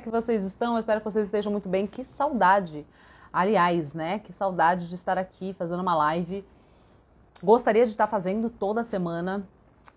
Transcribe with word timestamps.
que 0.00 0.08
vocês 0.08 0.42
estão? 0.42 0.72
Eu 0.72 0.78
espero 0.78 1.00
que 1.00 1.04
vocês 1.04 1.26
estejam 1.26 1.52
muito 1.52 1.68
bem. 1.68 1.86
Que 1.86 2.02
saudade. 2.02 2.86
Aliás, 3.30 3.92
né? 3.92 4.20
Que 4.20 4.32
saudade 4.32 4.88
de 4.88 4.94
estar 4.94 5.18
aqui 5.18 5.54
fazendo 5.58 5.80
uma 5.80 5.94
live. 5.94 6.42
Gostaria 7.42 7.84
de 7.84 7.90
estar 7.90 8.06
fazendo 8.06 8.48
toda 8.48 8.82
semana, 8.82 9.46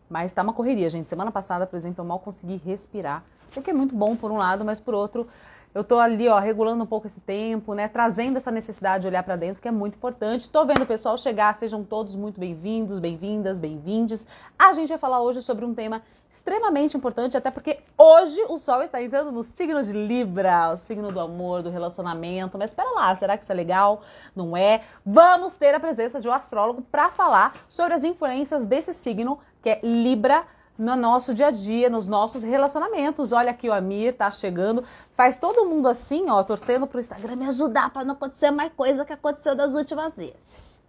mas 0.09 0.33
tá 0.33 0.43
uma 0.43 0.51
correria, 0.51 0.89
gente. 0.89 1.07
Semana 1.07 1.31
passada, 1.31 1.65
por 1.65 1.77
exemplo, 1.77 2.03
eu 2.03 2.05
mal 2.05 2.19
consegui 2.19 2.57
respirar. 2.57 3.23
O 3.55 3.61
que 3.61 3.69
é 3.69 3.73
muito 3.73 3.95
bom 3.95 4.17
por 4.17 4.31
um 4.31 4.35
lado, 4.35 4.65
mas 4.65 4.81
por 4.81 4.93
outro, 4.93 5.29
eu 5.75 5.81
estou 5.81 5.99
ali, 5.99 6.25
ó, 6.29 6.39
regulando 6.39 6.81
um 6.81 6.87
pouco 6.87 7.05
esse 7.05 7.19
tempo, 7.19 7.73
né? 7.73 7.89
Trazendo 7.89 8.37
essa 8.37 8.49
necessidade 8.49 9.01
de 9.01 9.07
olhar 9.09 9.21
para 9.23 9.35
dentro, 9.35 9.61
que 9.61 9.67
é 9.67 9.71
muito 9.71 9.95
importante. 9.97 10.43
Estou 10.43 10.65
vendo 10.65 10.83
o 10.83 10.85
pessoal 10.85 11.17
chegar, 11.17 11.53
sejam 11.53 11.83
todos 11.83 12.15
muito 12.15 12.39
bem-vindos, 12.39 12.97
bem-vindas, 12.97 13.59
bem-vindes. 13.59 14.25
A 14.57 14.71
gente 14.71 14.87
vai 14.87 14.97
falar 14.97 15.21
hoje 15.21 15.41
sobre 15.41 15.65
um 15.65 15.73
tema 15.73 16.01
extremamente 16.29 16.95
importante, 16.95 17.35
até 17.35 17.51
porque 17.51 17.79
hoje 17.97 18.41
o 18.47 18.55
Sol 18.55 18.83
está 18.83 19.03
entrando 19.03 19.33
no 19.33 19.43
signo 19.43 19.83
de 19.83 19.91
Libra, 19.91 20.71
o 20.71 20.77
signo 20.77 21.11
do 21.11 21.19
amor, 21.19 21.61
do 21.61 21.69
relacionamento. 21.69 22.57
Mas 22.57 22.69
espera 22.69 22.91
lá, 22.91 23.13
será 23.13 23.35
que 23.37 23.43
isso 23.43 23.51
é 23.51 23.55
legal? 23.55 24.01
Não 24.33 24.55
é? 24.55 24.79
Vamos 25.05 25.57
ter 25.57 25.75
a 25.75 25.79
presença 25.79 26.21
de 26.21 26.29
um 26.29 26.31
astrólogo 26.31 26.83
para 26.83 27.11
falar 27.11 27.53
sobre 27.67 27.93
as 27.93 28.05
influências 28.05 28.65
desse 28.65 28.93
signo, 28.93 29.39
que 29.61 29.69
é 29.69 29.81
Libra 29.83 30.45
no 30.77 30.95
nosso 30.95 31.33
dia 31.33 31.47
a 31.47 31.51
dia, 31.51 31.89
nos 31.89 32.07
nossos 32.07 32.43
relacionamentos. 32.43 33.31
Olha 33.31 33.51
aqui 33.51 33.69
o 33.69 33.73
Amir 33.73 34.15
tá 34.15 34.29
chegando, 34.29 34.83
faz 35.13 35.37
todo 35.37 35.65
mundo 35.65 35.87
assim, 35.87 36.29
ó, 36.29 36.43
torcendo 36.43 36.87
pro 36.87 36.99
Instagram 36.99 37.35
me 37.35 37.47
ajudar 37.47 37.91
para 37.91 38.03
não 38.03 38.13
acontecer 38.13 38.51
mais 38.51 38.71
coisa 38.73 39.05
que 39.05 39.13
aconteceu 39.13 39.55
das 39.55 39.73
últimas 39.73 40.17
vezes. 40.17 40.81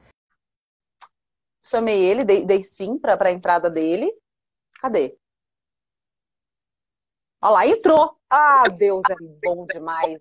Chamei 1.63 2.05
ele, 2.05 2.25
dei, 2.25 2.45
dei 2.45 2.63
sim 2.63 2.99
para 2.99 3.29
a 3.29 3.33
entrada 3.33 3.69
dele. 3.69 4.13
Cadê? 4.81 5.17
Olha 7.43 7.51
lá, 7.53 7.67
entrou. 7.67 8.17
Ah, 8.31 8.65
Deus 8.69 9.03
é 9.11 9.15
bom 9.45 9.67
demais. 9.67 10.19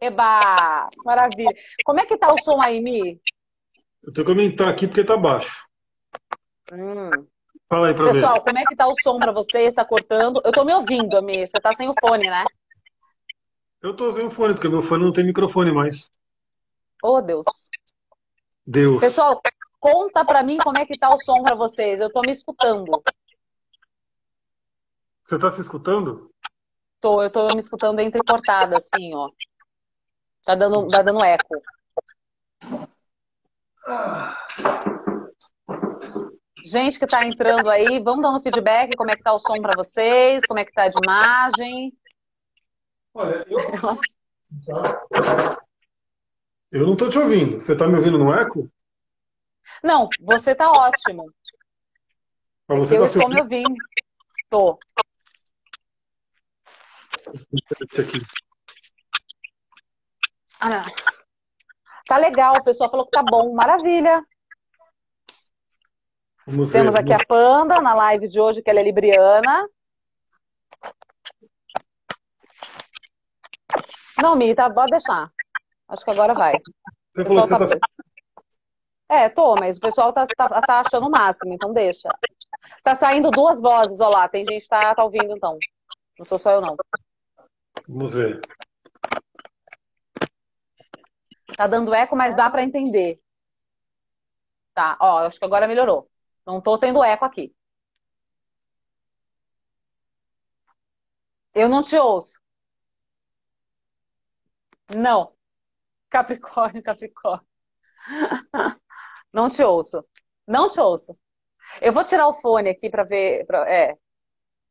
Eba, 0.00 0.88
maravilha. 1.04 1.52
Como 1.84 2.00
é 2.00 2.06
que 2.06 2.18
tá 2.18 2.32
o 2.32 2.42
som 2.42 2.60
aí, 2.60 2.80
Mi? 2.80 3.20
Eu 4.02 4.12
tenho 4.12 4.24
que 4.24 4.32
aumentar 4.32 4.68
aqui 4.68 4.86
porque 4.86 5.04
tá 5.04 5.16
baixo. 5.16 5.66
Hum. 6.72 7.26
Fala 7.68 7.88
aí 7.88 7.94
pra 7.94 8.12
Pessoal, 8.12 8.34
ver. 8.34 8.42
como 8.42 8.58
é 8.58 8.64
que 8.64 8.76
tá 8.76 8.86
o 8.86 8.94
som 9.02 9.18
pra 9.18 9.32
vocês? 9.32 9.74
Tá 9.74 9.84
cortando? 9.84 10.40
Eu 10.44 10.52
tô 10.52 10.64
me 10.64 10.72
ouvindo, 10.72 11.16
Amir. 11.16 11.48
Você 11.48 11.60
tá 11.60 11.72
sem 11.72 11.88
o 11.88 11.94
fone, 12.00 12.30
né? 12.30 12.44
Eu 13.82 13.94
tô 13.94 14.12
sem 14.14 14.26
o 14.26 14.30
fone, 14.30 14.54
porque 14.54 14.68
meu 14.68 14.82
fone 14.82 15.04
não 15.04 15.12
tem 15.12 15.24
microfone 15.24 15.72
mais. 15.72 16.10
Oh, 17.02 17.20
Deus. 17.20 17.44
Deus. 18.64 19.00
Pessoal, 19.00 19.40
conta 19.80 20.24
pra 20.24 20.42
mim 20.42 20.58
como 20.58 20.78
é 20.78 20.86
que 20.86 20.98
tá 20.98 21.12
o 21.12 21.18
som 21.18 21.42
pra 21.42 21.54
vocês. 21.54 22.00
Eu 22.00 22.12
tô 22.12 22.20
me 22.20 22.30
escutando. 22.30 23.02
Você 25.28 25.38
tá 25.38 25.50
se 25.50 25.60
escutando? 25.60 26.30
Tô, 27.00 27.22
eu 27.22 27.30
tô 27.30 27.48
me 27.48 27.58
escutando 27.58 28.00
entrecortada, 28.00 28.76
assim, 28.78 29.12
ó. 29.14 29.28
Tá 30.44 30.54
dando, 30.54 30.86
tá 30.86 31.02
dando 31.02 31.22
eco. 31.22 31.56
Ah. 33.86 34.46
Gente 36.66 36.98
que 36.98 37.04
está 37.04 37.24
entrando 37.24 37.70
aí, 37.70 38.02
vamos 38.02 38.22
dando 38.22 38.42
feedback, 38.42 38.96
como 38.96 39.08
é 39.08 39.14
que 39.14 39.20
está 39.20 39.32
o 39.32 39.38
som 39.38 39.62
para 39.62 39.76
vocês, 39.76 40.44
como 40.44 40.58
é 40.58 40.64
que 40.64 40.72
está 40.72 40.88
de 40.88 40.98
imagem. 41.00 41.96
Olha, 43.14 43.46
eu... 43.48 43.58
eu 46.72 46.84
não 46.84 46.94
estou 46.94 47.08
te 47.08 47.20
ouvindo. 47.20 47.60
Você 47.60 47.72
está 47.72 47.86
me 47.86 47.96
ouvindo 47.96 48.18
no 48.18 48.34
eco? 48.34 48.68
Não, 49.80 50.08
você 50.20 50.50
está 50.50 50.68
ótimo. 50.68 51.32
Mas 52.66 52.78
você 52.80 52.96
eu 52.96 53.02
tá 53.02 53.06
estou 53.06 53.28
me 53.28 53.40
ouvindo. 53.40 53.76
Estou. 54.42 54.80
Aqui. 57.96 58.20
Ah, 60.60 60.84
tá 62.06 62.16
legal, 62.16 62.54
o 62.58 62.64
pessoal 62.64 62.90
falou 62.90 63.06
que 63.06 63.12
tá 63.12 63.22
bom, 63.22 63.54
maravilha. 63.54 64.20
Vamos 66.46 66.70
Temos 66.70 66.92
ver, 66.92 67.00
aqui 67.00 67.08
vamos... 67.08 67.22
a 67.22 67.26
Panda 67.26 67.80
na 67.82 67.92
live 67.94 68.28
de 68.28 68.40
hoje, 68.40 68.62
que 68.62 68.70
ela 68.70 68.78
é 68.78 68.84
libriana. 68.84 69.68
Não, 74.22 74.36
Mi, 74.36 74.54
tá, 74.54 74.70
pode 74.70 74.92
deixar. 74.92 75.30
Acho 75.88 76.04
que 76.04 76.10
agora 76.10 76.34
vai. 76.34 76.54
Você 77.12 77.24
falou 77.24 77.42
que 77.42 77.48
você 77.48 77.78
tá... 77.78 77.88
tá... 77.88 78.04
É, 79.08 79.28
tô, 79.28 79.54
mas 79.54 79.76
o 79.76 79.80
pessoal 79.80 80.12
tá, 80.12 80.26
tá, 80.26 80.60
tá, 80.60 80.80
achando 80.80 81.06
o 81.06 81.10
máximo, 81.10 81.52
então 81.52 81.72
deixa. 81.72 82.08
Tá 82.82 82.96
saindo 82.96 83.30
duas 83.30 83.60
vozes, 83.60 84.00
ó 84.00 84.08
lá. 84.08 84.28
Tem 84.28 84.44
gente 84.44 84.62
que 84.62 84.68
tá, 84.68 84.94
tá 84.94 85.04
ouvindo, 85.04 85.36
então. 85.36 85.58
Não 86.18 86.26
sou 86.26 86.38
só 86.38 86.52
eu, 86.52 86.60
não. 86.60 86.76
Vamos 87.88 88.14
ver. 88.14 88.40
Tá 91.56 91.66
dando 91.66 91.94
eco, 91.94 92.16
mas 92.16 92.36
dá 92.36 92.50
para 92.50 92.62
entender. 92.62 93.20
Tá, 94.74 94.96
ó, 95.00 95.18
acho 95.18 95.38
que 95.38 95.44
agora 95.44 95.68
melhorou. 95.68 96.08
Não 96.46 96.58
estou 96.58 96.78
tendo 96.78 97.02
eco 97.02 97.24
aqui. 97.24 97.54
Eu 101.54 101.68
não 101.68 101.82
te 101.82 101.96
ouço. 101.96 102.38
Não. 104.94 105.34
Capricórnio, 106.08 106.82
Capricórnio. 106.82 107.46
Não 109.32 109.48
te 109.48 109.62
ouço. 109.62 110.04
Não 110.46 110.68
te 110.68 110.80
ouço. 110.80 111.18
Eu 111.80 111.92
vou 111.92 112.04
tirar 112.04 112.28
o 112.28 112.32
fone 112.32 112.70
aqui 112.70 112.88
para 112.88 113.04
ver. 113.04 113.44
Pra, 113.46 113.68
é. 113.70 113.98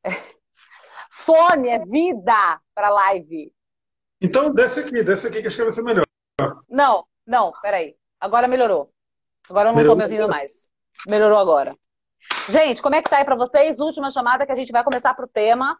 Fone 1.11 1.69
é 1.69 1.79
vida 1.79 2.61
para 2.73 2.89
live. 2.89 3.53
Então 4.21 4.53
desce 4.53 4.79
aqui, 4.79 5.03
desce 5.03 5.27
aqui 5.27 5.41
que 5.41 5.47
acho 5.47 5.55
que 5.55 5.63
vai 5.63 5.73
ser 5.73 5.83
melhor. 5.83 6.05
Não, 6.69 7.05
não, 7.25 7.51
peraí. 7.61 7.95
Agora 8.19 8.47
melhorou. 8.47 8.91
Agora 9.49 9.69
eu 9.69 9.73
não 9.73 9.81
estou 9.81 9.95
me 9.95 10.03
ouvindo 10.03 10.27
mais. 10.27 10.71
Melhorou 11.07 11.37
agora. 11.37 11.75
Gente, 12.49 12.81
como 12.81 12.95
é 12.95 13.01
que 13.01 13.09
tá 13.09 13.17
aí 13.17 13.25
para 13.25 13.35
vocês? 13.35 13.79
Última 13.79 14.09
chamada 14.11 14.45
que 14.45 14.51
a 14.51 14.55
gente 14.55 14.71
vai 14.71 14.83
começar 14.83 15.13
pro 15.13 15.27
tema. 15.27 15.77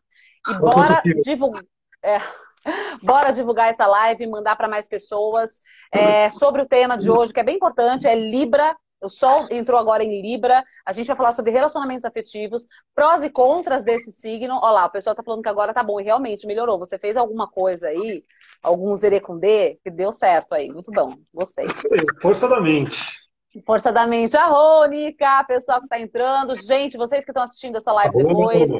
E 0.48 0.54
bora 0.60 1.02
divulgar. 1.24 1.64
É, 2.04 2.20
bora 3.02 3.32
divulgar 3.32 3.70
essa 3.70 3.86
live, 3.86 4.28
mandar 4.28 4.56
para 4.56 4.68
mais 4.68 4.88
pessoas 4.88 5.62
é, 5.92 6.30
sobre 6.30 6.62
o 6.62 6.68
tema 6.68 6.98
de 6.98 7.10
hoje, 7.10 7.34
que 7.34 7.40
é 7.40 7.44
bem 7.44 7.56
importante, 7.56 8.08
é 8.08 8.16
Libra. 8.16 8.76
O 9.02 9.10
Sol 9.10 9.48
entrou 9.52 9.80
agora 9.80 10.04
em 10.04 10.22
Libra. 10.22 10.64
A 10.84 10.92
gente 10.92 11.06
vai 11.06 11.16
falar 11.16 11.34
sobre 11.34 11.52
relacionamentos 11.52 12.06
afetivos, 12.06 12.66
prós 12.96 13.24
e 13.24 13.30
contras 13.30 13.84
desse 13.84 14.12
signo. 14.12 14.56
Olha 14.56 14.72
lá, 14.72 14.86
o 14.86 14.90
pessoal 14.90 15.16
tá 15.16 15.22
falando 15.22 15.44
que 15.44 15.50
agora 15.50 15.74
tá 15.74 15.84
bom 15.84 16.00
e 16.00 16.04
realmente 16.04 16.48
melhorou. 16.48 16.80
Você 16.80 16.98
fez 16.98 17.16
alguma 17.16 17.48
coisa 17.48 17.90
aí, 17.90 18.24
algum 18.64 18.96
zerecundê, 18.96 19.78
que 19.84 19.92
deu 19.92 20.12
certo 20.12 20.56
aí. 20.56 20.72
Muito 20.72 20.92
bom, 20.92 21.14
gostei. 21.32 21.68
Força 22.20 22.48
da 22.48 22.60
mente. 22.60 23.25
Força 23.64 23.92
da 23.92 24.08
mente. 24.08 24.36
A 24.36 24.48
Rônica, 24.48 25.44
pessoal 25.46 25.80
que 25.80 25.86
está 25.86 26.00
entrando. 26.00 26.56
Gente, 26.56 26.98
vocês 26.98 27.24
que 27.24 27.32
estão 27.32 27.44
assistindo 27.44 27.78
essa 27.78 27.94
live 27.94 28.18
depois. 28.18 28.72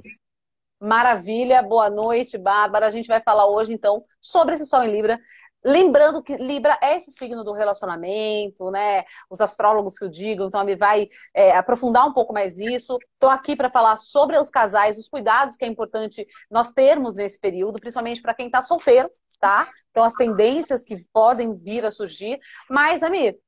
Maravilha, 0.80 1.64
boa 1.64 1.90
noite, 1.90 2.38
Bárbara. 2.38 2.88
A 2.88 2.92
gente 2.92 3.08
vai 3.08 3.22
falar 3.22 3.48
hoje, 3.48 3.74
então, 3.74 4.04
sobre 4.20 4.56
esse 4.56 4.66
Sol 4.66 4.84
em 4.84 4.92
Libra. 4.92 5.20
Lembrando 5.64 6.22
que 6.22 6.38
Libra 6.38 6.78
é 6.80 6.98
esse 6.98 7.12
signo 7.12 7.44
do 7.44 7.52
relacionamento, 7.52 8.70
né? 8.70 9.04
Os 9.30 9.42
astrólogos 9.42 9.98
que 9.98 10.06
o 10.06 10.10
digam, 10.10 10.48
então 10.48 10.62
ele 10.62 10.76
vai 10.76 11.08
é, 11.34 11.56
aprofundar 11.58 12.06
um 12.06 12.14
pouco 12.14 12.32
mais 12.34 12.60
isso. 12.60 13.00
Estou 13.14 13.32
aqui 13.32 13.56
para 13.56 13.72
falar 13.72 13.98
sobre 13.98 14.38
os 14.38 14.52
casais, 14.52 15.00
os 15.00 15.10
cuidados 15.10 15.56
que 15.56 15.66
é 15.66 15.68
importante 15.68 16.24
nós 16.52 16.72
termos 16.72 17.16
nesse 17.16 17.40
período, 17.40 17.80
principalmente 17.80 18.22
para 18.22 18.36
quem 18.36 18.46
está 18.46 18.62
solteiro, 18.62 19.10
tá? 19.40 19.68
Então, 19.90 20.04
as 20.04 20.14
tendências 20.14 20.84
que 20.84 20.96
podem 21.12 21.56
vir 21.56 21.84
a 21.84 21.90
surgir. 21.90 22.40
Mas, 22.70 23.02
Amir, 23.02 23.40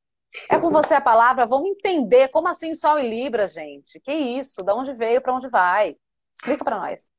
é 0.49 0.59
com 0.59 0.69
você 0.69 0.93
a 0.93 1.01
palavra, 1.01 1.45
vamos 1.45 1.69
entender 1.69 2.29
como 2.29 2.47
assim 2.47 2.73
Sol 2.73 2.99
e 2.99 3.09
Libra, 3.09 3.47
gente. 3.47 3.99
Que 3.99 4.13
isso? 4.13 4.63
De 4.63 4.71
onde 4.71 4.93
veio, 4.93 5.21
para 5.21 5.33
onde 5.33 5.49
vai? 5.49 5.95
Explica 6.35 6.63
para 6.63 6.79
nós. 6.79 7.09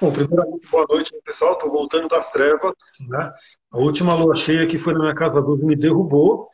Bom, 0.00 0.12
primeiramente, 0.12 0.68
boa 0.70 0.86
noite, 0.88 1.12
pessoal. 1.24 1.52
Estou 1.52 1.70
voltando 1.70 2.08
das 2.08 2.30
trevas, 2.30 2.72
né? 3.08 3.32
A 3.70 3.78
última 3.78 4.14
lua 4.14 4.36
cheia 4.36 4.66
que 4.66 4.78
foi 4.78 4.94
na 4.94 5.00
minha 5.00 5.14
casa 5.14 5.42
12 5.42 5.66
me 5.66 5.76
derrubou. 5.76 6.48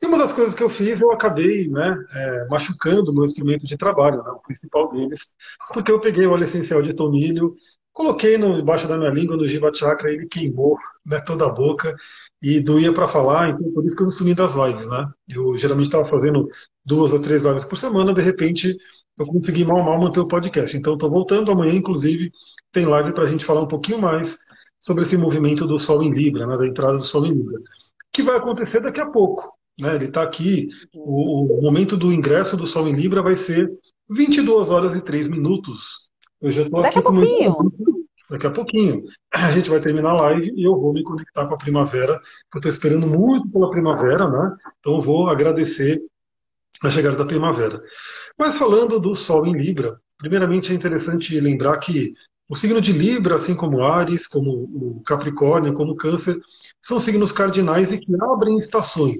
E 0.00 0.06
uma 0.06 0.18
das 0.18 0.32
coisas 0.32 0.54
que 0.54 0.62
eu 0.62 0.68
fiz, 0.68 1.00
eu 1.00 1.10
acabei 1.10 1.68
né, 1.68 1.96
é, 2.14 2.44
machucando 2.48 3.10
o 3.10 3.14
meu 3.14 3.24
instrumento 3.24 3.66
de 3.66 3.78
trabalho, 3.78 4.22
né, 4.22 4.30
o 4.30 4.40
principal 4.40 4.90
deles, 4.90 5.34
porque 5.72 5.90
eu 5.90 5.98
peguei 5.98 6.26
o 6.26 6.32
óleo 6.32 6.44
essencial 6.44 6.82
de 6.82 6.92
tomilho, 6.92 7.54
coloquei 7.94 8.36
no, 8.36 8.58
embaixo 8.58 8.86
da 8.86 8.98
minha 8.98 9.10
língua, 9.10 9.38
no 9.38 9.48
Jiva 9.48 9.72
Chakra, 9.72 10.12
ele 10.12 10.26
queimou 10.26 10.76
né, 11.04 11.18
toda 11.26 11.46
a 11.46 11.52
boca 11.52 11.96
e 12.42 12.60
doía 12.60 12.92
para 12.92 13.08
falar, 13.08 13.50
então 13.50 13.72
por 13.72 13.84
isso 13.84 13.96
que 13.96 14.02
eu 14.02 14.10
sumi 14.10 14.34
das 14.34 14.54
lives, 14.54 14.86
né? 14.86 15.08
Eu 15.28 15.56
geralmente 15.56 15.86
estava 15.86 16.04
fazendo 16.04 16.48
duas 16.84 17.12
a 17.14 17.18
três 17.18 17.44
lives 17.44 17.64
por 17.64 17.78
semana, 17.78 18.14
de 18.14 18.20
repente 18.20 18.76
eu 19.18 19.26
consegui 19.26 19.64
mal 19.64 19.82
mal 19.82 19.98
manter 19.98 20.20
o 20.20 20.28
podcast. 20.28 20.76
Então 20.76 20.94
estou 20.94 21.10
voltando 21.10 21.50
amanhã, 21.50 21.72
inclusive, 21.74 22.30
tem 22.70 22.84
live 22.84 23.12
para 23.12 23.24
a 23.24 23.26
gente 23.26 23.44
falar 23.44 23.62
um 23.62 23.68
pouquinho 23.68 23.98
mais 23.98 24.38
sobre 24.78 25.02
esse 25.02 25.16
movimento 25.16 25.66
do 25.66 25.78
Sol 25.78 26.02
em 26.02 26.12
Libra, 26.12 26.46
né, 26.46 26.56
da 26.56 26.66
entrada 26.66 26.98
do 26.98 27.04
Sol 27.04 27.26
em 27.26 27.32
Libra, 27.32 27.58
que 28.12 28.22
vai 28.22 28.36
acontecer 28.36 28.80
daqui 28.80 29.00
a 29.00 29.06
pouco. 29.06 29.56
Né? 29.78 29.94
Ele 29.94 30.04
está 30.04 30.22
aqui, 30.22 30.68
o, 30.94 31.58
o 31.58 31.62
momento 31.62 31.96
do 31.96 32.12
ingresso 32.12 32.56
do 32.56 32.66
Sol 32.66 32.86
em 32.86 32.94
Libra 32.94 33.22
vai 33.22 33.34
ser 33.34 33.70
22 34.08 34.70
horas 34.70 34.94
e 34.94 35.00
3 35.00 35.28
minutos. 35.28 36.10
Eu 36.40 36.50
já 36.50 36.62
estou 36.62 36.80
aqui 36.80 37.02
com 37.02 37.12
meu... 37.12 37.72
daqui 38.30 38.46
a 38.46 38.50
pouquinho. 38.50 39.04
A 39.32 39.50
gente 39.50 39.70
vai 39.70 39.80
terminar 39.80 40.10
a 40.10 40.20
live 40.22 40.52
e 40.54 40.64
eu 40.64 40.76
vou 40.76 40.92
me 40.92 41.02
conectar 41.02 41.46
com 41.46 41.54
a 41.54 41.58
primavera, 41.58 42.18
que 42.50 42.56
eu 42.56 42.58
estou 42.58 42.70
esperando 42.70 43.06
muito 43.06 43.48
pela 43.50 43.70
primavera, 43.70 44.28
né? 44.28 44.56
Então 44.80 45.00
vou 45.00 45.28
agradecer 45.28 46.02
a 46.82 46.90
chegada 46.90 47.16
da 47.16 47.24
primavera. 47.24 47.82
Mas 48.38 48.56
falando 48.58 49.00
do 49.00 49.14
Sol 49.14 49.46
em 49.46 49.56
Libra, 49.56 49.98
primeiramente 50.18 50.72
é 50.72 50.74
interessante 50.74 51.38
lembrar 51.40 51.78
que 51.78 52.14
o 52.48 52.54
signo 52.54 52.80
de 52.80 52.92
Libra, 52.92 53.36
assim 53.36 53.54
como 53.54 53.82
Ares, 53.82 54.26
como 54.26 54.50
o 54.50 55.02
Capricórnio, 55.04 55.74
como 55.74 55.92
o 55.92 55.96
Câncer, 55.96 56.38
são 56.80 57.00
signos 57.00 57.32
cardinais 57.32 57.92
e 57.92 57.98
que 57.98 58.12
abrem 58.22 58.56
estações. 58.56 59.18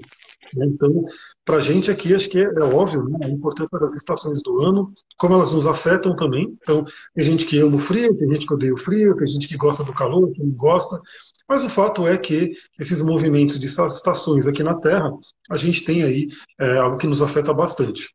Né? 0.53 0.65
Então, 0.67 1.03
para 1.47 1.57
a 1.57 1.61
gente 1.61 1.89
aqui, 1.89 2.13
acho 2.13 2.29
que 2.29 2.37
é, 2.37 2.43
é 2.43 2.61
óbvio 2.61 3.07
né? 3.07 3.19
a 3.23 3.29
importância 3.29 3.79
das 3.79 3.95
estações 3.95 4.43
do 4.43 4.61
ano, 4.61 4.93
como 5.17 5.33
elas 5.33 5.53
nos 5.53 5.65
afetam 5.65 6.13
também. 6.13 6.57
Então, 6.61 6.83
tem 7.15 7.23
gente 7.23 7.45
que 7.45 7.57
ama 7.61 7.77
o 7.77 7.79
frio, 7.79 8.13
tem 8.17 8.29
gente 8.33 8.45
que 8.45 8.53
odeia 8.53 8.73
o 8.73 8.77
frio, 8.77 9.15
tem 9.15 9.25
gente 9.27 9.47
que 9.47 9.55
gosta 9.55 9.81
do 9.81 9.93
calor, 9.93 10.29
que 10.33 10.43
não 10.43 10.51
gosta. 10.51 10.99
Mas 11.47 11.63
o 11.63 11.69
fato 11.69 12.05
é 12.05 12.17
que 12.17 12.51
esses 12.77 13.01
movimentos 13.01 13.57
de 13.57 13.65
estações 13.65 14.45
aqui 14.45 14.61
na 14.61 14.75
Terra, 14.75 15.09
a 15.49 15.55
gente 15.55 15.85
tem 15.85 16.03
aí 16.03 16.27
é, 16.59 16.79
algo 16.79 16.97
que 16.97 17.07
nos 17.07 17.21
afeta 17.21 17.53
bastante. 17.53 18.09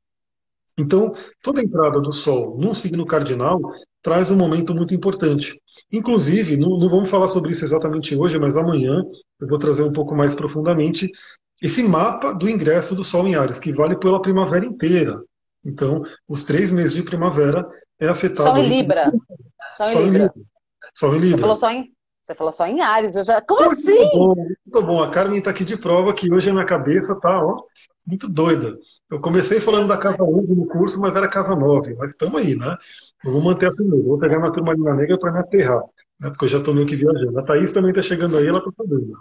Então, 0.79 1.15
toda 1.43 1.63
entrada 1.63 2.03
do 2.03 2.13
Sol 2.13 2.59
num 2.59 2.75
signo 2.75 3.07
cardinal 3.07 3.59
traz 4.03 4.31
um 4.31 4.37
momento 4.37 4.75
muito 4.75 4.95
importante. 4.95 5.59
Inclusive, 5.91 6.59
não, 6.59 6.79
não, 6.79 6.91
vamos 6.91 7.09
falar 7.09 7.29
sobre 7.29 7.53
isso 7.53 7.65
exatamente 7.65 8.15
hoje, 8.15 8.39
mas 8.39 8.59
amanhã 8.59 9.03
eu 9.41 9.49
vou 9.49 9.59
trazer 9.59 9.85
um 9.85 9.93
pouco 9.93 10.15
mais 10.15 10.35
profundamente 10.35 11.11
esse 11.63 11.83
mapa 11.83 12.35
do 12.35 12.49
ingresso 12.49 12.95
do 12.95 13.05
Sol 13.05 13.29
em 13.29 13.37
Ares, 13.37 13.61
que 13.61 13.73
vale 13.73 13.97
pela 13.97 14.21
primavera 14.21 14.67
inteira. 14.67 15.23
Então, 15.65 16.03
os 16.29 16.43
três 16.43 16.73
meses 16.73 16.93
de 16.93 17.05
primavera 17.05 17.65
é 18.01 18.09
afetado. 18.09 18.49
Sol 18.49 18.59
em 18.59 18.69
Libra. 18.69 19.13
Sol 19.71 19.87
em, 19.87 19.93
Sol 19.93 20.03
Libra. 20.03 20.23
Libra. 20.25 20.35
Sol 20.93 21.15
em 21.15 21.19
Libra. 21.21 21.37
Você 21.37 21.41
falou 21.41 21.57
só 21.57 21.71
em, 21.71 21.93
você 22.25 22.35
falou 22.35 22.53
só 22.53 22.67
em 22.67 22.81
Ares. 22.81 23.15
Eu 23.15 23.25
já... 23.25 23.41
Como 23.41 23.65
muito 23.65 23.79
assim? 23.79 24.11
Bom, 24.13 24.35
muito 24.35 24.87
bom. 24.87 25.01
A 25.01 25.11
Carmen 25.11 25.39
está 25.39 25.53
aqui 25.53 25.65
de 25.65 25.77
prova 25.77 26.13
que 26.13 26.33
hoje 26.33 26.51
a 26.51 26.53
minha 26.53 26.67
cabeça 26.67 27.19
tá 27.21 27.41
ó, 27.41 27.63
muito 28.05 28.29
doida. 28.29 28.77
Eu 29.09 29.21
comecei 29.21 29.61
falando 29.61 29.87
da 29.87 29.97
casa 29.97 30.21
11 30.21 30.57
no 30.57 30.67
curso, 30.67 31.01
mas 31.01 31.15
era 31.15 31.29
casa 31.29 31.55
9. 31.55 31.95
Mas 31.95 32.11
estamos 32.11 32.43
aí, 32.43 32.57
né? 32.57 32.77
Eu 33.25 33.31
vou 33.31 33.41
manter 33.41 33.67
a 33.67 33.73
primeira. 33.73 34.05
Vou 34.05 34.19
pegar 34.19 34.41
minha 34.41 34.53
turma 34.53 34.75
Negra 34.75 35.17
para 35.17 35.31
me 35.31 35.39
aterrar. 35.39 35.83
Né? 36.19 36.29
Porque 36.31 36.47
eu 36.47 36.49
já 36.49 36.59
estou 36.59 36.75
meio 36.75 36.89
que 36.89 36.97
viajando. 36.97 37.39
A 37.39 37.43
Thaís 37.45 37.73
também 37.73 37.91
está 37.91 38.03
chegando 38.03 38.37
aí, 38.37 38.49
ela 38.49 38.59
está 38.59 38.71
sabendo. 38.77 39.13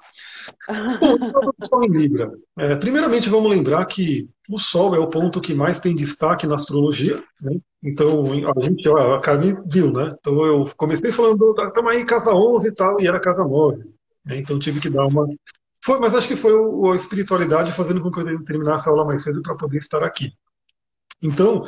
Bom, 0.99 1.53
o 1.57 1.67
Sol 1.67 1.83
em 1.83 1.89
Libra. 1.89 2.31
É, 2.57 2.75
primeiramente, 2.75 3.29
vamos 3.29 3.49
lembrar 3.49 3.85
que 3.85 4.29
o 4.49 4.57
Sol 4.57 4.95
é 4.95 4.99
o 4.99 5.09
ponto 5.09 5.41
que 5.41 5.53
mais 5.53 5.79
tem 5.79 5.95
destaque 5.95 6.47
na 6.47 6.55
astrologia. 6.55 7.23
Né? 7.41 7.59
Então, 7.83 8.23
a 8.31 8.63
gente, 8.63 8.87
a 8.89 9.19
Carmen 9.19 9.57
viu, 9.65 9.91
né? 9.91 10.07
Então, 10.19 10.45
eu 10.45 10.71
comecei 10.77 11.11
falando, 11.11 11.55
estamos 11.59 11.91
aí 11.91 12.05
casa 12.05 12.33
11 12.33 12.67
e 12.67 12.75
tal, 12.75 13.01
e 13.01 13.07
era 13.07 13.19
casa 13.19 13.43
9. 13.43 13.77
Né? 14.25 14.37
Então, 14.37 14.59
tive 14.59 14.79
que 14.79 14.89
dar 14.89 15.05
uma. 15.05 15.27
Foi, 15.83 15.99
mas 15.99 16.13
acho 16.13 16.27
que 16.27 16.37
foi 16.37 16.53
a 16.91 16.95
espiritualidade 16.95 17.71
fazendo 17.71 18.01
com 18.01 18.11
que 18.11 18.19
eu 18.19 18.43
terminasse 18.45 18.87
a 18.87 18.91
aula 18.91 19.05
mais 19.05 19.23
cedo 19.23 19.41
para 19.41 19.55
poder 19.55 19.77
estar 19.77 20.03
aqui. 20.03 20.31
Então, 21.21 21.67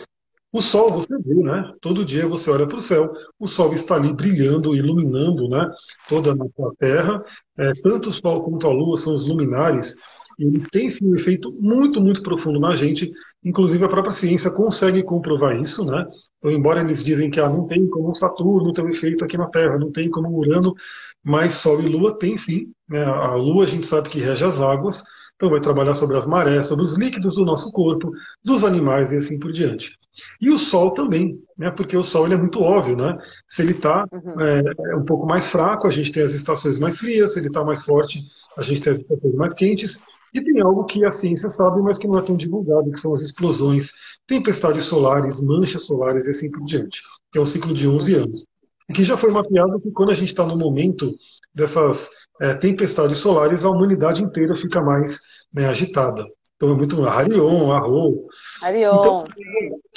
o 0.53 0.61
Sol, 0.61 0.91
você 0.91 1.17
vê, 1.17 1.33
né? 1.33 1.73
Todo 1.81 2.05
dia 2.05 2.27
você 2.27 2.51
olha 2.51 2.67
para 2.67 2.77
o 2.77 2.81
céu, 2.81 3.11
o 3.39 3.47
Sol 3.47 3.73
está 3.73 3.95
ali 3.95 4.13
brilhando, 4.13 4.75
iluminando 4.75 5.50
né? 5.50 5.67
toda 6.07 6.31
a 6.31 6.35
nossa 6.35 6.75
Terra. 6.77 7.25
É, 7.57 7.73
tanto 7.81 8.09
o 8.09 8.13
Sol 8.13 8.44
quanto 8.44 8.67
a 8.67 8.71
Lua 8.71 9.00
são 9.00 9.15
os 9.15 9.27
luminares, 9.27 9.95
eles 10.38 10.67
têm 10.69 10.91
sim 10.91 11.11
um 11.11 11.15
efeito 11.15 11.51
muito, 11.59 12.00
muito 12.00 12.21
profundo 12.21 12.59
na 12.59 12.75
gente. 12.75 13.11
Inclusive 13.44 13.83
a 13.83 13.89
própria 13.89 14.13
ciência 14.13 14.51
consegue 14.51 15.01
comprovar 15.01 15.59
isso, 15.59 15.83
né? 15.83 16.05
Então, 16.38 16.51
embora 16.51 16.81
eles 16.81 17.03
dizem 17.03 17.31
que 17.31 17.39
ah, 17.39 17.50
não 17.50 17.65
tem 17.65 17.88
como 17.88 18.13
Saturno 18.13 18.73
ter 18.73 18.83
um 18.83 18.89
efeito 18.89 19.25
aqui 19.25 19.38
na 19.38 19.47
Terra, 19.47 19.79
não 19.79 19.91
tem 19.91 20.07
como 20.09 20.38
Urano, 20.38 20.75
mas 21.23 21.55
Sol 21.55 21.81
e 21.81 21.88
Lua 21.88 22.17
tem 22.19 22.38
sim. 22.38 22.71
Né? 22.88 23.03
A 23.03 23.33
Lua 23.33 23.63
a 23.63 23.67
gente 23.67 23.88
sabe 23.88 24.07
que 24.07 24.19
rege 24.19 24.44
as 24.44 24.61
águas, 24.61 25.01
então 25.35 25.50
vai 25.50 25.61
trabalhar 25.61 25.95
sobre 25.95 26.15
as 26.15 26.27
marés, 26.27 26.67
sobre 26.67 26.85
os 26.85 26.95
líquidos 26.95 27.33
do 27.35 27.44
nosso 27.44 27.71
corpo, 27.71 28.11
dos 28.44 28.63
animais 28.63 29.11
e 29.11 29.17
assim 29.17 29.39
por 29.39 29.51
diante. 29.51 29.97
E 30.39 30.50
o 30.50 30.57
Sol 30.57 30.92
também, 30.92 31.39
né? 31.57 31.71
porque 31.71 31.98
o 31.98 32.04
Sol 32.04 32.25
ele 32.25 32.36
é 32.36 32.38
muito 32.38 32.62
óbvio, 32.62 32.95
né? 32.95 33.18
Se 33.48 33.62
ele 33.62 33.71
está 33.71 34.06
uhum. 34.12 34.42
é, 34.42 34.63
é, 34.92 34.95
um 34.95 35.06
pouco 35.06 35.25
mais 35.25 35.48
fraco, 35.48 35.88
a 35.88 35.92
gente 35.92 36.12
tem 36.12 36.24
as 36.24 36.33
estações 36.33 36.77
mais 36.77 37.00
frias, 37.00 37.33
se 37.33 37.39
ele 37.39 37.48
está 37.48 37.63
mais 37.63 37.83
forte, 37.83 38.19
a 38.57 38.62
gente 38.62 38.81
tem 38.81 38.94
as 38.94 39.00
estações 39.00 39.36
mais 39.36 39.54
quentes. 39.54 40.01
E 40.33 40.42
tem 40.42 40.62
algo 40.62 40.86
que 40.86 41.06
a 41.06 41.12
ciência 41.12 41.50
sabe, 41.50 41.81
mas 41.83 42.00
que 42.00 42.07
não 42.07 42.18
é 42.18 42.21
tão 42.24 42.36
divulgado, 42.36 42.89
que 42.89 43.00
são 43.00 43.13
as 43.13 43.21
explosões, 43.21 43.92
tempestades 44.25 44.83
solares, 44.86 45.39
manchas 45.39 45.86
solares 45.86 46.25
e 46.25 46.31
assim 46.31 46.50
por 46.50 46.65
diante, 46.65 47.04
que 47.31 47.38
é 47.38 47.42
um 47.42 47.45
ciclo 47.45 47.71
de 47.74 47.88
11 47.88 48.15
anos. 48.15 48.45
E 48.89 48.94
que 48.94 49.04
já 49.04 49.15
foi 49.15 49.31
mapeado 49.31 49.80
que 49.80 49.92
quando 49.92 50.10
a 50.10 50.15
gente 50.15 50.30
está 50.30 50.45
no 50.45 50.57
momento 50.57 51.15
dessas 51.54 52.10
é, 52.42 52.54
tempestades 52.56 53.19
solares, 53.19 53.63
a 53.63 53.69
humanidade 53.69 54.24
inteira 54.24 54.56
fica 54.56 54.81
mais 54.81 55.19
né, 55.54 55.68
agitada. 55.68 56.25
Então 56.63 56.74
é 56.74 56.77
muito 56.77 57.04
Harion, 57.06 57.71
Arro. 57.74 58.30
Harion. 58.62 58.95
Então, 58.98 59.24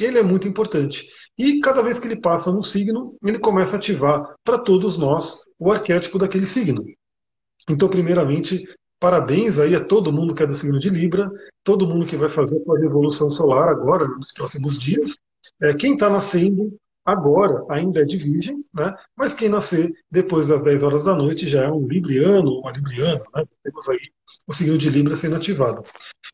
ele 0.00 0.18
é 0.18 0.22
muito 0.22 0.48
importante. 0.48 1.08
E 1.38 1.60
cada 1.60 1.80
vez 1.80 2.00
que 2.00 2.08
ele 2.08 2.16
passa 2.16 2.50
no 2.50 2.64
signo, 2.64 3.16
ele 3.22 3.38
começa 3.38 3.76
a 3.76 3.78
ativar 3.78 4.34
para 4.42 4.58
todos 4.58 4.98
nós 4.98 5.38
o 5.60 5.70
arquétipo 5.70 6.18
daquele 6.18 6.44
signo. 6.44 6.84
Então, 7.70 7.88
primeiramente, 7.88 8.66
parabéns 8.98 9.60
aí 9.60 9.76
a 9.76 9.84
todo 9.84 10.12
mundo 10.12 10.34
que 10.34 10.42
é 10.42 10.46
do 10.46 10.56
signo 10.56 10.80
de 10.80 10.90
Libra, 10.90 11.30
todo 11.62 11.86
mundo 11.86 12.04
que 12.04 12.16
vai 12.16 12.28
fazer 12.28 12.60
a 12.68 12.78
revolução 12.80 13.30
solar 13.30 13.68
agora, 13.68 14.08
nos 14.08 14.32
próximos 14.32 14.76
dias. 14.76 15.14
É, 15.62 15.72
quem 15.72 15.94
está 15.94 16.10
nascendo 16.10 16.76
agora 17.06 17.64
ainda 17.70 18.00
é 18.00 18.04
de 18.04 18.18
virgem, 18.18 18.64
né? 18.74 18.94
mas 19.16 19.32
quem 19.32 19.48
nascer 19.48 19.92
depois 20.10 20.48
das 20.48 20.64
10 20.64 20.82
horas 20.82 21.04
da 21.04 21.14
noite 21.14 21.46
já 21.46 21.64
é 21.64 21.70
um 21.70 21.86
libriano 21.86 22.50
ou 22.50 22.60
uma 22.60 22.72
libriana. 22.72 23.22
Né? 23.34 23.44
Temos 23.62 23.88
aí 23.88 24.00
o 24.46 24.52
signo 24.52 24.76
de 24.76 24.90
Libra 24.90 25.14
sendo 25.14 25.36
ativado. 25.36 25.84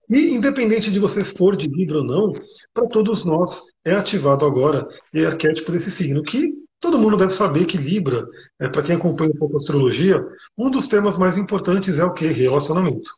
E 0.08 0.30
independente 0.30 0.90
de 0.90 0.98
você 0.98 1.22
for 1.22 1.56
de 1.56 1.69
Libra 1.69 1.98
ou 1.98 2.04
não, 2.04 2.32
para 2.72 2.86
todos 2.86 3.24
nós 3.24 3.64
é 3.84 3.94
ativado 3.94 4.46
agora 4.46 4.88
o 5.14 5.26
arquétipo 5.26 5.70
desse 5.70 5.90
signo, 5.90 6.22
que 6.22 6.54
todo 6.80 6.98
mundo 6.98 7.16
deve 7.16 7.32
saber 7.32 7.66
que 7.66 7.76
Libra, 7.76 8.26
é, 8.58 8.69
para 8.69 8.82
quem 8.82 8.96
acompanha 8.96 9.30
um 9.30 9.38
pouco 9.38 9.56
a 9.56 9.58
astrologia, 9.58 10.24
um 10.56 10.70
dos 10.70 10.88
temas 10.88 11.19
mais 11.19 11.36
importantes 11.36 11.98
é 11.98 12.04
o 12.04 12.12
que? 12.12 12.26
Relacionamento. 12.26 13.10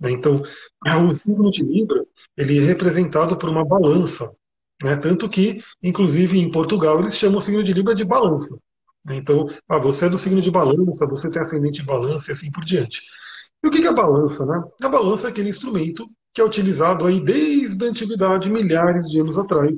Né? 0.00 0.10
Então, 0.10 0.36
o 0.36 1.14
signo 1.16 1.50
de 1.50 1.62
Libra 1.62 2.04
ele 2.36 2.58
é 2.58 2.62
representado 2.62 3.36
por 3.36 3.48
uma 3.48 3.64
balança, 3.64 4.30
né? 4.82 4.96
Tanto 4.96 5.28
que, 5.28 5.58
inclusive, 5.82 6.38
em 6.38 6.50
Portugal, 6.50 7.00
eles 7.00 7.16
chamam 7.16 7.38
o 7.38 7.40
signo 7.40 7.62
de 7.62 7.72
Libra 7.72 7.94
de 7.94 8.04
balança. 8.04 8.58
Né? 9.04 9.16
Então, 9.16 9.48
ah, 9.68 9.78
você 9.78 10.06
é 10.06 10.08
do 10.08 10.18
signo 10.18 10.40
de 10.40 10.50
balança, 10.50 11.06
você 11.06 11.30
tem 11.30 11.40
ascendente 11.40 11.80
de 11.80 11.86
balança 11.86 12.30
e 12.30 12.32
assim 12.32 12.50
por 12.50 12.64
diante. 12.64 13.02
E 13.62 13.68
o 13.68 13.70
que 13.70 13.84
é 13.84 13.88
a 13.88 13.92
balança? 13.92 14.44
Né? 14.44 14.62
A 14.82 14.88
balança 14.88 15.28
é 15.28 15.30
aquele 15.30 15.48
instrumento 15.48 16.08
que 16.34 16.40
é 16.40 16.44
utilizado 16.44 17.06
aí 17.06 17.20
desde 17.20 17.84
a 17.84 17.88
antiguidade, 17.88 18.50
milhares 18.50 19.06
de 19.06 19.20
anos 19.20 19.36
atrás. 19.36 19.72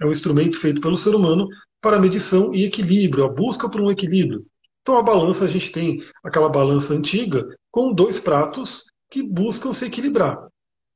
É 0.00 0.06
um 0.06 0.10
instrumento 0.10 0.58
feito 0.58 0.80
pelo 0.80 0.96
ser 0.96 1.14
humano 1.14 1.46
para 1.80 1.98
medição 1.98 2.54
e 2.54 2.64
equilíbrio, 2.64 3.24
a 3.24 3.28
busca 3.28 3.68
por 3.70 3.80
um 3.80 3.90
equilíbrio. 3.90 4.44
Então, 4.82 4.96
a 4.96 5.02
balança, 5.02 5.44
a 5.44 5.48
gente 5.48 5.70
tem 5.70 6.02
aquela 6.24 6.48
balança 6.48 6.94
antiga 6.94 7.46
com 7.70 7.92
dois 7.92 8.18
pratos 8.18 8.84
que 9.10 9.22
buscam 9.22 9.72
se 9.72 9.84
equilibrar. 9.84 10.48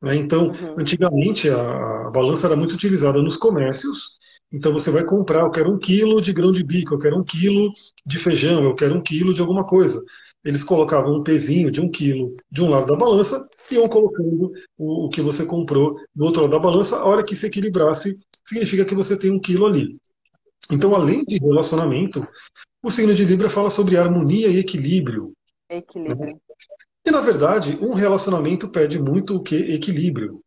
Né? 0.02 0.16
Então, 0.16 0.48
uhum. 0.48 0.74
antigamente 0.78 1.48
a, 1.48 2.06
a, 2.06 2.10
balança 2.10 2.46
era 2.46 2.56
muito 2.56 2.72
utilizada 2.72 3.22
nos 3.22 3.36
comércios. 3.36 4.20
Então 4.52 4.72
você 4.72 4.90
vai 4.90 5.04
comprar, 5.04 5.42
eu 5.42 5.50
quero 5.50 5.72
um 5.72 5.78
quilo 5.78 6.20
de 6.20 6.32
grão 6.32 6.52
de 6.52 6.62
bico, 6.62 6.92
eu 6.92 6.98
quero 6.98 7.18
um 7.18 7.24
quilo 7.24 7.72
de 8.04 8.18
feijão, 8.18 8.62
eu 8.64 8.74
quero 8.74 8.94
um 8.94 9.00
quilo 9.00 9.32
de 9.32 9.40
alguma 9.40 9.64
coisa. 9.64 10.02
Eles 10.44 10.64
colocavam 10.64 11.16
um 11.16 11.22
pezinho 11.22 11.70
de 11.70 11.80
um 11.80 11.88
quilo 11.88 12.36
de 12.50 12.62
um 12.62 12.68
lado 12.68 12.86
da 12.86 12.96
balança 12.96 13.48
e 13.70 13.76
iam 13.76 13.88
colocando 13.88 14.52
o, 14.76 15.06
o 15.06 15.08
que 15.08 15.22
você 15.22 15.46
comprou 15.46 15.96
do 16.14 16.24
outro 16.24 16.42
lado 16.42 16.50
da 16.50 16.58
balança. 16.58 16.96
A 16.96 17.04
hora 17.04 17.24
que 17.24 17.36
se 17.36 17.46
equilibrasse, 17.46 18.18
significa 18.44 18.84
que 18.84 18.94
você 18.94 19.16
tem 19.16 19.30
um 19.30 19.40
quilo 19.40 19.64
ali. 19.64 19.96
Então, 20.70 20.94
além 20.94 21.24
de 21.24 21.38
relacionamento, 21.38 22.26
o 22.82 22.90
signo 22.90 23.14
de 23.14 23.24
Libra 23.24 23.48
fala 23.48 23.70
sobre 23.70 23.96
harmonia 23.96 24.48
e 24.48 24.58
equilíbrio. 24.58 25.32
Equilíbrio. 25.70 26.38
E 27.04 27.10
na 27.10 27.20
verdade, 27.20 27.78
um 27.80 27.94
relacionamento 27.94 28.70
pede 28.70 28.98
muito 28.98 29.36
o 29.36 29.42
que? 29.42 29.56
Equilíbrio. 29.56 30.40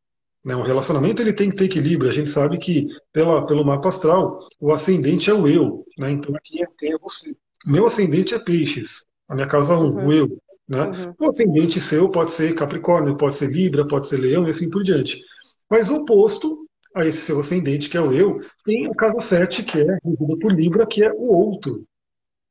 Né? 0.44 0.56
Um 0.56 0.62
relacionamento 0.62 1.22
ele 1.22 1.34
tem 1.34 1.50
que 1.50 1.56
ter 1.58 1.66
equilíbrio. 1.66 2.10
A 2.10 2.14
gente 2.14 2.30
sabe 2.30 2.58
que 2.58 2.88
pela, 3.12 3.46
pelo 3.46 3.66
mapa 3.66 3.90
astral, 3.90 4.38
o 4.60 4.72
ascendente 4.72 5.30
é 5.30 5.34
o 5.34 5.48
eu. 5.48 5.86
Né? 5.98 6.12
Então 6.12 6.36
aqui 6.36 6.64
é, 6.64 6.68
quem 6.78 6.94
é 6.94 6.98
você. 6.98 7.36
Meu 7.66 7.86
ascendente 7.86 8.36
é 8.36 8.40
peixes. 8.40 9.06
A 9.28 9.36
minha 9.36 9.48
casa 9.48 9.76
1, 9.76 9.80
um, 9.84 9.96
uhum. 9.98 10.08
o 10.08 10.14
eu. 10.14 10.38
Né? 10.68 10.84
Uhum. 10.84 11.14
O 11.20 11.30
ascendente 11.30 11.82
seu 11.82 12.10
pode 12.10 12.32
ser 12.32 12.54
Capricórnio, 12.56 13.18
pode 13.18 13.36
ser 13.38 13.52
Libra, 13.52 13.88
pode 13.88 14.08
ser 14.08 14.18
Leão 14.18 14.46
e 14.48 14.50
assim 14.50 14.70
por 14.70 14.84
diante. 14.84 15.22
Mas 15.70 15.90
o 15.90 15.98
oposto 15.98 16.66
a 16.96 17.06
esse 17.06 17.22
seu 17.22 17.40
ascendente, 17.40 17.90
que 17.90 17.98
é 17.98 18.02
o 18.02 18.14
eu, 18.14 18.40
tem 18.64 18.88
a 18.88 18.96
casa 18.96 19.20
7, 19.20 19.64
que 19.64 19.80
é 19.80 19.98
regida 20.04 20.38
por 20.40 20.54
Libra, 20.54 20.88
que 20.88 21.04
é 21.04 21.12
o 21.12 21.28
outro. 21.28 21.86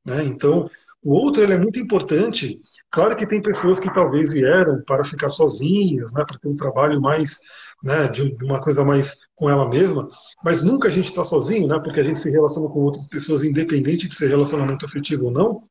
Né? 0.05 0.25
Então, 0.25 0.71
O 1.03 1.13
outro 1.15 1.43
ele 1.43 1.55
é 1.55 1.59
muito 1.59 1.79
importante. 1.79 2.61
Claro 2.95 3.17
que 3.17 3.27
tem 3.27 3.43
pessoas 3.43 3.81
que 3.81 3.93
talvez 3.93 4.33
vieram 4.33 4.81
para 4.87 5.03
ficar 5.03 5.29
sozinhas, 5.29 6.13
né, 6.15 6.25
para 6.25 6.39
ter 6.39 6.47
um 6.47 6.55
trabalho 6.55 7.01
mais, 7.01 7.41
né, 7.83 8.07
de 8.07 8.23
uma 8.41 8.61
coisa 8.61 8.85
mais 8.85 9.17
com 9.35 9.51
ela 9.51 9.69
mesma, 9.69 10.09
mas 10.45 10.63
nunca 10.63 10.87
a 10.87 10.91
gente 10.93 11.09
está 11.09 11.25
sozinho, 11.25 11.67
né, 11.67 11.81
porque 11.83 11.99
a 11.99 12.05
gente 12.05 12.21
se 12.21 12.31
relaciona 12.31 12.69
com 12.69 12.79
outras 12.85 13.09
pessoas, 13.09 13.43
independente 13.43 14.07
de 14.07 14.15
ser 14.15 14.29
relacionamento 14.29 14.87
afetivo 14.87 15.25
ou 15.25 15.33
não. 15.33 15.65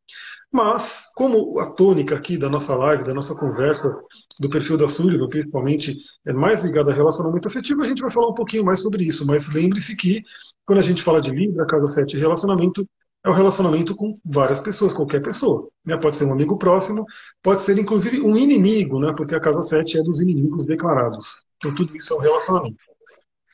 Mas, 0.52 1.06
como 1.16 1.58
a 1.62 1.72
tônica 1.72 2.14
aqui 2.14 2.38
da 2.38 2.50
nossa 2.50 2.76
live, 2.76 3.06
da 3.06 3.14
nossa 3.14 3.34
conversa, 3.34 3.90
do 4.38 4.50
perfil 4.50 4.76
da 4.76 4.90
Sullivan, 4.90 5.30
principalmente, 5.30 5.98
é 6.28 6.34
mais 6.34 6.66
ligada 6.66 6.92
a 6.92 6.94
relacionamento 6.94 7.48
afetivo, 7.48 7.84
a 7.84 7.88
gente 7.88 8.02
vai 8.02 8.12
falar 8.12 8.32
um 8.32 8.36
pouquinho 8.36 8.66
mais 8.66 8.82
sobre 8.82 9.06
isso. 9.06 9.26
Mas 9.26 9.48
lembre-se 9.48 9.96
que, 9.96 10.22
quando 10.66 10.80
a 10.80 10.84
gente 10.84 11.02
fala 11.02 11.22
de 11.22 11.32
Libra, 11.32 11.66
casa 11.66 11.88
7 11.88 12.18
relacionamento, 12.18 12.86
é 13.24 13.30
o 13.30 13.34
relacionamento 13.34 13.96
com 13.96 14.20
várias 14.24 14.60
pessoas, 14.60 14.94
qualquer 14.94 15.22
pessoa. 15.22 15.70
Né? 15.86 15.98
Pode 15.98 16.18
ser 16.18 16.26
um 16.26 16.34
amigo 16.34 16.58
próximo, 16.58 17.06
pode 17.42 17.64
ser 17.64 17.78
inclusive 17.80 18.22
um 18.22 18.36
inimigo, 18.36 19.00
né? 19.00 19.14
porque 19.16 19.34
a 19.34 19.40
casa 19.40 19.64
7 19.64 20.00
é 20.00 20.04
dos 20.04 20.20
inimigos 20.20 20.66
declarados. 20.66 21.42
Então 21.58 21.74
tudo 21.74 21.96
isso 21.96 22.14
é 22.14 22.18
um 22.18 22.20
relacionamento. 22.20 22.84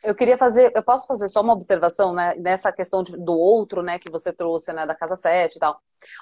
Eu 0.04 0.16
queria 0.16 0.38
fazer, 0.38 0.72
eu 0.74 0.82
posso 0.82 1.06
fazer 1.06 1.28
só 1.28 1.42
uma 1.42 1.54
observação 1.54 2.14
né, 2.14 2.34
nessa 2.36 2.72
questão 2.72 3.04
de, 3.04 3.18
do 3.18 3.34
outro, 3.34 3.82
né, 3.82 4.00
que 4.00 4.10
você 4.10 4.32
trouxe, 4.32 4.72
né, 4.72 4.86
da 4.88 4.96
casa 4.96 5.16
7 5.16 5.58
e 5.58 5.60
tal. 5.60 5.78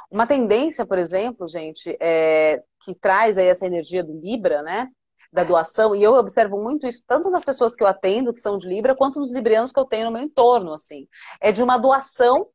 Uma 0.09 0.25
tendência, 0.25 0.85
por 0.85 0.97
exemplo, 0.97 1.47
gente, 1.47 1.95
é, 2.01 2.63
que 2.83 2.95
traz 2.95 3.37
aí 3.37 3.45
essa 3.45 3.67
energia 3.67 4.03
do 4.03 4.19
Libra, 4.19 4.63
né, 4.63 4.89
da 5.31 5.43
doação, 5.43 5.95
e 5.95 6.01
eu 6.01 6.13
observo 6.13 6.61
muito 6.61 6.87
isso, 6.87 7.03
tanto 7.05 7.29
nas 7.29 7.45
pessoas 7.45 7.75
que 7.75 7.83
eu 7.83 7.87
atendo, 7.87 8.33
que 8.33 8.39
são 8.39 8.57
de 8.57 8.67
Libra, 8.67 8.95
quanto 8.95 9.19
nos 9.19 9.31
librianos 9.31 9.71
que 9.71 9.79
eu 9.79 9.85
tenho 9.85 10.05
no 10.05 10.11
meu 10.11 10.23
entorno, 10.23 10.73
assim. 10.73 11.07
É 11.39 11.51
de 11.51 11.61
uma 11.61 11.77
doação 11.77 12.47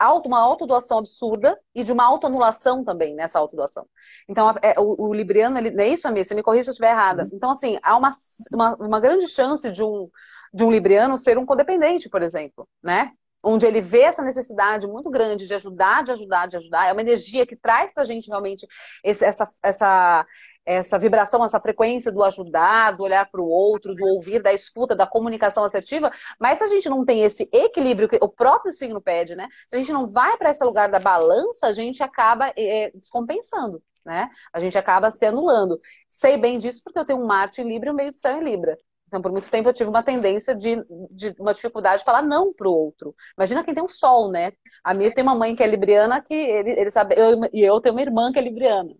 auto, 0.00 0.26
uma 0.26 0.40
autodoação 0.40 0.98
absurda 0.98 1.58
e 1.74 1.84
de 1.84 1.92
uma 1.92 2.04
autoanulação 2.04 2.82
também 2.82 3.14
nessa 3.14 3.38
autodoação. 3.38 3.86
Então, 4.28 4.54
é, 4.62 4.74
o, 4.80 5.08
o, 5.08 5.14
Libriano, 5.14 5.58
ele, 5.58 5.80
é 5.80 5.88
isso, 5.88 6.08
Amir? 6.08 6.24
Você 6.24 6.34
me 6.34 6.42
corrija 6.42 6.64
se 6.64 6.70
eu 6.70 6.72
estiver 6.72 6.90
errada. 6.90 7.24
Uhum. 7.24 7.30
Então, 7.34 7.50
assim, 7.50 7.78
há 7.82 7.96
uma, 7.96 8.10
uma, 8.52 8.74
uma, 8.76 9.00
grande 9.00 9.28
chance 9.28 9.70
de 9.70 9.84
um, 9.84 10.08
de 10.52 10.64
um 10.64 10.70
Libriano 10.70 11.16
ser 11.16 11.36
um 11.36 11.44
codependente, 11.44 12.08
por 12.08 12.22
exemplo, 12.22 12.66
né? 12.82 13.12
Onde 13.42 13.66
ele 13.66 13.80
vê 13.80 14.00
essa 14.00 14.22
necessidade 14.22 14.86
muito 14.86 15.10
grande 15.10 15.46
de 15.46 15.54
ajudar, 15.54 16.02
de 16.02 16.12
ajudar, 16.12 16.46
de 16.46 16.56
ajudar. 16.56 16.88
É 16.88 16.92
uma 16.92 17.00
energia 17.00 17.46
que 17.46 17.56
traz 17.56 17.92
pra 17.92 18.04
gente 18.04 18.28
realmente 18.28 18.66
esse, 19.04 19.24
essa, 19.24 19.46
essa, 19.62 20.26
essa 20.74 20.98
vibração, 20.98 21.44
essa 21.44 21.60
frequência 21.60 22.12
do 22.12 22.22
ajudar, 22.22 22.96
do 22.96 23.02
olhar 23.02 23.28
para 23.30 23.40
o 23.40 23.48
outro, 23.48 23.94
do 23.94 24.04
ouvir, 24.04 24.40
da 24.42 24.52
escuta, 24.52 24.94
da 24.94 25.06
comunicação 25.06 25.64
assertiva. 25.64 26.10
Mas 26.38 26.58
se 26.58 26.64
a 26.64 26.68
gente 26.68 26.88
não 26.88 27.04
tem 27.04 27.22
esse 27.22 27.48
equilíbrio 27.52 28.08
que 28.08 28.18
o 28.20 28.28
próprio 28.28 28.72
signo 28.72 29.00
pede, 29.00 29.34
né? 29.34 29.48
Se 29.68 29.76
a 29.76 29.78
gente 29.78 29.92
não 29.92 30.06
vai 30.06 30.36
para 30.36 30.50
esse 30.50 30.64
lugar 30.64 30.88
da 30.88 30.98
balança, 30.98 31.66
a 31.66 31.72
gente 31.72 32.02
acaba 32.02 32.52
é, 32.56 32.90
descompensando. 32.94 33.82
Né? 34.04 34.30
A 34.52 34.60
gente 34.60 34.78
acaba 34.78 35.10
se 35.10 35.26
anulando. 35.26 35.78
Sei 36.08 36.36
bem 36.38 36.58
disso 36.58 36.80
porque 36.82 36.98
eu 36.98 37.04
tenho 37.04 37.18
um 37.18 37.26
Marte 37.26 37.60
em 37.60 37.68
Libra 37.68 37.90
e 37.90 37.92
um 37.92 37.96
meio 37.96 38.10
do 38.10 38.16
céu 38.16 38.36
em 38.36 38.44
Libra. 38.44 38.78
Então, 39.08 39.20
por 39.20 39.32
muito 39.32 39.50
tempo, 39.50 39.68
eu 39.68 39.72
tive 39.72 39.90
uma 39.90 40.04
tendência 40.04 40.54
de, 40.54 40.76
de 41.10 41.34
uma 41.40 41.52
dificuldade 41.52 41.98
de 41.98 42.04
falar 42.04 42.22
não 42.22 42.54
para 42.54 42.68
o 42.68 42.72
outro. 42.72 43.12
Imagina 43.36 43.64
quem 43.64 43.74
tem 43.74 43.82
um 43.82 43.88
sol, 43.88 44.30
né? 44.30 44.52
A 44.84 44.94
Mir 44.94 45.12
tem 45.12 45.24
uma 45.24 45.34
mãe 45.34 45.56
que 45.56 45.64
é 45.64 45.66
libriana, 45.66 46.22
que 46.22 46.32
ele, 46.32 46.70
ele 46.70 46.90
sabe, 46.90 47.16
eu, 47.18 47.40
e 47.52 47.60
eu 47.60 47.80
tenho 47.80 47.94
uma 47.94 48.02
irmã 48.02 48.32
que 48.32 48.38
é 48.38 48.42
libriana. 48.42 48.94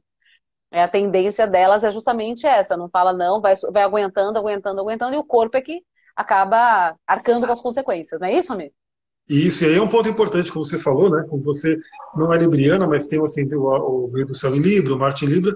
É, 0.71 0.83
a 0.83 0.89
tendência 0.89 1.47
delas 1.47 1.83
é 1.83 1.91
justamente 1.91 2.47
essa, 2.47 2.77
não 2.77 2.89
fala 2.89 3.13
não, 3.13 3.41
vai, 3.41 3.55
vai 3.73 3.83
aguentando, 3.83 4.39
aguentando, 4.39 4.81
aguentando, 4.81 5.15
e 5.15 5.19
o 5.19 5.25
corpo 5.25 5.57
é 5.57 5.61
que 5.61 5.83
acaba 6.15 6.97
arcando 7.07 7.47
com 7.47 7.53
as 7.53 7.61
consequências, 7.61 8.21
não 8.21 8.29
é 8.29 8.35
isso, 8.35 8.53
amigo? 8.53 8.73
Isso, 9.29 9.65
e 9.65 9.69
aí 9.69 9.77
é 9.77 9.83
um 9.83 9.89
ponto 9.89 10.09
importante, 10.09 10.53
como 10.53 10.65
você 10.67 10.77
falou, 10.77 11.09
né? 11.09 11.25
Como 11.29 11.43
você 11.43 11.79
não 12.17 12.33
é 12.33 12.39
libriana, 12.39 12.87
mas 12.87 13.07
tem 13.07 13.23
assim, 13.23 13.45
o, 13.55 14.07
o 14.07 14.11
meio 14.13 14.27
do 14.27 14.35
céu 14.35 14.55
em 14.57 14.61
Libra, 14.61 14.93
o 14.93 14.99
Marte 14.99 15.25
em 15.25 15.29
Libra, 15.29 15.55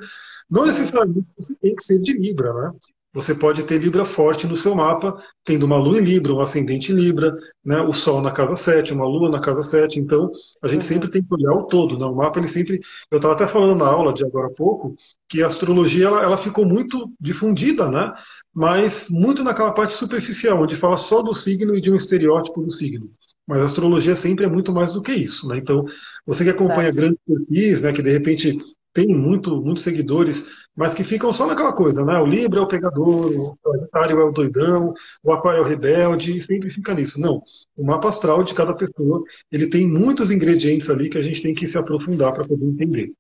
não 0.49 0.65
necessariamente 0.65 1.27
você 1.37 1.55
tem 1.57 1.75
que 1.75 1.83
ser 1.83 1.99
de 1.99 2.13
Libra, 2.13 2.53
né? 2.53 2.73
Você 3.15 3.33
pode 3.33 3.63
ter 3.63 3.79
Libra 3.79 4.05
forte 4.05 4.45
no 4.45 4.57
seu 4.57 4.75
mapa, 4.75 5.17
tendo 5.45 5.65
uma 5.65 5.77
Lua 5.77 6.01
em 6.01 6.03
Libra, 6.05 6.35
um 6.35 6.41
ascendente 6.41 6.91
em 6.91 6.97
Libra, 6.97 7.33
né, 7.65 7.81
o 7.81 7.93
Sol 7.93 8.21
na 8.21 8.33
casa 8.33 8.57
7, 8.57 8.93
uma 8.93 9.07
Lua 9.07 9.31
na 9.31 9.41
casa 9.41 9.63
7. 9.63 10.01
Então, 10.01 10.33
a 10.61 10.67
gente 10.67 10.83
uhum. 10.83 10.89
sempre 10.89 11.09
tem 11.09 11.23
que 11.23 11.33
olhar 11.33 11.53
o 11.53 11.63
todo. 11.69 11.97
Né? 11.97 12.05
O 12.05 12.17
mapa, 12.17 12.41
ele 12.41 12.49
sempre. 12.49 12.81
Eu 13.09 13.19
estava 13.19 13.35
até 13.35 13.47
falando 13.47 13.79
na 13.79 13.87
aula 13.87 14.13
de 14.13 14.25
agora 14.25 14.49
há 14.49 14.51
pouco 14.51 14.97
que 15.29 15.45
a 15.45 15.47
astrologia 15.47 16.07
ela, 16.07 16.23
ela 16.25 16.37
ficou 16.37 16.67
muito 16.67 17.09
difundida, 17.21 17.89
né? 17.89 18.13
mas 18.53 19.09
muito 19.09 19.45
naquela 19.45 19.73
parte 19.73 19.95
superficial, 19.95 20.61
onde 20.61 20.75
fala 20.75 20.97
só 20.97 21.23
do 21.23 21.35
signo 21.35 21.77
e 21.77 21.81
de 21.81 21.93
um 21.93 21.97
estereótipo 21.97 22.63
do 22.63 22.73
signo. 22.73 23.09
Mas 23.47 23.61
a 23.61 23.65
astrologia 23.65 24.17
sempre 24.17 24.47
é 24.47 24.49
muito 24.49 24.73
mais 24.73 24.93
do 24.93 25.03
que 25.03 25.13
isso. 25.13 25.47
Né? 25.47 25.59
Então, 25.59 25.85
você 26.27 26.43
que 26.43 26.51
acompanha 26.51 26.91
grandes 26.91 27.19
perfis, 27.25 27.83
né, 27.83 27.93
que 27.93 28.03
de 28.03 28.11
repente 28.11 28.59
tem 28.95 29.09
muito, 29.09 29.61
muitos 29.61 29.83
seguidores, 29.83 30.45
mas 30.75 30.95
que 30.95 31.03
ficam 31.03 31.33
só 31.33 31.47
naquela 31.47 31.73
coisa, 31.73 32.05
né? 32.05 32.17
O 32.21 32.27
Libra 32.27 32.61
é 32.61 32.63
o 32.63 32.69
pegador, 32.69 33.27
o 33.27 33.59
Sagitário 33.63 34.21
é 34.21 34.25
o 34.25 34.31
doidão, 34.31 34.95
o 35.23 35.33
Aquário 35.33 35.59
é 35.59 35.61
o 35.63 35.69
rebelde, 35.69 36.37
e 36.37 36.41
sempre 36.41 36.71
fica 36.71 36.95
nisso. 36.95 37.21
Não. 37.21 37.43
O 37.77 37.85
mapa 37.85 38.09
astral 38.09 38.45
de 38.45 38.55
cada 38.55 38.73
pessoa, 38.73 39.23
ele 39.51 39.67
tem 39.67 39.87
muitos 39.87 40.31
ingredientes 40.31 40.89
ali 40.89 41.11
que 41.11 41.19
a 41.19 41.23
gente 41.23 41.43
tem 41.43 41.53
que 41.53 41.67
se 41.67 41.77
aprofundar 41.77 42.33
para 42.33 42.47
poder 42.47 42.65
entender. 42.65 43.13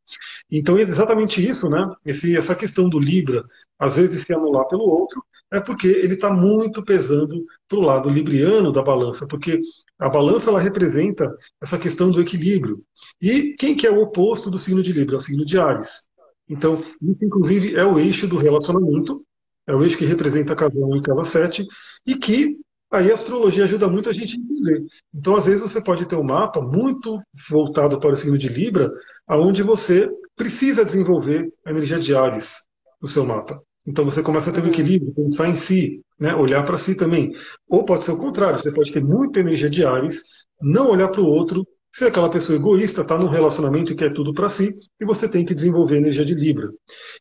Então, 0.50 0.78
é 0.78 0.83
exatamente 0.83 1.45
isso, 1.45 1.69
né? 1.69 1.93
Esse, 2.07 2.37
essa 2.37 2.54
questão 2.54 2.88
do 2.88 3.00
Libra, 3.00 3.45
às 3.78 3.97
vezes 3.97 4.23
se 4.23 4.33
anular 4.33 4.66
pelo 4.69 4.85
outro, 4.85 5.23
é 5.52 5.61
porque 5.61 5.88
ele 5.88 6.14
está 6.14 6.31
muito 6.31 6.85
pesando 6.85 7.45
para 7.69 7.78
o 7.78 7.83
lado 7.83 8.09
libriano 8.09 8.73
da 8.73 8.83
balança, 8.83 9.26
porque 9.26 9.61
a 9.98 10.08
balança 10.08 10.50
ela 10.50 10.60
representa 10.60 11.34
essa 11.62 11.78
questão 11.78 12.10
do 12.10 12.20
equilíbrio. 12.20 12.82
E 13.20 13.54
quem 13.58 13.76
que 13.76 13.86
é 13.86 13.90
o 13.90 14.00
oposto 14.00 14.50
do 14.50 14.58
signo 14.58 14.82
de 14.82 14.92
Libra? 14.92 15.16
É 15.16 15.18
o 15.18 15.22
signo 15.22 15.44
de 15.44 15.58
Ares. 15.58 16.02
Então, 16.48 16.82
isso 17.00 17.24
inclusive 17.24 17.74
é 17.74 17.84
o 17.84 17.98
eixo 17.98 18.26
do 18.26 18.36
relacionamento, 18.36 19.24
é 19.66 19.74
o 19.74 19.82
eixo 19.82 19.96
que 19.96 20.04
representa 20.04 20.54
cada 20.54 20.78
um 20.78 20.96
e 20.96 21.02
cada 21.02 21.24
sete, 21.24 21.66
e 22.06 22.16
que 22.16 22.58
aí 22.90 23.10
a 23.10 23.14
astrologia 23.14 23.64
ajuda 23.64 23.88
muito 23.88 24.10
a 24.10 24.12
gente 24.12 24.36
a 24.36 24.40
entender. 24.40 24.84
Então, 25.12 25.36
às 25.36 25.46
vezes, 25.46 25.62
você 25.62 25.82
pode 25.82 26.06
ter 26.06 26.16
um 26.16 26.22
mapa 26.22 26.60
muito 26.60 27.20
voltado 27.48 27.98
para 27.98 28.12
o 28.12 28.16
signo 28.16 28.36
de 28.36 28.48
Libra, 28.48 28.92
aonde 29.26 29.62
você 29.62 30.10
precisa 30.36 30.84
desenvolver 30.84 31.50
a 31.64 31.70
energia 31.70 31.98
de 31.98 32.14
Ares 32.14 32.66
no 33.00 33.08
seu 33.08 33.24
mapa. 33.24 33.63
Então 33.87 34.05
você 34.05 34.23
começa 34.23 34.50
a 34.50 34.53
ter 34.53 34.61
um 34.61 34.64
uhum. 34.64 34.71
equilíbrio, 34.71 35.14
pensar 35.14 35.49
em 35.49 35.57
si, 35.57 36.00
né? 36.19 36.35
olhar 36.35 36.62
para 36.64 36.79
si 36.79 36.95
também. 36.95 37.33
Ou 37.69 37.85
pode 37.85 38.05
ser 38.05 38.12
o 38.12 38.19
contrário, 38.19 38.59
você 38.59 38.73
pode 38.73 38.93
ter 38.93 39.03
muita 39.03 39.41
energia 39.41 39.69
de 39.69 39.85
Ares, 39.85 40.23
não 40.61 40.91
olhar 40.91 41.09
para 41.09 41.21
o 41.21 41.26
outro, 41.26 41.67
ser 41.93 42.07
aquela 42.07 42.31
pessoa 42.31 42.57
egoísta, 42.57 43.03
está 43.03 43.19
num 43.19 43.29
relacionamento 43.29 43.93
e 43.93 43.97
quer 43.97 44.12
tudo 44.12 44.33
para 44.33 44.49
si, 44.49 44.76
e 45.00 45.05
você 45.05 45.29
tem 45.29 45.45
que 45.45 45.55
desenvolver 45.55 45.97
energia 45.97 46.25
de 46.25 46.35
Libra. 46.35 46.73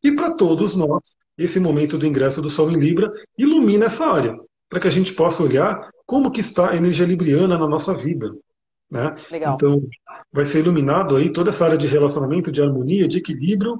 E 0.03 0.12
para 0.13 0.32
todos 0.32 0.75
nós, 0.75 1.15
esse 1.38 1.60
momento 1.60 1.98
do 1.98 2.08
ingresso 2.08 2.41
do 2.41 2.50
Sol 2.50 2.72
em 2.72 2.79
Libra 2.79 3.12
ilumina 3.38 3.86
essa 3.86 4.05
área, 4.05 4.36
para 4.70 4.79
que 4.79 4.88
a 4.88 4.91
gente 4.91 5.13
possa 5.13 5.43
olhar 5.43 5.89
como 6.05 6.32
que 6.32 6.41
está 6.41 6.72
a 6.72 6.75
energia 6.75 7.05
libriana 7.05 7.58
na 7.58 7.67
nossa 7.67 7.93
vida. 7.93 8.34
Né? 8.89 9.15
Então, 9.55 9.82
vai 10.32 10.46
ser 10.46 10.60
iluminado 10.60 11.15
aí 11.15 11.32
toda 11.32 11.50
essa 11.50 11.65
área 11.65 11.77
de 11.77 11.88
relacionamento, 11.88 12.51
de 12.51 12.62
harmonia, 12.62 13.08
de 13.08 13.17
equilíbrio 13.17 13.77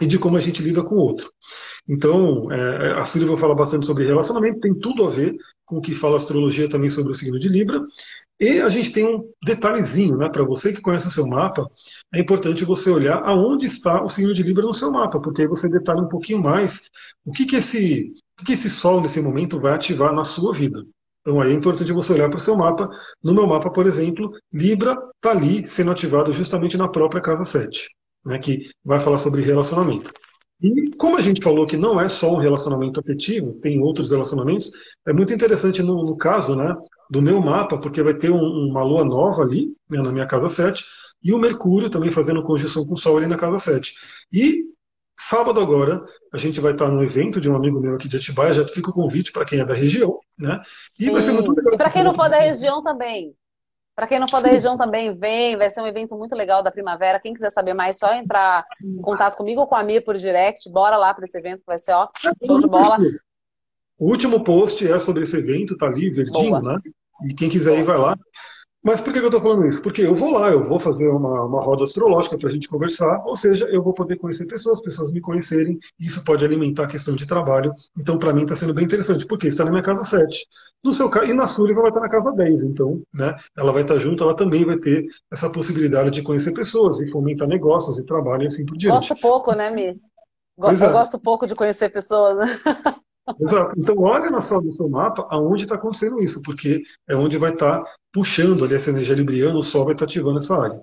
e 0.00 0.06
de 0.06 0.18
como 0.18 0.36
a 0.36 0.40
gente 0.40 0.62
lida 0.62 0.82
com 0.82 0.94
o 0.94 0.98
outro. 0.98 1.30
Então, 1.88 2.50
é, 2.50 2.92
a 2.92 3.04
Sullivan 3.04 3.36
fala 3.36 3.54
bastante 3.54 3.86
sobre 3.86 4.06
relacionamento, 4.06 4.60
tem 4.60 4.74
tudo 4.74 5.06
a 5.06 5.10
ver 5.10 5.36
com 5.64 5.78
o 5.78 5.80
que 5.80 5.94
fala 5.94 6.14
a 6.14 6.18
astrologia 6.18 6.68
também 6.68 6.90
sobre 6.90 7.12
o 7.12 7.14
signo 7.14 7.38
de 7.38 7.48
Libra. 7.48 7.80
E 8.38 8.60
a 8.60 8.68
gente 8.70 8.90
tem 8.90 9.04
um 9.04 9.22
detalhezinho, 9.44 10.16
né? 10.16 10.28
Para 10.28 10.44
você 10.44 10.72
que 10.72 10.80
conhece 10.80 11.06
o 11.06 11.10
seu 11.10 11.26
mapa, 11.26 11.70
é 12.14 12.18
importante 12.18 12.64
você 12.64 12.90
olhar 12.90 13.22
aonde 13.24 13.66
está 13.66 14.02
o 14.02 14.08
signo 14.08 14.32
de 14.32 14.42
Libra 14.42 14.64
no 14.64 14.72
seu 14.72 14.90
mapa, 14.90 15.20
porque 15.20 15.42
aí 15.42 15.48
você 15.48 15.68
detalha 15.68 16.00
um 16.00 16.08
pouquinho 16.08 16.42
mais 16.42 16.90
o 17.24 17.32
que, 17.32 17.44
que, 17.44 17.56
esse, 17.56 18.12
o 18.34 18.38
que, 18.38 18.46
que 18.46 18.52
esse 18.52 18.70
Sol 18.70 19.00
nesse 19.00 19.20
momento 19.20 19.60
vai 19.60 19.74
ativar 19.74 20.14
na 20.14 20.24
sua 20.24 20.54
vida. 20.54 20.82
Então 21.20 21.40
aí 21.40 21.50
é 21.50 21.54
importante 21.54 21.92
você 21.92 22.12
olhar 22.14 22.30
para 22.30 22.38
o 22.38 22.40
seu 22.40 22.56
mapa. 22.56 22.88
No 23.22 23.34
meu 23.34 23.46
mapa, 23.46 23.70
por 23.70 23.86
exemplo, 23.86 24.30
Libra 24.52 24.96
está 25.16 25.32
ali 25.32 25.66
sendo 25.66 25.90
ativado 25.90 26.32
justamente 26.32 26.76
na 26.78 26.88
própria 26.88 27.20
casa 27.20 27.44
7, 27.44 27.88
né, 28.24 28.38
que 28.38 28.70
vai 28.84 29.00
falar 29.00 29.18
sobre 29.18 29.42
relacionamento. 29.42 30.12
E 30.62 30.94
como 30.96 31.16
a 31.16 31.20
gente 31.20 31.42
falou 31.42 31.66
que 31.66 31.76
não 31.76 31.98
é 31.98 32.08
só 32.08 32.34
um 32.34 32.38
relacionamento 32.38 33.00
afetivo, 33.00 33.54
tem 33.54 33.80
outros 33.80 34.10
relacionamentos, 34.10 34.70
é 35.06 35.12
muito 35.12 35.32
interessante 35.32 35.82
no, 35.82 36.04
no 36.04 36.16
caso 36.16 36.54
né, 36.54 36.76
do 37.10 37.22
meu 37.22 37.40
mapa, 37.40 37.78
porque 37.78 38.02
vai 38.02 38.14
ter 38.14 38.30
um, 38.30 38.68
uma 38.68 38.82
lua 38.82 39.04
nova 39.04 39.42
ali, 39.42 39.74
né, 39.88 40.02
na 40.02 40.12
minha 40.12 40.26
casa 40.26 40.48
7, 40.48 40.84
e 41.22 41.32
o 41.32 41.38
Mercúrio 41.38 41.90
também 41.90 42.10
fazendo 42.10 42.42
conjunção 42.42 42.86
com 42.86 42.94
o 42.94 42.96
Sol 42.96 43.16
ali 43.16 43.26
na 43.26 43.38
casa 43.38 43.58
7. 43.58 43.94
E 44.32 44.64
sábado 45.18 45.60
agora, 45.60 46.02
a 46.32 46.38
gente 46.38 46.60
vai 46.60 46.72
estar 46.72 46.88
no 46.88 47.02
evento 47.02 47.40
de 47.40 47.50
um 47.50 47.56
amigo 47.56 47.80
meu 47.80 47.94
aqui 47.94 48.08
de 48.08 48.16
Atibaia, 48.16 48.54
já 48.54 48.66
fica 48.66 48.90
o 48.90 48.94
convite 48.94 49.32
para 49.32 49.44
quem 49.44 49.60
é 49.60 49.64
da 49.64 49.74
região, 49.74 50.18
né? 50.38 50.60
E 50.98 51.04
Sim. 51.04 51.12
vai 51.12 51.22
ser 51.22 51.32
muito 51.32 51.52
legal. 51.52 51.74
E 51.74 51.76
para 51.78 51.90
quem 51.90 52.02
não 52.02 52.14
for 52.14 52.28
da 52.28 52.38
região 52.38 52.82
também. 52.82 53.34
Para 54.00 54.06
quem 54.06 54.18
não 54.18 54.26
for 54.26 54.40
da 54.40 54.48
região 54.48 54.78
também, 54.78 55.14
vem, 55.14 55.58
vai 55.58 55.68
ser 55.68 55.82
um 55.82 55.86
evento 55.86 56.16
muito 56.16 56.34
legal 56.34 56.62
da 56.62 56.70
primavera. 56.70 57.20
Quem 57.20 57.34
quiser 57.34 57.50
saber 57.50 57.74
mais, 57.74 57.98
só 57.98 58.14
entrar 58.14 58.64
em 58.82 59.02
contato 59.02 59.36
comigo 59.36 59.60
ou 59.60 59.66
com 59.66 59.74
a 59.74 59.82
Mia 59.82 60.02
por 60.02 60.16
direct. 60.16 60.70
Bora 60.70 60.96
lá 60.96 61.12
para 61.12 61.26
esse 61.26 61.36
evento, 61.36 61.58
que 61.58 61.66
vai 61.66 61.78
ser 61.78 61.92
ó, 61.92 62.08
show 62.46 62.58
de 62.58 62.66
bola. 62.66 62.96
O 63.98 64.08
último 64.10 64.42
post 64.42 64.90
é 64.90 64.98
sobre 64.98 65.24
esse 65.24 65.36
evento, 65.36 65.76
tá 65.76 65.84
ali, 65.84 66.08
verdinho, 66.08 66.58
Boa. 66.58 66.62
né? 66.62 66.78
E 67.28 67.34
quem 67.34 67.50
quiser 67.50 67.78
ir, 67.78 67.82
vai 67.82 67.98
lá. 67.98 68.16
Mas 68.82 68.98
por 68.98 69.12
que 69.12 69.18
eu 69.18 69.26
estou 69.26 69.42
falando 69.42 69.66
isso? 69.66 69.82
Porque 69.82 70.00
eu 70.00 70.14
vou 70.14 70.32
lá, 70.32 70.50
eu 70.50 70.64
vou 70.64 70.80
fazer 70.80 71.06
uma, 71.08 71.44
uma 71.44 71.60
roda 71.60 71.84
astrológica 71.84 72.38
para 72.38 72.48
a 72.48 72.52
gente 72.52 72.66
conversar, 72.66 73.22
ou 73.26 73.36
seja, 73.36 73.66
eu 73.66 73.82
vou 73.82 73.92
poder 73.92 74.16
conhecer 74.16 74.46
pessoas, 74.46 74.80
pessoas 74.80 75.10
me 75.12 75.20
conhecerem, 75.20 75.78
e 75.98 76.06
isso 76.06 76.24
pode 76.24 76.44
alimentar 76.44 76.84
a 76.84 76.88
questão 76.88 77.14
de 77.14 77.26
trabalho. 77.26 77.74
Então, 77.98 78.18
para 78.18 78.32
mim, 78.32 78.42
está 78.42 78.56
sendo 78.56 78.72
bem 78.72 78.84
interessante, 78.84 79.26
porque 79.26 79.48
está 79.48 79.64
na 79.64 79.70
minha 79.70 79.82
casa 79.82 80.02
7. 80.04 80.46
No 80.82 80.94
seu 80.94 81.10
e 81.24 81.34
na 81.34 81.46
sua, 81.46 81.72
vai 81.74 81.88
estar 81.88 82.00
na 82.00 82.08
casa 82.08 82.32
10. 82.32 82.62
Então, 82.64 83.02
né, 83.12 83.36
ela 83.56 83.70
vai 83.70 83.82
estar 83.82 83.98
junto, 83.98 84.24
ela 84.24 84.34
também 84.34 84.64
vai 84.64 84.78
ter 84.78 85.06
essa 85.30 85.50
possibilidade 85.50 86.10
de 86.10 86.22
conhecer 86.22 86.52
pessoas 86.52 87.00
e 87.00 87.10
fomentar 87.10 87.46
negócios 87.46 87.98
e 87.98 88.06
trabalho 88.06 88.44
e 88.44 88.46
assim 88.46 88.64
por 88.64 88.78
diante. 88.78 89.08
Gosto 89.08 89.20
pouco, 89.20 89.52
né, 89.52 89.70
Mi? 89.70 90.00
Gosto, 90.56 90.82
é. 90.82 90.86
Eu 90.86 90.92
gosto 90.92 91.18
pouco 91.18 91.46
de 91.46 91.54
conhecer 91.54 91.90
pessoas, 91.90 92.38
né? 92.38 92.46
Exato. 93.38 93.74
Então, 93.78 93.96
olha 93.98 94.30
na 94.30 94.40
sua, 94.40 94.60
no 94.60 94.72
seu 94.72 94.88
mapa 94.88 95.26
aonde 95.30 95.64
está 95.64 95.74
acontecendo 95.74 96.22
isso, 96.22 96.40
porque 96.42 96.82
é 97.08 97.14
onde 97.14 97.36
vai 97.38 97.52
estar 97.52 97.82
tá 97.82 97.92
puxando 98.12 98.64
ali 98.64 98.74
essa 98.74 98.90
energia 98.90 99.14
libriana, 99.14 99.58
o 99.58 99.62
Sol 99.62 99.84
vai 99.84 99.94
estar 99.94 100.06
tá 100.06 100.10
ativando 100.10 100.38
essa 100.38 100.56
área. 100.56 100.80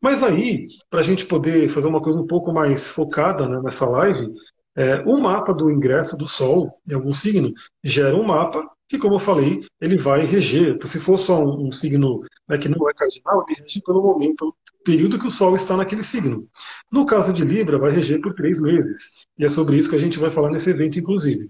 Mas 0.00 0.22
aí, 0.22 0.68
para 0.90 1.00
a 1.00 1.02
gente 1.02 1.26
poder 1.26 1.68
fazer 1.68 1.88
uma 1.88 2.00
coisa 2.00 2.20
um 2.20 2.26
pouco 2.26 2.52
mais 2.52 2.88
focada 2.88 3.48
né, 3.48 3.60
nessa 3.62 3.86
live, 3.86 4.32
é, 4.76 5.00
o 5.00 5.20
mapa 5.20 5.52
do 5.52 5.70
ingresso 5.70 6.16
do 6.16 6.26
Sol 6.26 6.78
em 6.88 6.94
algum 6.94 7.12
signo 7.12 7.52
gera 7.82 8.14
um 8.14 8.22
mapa 8.22 8.64
que, 8.88 8.98
como 8.98 9.16
eu 9.16 9.18
falei, 9.18 9.60
ele 9.80 9.98
vai 9.98 10.24
reger. 10.24 10.78
Se 10.86 10.98
for 10.98 11.18
só 11.18 11.44
um, 11.44 11.68
um 11.68 11.72
signo 11.72 12.22
né, 12.48 12.56
que 12.56 12.68
não 12.68 12.88
é 12.88 12.92
cardinal, 12.94 13.44
ele 13.48 13.60
rege 13.60 13.82
pelo 13.82 14.02
momento, 14.02 14.54
período 14.84 15.18
que 15.18 15.26
o 15.26 15.30
Sol 15.30 15.54
está 15.54 15.76
naquele 15.76 16.02
signo. 16.02 16.48
No 16.90 17.04
caso 17.04 17.32
de 17.32 17.44
Libra, 17.44 17.78
vai 17.78 17.90
reger 17.90 18.20
por 18.20 18.34
três 18.34 18.60
meses. 18.60 19.12
E 19.38 19.44
é 19.44 19.48
sobre 19.48 19.76
isso 19.76 19.90
que 19.90 19.96
a 19.96 20.00
gente 20.00 20.18
vai 20.18 20.30
falar 20.30 20.50
nesse 20.50 20.70
evento, 20.70 20.98
inclusive. 20.98 21.48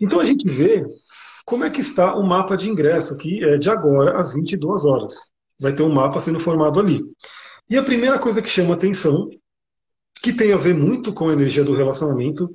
Então 0.00 0.20
a 0.20 0.24
gente 0.24 0.48
vê 0.48 0.84
como 1.44 1.64
é 1.64 1.70
que 1.70 1.80
está 1.80 2.14
o 2.14 2.26
mapa 2.26 2.56
de 2.56 2.70
ingresso, 2.70 3.16
que 3.16 3.42
é 3.44 3.58
de 3.58 3.68
agora 3.70 4.18
às 4.18 4.32
22 4.32 4.84
horas. 4.84 5.14
Vai 5.58 5.72
ter 5.72 5.82
um 5.82 5.92
mapa 5.92 6.20
sendo 6.20 6.40
formado 6.40 6.80
ali. 6.80 7.00
E 7.68 7.76
a 7.76 7.82
primeira 7.82 8.18
coisa 8.18 8.42
que 8.42 8.48
chama 8.48 8.74
atenção, 8.74 9.28
que 10.22 10.32
tem 10.32 10.52
a 10.52 10.56
ver 10.56 10.74
muito 10.74 11.12
com 11.12 11.28
a 11.28 11.32
energia 11.32 11.64
do 11.64 11.74
relacionamento, 11.74 12.50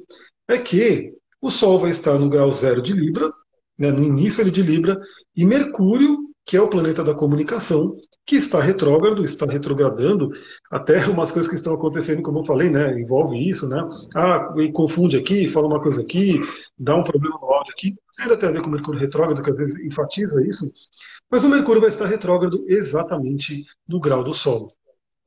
é 0.47 0.57
que 0.57 1.13
o 1.41 1.49
Sol 1.49 1.79
vai 1.79 1.91
estar 1.91 2.17
no 2.17 2.29
grau 2.29 2.51
zero 2.51 2.81
de 2.81 2.93
Libra, 2.93 3.31
né, 3.77 3.91
no 3.91 4.03
início 4.03 4.41
ele 4.41 4.51
de 4.51 4.61
Libra, 4.61 4.99
e 5.35 5.45
Mercúrio 5.45 6.28
que 6.45 6.57
é 6.57 6.61
o 6.61 6.67
planeta 6.67 7.03
da 7.03 7.13
comunicação, 7.13 7.95
que 8.25 8.35
está 8.35 8.59
retrógrado, 8.59 9.23
está 9.23 9.45
retrogradando, 9.45 10.31
até 10.71 11.05
umas 11.07 11.31
coisas 11.31 11.49
que 11.49 11.55
estão 11.55 11.73
acontecendo, 11.73 12.21
como 12.21 12.39
eu 12.39 12.45
falei, 12.45 12.69
né? 12.69 12.99
Envolve 12.99 13.37
isso, 13.37 13.67
né? 13.67 13.81
Ah, 14.15 14.53
confunde 14.73 15.17
aqui, 15.17 15.47
fala 15.47 15.67
uma 15.67 15.81
coisa 15.81 16.01
aqui, 16.01 16.39
dá 16.77 16.95
um 16.95 17.03
problema 17.03 17.37
no 17.41 17.51
áudio 17.51 17.73
aqui. 17.73 17.95
Ainda 18.19 18.37
tem 18.37 18.49
a 18.49 18.51
ver 18.51 18.61
com 18.61 18.69
o 18.69 18.71
Mercúrio 18.71 18.99
retrógrado, 18.99 19.41
que 19.41 19.49
às 19.49 19.57
vezes 19.57 19.79
enfatiza 19.85 20.45
isso. 20.45 20.65
Mas 21.29 21.43
o 21.43 21.49
Mercúrio 21.49 21.81
vai 21.81 21.89
estar 21.89 22.05
retrógrado 22.05 22.65
exatamente 22.67 23.65
no 23.87 23.99
grau 23.99 24.23
do 24.23 24.33
Sol, 24.33 24.71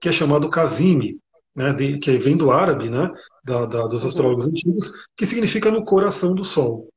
que 0.00 0.08
é 0.08 0.12
chamado 0.12 0.50
Kazimi, 0.50 1.18
né, 1.54 1.72
de, 1.72 1.98
que 1.98 2.18
vem 2.18 2.36
do 2.36 2.50
árabe, 2.50 2.90
né, 2.90 3.10
da, 3.44 3.66
da, 3.66 3.86
dos 3.86 4.04
astrólogos 4.04 4.48
antigos, 4.48 4.92
que 5.16 5.26
significa 5.26 5.70
no 5.70 5.84
coração 5.84 6.34
do 6.34 6.44
Sol. 6.44 6.88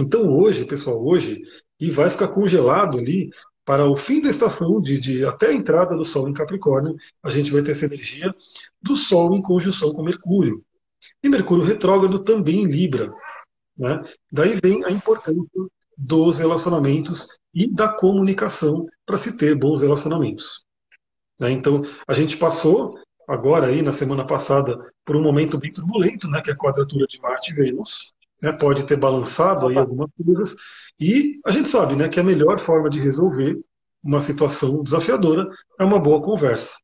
Então 0.00 0.34
hoje, 0.34 0.64
pessoal, 0.64 1.04
hoje 1.04 1.42
e 1.82 1.90
vai 1.90 2.08
ficar 2.08 2.28
congelado 2.28 2.96
ali 2.96 3.28
para 3.64 3.84
o 3.86 3.96
fim 3.96 4.22
da 4.22 4.30
estação, 4.30 4.80
de, 4.80 5.00
de, 5.00 5.24
até 5.24 5.48
a 5.48 5.52
entrada 5.52 5.96
do 5.96 6.04
Sol 6.04 6.28
em 6.28 6.32
Capricórnio, 6.32 6.96
a 7.20 7.28
gente 7.28 7.50
vai 7.50 7.60
ter 7.60 7.72
essa 7.72 7.86
energia 7.86 8.32
do 8.80 8.94
Sol 8.94 9.34
em 9.34 9.42
conjunção 9.42 9.92
com 9.92 10.04
Mercúrio. 10.04 10.64
E 11.20 11.28
Mercúrio 11.28 11.64
retrógrado 11.64 12.20
também 12.20 12.62
em 12.62 12.66
Libra. 12.66 13.12
Né? 13.76 14.00
Daí 14.30 14.60
vem 14.62 14.84
a 14.84 14.92
importância 14.92 15.42
dos 15.98 16.38
relacionamentos 16.38 17.26
e 17.52 17.68
da 17.68 17.88
comunicação 17.88 18.86
para 19.04 19.16
se 19.16 19.36
ter 19.36 19.56
bons 19.56 19.82
relacionamentos. 19.82 20.64
Né? 21.40 21.50
Então, 21.50 21.82
a 22.06 22.14
gente 22.14 22.36
passou 22.36 22.96
agora 23.26 23.66
aí 23.66 23.82
na 23.82 23.90
semana 23.90 24.24
passada 24.24 24.78
por 25.04 25.16
um 25.16 25.22
momento 25.22 25.58
bem 25.58 25.72
turbulento, 25.72 26.28
né, 26.28 26.40
que 26.42 26.50
é 26.50 26.52
a 26.52 26.56
quadratura 26.56 27.06
de 27.08 27.20
Marte 27.20 27.50
e 27.50 27.54
Vênus, 27.56 28.12
né, 28.42 28.52
pode 28.52 28.84
ter 28.84 28.96
balançado 28.96 29.68
aí 29.68 29.78
algumas 29.78 30.10
coisas, 30.16 30.56
e 30.98 31.40
a 31.46 31.52
gente 31.52 31.68
sabe 31.68 31.94
né, 31.94 32.08
que 32.08 32.18
a 32.18 32.24
melhor 32.24 32.58
forma 32.58 32.90
de 32.90 33.00
resolver 33.00 33.58
uma 34.02 34.20
situação 34.20 34.82
desafiadora 34.82 35.48
é 35.78 35.84
uma 35.84 36.00
boa 36.00 36.20
conversa. 36.20 36.74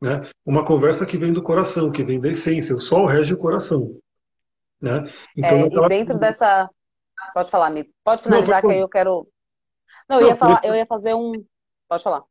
Né? 0.00 0.20
Uma 0.44 0.64
conversa 0.64 1.04
que 1.04 1.18
vem 1.18 1.32
do 1.32 1.42
coração, 1.42 1.90
que 1.90 2.04
vem 2.04 2.20
da 2.20 2.28
essência, 2.28 2.76
o 2.76 2.80
sol 2.80 3.06
rege 3.06 3.34
o 3.34 3.38
coração. 3.38 3.98
Né? 4.80 5.04
Então, 5.36 5.58
é, 5.58 5.66
e 5.66 5.88
dentro 5.88 6.18
dessa. 6.18 6.70
Pode 7.32 7.50
falar, 7.50 7.70
Mi. 7.70 7.90
Pode 8.04 8.22
finalizar 8.22 8.62
Não, 8.62 8.68
que 8.68 8.74
aí 8.74 8.80
eu 8.80 8.88
quero. 8.88 9.26
Não, 10.08 10.20
eu 10.20 10.28
ia, 10.28 10.36
falar, 10.36 10.60
eu 10.62 10.74
ia 10.74 10.86
fazer 10.86 11.14
um. 11.14 11.32
Pode 11.88 12.02
falar. 12.02 12.22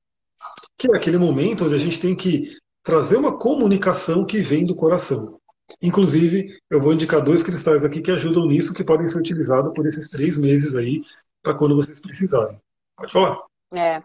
Que 0.78 0.91
é 0.91 0.96
aquele 0.96 1.18
momento 1.18 1.65
onde 1.65 1.76
a 1.76 1.80
gente 1.80 2.00
tem 2.00 2.15
que 2.15 2.56
trazer 2.84 3.18
uma 3.18 3.38
comunicação 3.38 4.26
que 4.26 4.41
vem 4.41 4.65
do 4.65 4.76
coração. 4.76 5.39
Inclusive, 5.82 6.60
eu 6.69 6.82
vou 6.82 6.93
indicar 6.93 7.23
dois 7.23 7.43
cristais 7.43 7.84
aqui 7.84 8.01
que 8.01 8.12
ajudam 8.12 8.47
nisso, 8.47 8.73
que 8.73 8.84
podem 8.84 9.08
ser 9.08 9.19
utilizados 9.19 9.73
por 9.73 9.86
esses 9.86 10.10
três 10.10 10.38
meses 10.38 10.75
aí, 10.75 11.04
para 11.41 11.56
quando 11.56 11.75
vocês 11.75 11.99
precisarem. 11.99 12.60
Pode 12.97 13.12
falar. 13.12 13.39
É, 13.73 14.01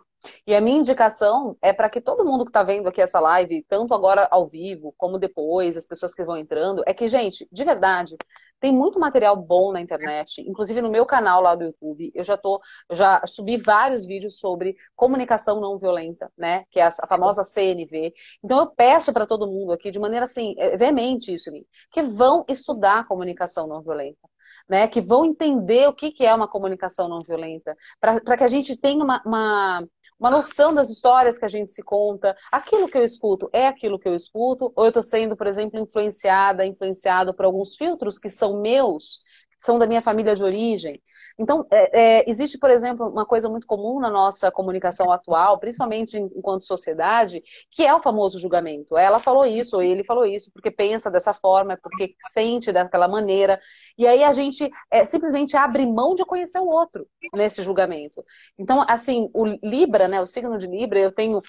e 0.46 0.54
a 0.54 0.60
minha 0.60 0.78
indicação 0.78 1.56
é 1.62 1.72
para 1.72 1.88
que 1.88 2.00
todo 2.00 2.24
mundo 2.24 2.44
que 2.44 2.50
está 2.50 2.62
vendo 2.62 2.88
aqui 2.88 3.00
essa 3.00 3.20
live, 3.20 3.64
tanto 3.68 3.94
agora 3.94 4.28
ao 4.30 4.46
vivo, 4.46 4.94
como 4.96 5.18
depois, 5.18 5.76
as 5.76 5.86
pessoas 5.86 6.14
que 6.14 6.24
vão 6.24 6.36
entrando, 6.36 6.82
é 6.86 6.94
que, 6.94 7.08
gente, 7.08 7.46
de 7.50 7.64
verdade, 7.64 8.16
tem 8.60 8.72
muito 8.72 8.98
material 8.98 9.36
bom 9.36 9.72
na 9.72 9.80
internet, 9.80 10.40
inclusive 10.42 10.80
no 10.82 10.90
meu 10.90 11.06
canal 11.06 11.40
lá 11.40 11.54
do 11.54 11.64
YouTube, 11.64 12.12
eu 12.14 12.24
já 12.24 12.36
tô, 12.36 12.60
já 12.92 13.22
subi 13.26 13.56
vários 13.56 14.04
vídeos 14.06 14.38
sobre 14.38 14.76
comunicação 14.94 15.60
não 15.60 15.78
violenta, 15.78 16.30
né? 16.36 16.64
Que 16.70 16.80
é 16.80 16.84
a, 16.84 16.90
famosa 16.90 17.44
CNV. 17.44 18.12
Então 18.44 18.58
eu 18.58 18.66
peço 18.66 19.12
para 19.12 19.26
todo 19.26 19.46
mundo 19.46 19.72
aqui, 19.72 19.90
de 19.90 19.98
maneira 19.98 20.24
assim, 20.24 20.54
é, 20.58 20.76
veemente 20.76 21.32
isso, 21.32 21.50
que 21.90 22.02
vão 22.02 22.44
estudar 22.48 23.06
comunicação 23.06 23.66
não 23.66 23.82
violenta 23.82 24.30
né, 24.68 24.86
que 24.86 25.00
vão 25.00 25.24
entender 25.24 25.88
o 25.88 25.92
que, 25.92 26.10
que 26.10 26.24
é 26.24 26.34
uma 26.34 26.48
comunicação 26.48 27.08
não 27.08 27.20
violenta, 27.20 27.76
para 28.00 28.36
que 28.36 28.44
a 28.44 28.48
gente 28.48 28.76
tenha 28.76 29.02
uma, 29.02 29.22
uma, 29.24 29.86
uma, 30.20 30.30
noção 30.30 30.74
das 30.74 30.90
histórias 30.90 31.38
que 31.38 31.44
a 31.44 31.48
gente 31.48 31.70
se 31.70 31.82
conta. 31.82 32.36
Aquilo 32.52 32.86
que 32.86 32.98
eu 32.98 33.02
escuto 33.02 33.48
é 33.52 33.66
aquilo 33.66 33.98
que 33.98 34.08
eu 34.08 34.14
escuto, 34.14 34.72
ou 34.76 34.84
eu 34.84 34.90
estou 34.90 35.02
sendo, 35.02 35.36
por 35.36 35.46
exemplo, 35.46 35.80
influenciada, 35.80 36.64
influenciado 36.64 37.34
por 37.34 37.46
alguns 37.46 37.74
filtros 37.74 38.18
que 38.18 38.28
são 38.28 38.60
meus, 38.60 39.20
são 39.60 39.78
da 39.78 39.86
minha 39.86 40.00
família 40.00 40.34
de 40.34 40.42
origem. 40.42 41.00
Então, 41.38 41.66
é, 41.70 42.00
é, 42.00 42.30
existe, 42.30 42.58
por 42.58 42.70
exemplo, 42.70 43.06
uma 43.08 43.26
coisa 43.26 43.48
muito 43.48 43.66
comum 43.66 44.00
na 44.00 44.10
nossa 44.10 44.50
comunicação 44.50 45.12
atual, 45.12 45.58
principalmente 45.58 46.18
enquanto 46.18 46.64
sociedade, 46.64 47.42
que 47.70 47.84
é 47.84 47.94
o 47.94 48.00
famoso 48.00 48.38
julgamento. 48.38 48.96
Ela 48.96 49.20
falou 49.20 49.44
isso, 49.44 49.76
ou 49.76 49.82
ele 49.82 50.02
falou 50.02 50.24
isso, 50.24 50.50
porque 50.52 50.70
pensa 50.70 51.10
dessa 51.10 51.34
forma, 51.34 51.78
porque 51.82 52.14
sente 52.32 52.72
daquela 52.72 53.06
maneira. 53.06 53.60
E 53.98 54.06
aí 54.06 54.24
a 54.24 54.32
gente 54.32 54.70
é, 54.90 55.04
simplesmente 55.04 55.56
abre 55.56 55.84
mão 55.86 56.14
de 56.14 56.24
conhecer 56.24 56.58
o 56.58 56.68
outro 56.68 57.06
nesse 57.34 57.62
julgamento. 57.62 58.24
Então, 58.58 58.84
assim, 58.88 59.28
o 59.34 59.44
Libra, 59.62 60.08
né, 60.08 60.20
o 60.20 60.26
signo 60.26 60.56
de 60.56 60.66
Libra, 60.66 60.98
eu 60.98 61.12
tenho 61.12 61.42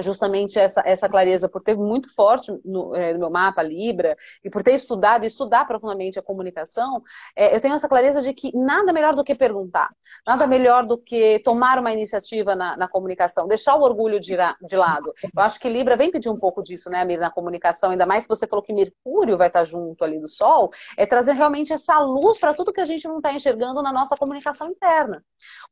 justamente 0.00 0.58
essa, 0.58 0.82
essa 0.84 1.08
clareza 1.08 1.48
por 1.48 1.62
ter 1.62 1.76
muito 1.76 2.14
forte 2.14 2.52
no, 2.64 2.94
é, 2.94 3.12
no, 3.12 3.18
meu 3.18 3.30
mapa 3.30 3.62
Libra 3.62 4.16
e 4.44 4.50
por 4.50 4.62
ter 4.62 4.74
estudado 4.74 5.24
e 5.24 5.26
estudar 5.26 5.66
profundamente 5.66 6.18
a 6.18 6.22
comunicação, 6.22 7.02
é, 7.36 7.54
eu 7.54 7.60
tenho 7.60 7.74
essa 7.74 7.88
clareza 7.88 8.22
de 8.22 8.32
que 8.32 8.56
nada 8.56 8.92
melhor 8.92 9.14
do 9.14 9.24
que 9.24 9.34
perguntar, 9.34 9.90
nada 10.26 10.46
melhor 10.46 10.86
do 10.86 10.98
que 10.98 11.40
tomar 11.40 11.78
uma 11.78 11.92
iniciativa 11.92 12.54
na, 12.54 12.76
na 12.76 12.88
comunicação, 12.88 13.46
deixar 13.46 13.76
o 13.76 13.82
orgulho 13.82 14.18
de, 14.18 14.36
de, 14.62 14.76
lado. 14.76 15.12
Eu 15.22 15.42
acho 15.42 15.60
que 15.60 15.68
Libra 15.68 15.96
vem 15.96 16.10
pedir 16.10 16.30
um 16.30 16.38
pouco 16.38 16.62
disso, 16.62 16.90
né, 16.90 17.02
Amir, 17.02 17.18
na 17.18 17.30
comunicação, 17.30 17.90
ainda 17.90 18.06
mais 18.06 18.24
que 18.24 18.28
você 18.28 18.46
falou 18.46 18.64
que 18.64 18.72
Mercúrio 18.72 19.36
vai 19.36 19.48
estar 19.48 19.64
junto 19.64 20.04
ali 20.04 20.18
do 20.18 20.28
Sol, 20.28 20.70
é 20.96 21.06
trazer 21.06 21.32
realmente 21.32 21.72
essa 21.72 21.98
luz 21.98 22.38
para 22.38 22.54
tudo 22.54 22.72
que 22.72 22.80
a 22.80 22.84
gente 22.84 23.06
não 23.06 23.16
está 23.18 23.32
enxergando 23.32 23.82
na 23.82 23.92
nossa 23.92 24.16
comunicação 24.16 24.68
interna. 24.68 25.22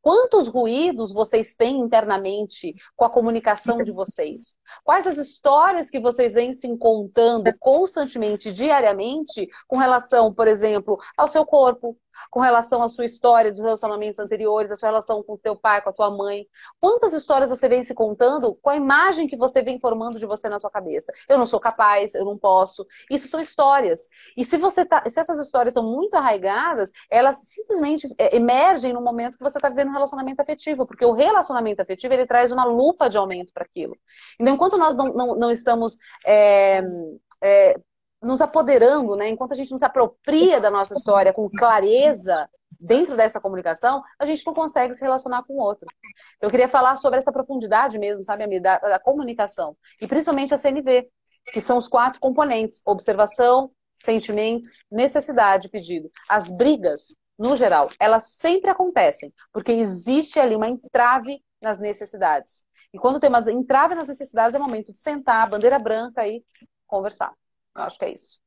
Quantos 0.00 0.48
ruídos 0.48 1.12
vocês 1.12 1.54
têm 1.54 1.78
internamente 1.78 2.74
com 2.94 3.04
a 3.04 3.10
comunicação 3.10 3.82
de 3.82 3.92
vocês? 3.92 4.56
Quais 4.84 5.06
as 5.06 5.16
histórias 5.16 5.90
que 5.90 6.00
vocês 6.00 6.34
vêm 6.34 6.52
se 6.52 6.66
contando 6.76 7.52
constantemente, 7.58 8.52
diariamente, 8.52 9.48
com 9.66 9.76
relação, 9.76 10.32
por 10.32 10.48
exemplo, 10.48 10.98
ao 11.16 11.28
seu 11.28 11.45
corpo, 11.46 11.96
com 12.30 12.40
relação 12.40 12.82
à 12.82 12.88
sua 12.88 13.04
história 13.04 13.52
dos 13.52 13.60
relacionamentos 13.62 14.18
anteriores, 14.18 14.72
a 14.72 14.76
sua 14.76 14.88
relação 14.88 15.22
com 15.22 15.34
o 15.34 15.38
teu 15.38 15.54
pai, 15.56 15.80
com 15.82 15.90
a 15.90 15.92
tua 15.92 16.10
mãe. 16.10 16.46
Quantas 16.80 17.12
histórias 17.12 17.50
você 17.50 17.68
vem 17.68 17.82
se 17.82 17.94
contando 17.94 18.54
com 18.56 18.70
a 18.70 18.76
imagem 18.76 19.26
que 19.26 19.36
você 19.36 19.62
vem 19.62 19.78
formando 19.78 20.18
de 20.18 20.26
você 20.26 20.48
na 20.48 20.58
sua 20.58 20.70
cabeça? 20.70 21.12
Eu 21.28 21.38
não 21.38 21.46
sou 21.46 21.60
capaz, 21.60 22.14
eu 22.14 22.24
não 22.24 22.38
posso. 22.38 22.86
Isso 23.10 23.28
são 23.28 23.40
histórias. 23.40 24.08
E 24.36 24.44
se 24.44 24.56
você 24.56 24.84
tá, 24.84 25.02
se 25.08 25.20
essas 25.20 25.38
histórias 25.38 25.74
são 25.74 25.84
muito 25.84 26.14
arraigadas, 26.14 26.90
elas 27.10 27.48
simplesmente 27.48 28.12
é, 28.18 28.36
emergem 28.36 28.92
no 28.92 29.00
momento 29.00 29.36
que 29.36 29.44
você 29.44 29.58
está 29.58 29.68
vivendo 29.68 29.88
um 29.88 29.94
relacionamento 29.94 30.40
afetivo, 30.40 30.86
porque 30.86 31.04
o 31.04 31.12
relacionamento 31.12 31.82
afetivo 31.82 32.14
ele 32.14 32.26
traz 32.26 32.52
uma 32.52 32.64
lupa 32.64 33.08
de 33.08 33.18
aumento 33.18 33.52
para 33.52 33.64
aquilo. 33.64 33.96
Então, 34.38 34.54
enquanto 34.54 34.76
nós 34.76 34.96
não, 34.96 35.12
não, 35.12 35.34
não 35.36 35.50
estamos 35.50 35.96
é, 36.24 36.82
é, 37.42 37.76
nos 38.26 38.42
apoderando, 38.42 39.16
né? 39.16 39.28
Enquanto 39.28 39.52
a 39.52 39.54
gente 39.54 39.70
não 39.70 39.78
se 39.78 39.84
apropria 39.84 40.60
da 40.60 40.70
nossa 40.70 40.94
história 40.94 41.32
com 41.32 41.48
clareza 41.48 42.48
dentro 42.78 43.16
dessa 43.16 43.40
comunicação, 43.40 44.02
a 44.18 44.24
gente 44.24 44.44
não 44.44 44.52
consegue 44.52 44.94
se 44.94 45.02
relacionar 45.02 45.44
com 45.44 45.54
o 45.54 45.60
outro. 45.60 45.86
Eu 46.40 46.50
queria 46.50 46.68
falar 46.68 46.96
sobre 46.96 47.18
essa 47.18 47.32
profundidade 47.32 47.98
mesmo, 47.98 48.24
sabe, 48.24 48.60
da, 48.60 48.78
da 48.78 48.98
comunicação. 48.98 49.76
E 50.00 50.06
principalmente 50.06 50.52
a 50.52 50.58
CNV, 50.58 51.08
que 51.52 51.60
são 51.60 51.78
os 51.78 51.88
quatro 51.88 52.20
componentes: 52.20 52.82
observação, 52.84 53.70
sentimento, 53.96 54.68
necessidade, 54.90 55.68
pedido. 55.68 56.10
As 56.28 56.50
brigas, 56.50 57.16
no 57.38 57.56
geral, 57.56 57.88
elas 58.00 58.34
sempre 58.34 58.70
acontecem, 58.70 59.32
porque 59.52 59.72
existe 59.72 60.38
ali 60.38 60.56
uma 60.56 60.68
entrave 60.68 61.42
nas 61.62 61.78
necessidades. 61.78 62.64
E 62.92 62.98
quando 62.98 63.20
tem 63.20 63.28
uma 63.28 63.40
entrave 63.50 63.94
nas 63.94 64.08
necessidades, 64.08 64.54
é 64.54 64.58
momento 64.58 64.92
de 64.92 64.98
sentar, 64.98 65.48
bandeira 65.48 65.78
branca 65.78 66.26
e 66.26 66.44
conversar. 66.86 67.32
Eu 67.76 67.82
acho 67.82 67.98
que 67.98 68.04
é 68.04 68.14
isso. 68.14 68.38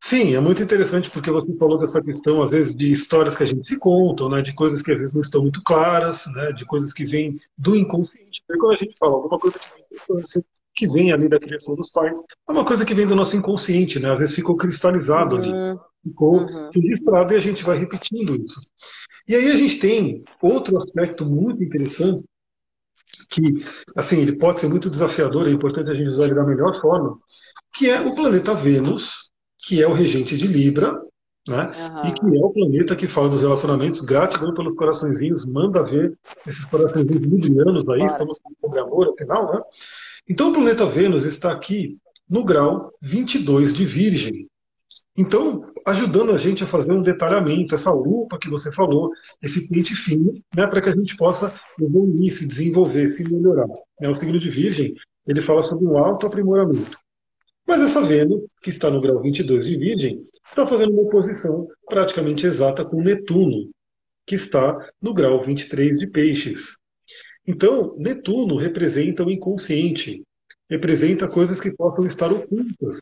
Sim, 0.00 0.34
é 0.34 0.40
muito 0.40 0.62
interessante 0.62 1.10
porque 1.10 1.30
você 1.30 1.56
falou 1.56 1.78
dessa 1.78 2.02
questão, 2.02 2.42
às 2.42 2.50
vezes, 2.50 2.74
de 2.74 2.90
histórias 2.90 3.36
que 3.36 3.42
a 3.42 3.46
gente 3.46 3.64
se 3.64 3.78
conta, 3.78 4.28
né, 4.28 4.42
de 4.42 4.52
coisas 4.52 4.82
que 4.82 4.90
às 4.90 4.98
vezes 4.98 5.14
não 5.14 5.20
estão 5.20 5.42
muito 5.42 5.62
claras, 5.62 6.26
né, 6.34 6.52
de 6.52 6.64
coisas 6.64 6.92
que 6.92 7.04
vêm 7.04 7.38
do 7.56 7.76
inconsciente. 7.76 8.42
Porque 8.46 8.60
quando 8.60 8.72
a 8.72 8.76
gente 8.76 8.98
fala 8.98 9.14
alguma 9.14 9.38
coisa 9.38 9.58
que, 9.58 10.44
que 10.74 10.88
vem 10.88 11.12
ali 11.12 11.28
da 11.28 11.38
criação 11.38 11.74
dos 11.74 11.90
pais, 11.90 12.18
é 12.48 12.52
uma 12.52 12.64
coisa 12.64 12.84
que 12.84 12.94
vem 12.94 13.06
do 13.06 13.16
nosso 13.16 13.36
inconsciente, 13.36 13.98
né, 13.98 14.10
às 14.10 14.18
vezes 14.18 14.34
ficou 14.34 14.56
cristalizado 14.56 15.36
uhum. 15.36 15.42
ali, 15.42 15.80
ficou 16.02 16.40
uhum. 16.40 16.70
registrado 16.74 17.32
e 17.32 17.36
a 17.36 17.40
gente 17.40 17.64
vai 17.64 17.78
repetindo 17.78 18.36
isso. 18.36 18.60
E 19.26 19.36
aí 19.36 19.50
a 19.50 19.56
gente 19.56 19.78
tem 19.78 20.24
outro 20.42 20.76
aspecto 20.76 21.24
muito 21.24 21.62
interessante, 21.62 22.24
que, 23.32 23.64
assim, 23.96 24.20
ele 24.20 24.36
pode 24.36 24.60
ser 24.60 24.68
muito 24.68 24.90
desafiador, 24.90 25.48
é 25.48 25.50
importante 25.50 25.90
a 25.90 25.94
gente 25.94 26.10
usar 26.10 26.24
ele 26.24 26.34
da 26.34 26.44
melhor 26.44 26.78
forma, 26.78 27.18
que 27.74 27.88
é 27.88 28.00
o 28.00 28.14
planeta 28.14 28.54
Vênus, 28.54 29.30
que 29.58 29.82
é 29.82 29.88
o 29.88 29.94
regente 29.94 30.36
de 30.36 30.46
Libra, 30.46 31.00
né? 31.48 31.64
Uhum. 31.64 32.08
E 32.08 32.12
que 32.12 32.36
é 32.36 32.44
o 32.44 32.50
planeta 32.50 32.94
que 32.94 33.08
fala 33.08 33.30
dos 33.30 33.40
relacionamentos. 33.40 34.02
Gratidão 34.02 34.54
pelos 34.54 34.74
coraçõezinhos, 34.74 35.46
manda 35.46 35.82
ver 35.82 36.16
esses 36.46 36.64
coraçõezinhos 36.66 37.22
librianos 37.22 37.88
aí, 37.88 37.98
claro. 37.98 38.04
estamos 38.04 38.40
sobre 38.60 38.78
amor, 38.78 39.14
afinal, 39.14 39.52
né? 39.52 39.60
Então 40.28 40.50
o 40.50 40.52
planeta 40.52 40.86
Vênus 40.86 41.24
está 41.24 41.50
aqui 41.50 41.96
no 42.28 42.44
grau 42.44 42.92
22 43.00 43.72
de 43.72 43.84
Virgem. 43.84 44.48
Então, 45.16 45.62
ajudando 45.86 46.32
a 46.32 46.38
gente 46.38 46.64
a 46.64 46.66
fazer 46.66 46.92
um 46.92 47.02
detalhamento, 47.02 47.74
essa 47.74 47.90
lupa 47.90 48.38
que 48.38 48.48
você 48.48 48.72
falou, 48.72 49.10
esse 49.42 49.68
pente 49.68 49.94
fino, 49.94 50.32
né, 50.54 50.66
para 50.66 50.80
que 50.80 50.88
a 50.88 50.94
gente 50.94 51.16
possa 51.16 51.52
evoluir, 51.78 52.32
se 52.32 52.46
desenvolver, 52.46 53.10
se 53.10 53.22
melhorar. 53.22 53.68
É, 54.00 54.08
o 54.08 54.14
signo 54.14 54.38
de 54.38 54.48
Virgem, 54.48 54.94
ele 55.26 55.42
fala 55.42 55.62
sobre 55.62 55.84
um 55.84 55.98
alto 55.98 56.26
aprimoramento. 56.26 56.96
Mas 57.66 57.82
essa 57.82 58.00
Vênus, 58.00 58.42
que 58.62 58.70
está 58.70 58.90
no 58.90 59.00
grau 59.00 59.20
22 59.20 59.66
de 59.66 59.76
Virgem, 59.76 60.26
está 60.46 60.66
fazendo 60.66 60.92
uma 60.92 61.02
oposição 61.02 61.68
praticamente 61.86 62.46
exata 62.46 62.84
com 62.84 63.02
Netuno, 63.02 63.70
que 64.26 64.34
está 64.34 64.76
no 65.00 65.12
grau 65.12 65.42
23 65.42 65.98
de 65.98 66.06
Peixes. 66.06 66.78
Então, 67.46 67.94
Netuno 67.98 68.56
representa 68.56 69.24
o 69.24 69.30
inconsciente, 69.30 70.22
representa 70.70 71.28
coisas 71.28 71.60
que 71.60 71.70
possam 71.70 72.06
estar 72.06 72.32
ocultas. 72.32 73.00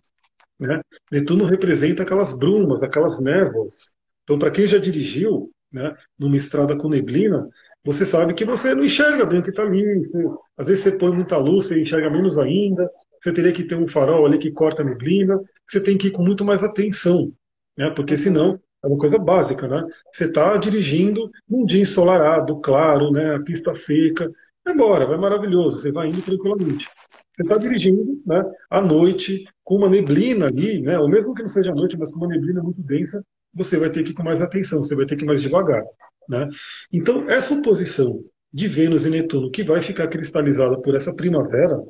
Né? 0.60 0.80
Netuno 1.10 1.44
representa 1.46 2.02
aquelas 2.02 2.32
brumas, 2.32 2.82
aquelas 2.82 3.18
névoas. 3.18 3.90
Então, 4.24 4.38
para 4.38 4.50
quem 4.50 4.66
já 4.66 4.78
dirigiu 4.78 5.50
né, 5.72 5.96
numa 6.18 6.36
estrada 6.36 6.76
com 6.76 6.88
neblina, 6.88 7.48
você 7.82 8.04
sabe 8.04 8.34
que 8.34 8.44
você 8.44 8.74
não 8.74 8.84
enxerga 8.84 9.24
bem 9.24 9.40
o 9.40 9.42
que 9.42 9.50
está 9.50 9.62
ali. 9.62 9.98
Você, 10.00 10.24
às 10.56 10.66
vezes 10.66 10.84
você 10.84 10.92
põe 10.92 11.12
muita 11.12 11.38
luz, 11.38 11.66
você 11.66 11.80
enxerga 11.80 12.10
menos 12.10 12.38
ainda 12.38 12.88
você 13.22 13.32
teria 13.32 13.52
que 13.52 13.64
ter 13.64 13.76
um 13.76 13.86
farol 13.86 14.24
ali 14.24 14.38
que 14.38 14.50
corta 14.50 14.82
a 14.82 14.84
neblina, 14.84 15.38
você 15.68 15.80
tem 15.80 15.98
que 15.98 16.08
ir 16.08 16.10
com 16.10 16.22
muito 16.22 16.44
mais 16.44 16.64
atenção, 16.64 17.30
né? 17.76 17.90
Porque 17.90 18.16
senão 18.16 18.58
é 18.82 18.86
uma 18.86 18.98
coisa 18.98 19.18
básica, 19.18 19.68
né? 19.68 19.86
Você 20.12 20.24
está 20.24 20.56
dirigindo 20.56 21.30
num 21.48 21.66
dia 21.66 21.82
ensolarado, 21.82 22.60
claro, 22.60 23.10
né? 23.10 23.36
A 23.36 23.40
pista 23.40 23.74
seca, 23.74 24.30
vai 24.64 24.74
embora, 24.74 25.06
vai 25.06 25.18
maravilhoso, 25.18 25.80
você 25.80 25.92
vai 25.92 26.08
indo 26.08 26.22
tranquilamente. 26.22 26.88
Você 27.36 27.42
está 27.42 27.58
dirigindo, 27.58 28.22
né? 28.26 28.42
À 28.70 28.80
noite, 28.80 29.44
com 29.70 29.76
uma 29.76 29.88
neblina 29.88 30.48
ali, 30.48 30.82
né? 30.82 30.98
Ou 30.98 31.08
mesmo 31.08 31.32
que 31.32 31.42
não 31.42 31.48
seja 31.48 31.72
noite, 31.72 31.96
mas 31.96 32.10
com 32.10 32.18
uma 32.18 32.26
neblina 32.26 32.60
muito 32.60 32.82
densa, 32.82 33.24
você 33.54 33.76
vai 33.76 33.88
ter 33.88 34.02
que 34.02 34.10
ir 34.10 34.14
com 34.14 34.24
mais 34.24 34.42
atenção, 34.42 34.82
você 34.82 34.96
vai 34.96 35.06
ter 35.06 35.14
que 35.14 35.22
ir 35.22 35.26
mais 35.26 35.40
devagar, 35.40 35.84
né? 36.28 36.48
Então 36.92 37.30
essa 37.30 37.54
oposição 37.54 38.20
de 38.52 38.66
Vênus 38.66 39.06
e 39.06 39.10
Netuno 39.10 39.48
que 39.48 39.62
vai 39.62 39.80
ficar 39.80 40.08
cristalizada 40.08 40.76
por 40.82 40.96
essa 40.96 41.14
primavera, 41.14 41.80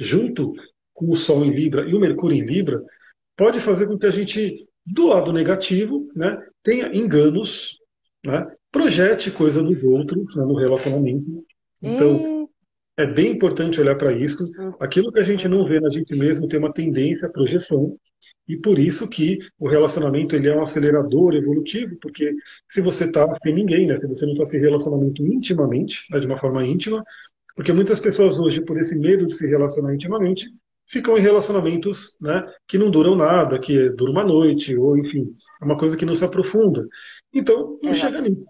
junto 0.00 0.54
com 0.94 1.10
o 1.10 1.14
Sol 1.14 1.44
em 1.44 1.54
Libra 1.54 1.86
e 1.86 1.94
o 1.94 2.00
Mercúrio 2.00 2.38
em 2.38 2.46
Libra, 2.46 2.82
pode 3.36 3.60
fazer 3.60 3.86
com 3.86 3.98
que 3.98 4.06
a 4.06 4.10
gente, 4.10 4.66
do 4.86 5.08
lado 5.08 5.30
negativo, 5.30 6.08
né, 6.16 6.38
tenha 6.62 6.86
enganos, 6.96 7.76
né, 8.24 8.50
projete 8.72 9.30
coisa 9.30 9.62
nos 9.62 9.84
outros, 9.84 10.34
né, 10.36 10.42
no 10.42 10.54
relacionamento. 10.54 11.44
Então, 11.82 12.33
é 12.96 13.06
bem 13.06 13.32
importante 13.32 13.80
olhar 13.80 13.96
para 13.96 14.12
isso. 14.12 14.44
Hum. 14.58 14.72
Aquilo 14.80 15.12
que 15.12 15.18
a 15.18 15.24
gente 15.24 15.48
não 15.48 15.66
vê 15.66 15.80
na 15.80 15.90
gente 15.90 16.14
mesmo 16.14 16.48
tem 16.48 16.58
uma 16.58 16.72
tendência 16.72 17.28
à 17.28 17.30
projeção. 17.30 17.96
E 18.48 18.56
por 18.56 18.78
isso 18.78 19.08
que 19.08 19.38
o 19.58 19.68
relacionamento 19.68 20.36
ele 20.36 20.48
é 20.48 20.56
um 20.56 20.62
acelerador 20.62 21.34
evolutivo, 21.34 21.96
porque 22.00 22.32
se 22.68 22.80
você 22.80 23.04
está 23.04 23.26
sem 23.42 23.54
ninguém, 23.54 23.86
né, 23.86 23.96
se 23.96 24.06
você 24.06 24.24
não 24.24 24.32
está 24.32 24.46
se 24.46 24.58
relacionando 24.58 25.12
intimamente, 25.26 26.04
né, 26.10 26.20
de 26.20 26.26
uma 26.26 26.38
forma 26.38 26.64
íntima, 26.64 27.02
porque 27.56 27.72
muitas 27.72 28.00
pessoas 28.00 28.38
hoje, 28.38 28.60
por 28.60 28.78
esse 28.78 28.96
medo 28.96 29.26
de 29.26 29.34
se 29.34 29.46
relacionar 29.46 29.94
intimamente, 29.94 30.46
ficam 30.86 31.16
em 31.16 31.20
relacionamentos 31.20 32.16
né, 32.20 32.44
que 32.68 32.78
não 32.78 32.90
duram 32.90 33.16
nada, 33.16 33.58
que 33.58 33.90
dura 33.90 34.10
uma 34.10 34.24
noite, 34.24 34.76
ou 34.76 34.96
enfim, 34.98 35.34
é 35.60 35.64
uma 35.64 35.76
coisa 35.76 35.96
que 35.96 36.04
não 36.04 36.14
se 36.14 36.24
aprofunda. 36.24 36.86
Então, 37.32 37.78
não 37.82 37.90
Exato. 37.90 38.16
chega 38.16 38.28
nisso. 38.28 38.46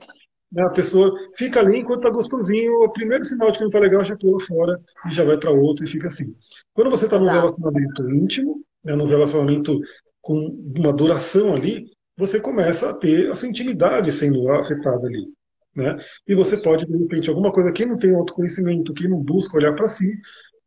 Né, 0.55 0.63
a 0.63 0.71
pessoa 0.71 1.13
fica 1.37 1.59
ali 1.59 1.81
enquanto 1.81 2.07
está 2.07 2.11
gostosinho, 2.11 2.85
o 2.85 2.93
primeiro 2.93 3.25
sinal 3.25 3.51
de 3.51 3.59
que 3.59 3.65
não 3.65 3.69
está 3.69 3.81
legal 3.81 4.05
já 4.05 4.17
pula 4.17 4.39
fora 4.39 4.81
e 5.05 5.13
já 5.13 5.25
vai 5.25 5.37
para 5.37 5.51
outro 5.51 5.85
e 5.85 5.89
fica 5.89 6.07
assim. 6.07 6.33
Quando 6.73 6.91
você 6.91 7.07
está 7.07 7.19
num 7.19 7.27
relacionamento 7.27 8.09
íntimo, 8.09 8.63
né, 8.85 8.95
num 8.95 9.07
relacionamento 9.07 9.81
com 10.23 10.57
uma 10.77 10.93
duração 10.93 11.53
ali, 11.53 11.91
você 12.17 12.39
começa 12.39 12.89
a 12.89 12.95
ter 12.95 13.29
a 13.33 13.35
sua 13.35 13.49
intimidade 13.49 14.13
sendo 14.13 14.49
afetada 14.53 15.09
ali. 15.09 15.27
Né? 15.75 15.97
E 16.29 16.37
você 16.37 16.57
pode, 16.57 16.87
de 16.87 16.97
repente, 16.97 17.29
alguma 17.29 17.51
coisa, 17.51 17.73
quem 17.73 17.87
não 17.87 17.99
tem 17.99 18.15
autoconhecimento, 18.15 18.95
quem 18.95 19.09
não 19.09 19.19
busca 19.19 19.57
olhar 19.57 19.75
para 19.75 19.89
si, 19.89 20.17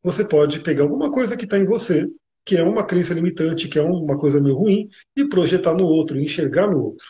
você 0.04 0.28
pode 0.28 0.60
pegar 0.60 0.84
alguma 0.84 1.10
coisa 1.10 1.38
que 1.38 1.46
está 1.46 1.58
em 1.58 1.66
você, 1.66 2.06
que 2.44 2.58
é 2.58 2.64
uma 2.64 2.86
crença 2.86 3.14
limitante, 3.14 3.70
que 3.70 3.80
é 3.80 3.82
uma 3.82 4.18
coisa 4.18 4.42
meio 4.42 4.58
ruim, 4.58 4.90
e 5.16 5.26
projetar 5.30 5.74
no 5.74 5.86
outro, 5.86 6.20
enxergar 6.20 6.70
no 6.70 6.84
outro. 6.84 7.08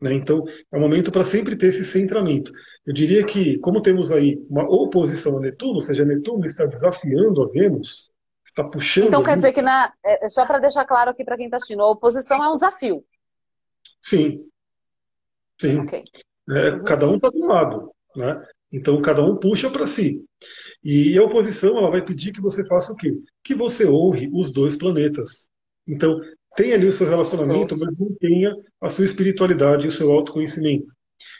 Né? 0.00 0.14
Então, 0.14 0.44
é 0.70 0.76
um 0.76 0.80
momento 0.80 1.10
para 1.10 1.24
sempre 1.24 1.56
ter 1.56 1.68
esse 1.68 1.84
centramento. 1.84 2.52
Eu 2.86 2.92
diria 2.92 3.24
que, 3.24 3.58
como 3.58 3.82
temos 3.82 4.12
aí 4.12 4.40
uma 4.48 4.62
oposição 4.62 5.36
a 5.36 5.40
Netuno, 5.40 5.74
ou 5.74 5.82
seja, 5.82 6.04
Netuno 6.04 6.46
está 6.46 6.64
desafiando 6.66 7.42
a 7.42 7.48
Vênus, 7.48 8.10
está 8.44 8.64
puxando. 8.64 9.08
Então, 9.08 9.22
quer 9.22 9.36
dizer 9.36 9.52
que, 9.52 9.62
na, 9.62 9.92
é, 10.04 10.28
só 10.28 10.46
para 10.46 10.58
deixar 10.58 10.84
claro 10.84 11.10
aqui 11.10 11.24
para 11.24 11.36
quem 11.36 11.46
está 11.46 11.56
assistindo, 11.56 11.82
a 11.82 11.90
oposição 11.90 12.42
é 12.42 12.48
um 12.48 12.54
desafio. 12.54 13.04
Sim. 14.00 14.44
Sim. 15.60 15.80
Okay. 15.80 16.04
Uhum. 16.48 16.84
Cada 16.84 17.08
um 17.08 17.16
está 17.16 17.28
de 17.30 17.38
um 17.42 17.46
lado. 17.46 17.92
Né? 18.16 18.46
Então, 18.72 19.00
cada 19.02 19.22
um 19.22 19.36
puxa 19.36 19.68
para 19.70 19.86
si. 19.86 20.24
E 20.82 21.18
a 21.18 21.22
oposição 21.24 21.76
ela 21.76 21.90
vai 21.90 22.04
pedir 22.04 22.32
que 22.32 22.40
você 22.40 22.64
faça 22.64 22.92
o 22.92 22.96
quê? 22.96 23.12
Que 23.42 23.54
você 23.54 23.86
honre 23.86 24.30
os 24.32 24.52
dois 24.52 24.76
planetas. 24.76 25.50
Então, 25.86 26.20
tenha 26.58 26.74
ali 26.74 26.88
o 26.88 26.92
seu 26.92 27.08
relacionamento, 27.08 27.76
mas 27.78 27.96
mantenha 27.96 28.52
a 28.80 28.88
sua 28.88 29.04
espiritualidade 29.04 29.86
e 29.86 29.88
o 29.88 29.92
seu 29.92 30.10
autoconhecimento. 30.10 30.88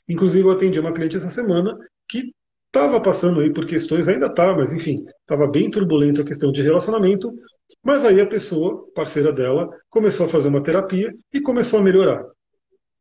Inclusive, 0.09 0.47
eu 0.47 0.53
atendi 0.53 0.79
uma 0.79 0.93
cliente 0.93 1.17
essa 1.17 1.29
semana 1.29 1.77
que 2.09 2.33
estava 2.69 3.01
passando 3.01 3.41
aí 3.41 3.53
por 3.53 3.67
questões, 3.67 4.07
ainda 4.07 4.27
está, 4.27 4.57
mas 4.57 4.73
enfim, 4.73 5.05
estava 5.21 5.49
bem 5.49 5.73
turbulento 5.73 6.23
a 6.23 6.25
questão 6.25 6.53
de 6.53 6.63
relacionamento, 6.63 7.35
mas 7.83 8.05
aí 8.05 8.21
a 8.21 8.27
pessoa, 8.27 8.87
parceira 8.95 9.33
dela, 9.33 9.69
começou 9.91 10.27
a 10.27 10.29
fazer 10.29 10.49
uma 10.49 10.63
terapia 10.63 11.13
e 11.35 11.41
começou 11.41 11.81
a 11.81 11.83
melhorar. 11.83 12.25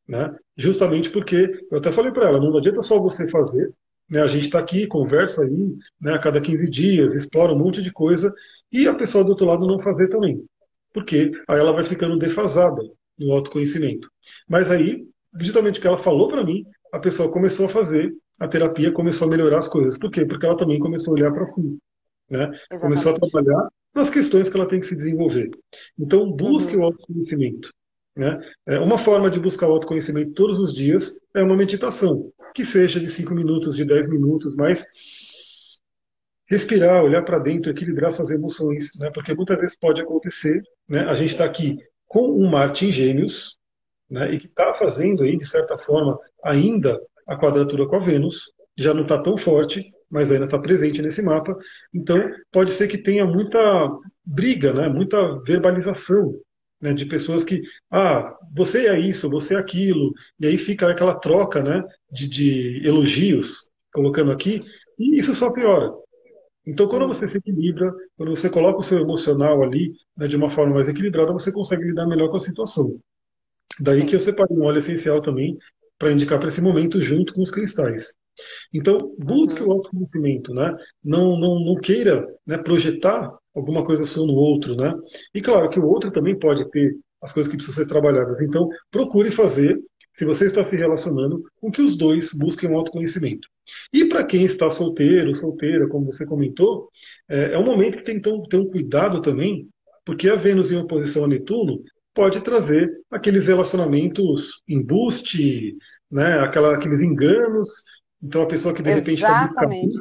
Né? 0.07 0.35
Justamente 0.57 1.11
porque, 1.11 1.51
eu 1.69 1.77
até 1.77 1.91
falei 1.91 2.11
para 2.11 2.29
ela, 2.29 2.39
não 2.39 2.57
adianta 2.57 2.81
só 2.81 2.97
você 2.97 3.27
fazer, 3.27 3.71
né? 4.09 4.23
a 4.23 4.27
gente 4.27 4.45
está 4.45 4.57
aqui, 4.57 4.87
conversa 4.87 5.43
aí, 5.43 5.75
né, 6.01 6.13
a 6.13 6.19
cada 6.19 6.41
15 6.41 6.67
dias, 6.67 7.13
explora 7.13 7.53
um 7.53 7.59
monte 7.59 7.79
de 7.79 7.91
coisa, 7.91 8.33
e 8.71 8.87
a 8.87 8.95
pessoa 8.95 9.23
do 9.23 9.29
outro 9.29 9.45
lado 9.45 9.67
não 9.67 9.79
fazer 9.79 10.07
também. 10.07 10.43
Porque 10.97 11.31
aí 11.47 11.59
ela 11.59 11.73
vai 11.73 11.83
ficando 11.83 12.17
defasada 12.17 12.81
no 13.19 13.31
autoconhecimento. 13.31 14.09
Mas 14.49 14.71
aí, 14.71 15.05
justamente 15.39 15.77
o 15.77 15.81
que 15.81 15.87
ela 15.87 15.99
falou 15.99 16.27
para 16.27 16.43
mim, 16.43 16.65
a 16.91 16.97
pessoa 16.97 17.29
começou 17.29 17.67
a 17.67 17.69
fazer, 17.69 18.11
a 18.39 18.47
terapia 18.47 18.91
começou 18.91 19.27
a 19.27 19.29
melhorar 19.29 19.59
as 19.59 19.67
coisas. 19.67 19.95
Por 19.95 20.09
quê? 20.09 20.25
Porque 20.25 20.43
ela 20.43 20.57
também 20.57 20.79
começou 20.79 21.11
a 21.11 21.17
olhar 21.17 21.31
para 21.31 21.45
si. 21.45 21.61
Né? 22.27 22.49
Começou 22.81 23.11
a 23.11 23.19
trabalhar 23.19 23.69
nas 23.93 24.09
questões 24.09 24.49
que 24.49 24.57
ela 24.57 24.67
tem 24.67 24.79
que 24.79 24.87
se 24.87 24.95
desenvolver. 24.95 25.51
Então, 25.99 26.31
busque 26.31 26.75
uhum. 26.75 26.81
o 26.81 26.85
autoconhecimento. 26.85 27.71
Né? 28.15 28.39
É, 28.65 28.79
uma 28.79 28.97
forma 28.97 29.29
de 29.29 29.39
buscar 29.39 29.67
o 29.67 29.73
autoconhecimento 29.73 30.33
todos 30.33 30.57
os 30.57 30.73
dias 30.73 31.15
é 31.35 31.43
uma 31.43 31.55
meditação, 31.55 32.31
que 32.55 32.65
seja 32.65 32.99
de 32.99 33.07
5 33.07 33.35
minutos, 33.35 33.75
de 33.75 33.85
10 33.85 34.09
minutos, 34.09 34.55
mas 34.55 34.83
respirar, 36.49 37.03
olhar 37.03 37.23
para 37.23 37.39
dentro, 37.39 37.69
equilibrar 37.69 38.11
suas 38.11 38.31
emoções, 38.31 38.91
né? 38.99 39.11
porque 39.13 39.33
muitas 39.33 39.59
vezes 39.59 39.77
pode 39.77 40.01
acontecer 40.01 40.61
né, 40.87 41.01
a 41.01 41.13
gente 41.13 41.31
está 41.31 41.45
aqui 41.45 41.77
com 42.07 42.29
um 42.29 42.49
Marte 42.49 42.85
em 42.85 42.91
Gêmeos, 42.91 43.57
né, 44.09 44.31
e 44.31 44.39
que 44.39 44.47
está 44.47 44.73
fazendo 44.73 45.23
aí, 45.23 45.37
de 45.37 45.45
certa 45.45 45.77
forma, 45.77 46.17
ainda 46.43 46.99
a 47.27 47.35
quadratura 47.35 47.85
com 47.85 47.97
a 47.97 47.99
Vênus, 47.99 48.51
já 48.77 48.93
não 48.93 49.01
está 49.01 49.21
tão 49.21 49.37
forte, 49.37 49.83
mas 50.09 50.31
ainda 50.31 50.45
está 50.45 50.57
presente 50.57 51.01
nesse 51.01 51.21
mapa. 51.21 51.57
Então, 51.93 52.17
pode 52.51 52.71
ser 52.71 52.87
que 52.87 52.97
tenha 52.97 53.25
muita 53.25 53.59
briga, 54.23 54.71
né, 54.71 54.87
muita 54.87 55.39
verbalização 55.41 56.33
né, 56.79 56.93
de 56.93 57.05
pessoas 57.05 57.43
que, 57.43 57.61
ah, 57.91 58.33
você 58.55 58.87
é 58.87 58.97
isso, 58.97 59.29
você 59.29 59.55
é 59.55 59.57
aquilo, 59.57 60.13
e 60.39 60.47
aí 60.47 60.57
fica 60.57 60.89
aquela 60.89 61.19
troca 61.19 61.61
né, 61.61 61.83
de, 62.09 62.29
de 62.29 62.87
elogios, 62.87 63.69
colocando 63.91 64.31
aqui, 64.31 64.61
e 64.97 65.17
isso 65.17 65.35
só 65.35 65.49
piora. 65.49 65.91
Então, 66.67 66.87
quando 66.87 67.07
você 67.07 67.29
se 67.29 67.37
equilibra, 67.37 67.93
quando 68.17 68.35
você 68.35 68.49
coloca 68.49 68.79
o 68.79 68.83
seu 68.83 68.99
emocional 68.99 69.63
ali 69.63 69.93
né, 70.17 70.27
de 70.27 70.35
uma 70.35 70.49
forma 70.49 70.75
mais 70.75 70.89
equilibrada, 70.89 71.31
você 71.31 71.49
consegue 71.49 71.85
lidar 71.85 72.05
melhor 72.05 72.29
com 72.29 72.35
a 72.35 72.41
situação. 72.41 72.99
Daí 73.79 74.01
Sim. 74.01 74.07
que 74.07 74.15
eu 74.15 74.19
separei 74.19 74.57
um 74.57 74.63
óleo 74.63 74.79
essencial 74.79 75.21
também 75.21 75.57
para 75.97 76.11
indicar 76.11 76.37
para 76.37 76.49
esse 76.49 76.61
momento 76.61 77.01
junto 77.01 77.33
com 77.33 77.41
os 77.41 77.51
cristais. 77.51 78.13
Então, 78.73 79.15
busque 79.17 79.61
uhum. 79.61 79.69
o 79.69 79.71
autoconhecimento, 79.71 80.53
né? 80.53 80.75
Não, 81.01 81.39
não, 81.39 81.59
não 81.59 81.75
queira 81.75 82.27
né, 82.45 82.57
projetar 82.57 83.33
alguma 83.55 83.83
coisa 83.83 84.03
sua 84.03 84.27
no 84.27 84.33
outro, 84.33 84.75
né? 84.75 84.93
E 85.33 85.41
claro 85.41 85.69
que 85.69 85.79
o 85.79 85.87
outro 85.87 86.11
também 86.11 86.37
pode 86.37 86.69
ter 86.69 86.95
as 87.21 87.31
coisas 87.31 87.49
que 87.49 87.57
precisam 87.57 87.81
ser 87.81 87.89
trabalhadas. 87.89 88.41
Então, 88.41 88.69
procure 88.91 89.31
fazer, 89.31 89.79
se 90.17 90.25
você 90.25 90.47
está 90.47 90.63
se 90.63 90.75
relacionando, 90.75 91.43
com 91.61 91.69
que 91.69 91.79
os 91.79 91.95
dois 91.95 92.33
busquem 92.33 92.67
um 92.67 92.75
autoconhecimento. 92.75 93.47
E 93.93 94.05
para 94.05 94.23
quem 94.23 94.45
está 94.45 94.67
solteiro, 94.67 95.35
solteira, 95.35 95.87
como 95.87 96.11
você 96.11 96.25
comentou, 96.25 96.89
é, 97.29 97.53
é 97.53 97.57
um 97.59 97.63
momento 97.63 97.97
que 97.97 98.03
tem 98.03 98.19
que 98.19 98.49
ter 98.49 98.57
um 98.57 98.67
cuidado 98.67 99.21
também, 99.21 99.69
porque 100.03 100.27
a 100.27 100.35
Vênus 100.35 100.71
em 100.71 100.77
oposição 100.77 101.25
a 101.25 101.27
Netuno 101.27 101.83
pode 102.15 102.41
trazer 102.41 102.89
aqueles 103.11 103.47
relacionamentos 103.47 104.63
embuste, 104.67 105.77
né, 106.09 106.39
aquela, 106.39 106.73
aqueles 106.73 106.99
enganos. 106.99 107.69
Então, 108.23 108.41
a 108.41 108.47
pessoa 108.47 108.73
que 108.73 108.81
de 108.81 108.89
repente 108.89 109.21
está 109.21 109.43
Exatamente 109.43 109.99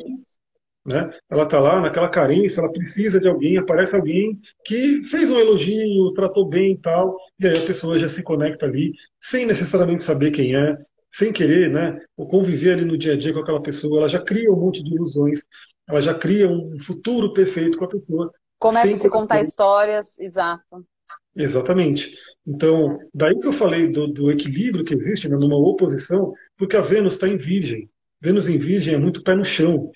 né? 0.86 1.10
Ela 1.28 1.44
está 1.44 1.58
lá 1.58 1.80
naquela 1.80 2.08
carência, 2.08 2.60
ela 2.60 2.72
precisa 2.72 3.18
de 3.18 3.28
alguém, 3.28 3.58
aparece 3.58 3.96
alguém 3.96 4.38
que 4.64 5.02
fez 5.04 5.30
um 5.30 5.38
elogio, 5.38 6.12
tratou 6.14 6.48
bem 6.48 6.72
e 6.72 6.78
tal, 6.78 7.16
e 7.38 7.46
aí 7.46 7.58
a 7.58 7.66
pessoa 7.66 7.98
já 7.98 8.08
se 8.08 8.22
conecta 8.22 8.66
ali, 8.66 8.92
sem 9.20 9.44
necessariamente 9.44 10.02
saber 10.02 10.30
quem 10.30 10.54
é, 10.54 10.76
sem 11.12 11.32
querer, 11.32 11.70
né? 11.70 11.98
Ou 12.16 12.28
conviver 12.28 12.74
ali 12.74 12.84
no 12.84 12.96
dia 12.96 13.14
a 13.14 13.16
dia 13.16 13.32
com 13.32 13.40
aquela 13.40 13.62
pessoa, 13.62 13.98
ela 13.98 14.08
já 14.08 14.20
cria 14.20 14.52
um 14.52 14.56
monte 14.56 14.82
de 14.82 14.94
ilusões, 14.94 15.40
ela 15.88 16.00
já 16.00 16.14
cria 16.14 16.48
um 16.48 16.78
futuro 16.80 17.32
perfeito 17.32 17.78
com 17.78 17.84
a 17.84 17.88
pessoa. 17.88 18.32
Começa 18.58 18.94
a 18.94 18.96
se 18.96 19.10
contar 19.10 19.40
histórias, 19.42 20.18
exato. 20.18 20.86
Exatamente. 21.34 22.16
Então, 22.46 22.98
daí 23.12 23.38
que 23.38 23.46
eu 23.46 23.52
falei 23.52 23.88
do, 23.92 24.06
do 24.06 24.30
equilíbrio 24.30 24.84
que 24.84 24.94
existe 24.94 25.28
né, 25.28 25.36
numa 25.36 25.56
oposição, 25.56 26.32
porque 26.56 26.76
a 26.76 26.80
Vênus 26.80 27.14
está 27.14 27.28
em 27.28 27.36
Virgem. 27.36 27.90
Vênus 28.20 28.48
em 28.48 28.58
Virgem 28.58 28.94
é 28.94 28.98
muito 28.98 29.22
pé 29.22 29.34
no 29.34 29.44
chão. 29.44 29.90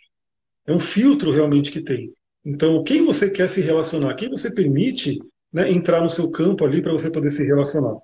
É 0.70 0.72
um 0.72 0.78
filtro 0.78 1.32
realmente 1.32 1.72
que 1.72 1.80
tem. 1.80 2.12
Então, 2.44 2.84
quem 2.84 3.04
você 3.04 3.28
quer 3.28 3.50
se 3.50 3.60
relacionar, 3.60 4.14
quem 4.14 4.30
você 4.30 4.54
permite 4.54 5.18
né, 5.52 5.68
entrar 5.68 6.00
no 6.00 6.08
seu 6.08 6.30
campo 6.30 6.64
ali 6.64 6.80
para 6.80 6.92
você 6.92 7.10
poder 7.10 7.32
se 7.32 7.44
relacionar. 7.44 7.96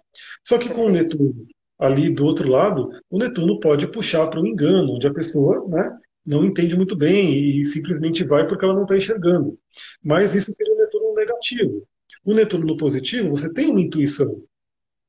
Só 0.45 0.59
que 0.59 0.69
com 0.69 0.87
o 0.87 0.91
Netuno 0.91 1.47
ali 1.79 2.13
do 2.13 2.25
outro 2.25 2.49
lado, 2.49 2.91
o 3.09 3.19
Netuno 3.19 3.61
pode 3.61 3.87
puxar 3.87 4.27
para 4.27 4.41
um 4.41 4.47
engano, 4.47 4.95
onde 4.95 5.07
a 5.07 5.15
pessoa 5.15 5.65
né, 5.69 5.97
não 6.27 6.45
entende 6.45 6.75
muito 6.75 6.97
bem 6.97 7.61
e 7.61 7.65
simplesmente 7.67 8.25
vai 8.25 8.49
porque 8.49 8.65
ela 8.65 8.75
não 8.75 8.83
está 8.83 8.97
enxergando. 8.97 9.57
Mas 10.03 10.35
isso 10.35 10.53
seria 10.57 10.75
o 10.75 10.79
Netuno 10.79 11.15
negativo. 11.15 11.87
O 12.25 12.35
Netuno 12.35 12.67
no 12.67 12.77
positivo, 12.77 13.31
você 13.31 13.53
tem 13.53 13.71
uma 13.71 13.81
intuição. 13.81 14.43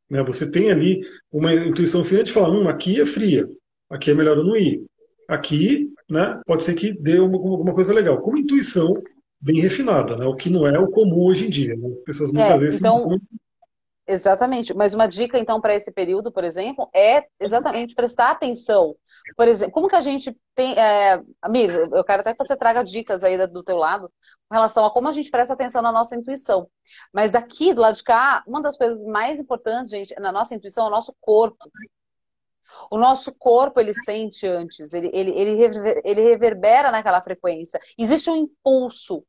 Né? 0.08 0.22
Você 0.22 0.52
tem 0.52 0.70
ali 0.70 1.02
uma 1.32 1.56
intuição 1.56 2.06
fina 2.06 2.24
de 2.24 2.32
falar, 2.32 2.52
hum, 2.52 2.70
aqui 2.70 3.02
é 3.02 3.06
fria, 3.08 3.50
aqui 3.90 4.12
é 4.12 4.14
melhor 4.14 4.38
eu 4.38 4.44
não 4.44 4.56
ir. 4.56 4.86
Aqui 5.28 5.92
né, 6.10 6.40
pode 6.46 6.64
ser 6.64 6.74
que 6.74 6.94
dê 6.94 7.18
alguma 7.18 7.74
coisa 7.74 7.94
legal. 7.94 8.22
Com 8.22 8.32
uma 8.32 8.40
intuição 8.40 8.92
bem 9.40 9.60
refinada, 9.60 10.16
né, 10.16 10.26
o 10.26 10.36
que 10.36 10.50
não 10.50 10.66
é 10.66 10.80
o 10.80 10.90
comum 10.90 11.26
hoje 11.26 11.46
em 11.48 11.50
dia. 11.50 11.76
Né? 11.76 11.90
Pessoas 12.06 12.32
muitas 12.32 12.52
é, 12.52 12.58
vezes 12.58 12.80
então... 12.80 13.20
Exatamente, 14.10 14.74
mas 14.74 14.94
uma 14.94 15.06
dica 15.06 15.38
então 15.38 15.60
para 15.60 15.76
esse 15.76 15.92
período, 15.92 16.32
por 16.32 16.46
exemplo, 16.46 16.90
é 16.96 17.26
exatamente 17.42 17.94
prestar 17.94 18.32
atenção. 18.32 18.96
Por 19.36 19.50
exemplo, 19.50 19.74
como 19.74 19.90
que 19.90 19.98
a 19.98 20.02
gente 20.02 20.34
tem, 20.56 20.80
é, 20.80 21.22
amiga, 21.42 21.90
eu 21.92 22.04
quero 22.06 22.22
até 22.22 22.32
que 22.34 22.42
você 22.42 22.56
traga 22.56 22.84
dicas 22.84 23.22
aí 23.26 23.38
do 23.48 23.62
teu 23.62 23.76
lado 23.76 24.10
com 24.48 24.56
relação 24.56 24.86
a 24.86 24.92
como 24.92 25.10
a 25.10 25.12
gente 25.12 25.30
presta 25.30 25.54
atenção 25.54 25.82
na 25.82 25.92
nossa 25.92 26.16
intuição. 26.16 26.70
Mas 27.12 27.32
daqui 27.32 27.74
do 27.74 27.82
lado 27.82 27.96
de 27.96 28.04
cá, 28.04 28.46
uma 28.48 28.62
das 28.62 28.78
coisas 28.78 29.04
mais 29.04 29.40
importantes, 29.40 29.92
gente, 29.92 30.18
na 30.22 30.32
nossa 30.32 30.56
intuição 30.56 30.86
é 30.86 30.88
o 30.88 30.92
nosso 30.92 31.14
corpo. 31.20 31.70
O 32.92 32.98
nosso 32.98 33.38
corpo, 33.38 33.80
ele 33.80 33.94
sente 33.94 34.48
antes, 34.48 34.94
ele, 34.94 35.10
ele, 35.14 35.32
ele, 35.32 36.02
ele 36.04 36.22
reverbera 36.22 36.92
naquela 36.92 37.22
frequência. 37.22 37.80
Existe 37.98 38.30
um 38.30 38.36
impulso, 38.36 39.24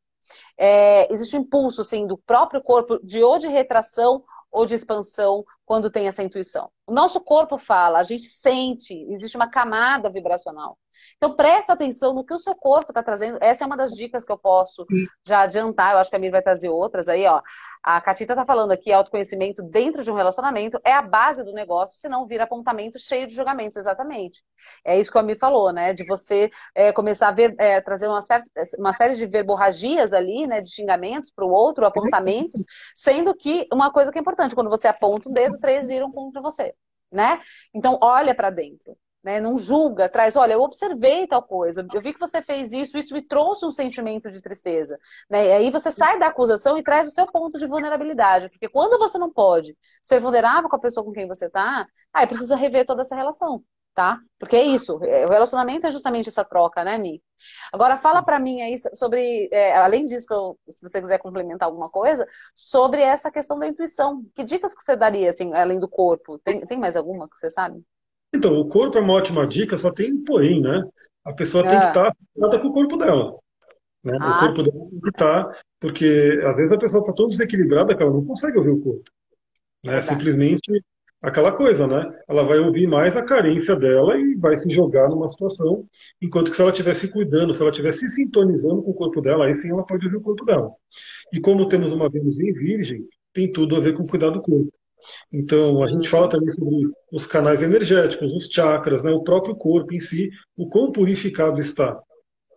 é, 0.57 1.13
existe 1.13 1.37
um 1.37 1.41
impulso, 1.41 1.81
assim, 1.81 2.07
do 2.07 2.19
próprio 2.19 2.63
corpo, 2.63 2.99
de 3.03 3.23
ou 3.23 3.39
de 3.39 3.49
retração 3.49 4.23
ou 4.51 4.65
de 4.67 4.75
expansão 4.75 5.45
quando 5.69 5.91
tem 5.91 6.09
essa 6.09 6.23
intuição. 6.23 6.71
O 6.87 6.95
nosso 6.95 7.21
corpo 7.21 7.59
fala, 7.59 7.99
a 7.99 8.03
gente 8.03 8.27
sente, 8.27 8.95
existe 9.11 9.37
uma 9.37 9.51
camada 9.51 10.09
vibracional. 10.09 10.79
Então 11.19 11.37
presta 11.37 11.75
atenção 11.75 12.15
no 12.15 12.25
que 12.25 12.33
o 12.33 12.39
seu 12.39 12.55
corpo 12.55 12.91
está 12.91 13.03
trazendo. 13.03 13.37
Essa 13.43 13.65
é 13.65 13.67
uma 13.67 13.77
das 13.77 13.93
dicas 13.93 14.25
que 14.25 14.33
eu 14.33 14.39
posso 14.39 14.87
já 15.27 15.43
adiantar. 15.43 15.93
Eu 15.93 15.99
acho 15.99 16.09
que 16.09 16.17
a 16.17 16.19
Mir 16.19 16.31
vai 16.31 16.41
trazer 16.41 16.71
outras 16.71 17.07
aí, 17.07 17.27
ó. 17.27 17.43
A 17.83 18.01
Catita 18.01 18.33
está 18.33 18.45
falando 18.45 18.73
aqui, 18.73 18.93
autoconhecimento 18.93 19.63
dentro 19.63 20.03
de 20.03 20.11
um 20.11 20.15
relacionamento 20.15 20.81
é 20.85 20.93
a 20.93 21.01
base 21.01 21.45
do 21.45 21.53
negócio, 21.53 21.99
senão 21.99 22.27
vira 22.27 22.45
apontamento 22.45 22.99
cheio 22.99 23.27
de 23.27 23.35
julgamentos, 23.35 23.77
exatamente. 23.77 24.43
É 24.85 24.99
isso 24.99 25.13
que 25.13 25.19
a 25.19 25.23
Mir 25.23 25.39
falou, 25.39 25.73
né? 25.73 25.93
De 25.93 26.05
você 26.05 26.51
é, 26.75 26.93
começar 26.93 27.29
a 27.29 27.33
ver, 27.33 27.55
é, 27.59 27.81
trazer 27.81 28.09
uma, 28.09 28.21
certa, 28.21 28.51
uma 28.79 28.93
série 28.93 29.15
de 29.15 29.27
verborragias 29.27 30.13
ali, 30.13 30.47
né? 30.47 30.61
De 30.61 30.71
xingamentos 30.71 31.31
para 31.31 31.45
o 31.45 31.51
outro, 31.51 31.87
apontamentos, 31.87 32.65
sendo 32.95 33.35
que 33.35 33.69
uma 33.73 33.93
coisa 33.93 34.11
que 34.11 34.19
é 34.19 34.21
importante, 34.21 34.55
quando 34.55 34.71
você 34.71 34.89
aponta 34.89 35.29
o 35.29 35.33
dedo, 35.33 35.58
três 35.59 35.87
viram 35.89 36.11
contra 36.11 36.41
você, 36.41 36.75
né? 37.13 37.41
Então, 37.75 37.99
olha 38.03 38.35
para 38.35 38.51
dentro. 38.51 38.97
Né? 39.23 39.41
Não 39.41 39.59
julga, 39.59 40.09
traz, 40.09 40.37
olha, 40.37 40.53
eu 40.53 40.63
observei 40.63 41.27
tal 41.27 41.43
coisa, 41.43 41.87
eu 41.93 42.01
vi 42.01 42.15
que 42.15 42.21
você 42.21 42.41
fez 42.41 42.73
isso, 42.73 42.97
isso 42.97 43.13
me 43.13 43.21
trouxe 43.21 43.67
um 43.67 43.71
sentimento 43.71 44.31
de 44.31 44.41
tristeza. 44.41 44.99
Né? 45.29 45.49
E 45.49 45.53
aí 45.53 45.71
você 45.71 45.91
sai 45.91 46.19
da 46.19 46.29
acusação 46.29 46.79
e 46.79 46.83
traz 46.83 47.09
o 47.09 47.11
seu 47.11 47.27
ponto 47.27 47.59
de 47.59 47.67
vulnerabilidade. 47.67 48.49
Porque 48.49 48.69
quando 48.69 48.99
você 48.99 49.19
não 49.19 49.31
pode 49.31 49.77
ser 50.03 50.21
vulnerável 50.21 50.69
com 50.69 50.77
a 50.77 50.81
pessoa 50.81 51.05
com 51.05 51.13
quem 51.13 51.27
você 51.27 51.47
está, 51.47 51.87
aí 52.13 52.27
precisa 52.27 52.57
rever 52.57 52.87
toda 52.87 53.03
essa 53.03 53.17
relação. 53.17 53.63
Tá? 53.99 54.21
Porque 54.39 54.55
é 54.55 54.63
isso, 54.63 54.97
é, 55.03 55.27
o 55.27 55.29
relacionamento 55.29 55.85
é 55.85 55.91
justamente 55.91 56.29
essa 56.29 56.45
troca, 56.45 56.85
né, 56.85 56.97
Mi? 56.97 57.21
Agora 57.73 57.97
fala 57.97 58.23
para 58.23 58.39
mim 58.39 58.61
aí 58.61 58.77
sobre, 58.95 59.49
é, 59.51 59.77
além 59.77 60.05
disso, 60.05 60.33
eu, 60.33 60.57
se 60.69 60.89
você 60.89 61.01
quiser 61.01 61.19
complementar 61.19 61.67
alguma 61.67 61.91
coisa, 61.91 62.25
sobre 62.55 63.03
essa 63.03 63.29
questão 63.29 63.59
da 63.59 63.67
intuição. 63.67 64.23
Que 64.37 64.45
dicas 64.45 64.73
que 64.73 64.85
você 64.85 64.95
daria, 64.95 65.31
assim, 65.31 65.53
além 65.53 65.81
do 65.81 65.89
corpo? 65.89 66.39
Tem, 66.39 66.65
tem 66.65 66.79
mais 66.79 66.95
alguma 66.95 67.29
que 67.29 67.37
você 67.37 67.51
sabe? 67.51 67.83
Então, 68.33 68.57
o 68.61 68.69
corpo 68.69 68.97
é 68.97 69.01
uma 69.01 69.15
ótima 69.15 69.45
dica, 69.49 69.77
só 69.77 69.91
tem 69.91 70.13
um 70.13 70.23
porém, 70.23 70.61
né? 70.61 70.85
A 71.25 71.33
pessoa 71.33 71.67
é. 71.67 71.69
tem 71.69 71.81
que 71.81 71.87
estar 71.87 72.07
é. 72.07 72.51
tá 72.51 72.61
com 72.61 72.69
o 72.69 72.73
corpo 72.73 72.97
dela. 72.99 73.37
Né? 74.05 74.17
Ah, 74.21 74.37
o 74.37 74.41
corpo 74.47 74.57
sim. 74.59 74.71
dela 74.71 74.91
tem 74.91 75.01
que 75.01 75.09
estar, 75.09 75.45
tá, 75.45 75.61
porque 75.81 76.41
às 76.47 76.57
vezes 76.57 76.71
a 76.71 76.79
pessoa 76.79 77.01
está 77.01 77.13
tão 77.15 77.29
desequilibrada 77.29 77.97
que 77.97 78.03
ela 78.05 78.13
não 78.13 78.25
consegue 78.25 78.59
ouvir 78.59 78.71
o 78.71 78.81
corpo. 78.81 79.11
Né? 79.83 80.01
Simplesmente 80.03 80.71
aquela 81.21 81.53
coisa, 81.53 81.87
né? 81.87 82.11
Ela 82.29 82.45
vai 82.45 82.59
ouvir 82.59 82.87
mais 82.87 83.17
a 83.17 83.23
carência 83.23 83.75
dela 83.75 84.17
e 84.17 84.35
vai 84.37 84.57
se 84.57 84.71
jogar 84.71 85.09
numa 85.09 85.29
situação, 85.29 85.87
enquanto 86.21 86.51
que 86.51 86.57
se 86.57 86.63
ela 86.63 86.71
estiver 86.71 86.95
se 86.95 87.09
cuidando, 87.09 87.55
se 87.55 87.61
ela 87.61 87.71
estiver 87.71 87.93
se 87.93 88.09
sintonizando 88.11 88.83
com 88.83 88.91
o 88.91 88.95
corpo 88.95 89.21
dela, 89.21 89.47
aí 89.47 89.55
sim 89.55 89.71
ela 89.71 89.85
pode 89.85 90.05
ouvir 90.07 90.19
o 90.19 90.23
corpo 90.23 90.45
dela. 90.45 90.71
E 91.33 91.41
como 91.41 91.69
temos 91.69 91.93
uma 91.93 92.09
Vênus 92.09 92.39
em 92.39 92.53
Virgem, 92.53 93.05
tem 93.33 93.53
tudo 93.53 93.77
a 93.77 93.81
ver 93.81 93.95
com 93.95 94.07
cuidar 94.07 94.31
do 94.31 94.41
corpo. 94.41 94.73
Então, 95.33 95.83
a 95.83 95.89
gente 95.89 96.09
fala 96.09 96.29
também 96.29 96.53
sobre 96.53 96.91
os 97.13 97.27
canais 97.27 97.63
energéticos, 97.63 98.33
os 98.35 98.49
chakras, 98.51 99.05
né, 99.05 99.11
o 99.11 99.23
próprio 99.23 99.55
corpo 99.55 99.95
em 99.95 100.01
si, 100.01 100.31
o 100.57 100.69
quão 100.69 100.93
purificado 100.93 101.61
está, 101.61 101.99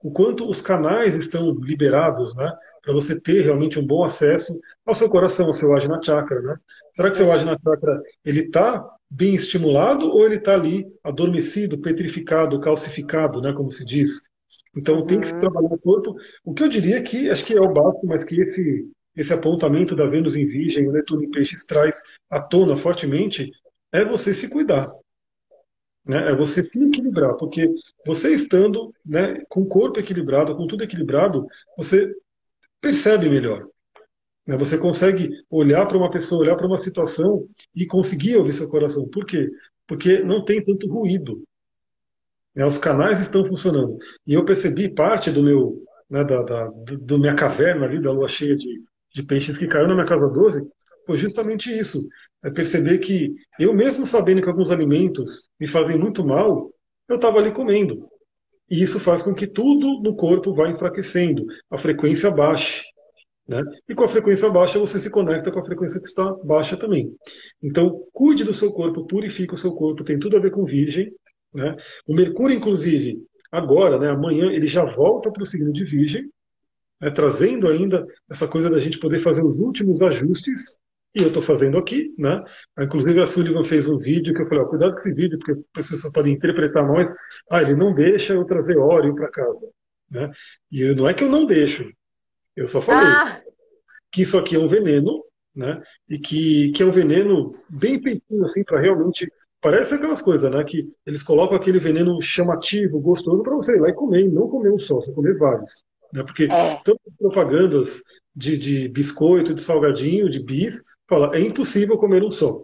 o 0.04 0.12
quanto 0.12 0.50
os 0.50 0.62
canais 0.62 1.15
estão 1.15 1.52
liberados, 1.54 2.36
né, 2.36 2.52
para 2.82 2.94
você 2.94 3.20
ter 3.20 3.44
realmente 3.44 3.80
um 3.80 3.86
bom 3.86 4.04
acesso 4.04 4.60
ao 4.86 4.96
seu 4.96 5.10
coração, 5.10 5.48
ao 5.48 5.54
seu 5.54 5.74
Ajna 5.76 6.02
Chakra, 6.02 6.41
né? 6.41 6.56
Será 6.94 7.10
que 7.10 7.17
seu 7.17 7.32
Ajna 7.32 7.58
Chakra 7.63 8.02
ele 8.26 8.41
está 8.41 8.86
bem 9.10 9.36
estimulado 9.36 10.10
ou 10.10 10.26
ele 10.26 10.36
está 10.36 10.54
ali 10.54 10.86
adormecido, 11.04 11.80
petrificado, 11.80 12.60
calcificado, 12.60 13.41
né, 13.41 13.54
como 13.54 13.72
se 13.72 13.86
diz? 13.86 14.22
Então 14.76 15.06
tem 15.06 15.20
que 15.20 15.28
se 15.28 15.34
uhum. 15.34 15.41
trabalhar 15.41 15.74
o 15.74 15.80
corpo. 15.80 16.15
O 16.46 16.54
que 16.54 16.63
eu 16.63 16.70
diria 16.70 17.02
que 17.04 17.30
acho 17.30 17.46
que 17.46 17.54
é 17.54 17.62
o 17.62 17.74
básico, 17.74 18.08
mas 18.08 18.24
que 18.24 18.39
esse 18.39 18.89
esse 19.15 19.34
apontamento 19.34 19.94
da 19.96 20.06
Vênus 20.06 20.36
em 20.36 20.46
Virgem, 20.46 20.88
o 20.88 20.91
Netuno 20.91 21.24
em 21.24 21.30
Peixes 21.30 21.65
traz 21.65 22.02
à 22.30 22.39
tona 22.39 22.78
fortemente, 22.78 23.52
é 23.91 24.06
você 24.06 24.34
se 24.34 24.50
cuidar. 24.50 24.89
Né? 26.06 26.30
É 26.32 26.36
você 26.36 26.63
se 26.63 26.84
equilibrar, 26.84 27.36
porque 27.36 27.70
você 28.06 28.34
estando 28.34 28.94
né, 29.06 29.44
com 29.50 29.62
o 29.62 29.67
corpo 29.67 30.00
equilibrado, 30.00 30.56
com 30.56 30.65
tudo 30.65 30.84
equilibrado, 30.84 31.46
você 31.78 32.13
percebe 32.82 33.30
melhor. 33.30 33.65
Né? 34.46 34.58
Você 34.58 34.78
consegue 34.78 35.30
olhar 35.50 35.86
para 35.86 35.98
uma 35.98 36.12
pessoa, 36.12 36.41
olhar 36.41 36.56
para 36.56 36.67
uma 36.67 36.78
situação 36.78 37.48
e 37.76 37.86
conseguir 37.86 38.36
ouvir 38.36 38.54
seu 38.54 38.70
coração. 38.70 39.08
Por 39.08 39.26
quê? 39.26 39.50
Porque 39.88 40.20
não 40.20 40.44
tem 40.44 40.63
tanto 40.63 40.88
ruído. 40.88 41.44
Né? 42.56 42.65
Os 42.65 42.78
canais 42.78 43.20
estão 43.20 43.46
funcionando. 43.46 43.98
E 44.26 44.34
eu 44.34 44.44
percebi 44.44 44.94
parte 44.94 45.32
do 45.32 45.44
meu, 45.44 45.84
né, 46.10 46.24
da, 46.24 46.41
da 46.44 46.67
do 46.67 47.20
minha 47.20 47.36
caverna 47.36 47.86
ali, 47.86 48.02
da 48.02 48.12
lua 48.12 48.28
cheia 48.28 48.56
de, 48.56 48.84
de 49.13 49.24
peixes 49.24 49.58
que 49.58 49.67
caiu 49.67 49.88
na 49.88 49.94
minha 49.94 50.06
casa 50.08 50.28
12, 50.28 50.62
foi 51.06 51.17
justamente 51.17 51.78
isso. 51.78 52.00
É 52.44 52.50
perceber 52.50 52.98
que 53.00 53.34
eu 53.60 53.74
mesmo 53.74 54.06
sabendo 54.06 54.41
que 54.41 54.50
alguns 54.50 54.72
alimentos 54.72 55.48
me 55.60 55.67
fazem 55.67 55.98
muito 55.98 56.26
mal, 56.26 56.72
eu 57.08 57.15
estava 57.15 57.39
ali 57.39 57.52
comendo. 57.52 58.11
E 58.72 58.82
isso 58.82 59.02
faz 59.02 59.22
com 59.22 59.36
que 59.36 59.46
tudo 59.46 60.02
no 60.02 60.16
corpo 60.16 60.56
vá 60.56 60.70
enfraquecendo, 60.70 61.46
a 61.70 61.78
frequência 61.78 62.32
baixe. 62.32 62.86
Né? 63.46 63.62
E 63.90 63.94
com 63.94 64.06
a 64.06 64.08
frequência 64.08 64.50
baixa, 64.50 64.80
você 64.80 64.98
se 64.98 65.10
conecta 65.10 65.52
com 65.52 65.60
a 65.60 65.66
frequência 65.66 66.00
que 66.00 66.08
está 66.08 66.34
baixa 66.46 66.78
também. 66.78 67.14
Então, 67.62 68.02
cuide 68.14 68.46
do 68.46 68.54
seu 68.54 68.72
corpo, 68.72 69.06
purifique 69.06 69.54
o 69.54 69.58
seu 69.58 69.74
corpo, 69.74 70.06
tem 70.06 70.18
tudo 70.18 70.38
a 70.38 70.40
ver 70.40 70.52
com 70.52 70.64
Virgem. 70.64 71.12
Né? 71.54 71.76
O 72.08 72.16
Mercúrio, 72.16 72.56
inclusive, 72.56 73.22
agora, 73.52 74.00
né, 74.00 74.10
amanhã, 74.10 74.50
ele 74.50 74.68
já 74.68 74.86
volta 74.86 75.30
para 75.30 75.44
o 75.44 75.46
signo 75.46 75.74
de 75.74 75.84
Virgem, 75.84 76.32
né, 77.02 77.12
trazendo 77.12 77.68
ainda 77.68 78.08
essa 78.30 78.48
coisa 78.48 78.70
da 78.70 78.80
gente 78.80 79.00
poder 79.00 79.20
fazer 79.20 79.44
os 79.44 79.60
últimos 79.60 80.02
ajustes 80.02 80.78
e 81.13 81.21
eu 81.21 81.28
estou 81.28 81.41
fazendo 81.41 81.78
aqui, 81.78 82.13
né? 82.17 82.43
Inclusive 82.80 83.21
a 83.21 83.28
Sullivan 83.28 83.65
fez 83.65 83.88
um 83.88 83.97
vídeo 83.97 84.34
que 84.34 84.41
eu 84.41 84.47
falei, 84.47 84.63
ó, 84.63 84.67
cuidado 84.67 84.91
com 84.93 84.97
esse 84.97 85.13
vídeo, 85.13 85.38
porque 85.38 85.62
as 85.76 85.88
pessoas 85.88 86.13
podem 86.13 86.34
interpretar 86.34 86.86
nós, 86.88 87.08
ah, 87.50 87.62
ele 87.62 87.76
não 87.76 87.93
deixa 87.93 88.34
eu 88.34 88.45
trazer 88.45 88.78
óleo 88.78 89.13
para 89.13 89.30
casa, 89.30 89.69
né? 90.10 90.32
E 90.71 90.82
eu, 90.82 90.95
não 90.95 91.08
é 91.08 91.13
que 91.13 91.24
eu 91.24 91.30
não 91.30 91.45
deixo, 91.45 91.91
eu 92.56 92.67
só 92.67 92.82
falei 92.82 93.10
ah. 93.10 93.41
que 94.12 94.21
isso 94.21 94.38
aqui 94.38 94.56
é 94.56 94.60
um 94.60 94.67
veneno, 94.67 95.24
né? 95.54 95.82
E 96.08 96.17
que, 96.17 96.71
que 96.71 96.82
é 96.82 96.86
um 96.86 96.91
veneno 96.91 97.56
bem 97.69 98.02
feitinho, 98.02 98.45
assim, 98.45 98.63
para 98.63 98.80
realmente 98.80 99.30
parece 99.60 99.93
aquelas 99.93 100.21
coisas, 100.21 100.50
né? 100.50 100.63
Que 100.63 100.89
eles 101.06 101.21
colocam 101.21 101.58
aquele 101.58 101.80
veneno 101.80 102.21
chamativo, 102.21 103.00
gostoso 103.00 103.43
para 103.43 103.56
você 103.56 103.76
ir 103.76 103.82
lá 103.82 103.89
e 103.89 103.93
comer, 103.93 104.26
e 104.26 104.30
não 104.30 104.47
comer 104.47 104.71
um 104.71 104.80
só, 104.80 104.95
você 104.95 105.12
comer 105.12 105.38
vários. 105.38 105.84
Né? 106.13 106.24
Porque 106.24 106.45
é. 106.45 106.82
todas 106.84 107.02
as 107.08 107.15
propagandas 107.17 108.02
de, 108.36 108.58
de 108.58 108.88
biscoito, 108.89 109.54
de 109.54 109.62
salgadinho, 109.62 110.30
de 110.30 110.39
bis, 110.39 110.82
fala, 111.12 111.36
é 111.36 111.41
impossível 111.41 111.97
comer 111.97 112.24
um 112.24 112.32
só. 112.32 112.63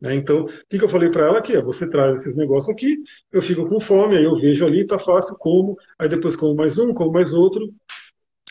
Né? 0.00 0.16
Então, 0.16 0.46
o 0.46 0.48
que, 0.68 0.76
que 0.76 0.84
eu 0.84 0.88
falei 0.88 1.08
para 1.08 1.26
ela 1.26 1.38
aqui? 1.38 1.56
Você 1.62 1.88
traz 1.88 2.18
esses 2.18 2.36
negócios 2.36 2.68
aqui, 2.68 2.96
eu 3.30 3.40
fico 3.40 3.68
com 3.68 3.78
fome, 3.78 4.16
aí 4.16 4.24
eu 4.24 4.34
vejo 4.40 4.66
ali, 4.66 4.84
tá 4.84 4.98
fácil, 4.98 5.36
como, 5.38 5.76
aí 5.96 6.08
depois 6.08 6.34
como 6.34 6.56
mais 6.56 6.78
um, 6.78 6.92
como 6.92 7.12
mais 7.12 7.32
outro. 7.32 7.72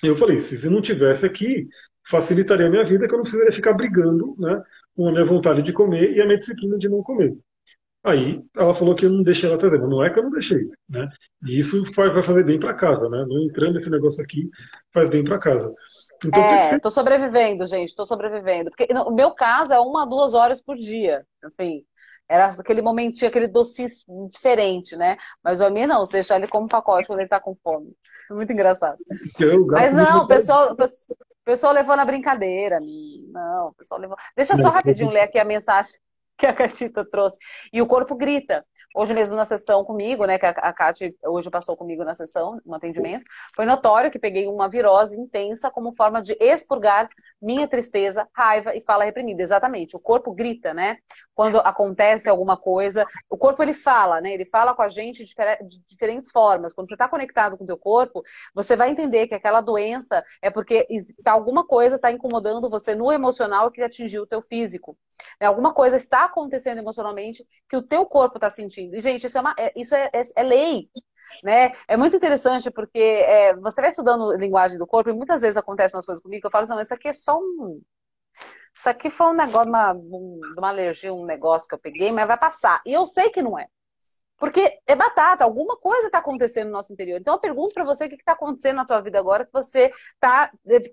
Eu 0.01 0.15
falei, 0.15 0.39
se 0.39 0.69
não 0.69 0.81
tivesse 0.81 1.25
aqui, 1.25 1.67
facilitaria 2.09 2.67
a 2.67 2.69
minha 2.69 2.85
vida, 2.85 3.05
que 3.05 3.13
eu 3.13 3.17
não 3.17 3.23
precisaria 3.23 3.51
ficar 3.51 3.73
brigando 3.73 4.35
né, 4.39 4.63
com 4.95 5.09
a 5.09 5.11
minha 5.11 5.25
vontade 5.25 5.61
de 5.61 5.73
comer 5.73 6.13
e 6.15 6.21
a 6.21 6.25
minha 6.25 6.37
disciplina 6.37 6.77
de 6.77 6.87
não 6.87 7.03
comer. 7.03 7.35
Aí 8.05 8.41
ela 8.55 8.73
falou 8.73 8.95
que 8.95 9.05
eu 9.05 9.09
não 9.09 9.23
deixei 9.23 9.49
ela 9.49 9.57
trazer, 9.57 9.79
mas 9.79 9.89
não 9.89 10.03
é 10.03 10.09
que 10.09 10.19
eu 10.19 10.23
não 10.23 10.31
deixei, 10.31 10.59
né? 10.89 11.07
E 11.45 11.57
isso 11.57 11.83
vai 11.95 12.21
fazer 12.21 12.43
bem 12.43 12.59
para 12.59 12.73
casa, 12.73 13.07
né? 13.09 13.25
Não 13.25 13.43
entrando 13.43 13.75
nesse 13.75 13.89
negócio 13.89 14.21
aqui 14.21 14.49
faz 14.93 15.09
bem 15.09 15.23
para 15.23 15.39
casa. 15.39 15.73
Então, 16.25 16.41
é, 16.41 16.79
tô 16.79 16.89
sobrevivendo, 16.89 17.65
gente, 17.65 17.95
tô 17.95 18.05
sobrevivendo. 18.05 18.69
Porque 18.69 18.93
no 18.93 19.11
meu 19.11 19.31
caso 19.31 19.73
é 19.73 19.79
uma, 19.79 20.05
duas 20.05 20.33
horas 20.33 20.61
por 20.61 20.75
dia. 20.75 21.25
Assim, 21.43 21.83
era 22.27 22.47
aquele 22.47 22.81
momentinho, 22.81 23.29
aquele 23.29 23.47
docinho 23.47 23.87
diferente, 24.29 24.95
né? 24.95 25.17
Mas 25.43 25.61
o 25.61 25.69
minha 25.69 25.87
não, 25.87 25.99
você 25.99 26.13
deixa 26.13 26.35
ele 26.35 26.47
como 26.47 26.67
pacote 26.67 27.07
quando 27.07 27.19
ele 27.19 27.29
tá 27.29 27.39
com 27.39 27.55
fome. 27.63 27.93
Muito 28.31 28.51
engraçado. 28.51 28.97
Mas 29.67 29.93
não, 29.93 30.23
o 30.23 30.27
pessoal, 30.27 30.73
o 30.73 31.45
pessoal 31.45 31.73
levou 31.73 31.95
na 31.95 32.05
brincadeira, 32.05 32.79
me. 32.79 33.27
Não, 33.31 33.67
o 33.67 33.73
pessoal 33.73 33.99
levou. 33.99 34.17
Deixa 34.35 34.57
só 34.57 34.69
rapidinho 34.69 35.09
ler 35.09 35.21
aqui 35.21 35.37
a 35.37 35.45
mensagem 35.45 35.93
que 36.37 36.45
a 36.45 36.53
Catita 36.53 37.05
trouxe. 37.05 37.37
E 37.71 37.81
o 37.81 37.87
corpo 37.87 38.15
grita 38.15 38.65
hoje 38.93 39.13
mesmo 39.13 39.35
na 39.35 39.45
sessão 39.45 39.83
comigo, 39.83 40.25
né, 40.25 40.37
que 40.37 40.45
a, 40.45 40.73
Kate 40.73 41.15
hoje 41.23 41.49
passou 41.49 41.75
comigo 41.75 42.03
na 42.03 42.13
sessão, 42.13 42.59
no 42.65 42.75
atendimento, 42.75 43.25
foi 43.55 43.65
notório 43.65 44.11
que 44.11 44.19
peguei 44.19 44.47
uma 44.47 44.69
virose 44.69 45.19
intensa 45.19 45.71
como 45.71 45.93
forma 45.93 46.21
de 46.21 46.37
expurgar 46.39 47.09
minha 47.41 47.67
tristeza, 47.67 48.27
raiva 48.33 48.75
e 48.75 48.81
fala 48.81 49.03
reprimida. 49.03 49.41
Exatamente, 49.41 49.95
o 49.95 49.99
corpo 49.99 50.33
grita, 50.33 50.73
né? 50.73 50.97
Quando 51.35 51.57
acontece 51.57 52.29
alguma 52.29 52.55
coisa, 52.55 53.05
o 53.29 53.37
corpo 53.37 53.61
ele 53.61 53.73
fala, 53.73 54.21
né? 54.21 54.33
Ele 54.33 54.45
fala 54.45 54.73
com 54.73 54.81
a 54.81 54.87
gente 54.87 55.25
de 55.25 55.79
diferentes 55.87 56.31
formas. 56.31 56.73
Quando 56.73 56.87
você 56.87 56.93
está 56.95 57.07
conectado 57.07 57.57
com 57.57 57.63
o 57.63 57.67
teu 57.67 57.77
corpo, 57.77 58.23
você 58.53 58.75
vai 58.75 58.89
entender 58.89 59.27
que 59.27 59.35
aquela 59.35 59.61
doença 59.61 60.23
é 60.41 60.49
porque 60.49 60.87
tá, 61.23 61.31
alguma 61.31 61.65
coisa 61.65 61.95
está 61.97 62.11
incomodando 62.11 62.69
você 62.69 62.95
no 62.95 63.11
emocional 63.11 63.71
que 63.71 63.81
atingiu 63.81 64.23
o 64.23 64.27
teu 64.27 64.41
físico. 64.41 64.97
Né? 65.39 65.47
Alguma 65.47 65.73
coisa 65.73 65.97
está 65.97 66.25
acontecendo 66.25 66.77
emocionalmente 66.77 67.45
que 67.67 67.75
o 67.75 67.81
teu 67.81 68.05
corpo 68.05 68.37
está 68.37 68.49
sentindo. 68.49 68.82
E, 68.91 69.01
gente, 69.01 69.25
isso 69.25 69.37
é, 69.37 69.41
uma, 69.41 69.55
é, 69.57 69.71
isso 69.75 69.93
é, 69.95 70.09
é, 70.13 70.21
é 70.35 70.43
lei. 70.43 70.89
Né? 71.43 71.73
É 71.87 71.97
muito 71.97 72.15
interessante 72.15 72.69
porque 72.71 72.99
é, 72.99 73.55
você 73.55 73.81
vai 73.81 73.89
estudando 73.89 74.33
linguagem 74.33 74.77
do 74.77 74.87
corpo 74.87 75.09
e 75.09 75.13
muitas 75.13 75.41
vezes 75.41 75.57
acontecem 75.57 75.95
umas 75.95 76.05
coisas 76.05 76.21
comigo 76.21 76.41
que 76.41 76.47
eu 76.47 76.51
falo, 76.51 76.67
não, 76.67 76.79
isso 76.79 76.93
aqui 76.93 77.07
é 77.07 77.13
só 77.13 77.37
um. 77.39 77.81
Isso 78.75 78.89
aqui 78.89 79.09
foi 79.09 79.27
um 79.27 79.33
negócio, 79.33 79.69
uma, 79.69 79.93
um, 79.93 80.39
uma 80.57 80.69
alergia, 80.69 81.13
um 81.13 81.25
negócio 81.25 81.67
que 81.67 81.75
eu 81.75 81.79
peguei, 81.79 82.11
mas 82.11 82.27
vai 82.27 82.37
passar. 82.37 82.81
E 82.85 82.93
eu 82.93 83.05
sei 83.05 83.29
que 83.29 83.41
não 83.41 83.57
é. 83.57 83.67
Porque 84.37 84.79
é 84.85 84.95
batata, 84.95 85.43
alguma 85.43 85.77
coisa 85.77 86.07
está 86.07 86.17
acontecendo 86.17 86.67
no 86.67 86.73
nosso 86.73 86.91
interior. 86.91 87.19
Então 87.19 87.35
eu 87.35 87.39
pergunto 87.39 87.73
para 87.73 87.83
você 87.83 88.05
o 88.05 88.09
que 88.09 88.15
está 88.15 88.33
acontecendo 88.33 88.77
na 88.77 88.85
tua 88.85 88.99
vida 88.99 89.17
agora 89.17 89.45
que 89.45 89.53
você 89.53 89.91
está 90.15 90.51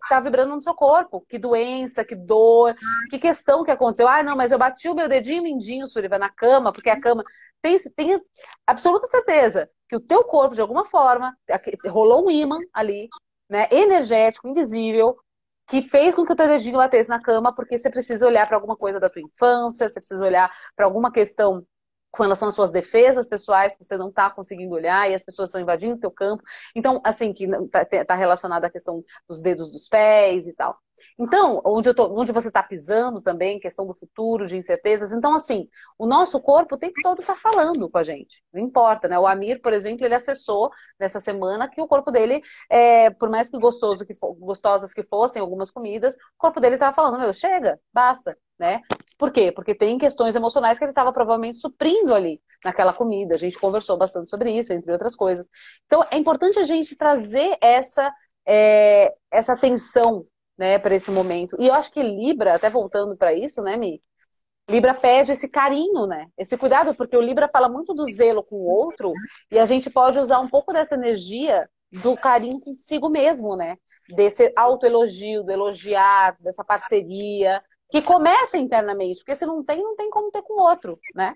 tá 0.08 0.20
vibrando 0.20 0.54
no 0.54 0.60
seu 0.60 0.74
corpo. 0.74 1.24
Que 1.28 1.38
doença, 1.38 2.04
que 2.04 2.14
dor, 2.14 2.76
que 3.10 3.18
questão 3.18 3.64
que 3.64 3.70
aconteceu. 3.70 4.06
Ah, 4.06 4.22
não, 4.22 4.36
mas 4.36 4.52
eu 4.52 4.58
bati 4.58 4.88
o 4.88 4.94
meu 4.94 5.08
dedinho 5.08 5.42
mindinho, 5.42 5.86
Suriva, 5.86 6.18
na 6.18 6.28
cama, 6.28 6.72
porque 6.72 6.90
a 6.90 7.00
cama. 7.00 7.24
Tem, 7.60 7.76
tem 7.96 8.20
absoluta 8.66 9.06
certeza 9.06 9.68
que 9.88 9.96
o 9.96 10.00
teu 10.00 10.22
corpo, 10.24 10.54
de 10.54 10.60
alguma 10.60 10.84
forma, 10.84 11.36
rolou 11.88 12.26
um 12.26 12.30
imã 12.30 12.58
ali, 12.72 13.08
né, 13.48 13.66
energético, 13.72 14.48
invisível, 14.48 15.16
que 15.66 15.82
fez 15.82 16.14
com 16.14 16.24
que 16.24 16.32
o 16.32 16.36
teu 16.36 16.46
dedinho 16.46 16.78
batesse 16.78 17.10
na 17.10 17.20
cama, 17.20 17.54
porque 17.54 17.78
você 17.78 17.90
precisa 17.90 18.26
olhar 18.26 18.46
para 18.46 18.56
alguma 18.56 18.76
coisa 18.76 19.00
da 19.00 19.10
tua 19.10 19.22
infância, 19.22 19.88
você 19.88 19.98
precisa 20.00 20.24
olhar 20.24 20.50
para 20.76 20.86
alguma 20.86 21.12
questão 21.12 21.66
com 22.10 22.22
relação 22.22 22.48
às 22.48 22.54
suas 22.54 22.70
defesas 22.70 23.28
pessoais 23.28 23.76
que 23.76 23.84
você 23.84 23.96
não 23.96 24.08
está 24.08 24.30
conseguindo 24.30 24.74
olhar 24.74 25.10
e 25.10 25.14
as 25.14 25.22
pessoas 25.22 25.48
estão 25.48 25.60
invadindo 25.60 25.94
o 25.94 26.00
teu 26.00 26.10
campo. 26.10 26.42
Então, 26.74 27.00
assim, 27.04 27.32
que 27.32 27.44
está 27.44 28.04
tá 28.04 28.14
relacionado 28.14 28.64
à 28.64 28.70
questão 28.70 29.04
dos 29.28 29.40
dedos 29.40 29.70
dos 29.70 29.88
pés 29.88 30.46
e 30.46 30.54
tal. 30.54 30.78
Então, 31.18 31.60
onde, 31.64 31.92
tô, 31.94 32.06
onde 32.18 32.32
você 32.32 32.48
está 32.48 32.62
pisando 32.62 33.20
também, 33.20 33.60
questão 33.60 33.86
do 33.86 33.94
futuro, 33.94 34.46
de 34.46 34.56
incertezas. 34.56 35.12
Então, 35.12 35.34
assim, 35.34 35.68
o 35.98 36.06
nosso 36.06 36.40
corpo 36.40 36.74
o 36.74 36.78
tempo 36.78 37.00
todo 37.02 37.20
está 37.20 37.34
falando 37.34 37.88
com 37.88 37.98
a 37.98 38.02
gente. 38.02 38.42
Não 38.52 38.60
importa, 38.60 39.08
né? 39.08 39.18
O 39.18 39.26
Amir, 39.26 39.60
por 39.60 39.72
exemplo, 39.72 40.04
ele 40.04 40.14
acessou 40.14 40.70
nessa 40.98 41.20
semana 41.20 41.68
que 41.68 41.80
o 41.80 41.86
corpo 41.86 42.10
dele, 42.10 42.40
é, 42.68 43.10
por 43.10 43.28
mais 43.28 43.48
que 43.48 43.58
gostoso 43.58 44.06
que 44.06 44.14
for, 44.14 44.34
gostosas 44.34 44.92
que 44.94 45.02
fossem 45.02 45.40
algumas 45.40 45.70
comidas, 45.70 46.14
o 46.14 46.38
corpo 46.38 46.60
dele 46.60 46.76
estava 46.76 46.94
falando, 46.94 47.18
meu, 47.18 47.32
chega, 47.32 47.78
basta, 47.92 48.36
né? 48.58 48.82
Por 49.18 49.30
quê? 49.30 49.52
Porque 49.52 49.74
tem 49.74 49.98
questões 49.98 50.34
emocionais 50.34 50.78
que 50.78 50.84
ele 50.84 50.92
estava 50.92 51.12
provavelmente 51.12 51.58
suprindo 51.58 52.14
ali 52.14 52.40
naquela 52.64 52.92
comida. 52.92 53.34
A 53.34 53.38
gente 53.38 53.58
conversou 53.58 53.96
bastante 53.96 54.30
sobre 54.30 54.50
isso, 54.50 54.72
entre 54.72 54.92
outras 54.92 55.14
coisas. 55.14 55.48
Então, 55.86 56.04
é 56.10 56.16
importante 56.16 56.58
a 56.58 56.62
gente 56.62 56.96
trazer 56.96 57.56
essa, 57.60 58.12
é, 58.46 59.14
essa 59.30 59.52
atenção 59.52 60.26
né, 60.60 60.78
para 60.78 60.94
esse 60.94 61.10
momento. 61.10 61.56
E 61.58 61.68
eu 61.68 61.72
acho 61.72 61.90
que 61.90 62.02
Libra, 62.02 62.54
até 62.54 62.68
voltando 62.68 63.16
para 63.16 63.32
isso, 63.32 63.62
né, 63.62 63.78
Mi? 63.78 64.02
Libra 64.68 64.92
pede 64.92 65.32
esse 65.32 65.48
carinho, 65.48 66.06
né? 66.06 66.26
Esse 66.36 66.54
cuidado, 66.58 66.94
porque 66.94 67.16
o 67.16 67.22
Libra 67.22 67.48
fala 67.48 67.66
muito 67.66 67.94
do 67.94 68.04
zelo 68.04 68.42
com 68.42 68.56
o 68.56 68.68
outro, 68.68 69.14
e 69.50 69.58
a 69.58 69.64
gente 69.64 69.88
pode 69.88 70.18
usar 70.18 70.38
um 70.38 70.48
pouco 70.48 70.70
dessa 70.70 70.94
energia 70.94 71.66
do 71.90 72.14
carinho 72.14 72.60
consigo 72.60 73.08
mesmo, 73.08 73.56
né? 73.56 73.78
Desse 74.10 74.52
autoelogio, 74.54 75.42
do 75.42 75.50
elogiar, 75.50 76.36
dessa 76.38 76.62
parceria, 76.62 77.62
que 77.90 78.02
começa 78.02 78.58
internamente, 78.58 79.20
porque 79.20 79.34
se 79.34 79.46
não 79.46 79.64
tem, 79.64 79.82
não 79.82 79.96
tem 79.96 80.10
como 80.10 80.30
ter 80.30 80.42
com 80.42 80.60
o 80.60 80.62
outro, 80.62 81.00
né? 81.14 81.34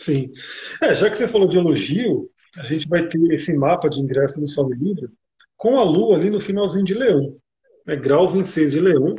Sim. 0.00 0.32
É, 0.80 0.94
já 0.94 1.10
que 1.10 1.18
você 1.18 1.28
falou 1.28 1.46
de 1.46 1.58
elogio, 1.58 2.30
a 2.56 2.64
gente 2.64 2.88
vai 2.88 3.06
ter 3.08 3.20
esse 3.34 3.52
mapa 3.52 3.90
de 3.90 4.00
ingresso 4.00 4.40
no 4.40 4.48
Sol 4.48 4.72
Libra 4.72 5.08
com 5.54 5.78
a 5.78 5.84
Lua 5.84 6.16
ali 6.16 6.30
no 6.30 6.40
finalzinho 6.40 6.84
de 6.84 6.94
Leão 6.94 7.36
é 7.86 7.96
grau 7.96 8.32
26 8.32 8.72
de 8.72 8.80
Leão, 8.80 9.14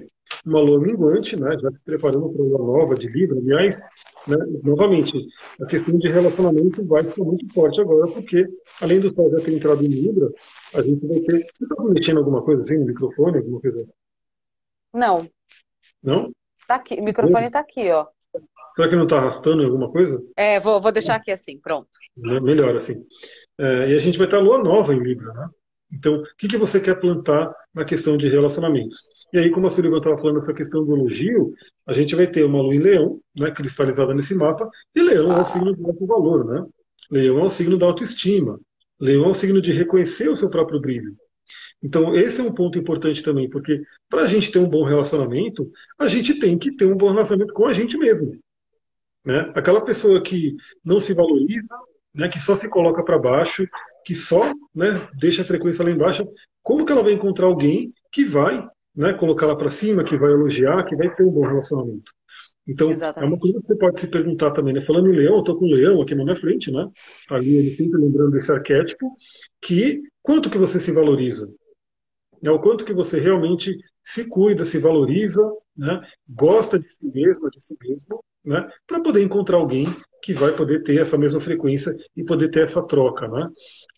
uma 0.45 0.59
lua 0.59 0.79
minguante, 0.79 1.35
né, 1.35 1.57
já 1.59 1.71
se 1.71 1.79
preparando 1.85 2.29
para 2.29 2.41
uma 2.41 2.57
nova 2.57 2.95
de 2.95 3.07
Libra. 3.07 3.37
Aliás, 3.37 3.79
né, 4.27 4.37
novamente, 4.63 5.17
a 5.61 5.65
questão 5.65 5.97
de 5.97 6.09
relacionamento 6.09 6.85
vai 6.85 7.03
ficar 7.03 7.23
muito 7.23 7.53
forte 7.53 7.79
agora, 7.81 8.11
porque 8.11 8.47
além 8.81 8.99
do 8.99 9.13
Sol 9.13 9.31
já 9.31 9.39
ter 9.39 9.53
entrado 9.53 9.83
em 9.83 9.89
Libra, 9.89 10.29
a 10.73 10.81
gente 10.81 11.05
vai 11.05 11.19
ter. 11.19 11.45
Você 11.53 11.63
está 11.63 11.83
mexendo 11.83 12.17
alguma 12.17 12.41
coisa 12.41 12.61
assim 12.61 12.77
no 12.77 12.85
microfone, 12.85 13.37
alguma 13.37 13.61
coisa? 13.61 13.85
Não. 14.93 15.27
Não? 16.01 16.31
Tá 16.67 16.75
aqui, 16.75 16.95
o 16.95 17.03
microfone 17.03 17.47
está 17.47 17.59
aqui, 17.59 17.91
ó. 17.91 18.07
Será 18.75 18.89
que 18.89 18.95
não 18.95 19.03
está 19.03 19.17
arrastando 19.17 19.63
alguma 19.63 19.91
coisa? 19.91 20.23
É, 20.35 20.59
vou, 20.59 20.81
vou 20.81 20.91
deixar 20.91 21.15
aqui 21.15 21.31
assim, 21.31 21.59
pronto. 21.59 21.89
Melhor 22.17 22.75
assim. 22.75 23.05
É, 23.59 23.91
e 23.91 23.95
a 23.95 23.99
gente 23.99 24.17
vai 24.17 24.25
estar 24.25 24.39
lua 24.39 24.57
nova 24.57 24.93
em 24.93 24.99
Libra, 24.99 25.31
né? 25.33 25.47
Então, 25.93 26.15
o 26.15 26.23
que, 26.37 26.47
que 26.47 26.57
você 26.57 26.79
quer 26.79 26.99
plantar 26.99 27.53
na 27.73 27.85
questão 27.85 28.17
de 28.17 28.27
relacionamentos? 28.27 28.99
E 29.31 29.37
aí, 29.37 29.51
como 29.51 29.67
a 29.67 29.69
Sullivan 29.69 29.97
estava 29.97 30.17
falando 30.17 30.39
essa 30.39 30.53
questão 30.53 30.83
do 30.83 30.95
elogio, 30.95 31.53
a 31.85 31.93
gente 31.93 32.15
vai 32.15 32.25
ter 32.25 32.43
uma 32.43 32.61
lua 32.61 32.75
em 32.75 32.79
leão, 32.79 33.19
né, 33.35 33.51
cristalizada 33.51 34.13
nesse 34.13 34.33
mapa, 34.33 34.67
e 34.95 35.01
leão 35.01 35.31
é 35.37 35.41
o 35.43 35.47
signo 35.49 35.75
do 35.75 35.87
alto 35.87 36.05
valor, 36.05 36.45
né? 36.45 36.65
Leão 37.11 37.39
é 37.39 37.43
o 37.43 37.49
signo 37.49 37.77
da 37.77 37.85
autoestima. 37.85 38.59
Leão 38.99 39.25
é 39.25 39.29
o 39.29 39.33
signo 39.33 39.61
de 39.61 39.71
reconhecer 39.71 40.29
o 40.29 40.35
seu 40.35 40.49
próprio 40.49 40.81
brilho. 40.81 41.15
Então, 41.81 42.15
esse 42.15 42.39
é 42.39 42.43
um 42.43 42.53
ponto 42.53 42.79
importante 42.79 43.21
também, 43.21 43.49
porque 43.49 43.81
para 44.09 44.21
a 44.21 44.27
gente 44.27 44.51
ter 44.51 44.59
um 44.59 44.69
bom 44.69 44.83
relacionamento, 44.83 45.69
a 45.99 46.07
gente 46.07 46.39
tem 46.39 46.57
que 46.57 46.75
ter 46.75 46.85
um 46.85 46.95
bom 46.95 47.11
relacionamento 47.11 47.53
com 47.53 47.67
a 47.67 47.73
gente 47.73 47.97
mesmo. 47.97 48.39
Né? 49.25 49.51
Aquela 49.53 49.81
pessoa 49.81 50.21
que 50.23 50.55
não 50.83 50.99
se 50.99 51.13
valoriza, 51.13 51.75
né, 52.13 52.29
que 52.29 52.39
só 52.39 52.55
se 52.55 52.69
coloca 52.69 53.03
para 53.03 53.19
baixo, 53.19 53.67
que 54.05 54.15
só 54.15 54.53
né, 54.73 54.99
deixa 55.19 55.41
a 55.41 55.45
frequência 55.45 55.83
lá 55.83 55.91
embaixo, 55.91 56.27
como 56.61 56.85
que 56.85 56.91
ela 56.91 57.03
vai 57.03 57.13
encontrar 57.13 57.47
alguém 57.47 57.93
que 58.11 58.25
vai 58.25 58.65
né, 58.95 59.13
colocá-la 59.13 59.55
para 59.55 59.69
cima, 59.69 60.03
que 60.03 60.17
vai 60.17 60.31
elogiar, 60.31 60.83
que 60.85 60.95
vai 60.95 61.13
ter 61.13 61.23
um 61.23 61.31
bom 61.31 61.45
relacionamento? 61.45 62.11
Então, 62.67 62.91
Exatamente. 62.91 63.29
é 63.29 63.33
uma 63.33 63.39
coisa 63.39 63.59
que 63.59 63.67
você 63.67 63.77
pode 63.77 63.99
se 63.99 64.07
perguntar 64.07 64.51
também, 64.51 64.73
né? 64.73 64.81
Falando 64.85 65.09
em 65.09 65.15
leão, 65.17 65.35
eu 65.35 65.39
estou 65.39 65.57
com 65.57 65.65
o 65.65 65.73
leão 65.73 66.01
aqui 66.01 66.15
na 66.15 66.23
minha 66.23 66.35
frente, 66.35 66.71
né? 66.71 66.87
Ali 67.29 67.55
ele 67.57 67.75
sempre 67.75 67.99
lembrando 67.99 68.31
desse 68.31 68.51
arquétipo, 68.51 69.11
que 69.61 70.01
quanto 70.21 70.49
que 70.49 70.57
você 70.57 70.79
se 70.79 70.91
valoriza? 70.91 71.51
É 72.41 72.51
o 72.51 72.59
quanto 72.59 72.85
que 72.85 72.93
você 72.93 73.19
realmente 73.19 73.75
se 74.03 74.27
cuida, 74.27 74.65
se 74.65 74.77
valoriza, 74.77 75.41
né? 75.77 76.01
gosta 76.27 76.77
de 76.77 76.87
si 76.89 77.11
mesmo, 77.13 77.49
de 77.49 77.63
si 77.63 77.75
mesmo, 77.81 78.23
né? 78.43 78.69
para 78.85 79.01
poder 79.01 79.21
encontrar 79.21 79.57
alguém 79.57 79.85
que 80.21 80.33
vai 80.33 80.53
poder 80.55 80.83
ter 80.83 81.01
essa 81.01 81.17
mesma 81.17 81.39
frequência 81.39 81.93
e 82.15 82.23
poder 82.23 82.49
ter 82.49 82.63
essa 82.63 82.81
troca. 82.83 83.27
Né? 83.27 83.49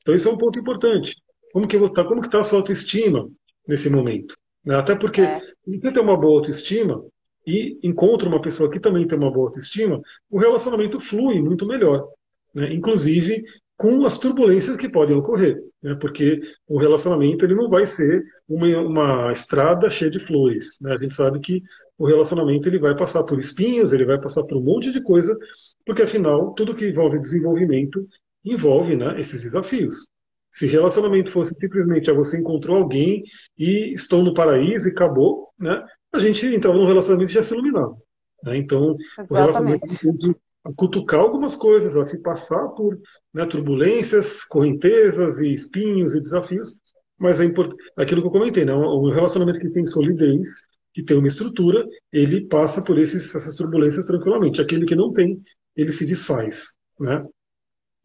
Então 0.06 0.14
isso 0.14 0.30
é 0.30 0.32
um 0.32 0.38
ponto 0.38 0.60
importante. 0.60 1.16
Como 1.52 1.68
que 1.68 1.76
está 1.76 2.04
como 2.04 2.22
que 2.22 2.30
tá 2.30 2.42
a 2.42 2.44
sua 2.44 2.60
autoestima 2.60 3.28
nesse 3.68 3.90
momento? 3.90 4.36
Né? 4.64 4.76
Até 4.76 4.96
porque 4.96 5.22
é. 5.22 5.40
se 5.40 5.80
você 5.80 5.92
tem 5.92 6.02
uma 6.02 6.16
boa 6.16 6.40
autoestima 6.40 7.04
e 7.46 7.80
encontra 7.82 8.30
uma 8.30 8.40
pessoa 8.40 8.70
que 8.70 8.80
também 8.80 9.08
tem 9.08 9.18
uma 9.18 9.32
boa 9.32 9.48
autoestima, 9.48 10.00
o 10.30 10.38
relacionamento 10.38 11.00
flui 11.00 11.42
muito 11.42 11.66
melhor. 11.66 12.08
Né? 12.54 12.72
Inclusive 12.72 13.44
com 13.76 14.06
as 14.06 14.20
turbulências 14.20 14.78
que 14.78 14.88
podem 14.88 15.18
ocorrer, 15.18 15.60
né? 15.82 15.96
porque 16.00 16.40
o 16.68 16.78
relacionamento 16.78 17.44
ele 17.44 17.56
não 17.56 17.68
vai 17.68 17.86
ser 17.88 18.24
uma, 18.48 18.68
uma 18.78 19.32
estrada 19.34 19.90
cheia 19.90 20.12
de 20.12 20.20
flores. 20.20 20.78
Né? 20.80 20.94
A 20.94 20.98
gente 20.98 21.16
sabe 21.16 21.40
que 21.40 21.64
o 21.98 22.06
relacionamento 22.06 22.70
ele 22.70 22.80
vai 22.80 22.96
passar 22.96 23.24
por 23.24 23.40
espinhos, 23.40 23.92
ele 23.92 24.06
vai 24.06 24.22
passar 24.22 24.44
por 24.44 24.58
um 24.58 24.64
monte 24.64 24.92
de 24.92 25.02
coisa, 25.02 25.36
porque 25.84 26.04
afinal 26.04 26.54
tudo 26.54 26.76
que 26.76 26.88
envolve 26.88 27.18
desenvolvimento 27.18 28.08
envolve 28.46 28.96
né, 28.96 29.20
esses 29.20 29.42
desafios. 29.42 30.08
Se 30.52 30.68
relacionamento 30.68 31.32
fosse 31.32 31.54
simplesmente 31.60 32.10
a 32.10 32.14
ah, 32.14 32.16
você 32.16 32.38
encontrou 32.38 32.78
alguém 32.78 33.24
e 33.58 33.94
estou 33.94 34.24
no 34.24 34.34
paraíso 34.34 34.88
e 34.88 34.92
acabou, 34.92 35.50
né, 35.60 35.84
a 36.14 36.20
gente 36.20 36.46
entrava 36.46 36.78
num 36.78 36.88
relacionamento 36.88 37.32
e 37.32 37.36
já 37.36 37.44
se 37.44 37.54
iluminava. 37.54 37.96
Né? 38.44 38.58
Então, 38.58 38.96
Exatamente. 39.20 39.32
o 39.32 39.36
relacionamento 39.36 40.18
de 40.18 40.36
cutucar 40.76 41.20
algumas 41.20 41.56
coisas, 41.56 41.96
a 41.96 42.06
se 42.06 42.22
passar 42.22 42.70
por 42.70 42.98
né, 43.34 43.46
turbulências, 43.46 44.44
correntezas 44.44 45.40
e 45.40 45.54
espinhos 45.54 46.16
e 46.16 46.22
desafios, 46.22 46.78
mas 47.18 47.40
é 47.40 47.46
importante, 47.46 47.84
aquilo 47.98 48.22
que 48.22 48.28
eu 48.28 48.32
comentei, 48.32 48.66
né, 48.66 48.74
um 48.74 49.12
relacionamento 49.12 49.60
que 49.60 49.70
tem 49.70 49.86
solidez, 49.86 50.50
que 50.94 51.04
tem 51.04 51.18
uma 51.18 51.28
estrutura, 51.28 51.86
ele 52.12 52.48
passa 52.48 52.82
por 52.82 52.98
esses, 52.98 53.36
essas 53.36 53.56
turbulências 53.56 54.06
tranquilamente. 54.06 54.62
Aquele 54.62 54.86
que 54.86 54.96
não 54.96 55.12
tem, 55.12 55.40
ele 55.76 55.92
se 55.92 56.06
desfaz. 56.06 56.68
Né? 57.00 57.24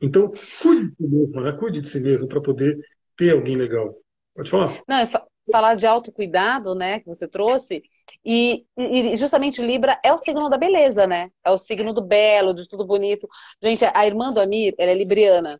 Então, 0.00 0.32
cuide 0.62 0.90
de 0.90 0.96
si 0.96 1.08
mesmo, 1.08 1.40
né? 1.40 1.52
cuide 1.52 1.80
de 1.80 1.88
si 1.88 2.00
mesmo 2.00 2.28
para 2.28 2.40
poder 2.40 2.78
ter 3.16 3.32
alguém 3.32 3.56
legal. 3.56 3.94
Pode 4.34 4.50
falar? 4.50 4.80
Não, 4.88 4.96
falar 5.50 5.74
de 5.74 5.86
autocuidado, 5.86 6.74
né, 6.74 7.00
que 7.00 7.06
você 7.06 7.26
trouxe, 7.26 7.82
e, 8.24 8.64
e, 8.76 9.16
justamente 9.16 9.60
Libra 9.60 9.98
é 10.04 10.12
o 10.12 10.18
signo 10.18 10.48
da 10.48 10.56
beleza, 10.56 11.06
né? 11.06 11.30
É 11.44 11.50
o 11.50 11.58
signo 11.58 11.92
do 11.92 12.02
belo, 12.02 12.54
de 12.54 12.68
tudo 12.68 12.84
bonito. 12.86 13.28
Gente, 13.60 13.84
a 13.84 14.06
irmã 14.06 14.32
do 14.32 14.40
Amir, 14.40 14.74
ela 14.78 14.92
é 14.92 14.94
libriana, 14.94 15.58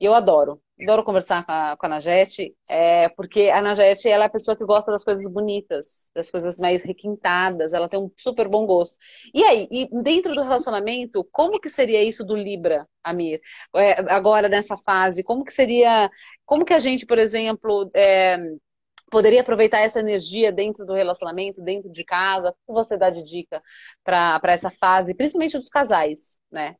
e 0.00 0.04
eu 0.04 0.14
adoro. 0.14 0.60
Adoro 0.82 1.04
conversar 1.04 1.44
com 1.44 1.52
a, 1.52 1.76
com 1.76 1.86
a 1.86 1.88
Najete, 1.88 2.54
é, 2.68 3.08
porque 3.10 3.50
a 3.50 3.60
Najete 3.60 4.08
ela 4.08 4.24
é 4.24 4.26
a 4.26 4.30
pessoa 4.30 4.56
que 4.56 4.64
gosta 4.64 4.90
das 4.90 5.04
coisas 5.04 5.30
bonitas, 5.32 6.10
das 6.14 6.30
coisas 6.30 6.58
mais 6.58 6.82
requintadas, 6.82 7.72
ela 7.72 7.88
tem 7.88 8.00
um 8.00 8.10
super 8.18 8.48
bom 8.48 8.66
gosto. 8.66 8.98
E 9.32 9.44
aí, 9.44 9.68
e 9.70 9.88
dentro 10.02 10.34
do 10.34 10.42
relacionamento, 10.42 11.24
como 11.30 11.60
que 11.60 11.68
seria 11.68 12.02
isso 12.02 12.24
do 12.24 12.34
Libra, 12.34 12.88
Amir? 13.02 13.40
É, 13.76 13.92
agora, 14.12 14.48
nessa 14.48 14.76
fase, 14.76 15.22
como 15.22 15.44
que 15.44 15.52
seria, 15.52 16.10
como 16.44 16.64
que 16.64 16.74
a 16.74 16.80
gente, 16.80 17.06
por 17.06 17.18
exemplo, 17.18 17.90
é, 17.94 18.38
poderia 19.10 19.42
aproveitar 19.42 19.80
essa 19.80 20.00
energia 20.00 20.50
dentro 20.50 20.86
do 20.86 20.94
relacionamento, 20.94 21.62
dentro 21.62 21.92
de 21.92 22.02
casa? 22.02 22.48
O 22.48 22.52
que 22.52 22.72
você 22.72 22.96
dá 22.96 23.10
de 23.10 23.22
dica 23.22 23.62
para 24.02 24.40
essa 24.44 24.70
fase, 24.70 25.14
principalmente 25.14 25.58
dos 25.58 25.68
casais, 25.68 26.38
né? 26.50 26.76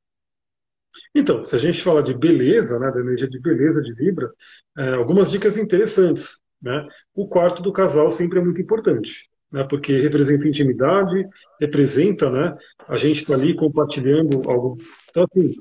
Então, 1.14 1.44
se 1.44 1.54
a 1.56 1.58
gente 1.58 1.82
falar 1.82 2.02
de 2.02 2.14
beleza, 2.14 2.78
né, 2.78 2.90
da 2.90 3.00
energia 3.00 3.28
de 3.28 3.40
beleza 3.40 3.80
de 3.82 3.92
Libra, 3.94 4.30
é, 4.76 4.94
algumas 4.94 5.30
dicas 5.30 5.56
interessantes. 5.56 6.40
Né? 6.60 6.86
O 7.14 7.26
quarto 7.26 7.60
do 7.60 7.72
casal 7.72 8.10
sempre 8.10 8.38
é 8.38 8.42
muito 8.42 8.60
importante, 8.60 9.28
né, 9.50 9.64
porque 9.64 9.98
representa 9.98 10.46
intimidade, 10.46 11.26
representa, 11.60 12.30
né, 12.30 12.56
a 12.86 12.96
gente 12.96 13.22
está 13.22 13.34
ali 13.34 13.56
compartilhando 13.56 14.48
algo. 14.48 14.78
Então, 15.10 15.24
assim, 15.24 15.56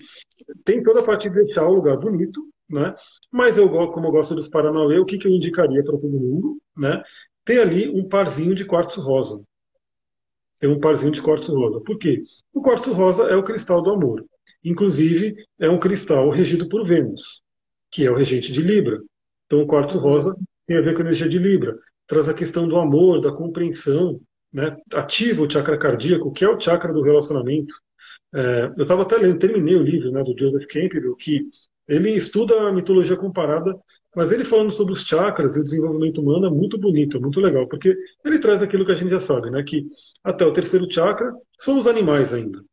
tem 0.63 0.83
toda 0.83 0.99
a 0.99 1.03
parte 1.03 1.29
de 1.29 1.43
deixar 1.43 1.65
o 1.65 1.73
lugar 1.73 1.97
bonito, 1.97 2.41
né? 2.69 2.95
Mas 3.31 3.57
eu 3.57 3.69
como 3.69 4.07
eu 4.07 4.11
gosto 4.11 4.33
dos 4.33 4.47
Paranauê, 4.47 4.97
o 4.99 5.05
que, 5.05 5.17
que 5.17 5.27
eu 5.27 5.31
indicaria 5.31 5.83
para 5.83 5.97
todo 5.97 6.09
mundo, 6.09 6.57
né? 6.75 7.03
Ter 7.43 7.59
ali 7.59 7.89
um 7.89 8.07
parzinho 8.07 8.55
de 8.55 8.65
quartzo 8.65 9.01
rosa. 9.01 9.41
Ter 10.59 10.67
um 10.67 10.79
parzinho 10.79 11.11
de 11.11 11.21
quartzo 11.21 11.53
rosa. 11.53 11.81
Por 11.81 11.97
quê? 11.97 12.23
O 12.53 12.61
quartzo 12.61 12.93
rosa 12.93 13.23
é 13.23 13.35
o 13.35 13.43
cristal 13.43 13.81
do 13.81 13.91
amor. 13.91 14.23
Inclusive, 14.63 15.35
é 15.59 15.69
um 15.69 15.79
cristal 15.79 16.29
regido 16.29 16.67
por 16.67 16.85
Vênus, 16.85 17.41
que 17.91 18.05
é 18.05 18.11
o 18.11 18.15
regente 18.15 18.51
de 18.51 18.61
Libra. 18.61 18.99
Então, 19.45 19.61
o 19.61 19.67
quartzo 19.67 19.99
rosa 19.99 20.35
tem 20.67 20.77
a 20.77 20.81
ver 20.81 20.93
com 20.93 20.99
a 20.99 21.05
energia 21.05 21.27
de 21.27 21.37
Libra. 21.37 21.77
Traz 22.07 22.29
a 22.29 22.33
questão 22.33 22.67
do 22.67 22.77
amor, 22.77 23.21
da 23.21 23.31
compreensão, 23.31 24.19
né? 24.53 24.77
ativa 24.93 25.41
o 25.41 25.49
chakra 25.49 25.77
cardíaco, 25.77 26.31
que 26.31 26.45
é 26.45 26.49
o 26.49 26.59
chakra 26.59 26.93
do 26.93 27.01
relacionamento. 27.01 27.73
É, 28.33 28.71
eu 28.77 28.83
estava 28.83 29.01
até 29.03 29.17
lendo, 29.17 29.39
terminei 29.39 29.75
o 29.75 29.83
livro 29.83 30.11
né, 30.11 30.23
do 30.23 30.37
Joseph 30.37 30.65
Campbell, 30.67 31.15
que 31.15 31.41
ele 31.87 32.11
estuda 32.11 32.69
a 32.69 32.71
mitologia 32.71 33.17
comparada, 33.17 33.75
mas 34.15 34.31
ele 34.31 34.45
falando 34.45 34.71
sobre 34.71 34.93
os 34.93 35.01
chakras 35.01 35.55
e 35.55 35.59
o 35.59 35.63
desenvolvimento 35.63 36.21
humano 36.21 36.45
é 36.45 36.49
muito 36.49 36.77
bonito, 36.77 37.17
é 37.17 37.19
muito 37.19 37.39
legal, 37.39 37.67
porque 37.67 37.95
ele 38.23 38.39
traz 38.39 38.61
aquilo 38.61 38.85
que 38.85 38.91
a 38.91 38.95
gente 38.95 39.09
já 39.09 39.19
sabe, 39.19 39.49
né? 39.49 39.61
Que 39.63 39.85
até 40.23 40.45
o 40.45 40.53
terceiro 40.53 40.89
chakra 40.89 41.33
somos 41.59 41.87
animais 41.87 42.33
ainda. 42.33 42.63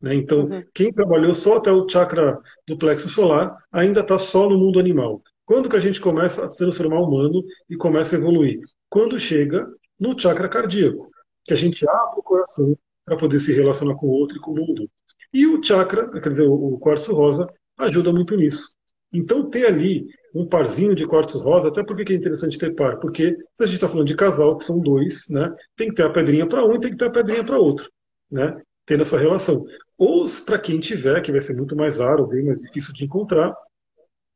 Né? 0.00 0.14
Então, 0.14 0.46
uhum. 0.46 0.62
quem 0.74 0.92
trabalhou 0.92 1.34
só 1.34 1.56
até 1.56 1.70
o 1.70 1.88
chakra 1.88 2.38
do 2.66 2.78
plexo 2.78 3.08
solar 3.08 3.56
ainda 3.72 4.00
está 4.00 4.18
só 4.18 4.48
no 4.48 4.58
mundo 4.58 4.78
animal. 4.78 5.22
Quando 5.44 5.68
que 5.68 5.76
a 5.76 5.80
gente 5.80 6.00
começa 6.00 6.44
a 6.44 6.48
se 6.48 6.58
transformar 6.58 7.00
humano 7.00 7.42
e 7.68 7.76
começa 7.76 8.14
a 8.14 8.18
evoluir? 8.18 8.60
Quando 8.88 9.18
chega 9.18 9.66
no 9.98 10.18
chakra 10.18 10.48
cardíaco, 10.48 11.10
que 11.44 11.52
a 11.52 11.56
gente 11.56 11.88
abre 11.88 12.20
o 12.20 12.22
coração 12.22 12.76
para 13.04 13.16
poder 13.16 13.40
se 13.40 13.52
relacionar 13.52 13.94
com 13.94 14.06
o 14.06 14.10
outro 14.10 14.36
e 14.36 14.40
com 14.40 14.52
o 14.52 14.56
mundo. 14.56 14.88
E 15.32 15.46
o 15.46 15.62
chakra, 15.62 16.08
quer 16.20 16.30
dizer, 16.30 16.46
o 16.46 16.78
quartzo 16.78 17.12
rosa, 17.14 17.46
ajuda 17.78 18.12
muito 18.12 18.36
nisso. 18.36 18.76
Então, 19.12 19.48
ter 19.48 19.66
ali 19.66 20.06
um 20.34 20.46
parzinho 20.46 20.94
de 20.94 21.06
quartos 21.06 21.42
rosa, 21.42 21.68
até 21.68 21.82
porque 21.82 22.12
é 22.12 22.16
interessante 22.16 22.58
ter 22.58 22.74
par, 22.74 22.98
porque 22.98 23.36
se 23.54 23.62
a 23.62 23.66
gente 23.66 23.76
está 23.76 23.88
falando 23.88 24.06
de 24.06 24.14
casal, 24.14 24.58
que 24.58 24.64
são 24.64 24.78
dois, 24.78 25.28
né, 25.30 25.54
tem 25.76 25.88
que 25.88 25.94
ter 25.94 26.02
a 26.02 26.10
pedrinha 26.10 26.46
para 26.46 26.64
um 26.64 26.74
e 26.74 26.80
tem 26.80 26.90
que 26.90 26.98
ter 26.98 27.06
a 27.06 27.10
pedrinha 27.10 27.44
para 27.44 27.58
outro, 27.58 27.90
né, 28.30 28.54
tendo 28.84 29.02
essa 29.02 29.18
relação. 29.18 29.64
Ou 29.98 30.26
para 30.46 30.60
quem 30.60 30.78
tiver, 30.78 31.20
que 31.20 31.32
vai 31.32 31.40
ser 31.40 31.56
muito 31.56 31.74
mais 31.74 31.98
raro, 31.98 32.28
bem 32.28 32.44
mais 32.44 32.60
difícil 32.62 32.94
de 32.94 33.04
encontrar, 33.04 33.52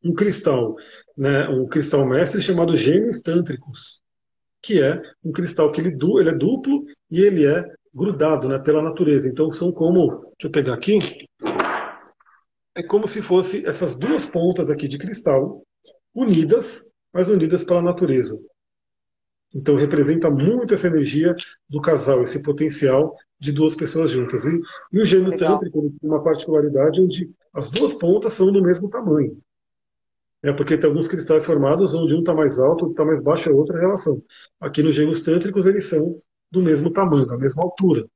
um 0.04 0.12
cristal, 0.12 0.74
né, 1.16 1.48
um 1.48 1.66
cristal 1.68 2.04
mestre 2.04 2.42
chamado 2.42 2.74
gêmeos 2.74 3.20
tântricos, 3.20 4.00
que 4.60 4.82
é 4.82 5.00
um 5.24 5.30
cristal 5.30 5.70
que 5.70 5.80
ele, 5.80 5.96
ele 6.18 6.30
é 6.30 6.34
duplo 6.34 6.84
e 7.08 7.20
ele 7.20 7.46
é 7.46 7.64
grudado 7.94 8.48
né, 8.48 8.58
pela 8.58 8.82
natureza. 8.82 9.28
Então 9.28 9.52
são 9.52 9.70
como, 9.70 10.08
deixa 10.18 10.34
eu 10.44 10.50
pegar 10.50 10.74
aqui, 10.74 10.98
é 12.74 12.82
como 12.82 13.06
se 13.06 13.22
fosse 13.22 13.64
essas 13.64 13.96
duas 13.96 14.26
pontas 14.26 14.70
aqui 14.70 14.88
de 14.88 14.98
cristal 14.98 15.62
unidas, 16.14 16.84
mas 17.12 17.28
unidas 17.28 17.62
pela 17.62 17.82
natureza. 17.82 18.36
Então 19.54 19.76
representa 19.76 20.30
muito 20.30 20.72
essa 20.72 20.86
energia 20.86 21.34
do 21.68 21.80
casal, 21.80 22.22
esse 22.22 22.42
potencial 22.42 23.14
de 23.42 23.50
duas 23.50 23.74
pessoas 23.74 24.12
juntas. 24.12 24.44
E, 24.44 24.60
e 24.92 25.00
o 25.00 25.04
gênio 25.04 25.36
tântrico 25.36 25.92
tem 26.00 26.08
uma 26.08 26.22
particularidade 26.22 27.00
onde 27.00 27.28
as 27.52 27.68
duas 27.68 27.92
pontas 27.94 28.34
são 28.34 28.52
do 28.52 28.62
mesmo 28.62 28.88
tamanho. 28.88 29.36
É 30.44 30.52
porque 30.52 30.78
tem 30.78 30.88
alguns 30.88 31.08
cristais 31.08 31.44
formados 31.44 31.92
onde 31.92 32.14
um 32.14 32.20
está 32.20 32.32
mais 32.32 32.60
alto, 32.60 32.84
outro 32.84 32.90
está 32.90 33.04
mais 33.04 33.20
baixo, 33.20 33.48
é 33.48 33.52
outra 33.52 33.80
relação. 33.80 34.22
Aqui 34.60 34.80
nos 34.80 34.94
gênios 34.94 35.22
tântricos 35.22 35.66
eles 35.66 35.86
são 35.86 36.20
do 36.52 36.62
mesmo 36.62 36.92
tamanho, 36.92 37.26
da 37.26 37.36
mesma 37.36 37.64
altura, 37.64 38.06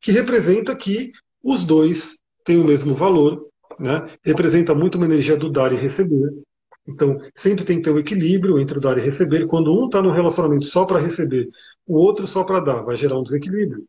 que 0.00 0.12
representa 0.12 0.74
que 0.76 1.10
os 1.42 1.64
dois 1.64 2.20
têm 2.44 2.60
o 2.60 2.64
mesmo 2.64 2.94
valor, 2.94 3.48
né? 3.80 4.08
representa 4.22 4.72
muito 4.72 4.96
uma 4.96 5.06
energia 5.06 5.36
do 5.36 5.50
dar 5.50 5.72
e 5.72 5.76
receber. 5.76 6.30
Então, 6.86 7.18
sempre 7.34 7.64
tem 7.64 7.78
que 7.78 7.82
ter 7.82 7.90
o 7.90 7.94
um 7.94 7.98
equilíbrio 7.98 8.60
entre 8.60 8.78
o 8.78 8.80
dar 8.80 8.98
e 8.98 9.00
receber. 9.00 9.48
Quando 9.48 9.72
um 9.72 9.86
está 9.86 10.00
no 10.00 10.12
relacionamento 10.12 10.66
só 10.66 10.84
para 10.84 11.00
receber, 11.00 11.48
o 11.84 11.98
outro 11.98 12.26
só 12.26 12.44
para 12.44 12.60
dar, 12.60 12.82
vai 12.82 12.94
gerar 12.94 13.18
um 13.18 13.24
desequilíbrio. 13.24 13.84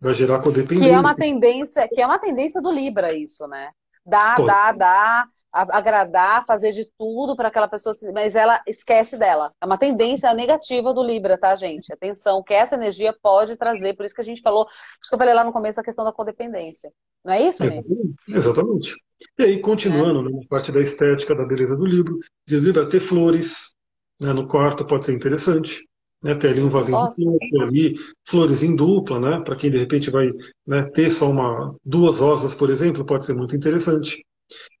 Vai 0.00 0.14
gerar 0.14 0.40
codependência. 0.40 0.88
Que 0.88 0.94
é 0.94 0.98
uma 0.98 1.14
tendência, 1.14 1.88
que 1.88 2.00
é 2.00 2.06
uma 2.06 2.18
tendência 2.18 2.62
do 2.62 2.72
Libra 2.72 3.14
isso, 3.14 3.46
né? 3.46 3.70
Dá, 4.04 4.34
Pode. 4.34 4.48
dá, 4.48 4.72
dá, 4.72 5.28
agradar, 5.52 6.46
fazer 6.46 6.72
de 6.72 6.88
tudo 6.98 7.36
para 7.36 7.48
aquela 7.48 7.68
pessoa, 7.68 7.94
mas 8.14 8.34
ela 8.34 8.62
esquece 8.66 9.16
dela. 9.16 9.52
É 9.60 9.66
uma 9.66 9.76
tendência 9.76 10.32
negativa 10.32 10.94
do 10.94 11.02
Libra, 11.02 11.36
tá, 11.36 11.54
gente? 11.54 11.92
Atenção, 11.92 12.42
que 12.42 12.54
essa 12.54 12.76
energia 12.76 13.14
pode 13.20 13.56
trazer, 13.56 13.94
por 13.94 14.06
isso 14.06 14.14
que 14.14 14.20
a 14.20 14.24
gente 14.24 14.40
falou, 14.40 14.64
por 14.64 14.72
isso 14.72 15.10
que 15.10 15.14
eu 15.14 15.18
falei 15.18 15.34
lá 15.34 15.44
no 15.44 15.52
começo 15.52 15.80
a 15.80 15.84
questão 15.84 16.04
da 16.04 16.12
codependência. 16.12 16.90
Não 17.24 17.34
é 17.34 17.42
isso, 17.42 17.62
Exatamente. 17.62 18.14
Exatamente. 18.28 18.94
E 19.38 19.42
aí, 19.42 19.60
continuando, 19.60 20.28
é. 20.28 20.32
né, 20.32 20.40
parte 20.48 20.72
da 20.72 20.80
estética, 20.80 21.34
da 21.34 21.44
beleza 21.44 21.76
do 21.76 21.84
livro, 21.84 22.18
de 22.46 22.58
Libra 22.58 22.88
ter 22.88 23.00
flores 23.00 23.74
né, 24.20 24.32
no 24.32 24.46
quarto 24.46 24.84
pode 24.84 25.06
ser 25.06 25.14
interessante. 25.14 25.86
Né, 26.22 26.32
um 26.62 26.68
vasinho 26.68 27.08
de 27.08 27.14
flores, 27.14 27.60
ali, 27.62 27.94
flores 28.28 28.62
em 28.62 28.76
dupla, 28.76 29.18
né? 29.18 29.40
Para 29.40 29.56
quem 29.56 29.70
de 29.70 29.78
repente 29.78 30.10
vai 30.10 30.30
né, 30.66 30.84
ter 30.90 31.10
só 31.10 31.30
uma, 31.30 31.74
duas 31.82 32.18
rosas, 32.18 32.54
por 32.54 32.68
exemplo, 32.68 33.06
pode 33.06 33.24
ser 33.24 33.34
muito 33.34 33.56
interessante 33.56 34.22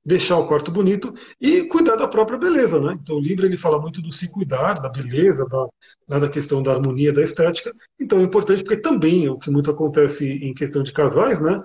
deixar 0.04 0.36
o 0.38 0.46
quarto 0.46 0.70
bonito 0.70 1.14
e 1.40 1.62
cuidar 1.64 1.96
da 1.96 2.08
própria 2.08 2.38
beleza, 2.38 2.80
né? 2.80 2.98
Então 3.00 3.16
o 3.16 3.20
livro 3.20 3.46
ele 3.46 3.56
fala 3.56 3.80
muito 3.80 4.02
do 4.02 4.12
se 4.12 4.30
cuidar, 4.30 4.74
da 4.74 4.88
beleza, 4.88 5.46
da, 5.46 5.66
né, 6.08 6.20
da 6.20 6.28
questão 6.28 6.62
da 6.62 6.72
harmonia, 6.72 7.12
da 7.12 7.22
estética. 7.22 7.72
Então 7.98 8.18
é 8.18 8.22
importante 8.22 8.62
porque 8.62 8.80
também 8.80 9.26
é 9.26 9.30
o 9.30 9.38
que 9.38 9.50
muito 9.50 9.70
acontece 9.70 10.28
em 10.28 10.54
questão 10.54 10.82
de 10.82 10.92
casais, 10.92 11.40
né? 11.40 11.62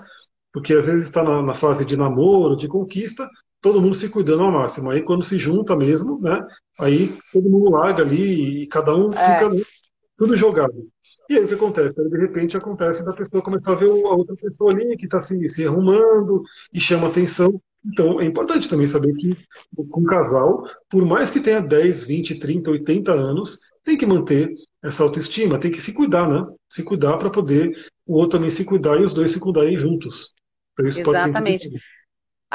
Porque 0.54 0.74
às 0.74 0.86
vezes 0.86 1.06
está 1.06 1.24
na, 1.24 1.42
na, 1.42 1.54
fase 1.54 1.84
de 1.86 1.98
namoro, 1.98 2.56
de 2.56 2.68
conquista, 2.68 3.30
todo 3.66 3.82
mundo 3.82 3.96
se 3.96 4.10
cuidando 4.10 4.44
ao 4.44 4.52
máximo. 4.52 4.92
Aí 4.92 5.02
quando 5.02 5.24
se 5.24 5.40
junta 5.40 5.76
mesmo, 5.76 6.22
né? 6.22 6.46
Aí 6.80 7.12
todo 7.34 7.50
mundo 7.50 7.72
larga 7.72 8.04
ali 8.04 8.62
e 8.62 8.68
cada 8.68 8.96
um 8.96 9.12
é. 9.12 9.40
fica 9.40 9.66
tudo 10.16 10.38
jogado. 10.38 10.88
E 11.28 11.36
aí 11.36 11.44
o 11.44 11.48
que 11.48 11.56
acontece? 11.56 11.96
de 11.96 12.18
repente 12.20 12.56
acontece 12.56 13.04
da 13.04 13.12
pessoa 13.12 13.42
começar 13.42 13.72
a 13.72 13.76
ver 13.76 13.90
a 13.90 14.14
outra 14.14 14.36
pessoa 14.36 14.72
ali 14.72 14.96
que 14.96 15.06
está 15.06 15.20
se, 15.20 15.50
se 15.50 15.66
arrumando 15.66 16.44
e 16.72 16.80
chama 16.80 17.08
atenção. 17.08 17.60
Então, 17.84 18.22
é 18.22 18.26
importante 18.26 18.70
também 18.70 18.86
saber 18.86 19.12
que 19.16 19.36
com 19.76 20.02
um 20.02 20.06
casal, 20.06 20.70
por 20.88 21.04
mais 21.04 21.32
que 21.32 21.40
tenha 21.40 21.60
10, 21.60 22.04
20, 22.04 22.36
30, 22.36 22.70
80 22.70 23.12
anos, 23.14 23.60
tem 23.84 23.98
que 23.98 24.06
manter 24.06 24.54
essa 24.84 25.02
autoestima, 25.02 25.58
tem 25.58 25.72
que 25.72 25.82
se 25.82 25.92
cuidar, 25.92 26.30
né? 26.30 26.46
Se 26.70 26.84
cuidar 26.84 27.18
para 27.18 27.32
poder 27.32 27.76
o 28.06 28.14
outro 28.14 28.38
também 28.38 28.52
se 28.52 28.64
cuidar 28.64 29.00
e 29.00 29.04
os 29.04 29.14
dois 29.14 29.32
se 29.32 29.40
cuidarem 29.40 29.76
juntos. 29.76 30.36
Então, 30.80 31.16
Exatamente. 31.16 31.72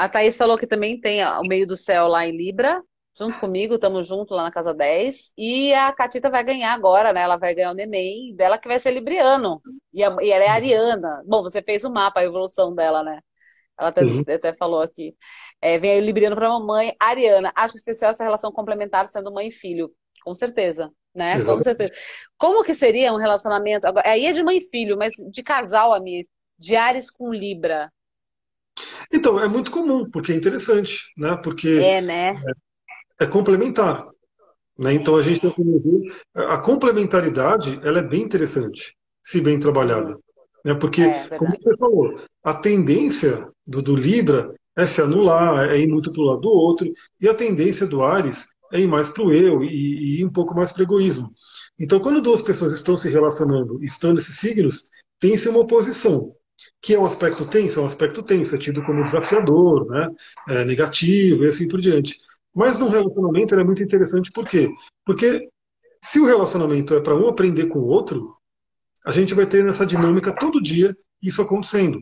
A 0.01 0.09
Thaís 0.09 0.35
falou 0.35 0.57
que 0.57 0.65
também 0.65 0.99
tem 0.99 1.23
o 1.23 1.43
meio 1.43 1.67
do 1.67 1.77
céu 1.77 2.07
lá 2.07 2.25
em 2.25 2.35
Libra, 2.35 2.81
junto 3.15 3.39
comigo, 3.39 3.75
estamos 3.75 4.07
juntos 4.07 4.35
lá 4.35 4.41
na 4.41 4.51
casa 4.51 4.73
10. 4.73 5.31
E 5.37 5.71
a 5.75 5.93
Catita 5.93 6.27
vai 6.27 6.43
ganhar 6.43 6.73
agora, 6.73 7.13
né? 7.13 7.21
Ela 7.21 7.37
vai 7.37 7.53
ganhar 7.53 7.69
o 7.69 7.75
neném 7.75 8.35
dela 8.35 8.57
que 8.57 8.67
vai 8.67 8.79
ser 8.79 8.95
libriano. 8.95 9.61
E, 9.93 10.03
a, 10.03 10.15
e 10.19 10.31
ela 10.31 10.43
é 10.43 10.47
ariana. 10.47 11.21
Bom, 11.23 11.43
você 11.43 11.61
fez 11.61 11.83
o 11.83 11.93
mapa, 11.93 12.19
a 12.19 12.23
evolução 12.23 12.73
dela, 12.73 13.03
né? 13.03 13.19
Ela 13.79 13.89
até, 13.89 14.01
uhum. 14.01 14.21
até 14.21 14.53
falou 14.55 14.81
aqui. 14.81 15.15
É, 15.61 15.77
vem 15.77 15.91
aí 15.91 16.01
Libriano 16.01 16.35
para 16.35 16.49
mamãe. 16.49 16.95
Ariana, 16.99 17.51
acho 17.55 17.77
especial 17.77 18.09
essa 18.09 18.23
relação 18.23 18.51
complementar 18.51 19.07
sendo 19.07 19.31
mãe 19.31 19.49
e 19.49 19.51
filho. 19.51 19.91
Com 20.23 20.33
certeza. 20.33 20.91
Né? 21.13 21.45
Com 21.45 21.61
certeza. 21.61 21.91
Como 22.39 22.63
que 22.63 22.73
seria 22.73 23.13
um 23.13 23.17
relacionamento? 23.17 23.85
Aí 24.03 24.25
é 24.25 24.31
de 24.31 24.41
mãe 24.41 24.57
e 24.57 24.67
filho, 24.67 24.97
mas 24.97 25.11
de 25.31 25.43
casal, 25.43 25.93
Amir. 25.93 26.25
De 26.57 26.75
Ares 26.75 27.11
com 27.11 27.31
Libra. 27.31 27.91
Então, 29.11 29.39
é 29.39 29.47
muito 29.47 29.71
comum, 29.71 30.09
porque 30.09 30.31
é 30.31 30.35
interessante, 30.35 31.11
né? 31.17 31.35
Porque 31.35 31.69
é, 31.69 32.01
né? 32.01 32.29
é, 33.19 33.23
é 33.23 33.27
complementar. 33.27 34.07
Né? 34.77 34.93
Então 34.93 35.15
a 35.15 35.21
gente 35.21 35.41
tem 35.41 35.51
que 35.51 35.63
ver. 35.63 36.13
A 36.33 36.57
complementaridade 36.57 37.79
ela 37.83 37.99
é 37.99 38.03
bem 38.03 38.23
interessante, 38.23 38.95
se 39.21 39.39
bem 39.39 39.59
trabalhada. 39.59 40.17
Né? 40.65 40.73
Porque, 40.73 41.03
é, 41.03 41.29
como 41.37 41.51
você 41.51 41.77
falou, 41.77 42.19
a 42.43 42.53
tendência 42.53 43.47
do, 43.65 43.81
do, 43.81 43.95
Libra 43.95 44.53
é 44.75 44.87
se 44.87 45.01
anular, 45.01 45.69
é 45.69 45.79
ir 45.79 45.87
muito 45.87 46.11
para 46.11 46.21
o 46.21 46.25
lado 46.25 46.41
do 46.41 46.49
outro, 46.49 46.91
e 47.19 47.27
a 47.27 47.33
tendência 47.33 47.85
do 47.85 48.03
Ares 48.03 48.47
é 48.71 48.79
ir 48.79 48.87
mais 48.87 49.09
para 49.09 49.23
o 49.23 49.33
eu 49.33 49.63
e, 49.63 49.67
e, 49.67 50.21
ir 50.21 50.25
um 50.25 50.31
pouco 50.31 50.55
mais 50.55 50.71
para 50.71 50.81
o 50.81 50.83
egoísmo. 50.83 51.31
Então, 51.79 51.99
quando 51.99 52.21
duas 52.21 52.41
pessoas 52.41 52.73
estão 52.73 52.95
se 52.95 53.09
relacionando, 53.09 53.83
estão 53.83 54.13
nesses 54.13 54.37
signos, 54.37 54.87
tem-se 55.19 55.49
uma 55.49 55.59
oposição, 55.59 56.33
que 56.81 56.93
é 56.93 56.99
um 56.99 57.05
aspecto 57.05 57.47
tenso, 57.49 57.79
é 57.79 57.83
um 57.83 57.85
aspecto 57.85 58.23
tenso, 58.23 58.55
é 58.55 58.59
tido 58.59 58.83
como 58.83 59.03
desafiador, 59.03 59.87
né? 59.87 60.09
É 60.49 60.65
negativo 60.65 61.45
e 61.45 61.49
assim 61.49 61.67
por 61.67 61.79
diante. 61.79 62.17
Mas 62.53 62.77
no 62.77 62.87
relacionamento 62.87 63.55
é 63.55 63.63
muito 63.63 63.83
interessante, 63.83 64.31
por 64.31 64.47
quê? 64.47 64.69
Porque 65.05 65.47
se 66.03 66.19
o 66.19 66.25
relacionamento 66.25 66.93
é 66.93 66.99
para 66.99 67.15
um 67.15 67.27
aprender 67.27 67.67
com 67.67 67.79
o 67.79 67.87
outro, 67.87 68.35
a 69.05 69.11
gente 69.11 69.33
vai 69.33 69.45
ter 69.45 69.63
nessa 69.63 69.85
dinâmica 69.85 70.35
todo 70.35 70.61
dia 70.61 70.95
isso 71.21 71.41
acontecendo. 71.41 72.01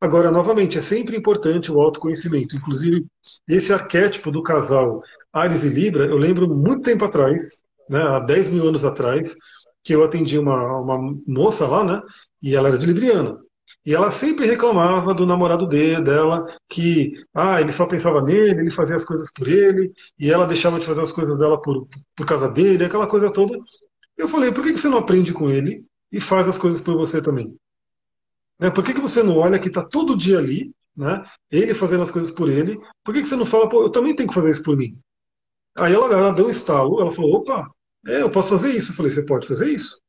Agora, 0.00 0.30
novamente, 0.30 0.78
é 0.78 0.82
sempre 0.82 1.16
importante 1.16 1.70
o 1.70 1.80
autoconhecimento. 1.80 2.56
Inclusive, 2.56 3.06
esse 3.48 3.72
arquétipo 3.72 4.30
do 4.30 4.42
casal 4.42 5.02
Ares 5.32 5.64
e 5.64 5.68
Libra, 5.68 6.06
eu 6.06 6.16
lembro 6.16 6.48
muito 6.48 6.82
tempo 6.82 7.04
atrás, 7.04 7.62
né, 7.88 8.00
há 8.00 8.20
10 8.20 8.50
mil 8.50 8.66
anos 8.66 8.84
atrás, 8.84 9.34
que 9.82 9.94
eu 9.94 10.04
atendi 10.04 10.38
uma, 10.38 10.80
uma 10.80 11.16
moça 11.26 11.66
lá, 11.66 11.84
né, 11.84 12.02
e 12.42 12.54
ela 12.54 12.68
era 12.68 12.78
de 12.78 12.86
Libriana. 12.86 13.38
E 13.84 13.94
ela 13.94 14.10
sempre 14.10 14.46
reclamava 14.46 15.14
do 15.14 15.26
namorado 15.26 15.66
dele, 15.66 16.02
dela, 16.02 16.46
que 16.68 17.12
ah, 17.34 17.60
ele 17.60 17.72
só 17.72 17.86
pensava 17.86 18.22
nele, 18.22 18.60
ele 18.60 18.70
fazia 18.70 18.96
as 18.96 19.04
coisas 19.04 19.30
por 19.32 19.48
ele, 19.48 19.92
e 20.18 20.30
ela 20.30 20.46
deixava 20.46 20.78
de 20.78 20.86
fazer 20.86 21.00
as 21.00 21.12
coisas 21.12 21.38
dela 21.38 21.60
por, 21.60 21.88
por 22.14 22.26
causa 22.26 22.50
dele, 22.50 22.84
aquela 22.84 23.06
coisa 23.06 23.32
toda. 23.32 23.58
Eu 24.16 24.28
falei, 24.28 24.52
por 24.52 24.64
que 24.64 24.72
você 24.72 24.88
não 24.88 24.98
aprende 24.98 25.32
com 25.32 25.48
ele 25.48 25.84
e 26.12 26.20
faz 26.20 26.48
as 26.48 26.58
coisas 26.58 26.80
por 26.80 26.96
você 26.96 27.22
também? 27.22 27.56
Né? 28.58 28.70
Por 28.70 28.84
que, 28.84 28.94
que 28.94 29.00
você 29.00 29.22
não 29.22 29.36
olha 29.36 29.58
que 29.58 29.68
está 29.68 29.84
todo 29.84 30.16
dia 30.16 30.38
ali, 30.38 30.72
né? 30.96 31.22
ele 31.50 31.74
fazendo 31.74 32.02
as 32.02 32.10
coisas 32.10 32.30
por 32.30 32.48
ele, 32.48 32.78
por 33.04 33.14
que, 33.14 33.22
que 33.22 33.28
você 33.28 33.36
não 33.36 33.46
fala, 33.46 33.68
pô, 33.68 33.82
eu 33.82 33.90
também 33.90 34.14
tenho 34.16 34.28
que 34.28 34.34
fazer 34.34 34.50
isso 34.50 34.62
por 34.62 34.76
mim? 34.76 34.98
Aí 35.76 35.94
ela, 35.94 36.12
ela 36.12 36.32
deu 36.32 36.46
um 36.46 36.50
estalo, 36.50 37.00
ela 37.00 37.12
falou, 37.12 37.36
opa, 37.36 37.70
é, 38.06 38.22
eu 38.22 38.30
posso 38.30 38.50
fazer 38.50 38.74
isso. 38.74 38.92
Eu 38.92 38.96
falei, 38.96 39.12
você 39.12 39.24
pode 39.24 39.46
fazer 39.46 39.70
isso. 39.70 40.00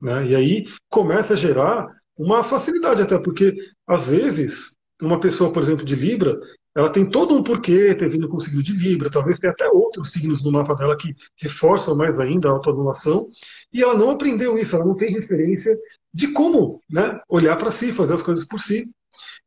Né? 0.00 0.28
E 0.28 0.36
aí 0.36 0.64
começa 0.88 1.34
a 1.34 1.36
gerar 1.36 1.86
uma 2.16 2.42
facilidade 2.42 3.02
até, 3.02 3.18
porque 3.18 3.54
às 3.86 4.08
vezes 4.08 4.76
uma 5.00 5.20
pessoa, 5.20 5.52
por 5.52 5.62
exemplo, 5.62 5.84
de 5.84 5.94
Libra, 5.94 6.38
ela 6.74 6.90
tem 6.90 7.08
todo 7.08 7.34
um 7.34 7.42
porquê 7.42 7.94
ter 7.94 8.08
vindo 8.08 8.28
com 8.28 8.36
o 8.36 8.40
signo 8.40 8.62
de 8.62 8.72
Libra, 8.72 9.10
talvez 9.10 9.38
tenha 9.38 9.52
até 9.52 9.68
outros 9.68 10.12
signos 10.12 10.42
no 10.42 10.50
mapa 10.50 10.74
dela 10.74 10.96
que 10.96 11.14
reforçam 11.36 11.94
mais 11.96 12.18
ainda 12.18 12.48
a 12.48 12.52
autoanulação, 12.52 13.28
e 13.72 13.82
ela 13.82 13.94
não 13.94 14.10
aprendeu 14.10 14.58
isso, 14.58 14.76
ela 14.76 14.84
não 14.84 14.94
tem 14.94 15.10
referência 15.10 15.76
de 16.12 16.28
como 16.28 16.82
né, 16.88 17.20
olhar 17.28 17.56
para 17.56 17.70
si, 17.70 17.92
fazer 17.92 18.14
as 18.14 18.22
coisas 18.22 18.46
por 18.46 18.60
si. 18.60 18.88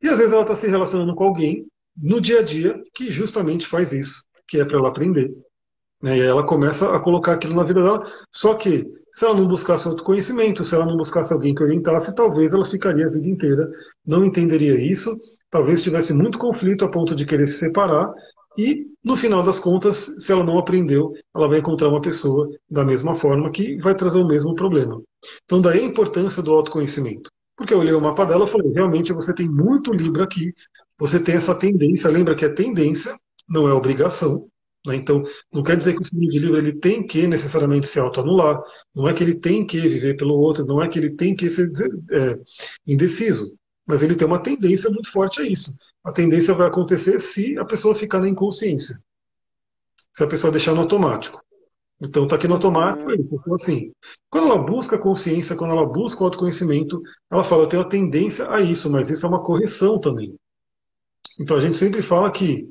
E 0.02 0.08
às 0.08 0.18
vezes 0.18 0.34
ela 0.34 0.44
está 0.44 0.56
se 0.56 0.68
relacionando 0.68 1.16
com 1.16 1.24
alguém 1.24 1.68
no 1.96 2.22
dia 2.22 2.40
a 2.40 2.44
dia 2.44 2.82
que 2.94 3.12
justamente 3.12 3.68
faz 3.68 3.92
isso, 3.92 4.24
que 4.48 4.60
é 4.60 4.66
para 4.66 4.78
ela 4.78 4.90
aprender. 4.90 5.32
Né, 6.02 6.18
e 6.18 6.22
aí 6.22 6.28
ela 6.28 6.44
começa 6.44 6.96
a 6.96 7.00
colocar 7.00 7.34
aquilo 7.34 7.56
na 7.56 7.64
vida 7.64 7.84
dela, 7.84 8.06
só 8.32 8.54
que 8.54 8.88
se 9.20 9.26
ela 9.26 9.36
não 9.36 9.48
buscasse 9.48 9.88
autoconhecimento, 9.88 10.64
se 10.64 10.74
ela 10.74 10.86
não 10.86 10.98
buscasse 10.98 11.34
alguém 11.34 11.54
que 11.54 11.62
orientasse, 11.62 12.16
talvez 12.16 12.54
ela 12.54 12.66
ficaria 12.66 13.06
a 13.06 13.10
vida 13.10 13.28
inteira, 13.28 13.70
não 14.06 14.24
entenderia 14.24 14.80
isso 14.80 15.16
talvez 15.50 15.82
tivesse 15.82 16.14
muito 16.14 16.38
conflito 16.38 16.86
a 16.86 16.90
ponto 16.90 17.16
de 17.16 17.26
querer 17.26 17.48
se 17.48 17.58
separar, 17.58 18.14
e 18.58 18.88
no 19.04 19.16
final 19.16 19.42
das 19.42 19.60
contas, 19.60 20.16
se 20.20 20.32
ela 20.32 20.44
não 20.44 20.60
aprendeu, 20.60 21.14
ela 21.36 21.48
vai 21.48 21.60
encontrar 21.60 21.88
uma 21.88 22.02
pessoa 22.02 22.50
da 22.70 22.84
mesma 22.84 23.16
forma 23.16 23.52
que 23.52 23.78
vai 23.78 23.96
trazer 23.96 24.20
o 24.20 24.28
mesmo 24.28 24.54
problema. 24.54 25.02
Então, 25.46 25.62
daí 25.62 25.80
a 25.80 25.84
importância 25.84 26.44
do 26.44 26.52
autoconhecimento. 26.52 27.30
Porque 27.56 27.74
eu 27.74 27.80
olhei 27.80 27.94
o 27.94 28.02
mapa 28.02 28.26
dela 28.26 28.46
e 28.46 28.50
falei, 28.50 28.72
realmente 28.72 29.14
você 29.14 29.34
tem 29.34 29.48
muito 29.48 29.94
Libra 29.94 30.24
aqui, 30.24 30.54
você 30.98 31.20
tem 31.22 31.36
essa 31.36 31.56
tendência, 31.56 32.10
lembra 32.10 32.36
que 32.36 32.46
é 32.46 32.50
tendência, 32.50 33.18
não 33.48 33.68
é 33.68 33.74
obrigação. 33.74 34.48
Né? 34.90 34.96
Então, 34.98 35.24
não 35.52 35.64
quer 35.64 35.78
dizer 35.78 35.96
que 35.96 36.02
o 36.02 36.06
signo 36.06 36.30
de 36.30 36.40
Libra 36.40 36.60
ele 36.60 36.74
tem 36.74 37.06
que 37.06 37.28
necessariamente 37.28 37.88
se 37.88 38.00
autoanular, 38.00 38.62
não 38.94 39.08
é 39.08 39.14
que 39.14 39.24
ele 39.24 39.36
tem 39.36 39.66
que 39.66 39.80
viver 39.80 40.18
pelo 40.18 40.34
outro, 40.36 40.66
não 40.66 40.82
é 40.82 40.88
que 40.88 41.00
ele 41.00 41.12
tem 41.12 41.36
que 41.36 41.50
ser 41.50 41.72
é, 42.12 42.38
indeciso 42.86 43.58
mas 43.90 44.04
ele 44.04 44.16
tem 44.16 44.28
uma 44.28 44.38
tendência 44.38 44.88
muito 44.92 45.12
forte 45.12 45.42
a 45.42 45.44
isso. 45.44 45.76
A 46.04 46.12
tendência 46.12 46.54
vai 46.54 46.68
acontecer 46.68 47.20
se 47.20 47.58
a 47.58 47.66
pessoa 47.66 47.96
ficar 47.96 48.20
na 48.20 48.30
inconsciência. 48.30 49.02
Se 50.14 50.24
a 50.24 50.28
pessoa 50.28 50.52
deixar 50.52 50.76
no 50.76 50.82
automático. 50.82 51.44
Então 52.00 52.26
está 52.26 52.36
aqui 52.36 52.48
no 52.48 52.54
automático, 52.54 53.12
então, 53.12 53.56
assim, 53.56 53.92
quando 54.30 54.46
ela 54.46 54.60
busca 54.60 54.96
consciência, 54.96 55.56
quando 55.56 55.72
ela 55.72 55.88
busca 55.88 56.22
o 56.22 56.26
autoconhecimento, 56.26 57.02
ela 57.32 57.44
fala, 57.44 57.64
eu 57.64 57.68
tenho 57.68 57.82
a 57.82 57.90
tendência 57.90 58.48
a 58.52 58.62
isso, 58.62 58.92
mas 58.92 59.10
isso 59.10 59.26
é 59.26 59.30
uma 59.30 59.44
correção 59.44 60.00
também. 60.00 60.36
Então 61.40 61.58
a 61.58 61.60
gente 61.60 61.76
sempre 61.76 62.04
fala 62.04 62.32
que 62.32 62.70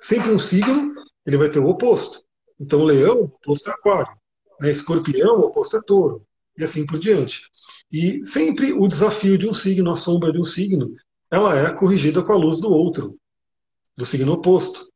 sempre 0.00 0.30
um 0.30 0.38
signo 0.38 0.94
ele 1.28 1.36
vai 1.36 1.50
ter 1.50 1.58
o 1.58 1.68
oposto. 1.68 2.22
Então 2.58 2.82
leão, 2.82 3.20
o 3.20 3.24
oposto 3.24 3.68
é 3.68 3.72
aquário. 3.72 4.16
Né? 4.60 4.70
Escorpião, 4.70 5.38
o 5.38 5.46
oposto 5.46 5.76
é 5.76 5.82
touro. 5.82 6.24
E 6.56 6.64
assim 6.64 6.86
por 6.86 6.98
diante. 6.98 7.42
E 7.92 8.24
sempre 8.24 8.72
o 8.72 8.88
desafio 8.88 9.36
de 9.36 9.46
um 9.46 9.52
signo, 9.52 9.90
a 9.90 9.96
sombra 9.96 10.32
de 10.32 10.40
um 10.40 10.44
signo, 10.44 10.94
ela 11.30 11.54
é 11.54 11.70
corrigida 11.70 12.22
com 12.22 12.32
a 12.32 12.36
luz 12.36 12.58
do 12.58 12.70
outro, 12.70 13.16
do 13.94 14.06
signo 14.06 14.32
oposto. 14.32 14.88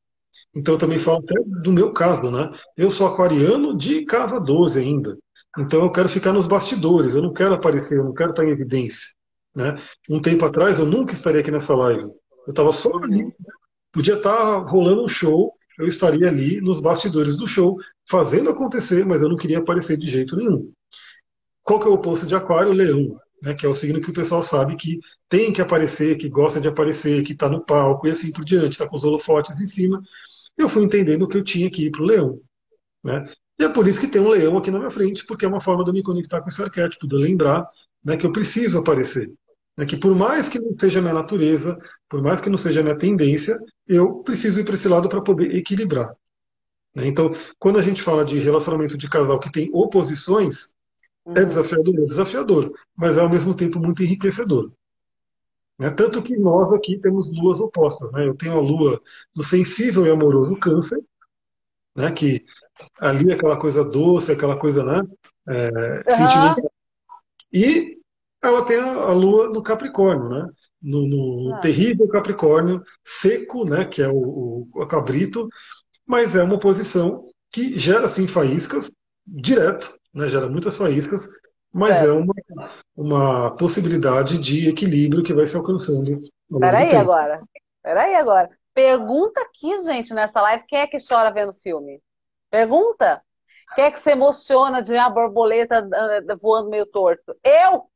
Então 0.55 0.75
eu 0.75 0.79
também 0.79 0.99
falo 0.99 1.19
até 1.19 1.35
do 1.63 1.71
meu 1.71 1.93
caso, 1.93 2.31
né? 2.31 2.51
Eu 2.77 2.91
sou 2.91 3.07
aquariano 3.07 3.77
de 3.77 4.05
casa 4.07 4.41
12 4.41 4.81
ainda. 4.81 5.19
Então 5.59 5.83
eu 5.83 5.93
quero 5.93 6.09
ficar 6.09 6.33
nos 6.33 6.47
bastidores, 6.47 7.15
eu 7.15 7.21
não 7.21 7.33
quero 7.33 7.55
aparecer, 7.55 7.99
eu 7.99 8.05
não 8.05 8.15
quero 8.15 8.31
estar 8.31 8.45
em 8.45 8.51
evidência. 8.51 9.07
Né? 9.55 9.77
Um 10.09 10.21
tempo 10.21 10.47
atrás 10.47 10.79
eu 10.79 10.87
nunca 10.87 11.13
estaria 11.13 11.43
aqui 11.43 11.51
nessa 11.51 11.75
live. 11.75 12.05
Eu 12.47 12.51
estava 12.51 12.73
só 12.73 12.91
ali. 12.97 13.25
Né? 13.25 13.33
Podia 13.93 14.15
estar 14.15 14.61
rolando 14.61 15.05
um 15.05 15.09
show, 15.09 15.53
eu 15.79 15.87
estaria 15.87 16.29
ali 16.29 16.61
nos 16.61 16.81
bastidores 16.81 17.37
do 17.37 17.47
show, 17.47 17.79
fazendo 18.09 18.51
acontecer, 18.51 19.05
mas 19.05 19.23
eu 19.23 19.29
não 19.29 19.37
queria 19.37 19.59
aparecer 19.59 19.97
de 19.97 20.09
jeito 20.09 20.37
nenhum. 20.37 20.71
Qual 21.63 21.79
que 21.81 21.87
é 21.87 21.91
o 21.91 21.95
oposto 21.95 22.27
de 22.27 22.35
aquário? 22.35 22.73
Leão. 22.73 23.19
Né, 23.43 23.55
que 23.55 23.67
é 23.67 23.69
o 23.69 23.75
signo 23.75 24.01
que 24.01 24.11
o 24.11 24.13
pessoal 24.13 24.41
sabe 24.41 24.77
que 24.77 25.01
tem 25.29 25.53
que 25.53 25.61
aparecer, 25.61 26.17
que 26.17 26.29
gosta 26.29 26.61
de 26.61 26.69
aparecer, 26.69 27.25
que 27.25 27.33
está 27.33 27.49
no 27.49 27.65
palco 27.65 28.07
e 28.07 28.11
assim 28.13 28.31
por 28.31 28.45
diante, 28.45 28.73
está 28.73 28.87
com 28.87 28.95
os 28.95 29.03
holofotes 29.03 29.61
em 29.61 29.67
cima. 29.67 30.01
Eu 30.57 30.69
fui 30.69 30.85
entendendo 30.85 31.27
que 31.27 31.37
eu 31.37 31.43
tinha 31.43 31.69
que 31.69 31.87
ir 31.87 31.91
para 31.91 32.03
o 32.03 32.07
leão. 32.07 32.41
Né? 33.03 33.25
E 33.59 33.65
é 33.65 33.69
por 33.69 33.89
isso 33.89 34.01
que 34.01 34.07
tem 34.07 34.23
um 34.23 34.29
leão 34.29 34.57
aqui 34.59 34.71
na 34.71 34.79
minha 34.79 34.93
frente, 34.93 35.27
porque 35.27 35.45
é 35.45 35.49
uma 35.49 35.61
forma 35.61 35.83
de 35.83 35.91
eu 35.91 35.95
me 35.95 36.05
conectar 36.05 36.41
com 36.41 36.49
esse 36.49 36.63
arquétipo, 36.63 37.09
de 37.09 37.17
eu 37.17 37.19
lembrar 37.19 37.67
né, 38.05 38.17
que 38.17 38.25
eu 38.25 38.33
preciso 38.33 38.79
aparecer. 38.79 39.33
Né, 39.77 39.87
que 39.87 39.97
por 39.97 40.15
mais 40.15 40.49
que 40.49 40.61
não 40.61 40.77
seja 40.79 41.01
minha 41.01 41.15
natureza, 41.15 41.79
por 42.09 42.23
mais 42.23 42.41
que 42.41 42.51
não 42.51 42.59
seja 42.59 42.83
minha 42.83 42.97
tendência, 42.97 43.59
eu 43.87 44.17
preciso 44.17 44.61
ir 44.61 44.65
para 44.65 44.75
esse 44.75 44.89
lado 44.89 45.09
para 45.09 45.23
poder 45.23 45.55
equilibrar. 45.55 46.15
Né? 46.95 47.07
Então, 47.07 47.33
quando 47.59 47.79
a 47.79 47.83
gente 47.83 48.03
fala 48.03 48.25
de 48.25 48.39
relacionamento 48.39 48.99
de 48.99 49.09
casal 49.09 49.41
que 49.41 49.51
tem 49.51 49.71
oposições, 49.73 50.75
é 51.25 51.31
uhum. 51.31 51.37
é 51.37 51.45
desafiador, 51.45 51.95
é 51.95 52.07
desafiador, 52.07 52.73
mas 52.95 53.17
é 53.17 53.21
ao 53.21 53.31
mesmo 53.31 53.55
tempo 53.55 53.79
muito 53.79 54.03
enriquecedor. 54.03 54.71
Né? 55.79 55.91
Tanto 55.91 56.23
que 56.23 56.37
nós 56.37 56.73
aqui 56.73 56.99
temos 56.99 57.31
luas 57.33 57.61
opostas. 57.61 58.13
Né? 58.13 58.27
Eu 58.29 58.35
tenho 58.35 58.57
a 58.57 58.61
lua 58.61 59.01
no 59.35 59.43
sensível 59.43 60.07
e 60.07 60.11
amoroso 60.11 60.57
câncer, 60.57 61.01
né? 61.97 62.11
que 62.13 62.45
ali 62.99 63.31
é 63.31 63.35
aquela 63.35 63.59
coisa 63.59 63.85
doce, 63.85 64.33
aquela 64.33 64.59
coisa 64.59 64.85
né? 64.85 65.03
É, 65.49 65.69
uhum. 65.69 66.17
sentimental. 66.17 66.73
E 67.53 68.02
ela 68.43 68.65
tem 68.65 68.77
a, 68.77 68.93
a, 68.93 69.13
lua 69.13 69.49
no 69.49 69.63
Capricórnio, 69.63 70.29
né? 70.29 70.49
no, 70.83 71.07
no 71.07 71.55
ah. 71.55 71.59
terrível 71.59 72.09
Capricórnio, 72.09 72.83
seco, 73.05 73.65
né? 73.65 73.85
que 73.85 74.03
é 74.03 74.09
o, 74.09 74.17
o, 74.17 74.69
o 74.75 74.87
cabrito, 74.87 75.49
mas 76.05 76.35
é 76.35 76.43
uma 76.43 76.59
posição 76.59 77.25
que 77.51 77.79
gera 77.79 78.09
sim 78.09 78.27
faíscas 78.27 78.93
direto, 79.25 79.95
né? 80.13 80.29
gera 80.29 80.49
muitas 80.49 80.77
faíscas, 80.77 81.29
mas 81.73 82.03
é, 82.03 82.07
é 82.07 82.13
uma, 82.13 82.35
uma 82.97 83.57
possibilidade 83.57 84.39
de 84.39 84.69
equilíbrio 84.69 85.23
que 85.23 85.33
vai 85.33 85.47
se 85.47 85.57
alcançando. 85.57 86.21
Peraí 86.59 86.95
agora, 86.97 87.41
peraí 87.83 88.15
agora. 88.15 88.51
Pergunta 88.75 89.41
aqui, 89.41 89.79
gente, 89.83 90.13
nessa 90.15 90.41
live, 90.43 90.65
quem 90.67 90.81
é 90.81 90.87
que 90.87 90.99
chora 91.07 91.31
vendo 91.31 91.55
filme? 91.55 92.01
Pergunta. 92.51 93.23
Quem 93.75 93.85
é 93.85 93.91
que 93.91 94.01
se 94.01 94.11
emociona 94.11 94.83
de 94.83 94.93
ver 94.93 94.99
a 94.99 95.11
borboleta 95.11 95.87
ah, 95.93 96.37
voando 96.41 96.71
meio 96.71 96.87
torto? 96.87 97.37
Eu! 97.45 97.92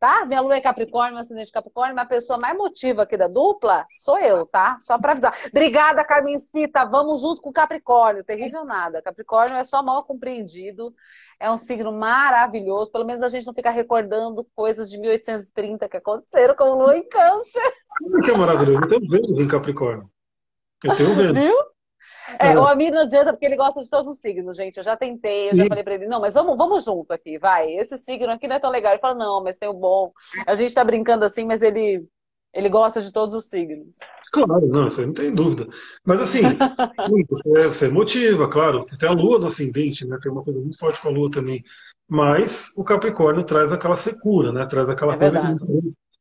Tá? 0.00 0.24
Minha 0.24 0.40
lua 0.40 0.56
é 0.56 0.60
Capricórnio, 0.60 1.14
meu 1.14 1.20
ascendente 1.20 1.52
Capricórnio, 1.52 1.94
mas 1.94 2.04
a 2.04 2.08
pessoa 2.08 2.38
mais 2.38 2.56
motiva 2.56 3.02
aqui 3.02 3.16
da 3.16 3.28
dupla 3.28 3.86
sou 3.98 4.18
eu, 4.18 4.46
tá? 4.46 4.76
Só 4.80 4.98
para 4.98 5.12
avisar. 5.12 5.34
Obrigada, 5.48 6.04
Carmencita, 6.04 6.84
vamos 6.84 7.20
junto 7.20 7.42
com 7.42 7.52
Capricórnio. 7.52 8.24
Terrível 8.24 8.64
nada. 8.64 9.02
Capricórnio 9.02 9.56
é 9.56 9.64
só 9.64 9.82
mal 9.82 10.04
compreendido, 10.04 10.94
é 11.40 11.50
um 11.50 11.56
signo 11.56 11.92
maravilhoso. 11.92 12.90
Pelo 12.90 13.04
menos 13.04 13.22
a 13.22 13.28
gente 13.28 13.46
não 13.46 13.54
fica 13.54 13.70
recordando 13.70 14.46
coisas 14.54 14.90
de 14.90 14.98
1830 14.98 15.88
que 15.88 15.96
aconteceram 15.96 16.54
com 16.54 16.74
lua 16.74 16.96
em 16.96 17.08
câncer. 17.08 17.72
Que 18.24 18.30
é 18.30 18.36
maravilhoso. 18.36 18.80
Eu 18.82 18.88
tenho 18.88 19.10
Vênus 19.10 19.38
em 19.38 19.48
Capricórnio. 19.48 20.10
Eu 20.84 20.96
tenho 20.96 21.14
Vênus. 21.14 21.32
Viu? 21.32 21.75
É, 22.38 22.52
é, 22.52 22.58
o 22.58 22.66
Amir 22.66 22.92
não 22.92 23.02
adianta 23.02 23.32
porque 23.32 23.46
ele 23.46 23.56
gosta 23.56 23.80
de 23.80 23.90
todos 23.90 24.10
os 24.10 24.20
signos, 24.20 24.56
gente. 24.56 24.76
Eu 24.76 24.82
já 24.82 24.96
tentei, 24.96 25.50
eu 25.50 25.54
já 25.54 25.66
falei 25.66 25.84
pra 25.84 25.94
ele, 25.94 26.06
não, 26.06 26.20
mas 26.20 26.34
vamos, 26.34 26.56
vamos 26.56 26.84
junto 26.84 27.12
aqui, 27.12 27.38
vai. 27.38 27.70
Esse 27.72 27.96
signo 27.98 28.30
aqui 28.30 28.48
não 28.48 28.56
é 28.56 28.60
tão 28.60 28.70
legal. 28.70 28.92
Ele 28.92 29.00
fala, 29.00 29.14
não, 29.14 29.42
mas 29.42 29.58
tem 29.58 29.68
o 29.68 29.74
bom. 29.74 30.12
A 30.46 30.54
gente 30.54 30.74
tá 30.74 30.82
brincando 30.84 31.24
assim, 31.24 31.44
mas 31.44 31.62
ele, 31.62 32.04
ele 32.52 32.68
gosta 32.68 33.00
de 33.00 33.12
todos 33.12 33.34
os 33.34 33.46
signos. 33.46 33.96
Claro, 34.32 34.66
não, 34.66 34.88
isso 34.88 35.00
aí 35.00 35.06
não 35.06 35.14
tem 35.14 35.32
dúvida. 35.32 35.68
Mas 36.04 36.20
assim, 36.20 36.40
você, 37.28 37.66
você 37.66 37.88
motiva, 37.88 38.48
claro. 38.48 38.84
Você 38.88 38.98
tem 38.98 39.08
a 39.08 39.12
lua 39.12 39.38
no 39.38 39.46
ascendente, 39.46 40.06
né? 40.06 40.18
Tem 40.20 40.32
uma 40.32 40.42
coisa 40.42 40.60
muito 40.60 40.78
forte 40.78 41.00
com 41.00 41.08
a 41.08 41.12
lua 41.12 41.30
também. 41.30 41.62
Mas 42.08 42.72
o 42.76 42.84
Capricórnio 42.84 43.44
traz 43.44 43.72
aquela 43.72 43.96
secura, 43.96 44.52
né? 44.52 44.66
Traz 44.66 44.88
aquela 44.88 45.14
é 45.14 45.18
coisa 45.18 45.56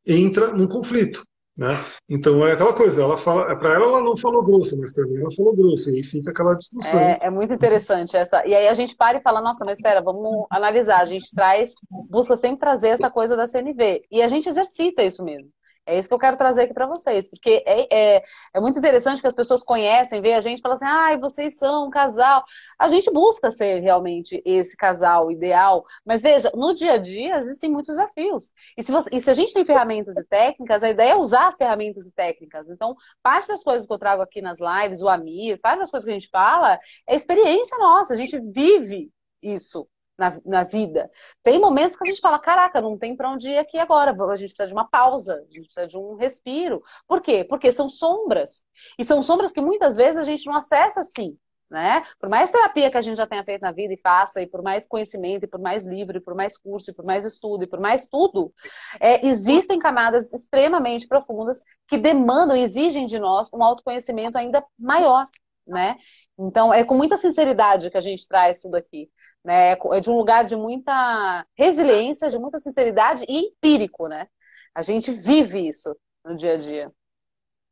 que 0.03 0.13
entra 0.13 0.51
num 0.53 0.67
conflito. 0.67 1.23
Né? 1.57 1.85
Então 2.09 2.45
é 2.45 2.51
aquela 2.51 2.73
coisa, 2.73 3.01
ela 3.01 3.17
fala, 3.17 3.55
para 3.55 3.73
ela 3.75 3.85
ela 3.85 4.03
não 4.03 4.17
falou 4.17 4.43
grosso, 4.43 4.77
mas 4.77 4.91
para 4.91 5.05
mim 5.05 5.21
ela 5.21 5.31
falou 5.31 5.55
grosso, 5.55 5.89
e 5.89 6.03
fica 6.03 6.31
aquela 6.31 6.53
discussão. 6.53 6.99
É, 6.99 7.17
é, 7.21 7.29
muito 7.29 7.53
interessante 7.53 8.17
essa. 8.17 8.45
E 8.45 8.53
aí 8.53 8.67
a 8.67 8.73
gente 8.73 8.93
para 8.93 9.17
e 9.17 9.21
fala, 9.21 9.39
nossa, 9.39 9.63
mas 9.63 9.77
espera, 9.77 10.01
vamos 10.01 10.45
analisar. 10.49 10.99
A 10.99 11.05
gente 11.05 11.33
traz, 11.33 11.73
busca 12.09 12.35
sempre 12.35 12.59
trazer 12.59 12.89
essa 12.89 13.09
coisa 13.09 13.37
da 13.37 13.47
CNV. 13.47 14.01
E 14.11 14.21
a 14.21 14.27
gente 14.27 14.49
exercita 14.49 15.01
isso 15.01 15.23
mesmo. 15.23 15.49
É 15.85 15.97
isso 15.97 16.07
que 16.07 16.13
eu 16.13 16.19
quero 16.19 16.35
trazer 16.35 16.63
aqui 16.63 16.73
para 16.73 16.87
vocês, 16.87 17.27
porque 17.27 17.63
é, 17.65 18.15
é, 18.15 18.23
é, 18.53 18.59
muito 18.59 18.79
interessante 18.79 19.21
que 19.21 19.27
as 19.27 19.35
pessoas 19.35 19.63
conhecem, 19.63 20.21
vê 20.21 20.33
a 20.33 20.41
gente 20.41 20.59
e 20.59 20.61
falam 20.61 20.75
assim, 20.77 20.85
ai, 20.85 21.17
vocês 21.17 21.57
são 21.57 21.87
um 21.87 21.89
casal. 21.91 22.43
A 22.79 22.87
gente 22.87 23.11
busca 23.11 23.51
ser 23.51 23.79
realmente 23.81 24.41
esse 24.43 24.75
casal 24.75 25.29
ideal, 25.29 25.85
mas 26.03 26.23
veja, 26.23 26.51
no 26.55 26.73
dia 26.73 26.93
a 26.93 26.97
dia 26.97 27.37
existem 27.37 27.69
muitos 27.69 27.95
desafios. 27.95 28.51
E 28.75 28.81
se, 28.81 28.91
você, 28.91 29.09
e 29.13 29.21
se 29.21 29.29
a 29.29 29.33
gente 29.33 29.53
tem 29.53 29.63
ferramentas 29.63 30.17
e 30.17 30.23
técnicas, 30.23 30.83
a 30.83 30.89
ideia 30.89 31.11
é 31.11 31.15
usar 31.15 31.47
as 31.47 31.55
ferramentas 31.55 32.07
e 32.07 32.11
técnicas. 32.13 32.69
Então, 32.69 32.95
parte 33.21 33.47
das 33.47 33.63
coisas 33.63 33.87
que 33.87 33.93
eu 33.93 33.99
trago 33.99 34.21
aqui 34.23 34.41
nas 34.41 34.57
lives, 34.59 35.01
o 35.01 35.07
Amir, 35.07 35.59
parte 35.61 35.79
das 35.79 35.91
coisas 35.91 36.05
que 36.05 36.11
a 36.11 36.19
gente 36.19 36.29
fala, 36.29 36.79
é 37.07 37.15
experiência 37.15 37.77
nossa, 37.77 38.13
a 38.13 38.17
gente 38.17 38.39
vive 38.39 39.11
isso 39.41 39.87
na, 40.17 40.39
na 40.45 40.63
vida. 40.63 41.09
Tem 41.43 41.59
momentos 41.59 41.97
que 41.97 42.03
a 42.03 42.07
gente 42.07 42.21
fala, 42.21 42.39
caraca, 42.39 42.81
não 42.81 42.97
tem 42.97 43.15
para 43.15 43.31
onde 43.31 43.49
ir 43.49 43.57
aqui 43.57 43.77
agora, 43.77 44.11
a 44.11 44.35
gente 44.35 44.49
precisa 44.49 44.67
de 44.67 44.73
uma 44.73 44.87
pausa, 44.87 45.35
a 45.35 45.53
gente 45.53 45.65
precisa 45.65 45.87
de 45.87 45.97
um 45.97 46.15
respiro. 46.15 46.81
Por 47.07 47.21
quê? 47.21 47.43
Porque 47.43 47.71
são 47.71 47.89
sombras. 47.89 48.63
E 48.97 49.03
são 49.03 49.21
sombras 49.21 49.51
que 49.51 49.61
muitas 49.61 49.95
vezes 49.95 50.17
a 50.17 50.23
gente 50.23 50.45
não 50.45 50.55
acessa 50.55 51.01
assim. 51.01 51.37
Né? 51.67 52.03
Por 52.19 52.29
mais 52.29 52.51
terapia 52.51 52.91
que 52.91 52.97
a 52.97 53.01
gente 53.01 53.17
já 53.17 53.25
tenha 53.25 53.43
feito 53.43 53.63
na 53.63 53.71
vida 53.71 53.91
e 53.91 53.97
faça, 53.97 54.39
e 54.39 54.45
por 54.45 54.61
mais 54.61 54.87
conhecimento, 54.87 55.45
e 55.45 55.47
por 55.47 55.59
mais 55.59 55.83
livro, 55.83 56.17
e 56.17 56.21
por 56.21 56.35
mais 56.35 56.55
curso, 56.55 56.91
e 56.91 56.93
por 56.93 57.03
mais 57.03 57.25
estudo, 57.25 57.63
e 57.63 57.67
por 57.67 57.79
mais 57.79 58.07
tudo, 58.07 58.53
é, 58.99 59.25
existem 59.25 59.79
camadas 59.79 60.31
extremamente 60.31 61.07
profundas 61.07 61.63
que 61.87 61.97
demandam, 61.97 62.55
exigem 62.55 63.07
de 63.07 63.17
nós 63.17 63.49
um 63.51 63.63
autoconhecimento 63.63 64.37
ainda 64.37 64.63
maior 64.77 65.25
né? 65.67 65.97
Então, 66.37 66.73
é 66.73 66.83
com 66.83 66.95
muita 66.95 67.17
sinceridade 67.17 67.89
que 67.89 67.97
a 67.97 68.01
gente 68.01 68.27
traz 68.27 68.59
tudo 68.59 68.75
aqui, 68.75 69.09
né? 69.43 69.71
É 69.71 69.99
de 69.99 70.09
um 70.09 70.17
lugar 70.17 70.45
de 70.45 70.55
muita 70.55 71.45
resiliência, 71.55 72.29
de 72.29 72.37
muita 72.37 72.57
sinceridade 72.59 73.25
e 73.27 73.47
empírico, 73.47 74.07
né? 74.07 74.27
A 74.73 74.81
gente 74.81 75.11
vive 75.11 75.67
isso 75.67 75.95
no 76.23 76.35
dia 76.35 76.53
a 76.53 76.57
dia. 76.57 76.91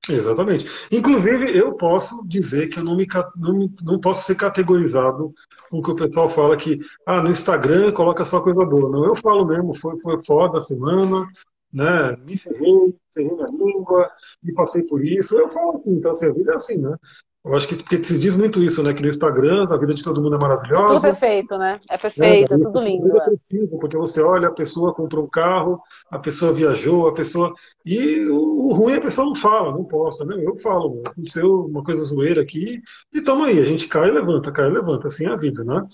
Exatamente. 0.10 0.66
Inclusive, 0.92 1.58
eu 1.58 1.76
posso 1.78 2.28
dizer 2.28 2.68
que 2.68 2.80
eu 2.80 2.84
não, 2.84 2.96
me, 2.96 3.08
não, 3.38 3.70
não 3.84 4.00
posso 4.00 4.26
ser 4.26 4.36
categorizado 4.36 5.34
com 5.70 5.78
o 5.80 5.82
que 5.82 5.92
o 5.92 5.96
pessoal 5.96 6.30
fala 6.30 6.58
que, 6.58 6.80
ah, 7.06 7.22
no 7.22 7.32
Instagram 7.32 7.92
coloca 7.94 8.26
só 8.26 8.42
coisa 8.42 8.66
boa. 8.66 8.90
Não, 8.90 9.06
eu 9.06 9.16
falo 9.16 9.46
mesmo, 9.46 9.74
foi, 9.74 9.98
foi 10.00 10.22
foda 10.26 10.58
a 10.58 10.62
semana, 10.62 11.26
né? 11.72 12.18
Me 12.18 12.38
ferrei, 12.38 12.96
ferrei 13.14 13.34
minha 13.34 13.48
língua, 13.48 14.12
me 14.42 14.54
passei 14.54 14.84
por 14.84 15.04
isso. 15.04 15.38
Eu 15.38 15.50
falo 15.50 15.78
assim, 15.78 15.92
então 15.92 16.12
assim, 16.12 16.26
a 16.28 16.34
vida 16.34 16.52
é 16.52 16.56
assim, 16.56 16.78
né? 16.78 16.98
Eu 17.46 17.56
acho 17.56 17.68
que 17.68 17.76
porque 17.76 18.02
se 18.02 18.18
diz 18.18 18.38
muito 18.38 18.64
isso, 18.64 18.82
né? 18.82 18.94
Que 18.94 19.02
no 19.02 19.10
Instagram 19.10 19.68
a 19.70 19.76
vida 19.76 19.94
de 19.94 20.02
todo 20.02 20.22
mundo 20.22 20.36
é 20.36 20.40
maravilhosa. 20.40 20.84
É 20.84 20.88
tudo 20.88 21.02
perfeito, 21.02 21.58
né? 21.58 21.80
É 21.90 21.98
perfeito, 21.98 22.54
é, 22.54 22.56
é 22.56 22.60
tudo 22.60 22.82
lindo. 22.82 23.18
É 23.18 23.26
preciso, 23.26 23.78
porque 23.80 23.98
você 23.98 24.22
olha, 24.22 24.48
a 24.48 24.52
pessoa 24.52 24.94
comprou 24.94 25.26
um 25.26 25.30
carro, 25.30 25.82
a 26.10 26.18
pessoa 26.18 26.54
viajou, 26.54 27.06
a 27.06 27.14
pessoa. 27.14 27.54
E 27.86 28.26
o, 28.28 28.68
o 28.68 28.74
ruim 28.74 28.94
é 28.94 28.98
a 28.98 29.02
pessoa 29.02 29.28
não 29.28 29.36
fala, 29.36 29.74
não 29.74 29.84
posta, 29.84 30.24
né? 30.24 30.42
Eu 30.42 30.56
falo, 30.56 31.02
aconteceu 31.06 31.66
uma 31.66 31.84
coisa 31.84 32.06
zoeira 32.06 32.42
aqui, 32.42 32.82
e 33.14 33.20
tamo 33.20 33.44
aí, 33.44 33.60
a 33.60 33.66
gente 33.66 33.90
cai 33.90 34.08
e 34.08 34.12
levanta, 34.12 34.50
cai 34.50 34.70
e 34.70 34.74
levanta, 34.74 35.08
assim 35.10 35.26
é 35.26 35.30
a 35.30 35.36
vida, 35.36 35.66
né? 35.66 35.86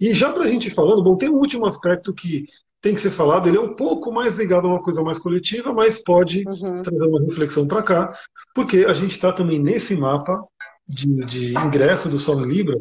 E 0.00 0.14
já 0.14 0.32
pra 0.32 0.48
gente 0.48 0.70
falando, 0.70 1.02
bom, 1.02 1.16
tem 1.16 1.28
um 1.28 1.36
último 1.36 1.66
aspecto 1.66 2.14
que 2.14 2.46
tem 2.80 2.94
que 2.94 3.00
ser 3.00 3.10
falado, 3.10 3.48
ele 3.48 3.58
é 3.58 3.60
um 3.60 3.74
pouco 3.74 4.12
mais 4.12 4.36
ligado 4.36 4.66
a 4.66 4.70
uma 4.70 4.82
coisa 4.82 5.02
mais 5.02 5.18
coletiva, 5.18 5.72
mas 5.72 5.98
pode 5.98 6.44
uhum. 6.46 6.82
trazer 6.82 7.06
uma 7.06 7.20
reflexão 7.20 7.66
para 7.66 7.82
cá, 7.82 8.16
porque 8.54 8.86
a 8.86 8.94
gente 8.94 9.12
está 9.12 9.32
também 9.32 9.58
nesse 9.58 9.96
mapa 9.96 10.42
de, 10.88 11.26
de 11.26 11.58
ingresso 11.58 12.08
do 12.08 12.18
Sol 12.18 12.44
em 12.44 12.48
Libra 12.48 12.78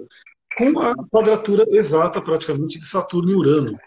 com 0.57 0.79
a 0.79 0.95
quadratura 1.09 1.65
exata 1.69 2.21
praticamente 2.21 2.79
de 2.79 2.87
Saturno 2.87 3.31
e 3.31 3.35
Urano. 3.35 3.77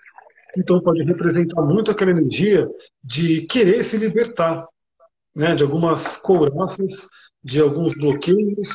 Então 0.56 0.80
pode 0.80 1.02
representar 1.02 1.62
muito 1.62 1.90
aquela 1.90 2.10
energia 2.10 2.68
de 3.02 3.42
querer 3.42 3.84
se 3.84 3.96
libertar, 3.96 4.66
né, 5.34 5.54
de 5.54 5.62
algumas 5.62 6.16
couraças, 6.16 7.06
de 7.42 7.60
alguns 7.60 7.94
bloqueios, 7.94 8.68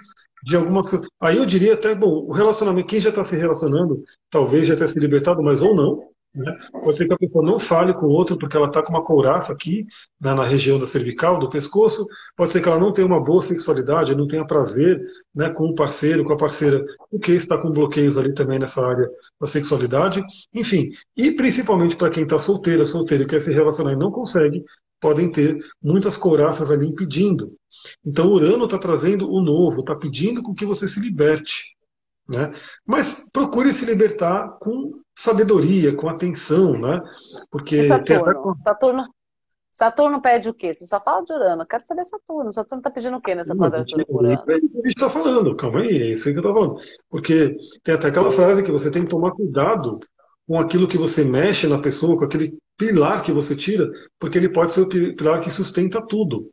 de 0.43 0.55
algumas 0.55 0.89
coisas. 0.89 1.07
Aí 1.19 1.37
eu 1.37 1.45
diria 1.45 1.73
até, 1.73 1.93
bom, 1.93 2.25
o 2.25 2.31
relacionamento, 2.31 2.87
quem 2.87 2.99
já 2.99 3.09
está 3.09 3.23
se 3.23 3.35
relacionando, 3.35 4.03
talvez 4.29 4.67
já 4.67 4.75
tenha 4.75 4.87
se 4.87 4.99
libertado, 4.99 5.41
mas 5.41 5.61
ou 5.61 5.75
não, 5.75 6.12
Né? 6.35 6.51
Pode 6.71 6.97
ser 6.97 7.07
que 7.07 7.13
a 7.13 7.17
pessoa 7.17 7.45
não 7.45 7.59
fale 7.59 7.93
com 7.93 8.07
o 8.07 8.09
outro 8.09 8.37
porque 8.37 8.57
ela 8.57 8.67
está 8.67 8.81
com 8.81 8.91
uma 8.91 9.03
couraça 9.03 9.53
aqui 9.53 9.85
né, 10.19 10.33
na 10.33 10.43
região 10.43 10.79
da 10.79 10.87
cervical, 10.87 11.37
do 11.37 11.49
pescoço. 11.49 12.07
Pode 12.35 12.51
ser 12.51 12.61
que 12.61 12.67
ela 12.67 12.79
não 12.79 12.91
tenha 12.91 13.05
uma 13.05 13.23
boa 13.23 13.41
sexualidade, 13.41 14.15
não 14.15 14.27
tenha 14.27 14.45
prazer 14.45 14.99
né, 15.33 15.49
com 15.51 15.65
o 15.65 15.75
parceiro, 15.75 16.23
com 16.23 16.33
a 16.33 16.37
parceira, 16.37 16.83
porque 17.11 17.33
está 17.33 17.57
com 17.57 17.69
bloqueios 17.69 18.17
ali 18.17 18.33
também 18.33 18.57
nessa 18.57 18.83
área 18.83 19.07
da 19.39 19.47
sexualidade. 19.47 20.23
Enfim, 20.53 20.89
e 21.15 21.31
principalmente 21.31 21.95
para 21.95 22.09
quem 22.09 22.23
está 22.23 22.39
solteira, 22.39 22.85
solteiro, 22.85 23.27
quer 23.27 23.39
se 23.39 23.53
relacionar 23.53 23.93
e 23.93 23.97
não 23.97 24.11
consegue, 24.11 24.63
podem 24.99 25.31
ter 25.31 25.57
muitas 25.81 26.17
couraças 26.17 26.71
ali 26.71 26.87
impedindo. 26.87 27.53
Então, 28.03 28.31
Urano 28.31 28.65
está 28.65 28.79
trazendo 28.79 29.29
o 29.29 29.41
novo, 29.41 29.81
está 29.81 29.95
pedindo 29.95 30.41
com 30.41 30.53
que 30.55 30.65
você 30.65 30.87
se 30.87 30.99
liberte. 30.99 31.75
Né? 32.27 32.53
Mas 32.85 33.29
procure 33.31 33.73
se 33.73 33.85
libertar 33.85 34.57
com 34.59 35.01
sabedoria, 35.15 35.95
com 35.95 36.07
atenção, 36.07 36.79
né? 36.79 37.01
Porque 37.51 37.77
e 37.77 37.87
Saturno? 37.87 38.51
Até... 38.51 38.63
Saturno, 38.63 39.03
Saturno 39.71 40.21
pede 40.21 40.49
o 40.49 40.53
quê? 40.53 40.73
Você 40.73 40.85
só 40.85 41.01
fala 41.01 41.23
de 41.23 41.33
Urano. 41.33 41.63
Eu 41.63 41.67
quero 41.67 41.83
saber 41.83 42.05
Saturno. 42.05 42.51
Saturno 42.51 42.79
está 42.79 42.91
pedindo 42.91 43.17
o 43.17 43.21
quê 43.21 43.35
nessa 43.35 43.55
quadratura 43.55 44.05
por? 44.05 44.25
É 44.25 44.33
isso 44.33 44.45
que 44.45 44.53
a 44.53 44.55
gente 44.57 44.87
está 44.87 45.09
falando. 45.09 45.55
Calma 45.55 45.81
aí, 45.81 46.01
é 46.01 46.05
isso 46.11 46.27
aí 46.27 46.33
que 46.33 46.39
eu 46.39 46.49
estou 46.49 46.53
falando. 46.53 46.81
Porque 47.09 47.57
tem 47.83 47.95
até 47.95 48.07
aquela 48.07 48.31
frase 48.31 48.63
que 48.63 48.71
você 48.71 48.91
tem 48.91 49.03
que 49.03 49.09
tomar 49.09 49.31
cuidado 49.31 49.99
com 50.47 50.59
aquilo 50.59 50.87
que 50.87 50.97
você 50.97 51.23
mexe 51.23 51.67
na 51.67 51.79
pessoa, 51.79 52.17
com 52.17 52.25
aquele 52.25 52.57
pilar 52.77 53.23
que 53.23 53.31
você 53.31 53.55
tira, 53.55 53.89
porque 54.19 54.37
ele 54.37 54.49
pode 54.49 54.73
ser 54.73 54.81
o 54.81 55.15
pilar 55.15 55.41
que 55.41 55.49
sustenta 55.49 56.05
tudo. 56.05 56.49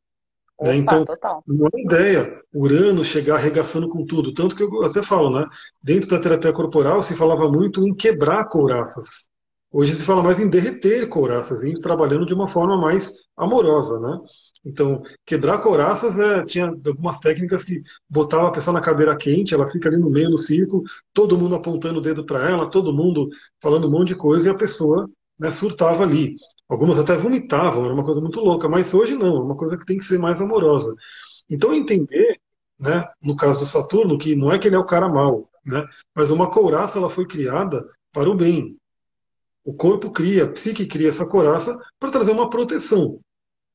Né? 0.60 0.70
Opa, 0.70 0.72
né? 0.72 0.76
Então, 0.76 1.04
total. 1.04 1.42
não 1.46 1.66
é 1.72 1.80
ideia 1.80 2.40
Urano 2.54 3.04
chegar 3.04 3.36
arregaçando 3.36 3.88
com 3.88 4.04
tudo. 4.04 4.34
Tanto 4.34 4.54
que 4.54 4.62
eu 4.62 4.82
até 4.84 5.02
falo, 5.02 5.30
né? 5.30 5.46
Dentro 5.82 6.08
da 6.10 6.20
terapia 6.20 6.52
corporal 6.52 7.02
se 7.02 7.16
falava 7.16 7.50
muito 7.50 7.86
em 7.86 7.94
quebrar 7.94 8.48
couraças. 8.48 9.28
Hoje 9.72 9.94
se 9.94 10.04
fala 10.04 10.22
mais 10.22 10.40
em 10.40 10.50
derreter 10.50 11.08
couraças, 11.08 11.62
em 11.62 11.80
trabalhando 11.80 12.26
de 12.26 12.34
uma 12.34 12.48
forma 12.48 12.76
mais 12.76 13.14
amorosa, 13.36 14.00
né? 14.00 14.18
Então, 14.64 15.00
quebrar 15.24 15.58
couraças 15.58 16.18
é, 16.18 16.44
tinha 16.44 16.66
algumas 16.66 17.20
técnicas 17.20 17.62
que 17.62 17.80
botava 18.08 18.48
a 18.48 18.50
pessoa 18.50 18.74
na 18.74 18.80
cadeira 18.80 19.16
quente, 19.16 19.54
ela 19.54 19.68
fica 19.68 19.88
ali 19.88 19.96
no 19.96 20.10
meio 20.10 20.28
no 20.28 20.36
círculo, 20.36 20.82
todo 21.14 21.38
mundo 21.38 21.54
apontando 21.54 22.00
o 22.00 22.02
dedo 22.02 22.26
para 22.26 22.50
ela, 22.50 22.68
todo 22.68 22.92
mundo 22.92 23.28
falando 23.62 23.86
um 23.86 23.90
monte 23.90 24.08
de 24.08 24.16
coisa 24.16 24.48
e 24.48 24.50
a 24.50 24.56
pessoa 24.56 25.08
né, 25.38 25.52
surtava 25.52 26.02
ali. 26.02 26.34
Algumas 26.70 27.00
até 27.00 27.16
vomitavam, 27.16 27.84
era 27.84 27.92
uma 27.92 28.04
coisa 28.04 28.20
muito 28.20 28.38
louca, 28.38 28.68
mas 28.68 28.94
hoje 28.94 29.16
não, 29.16 29.38
é 29.38 29.40
uma 29.40 29.56
coisa 29.56 29.76
que 29.76 29.84
tem 29.84 29.98
que 29.98 30.04
ser 30.04 30.20
mais 30.20 30.40
amorosa. 30.40 30.94
Então 31.50 31.74
entender, 31.74 32.40
né, 32.78 33.04
no 33.20 33.34
caso 33.34 33.58
do 33.58 33.66
Saturno, 33.66 34.16
que 34.16 34.36
não 34.36 34.52
é 34.52 34.58
que 34.58 34.68
ele 34.68 34.76
é 34.76 34.78
o 34.78 34.86
cara 34.86 35.08
mau, 35.08 35.50
né, 35.66 35.84
mas 36.14 36.30
uma 36.30 36.48
couraça 36.48 36.96
ela 36.96 37.10
foi 37.10 37.26
criada 37.26 37.84
para 38.12 38.30
o 38.30 38.36
bem. 38.36 38.76
O 39.64 39.74
corpo 39.74 40.12
cria, 40.12 40.44
a 40.44 40.48
psique 40.48 40.86
cria 40.86 41.08
essa 41.08 41.26
couraça 41.26 41.76
para 41.98 42.12
trazer 42.12 42.30
uma 42.30 42.48
proteção 42.48 43.18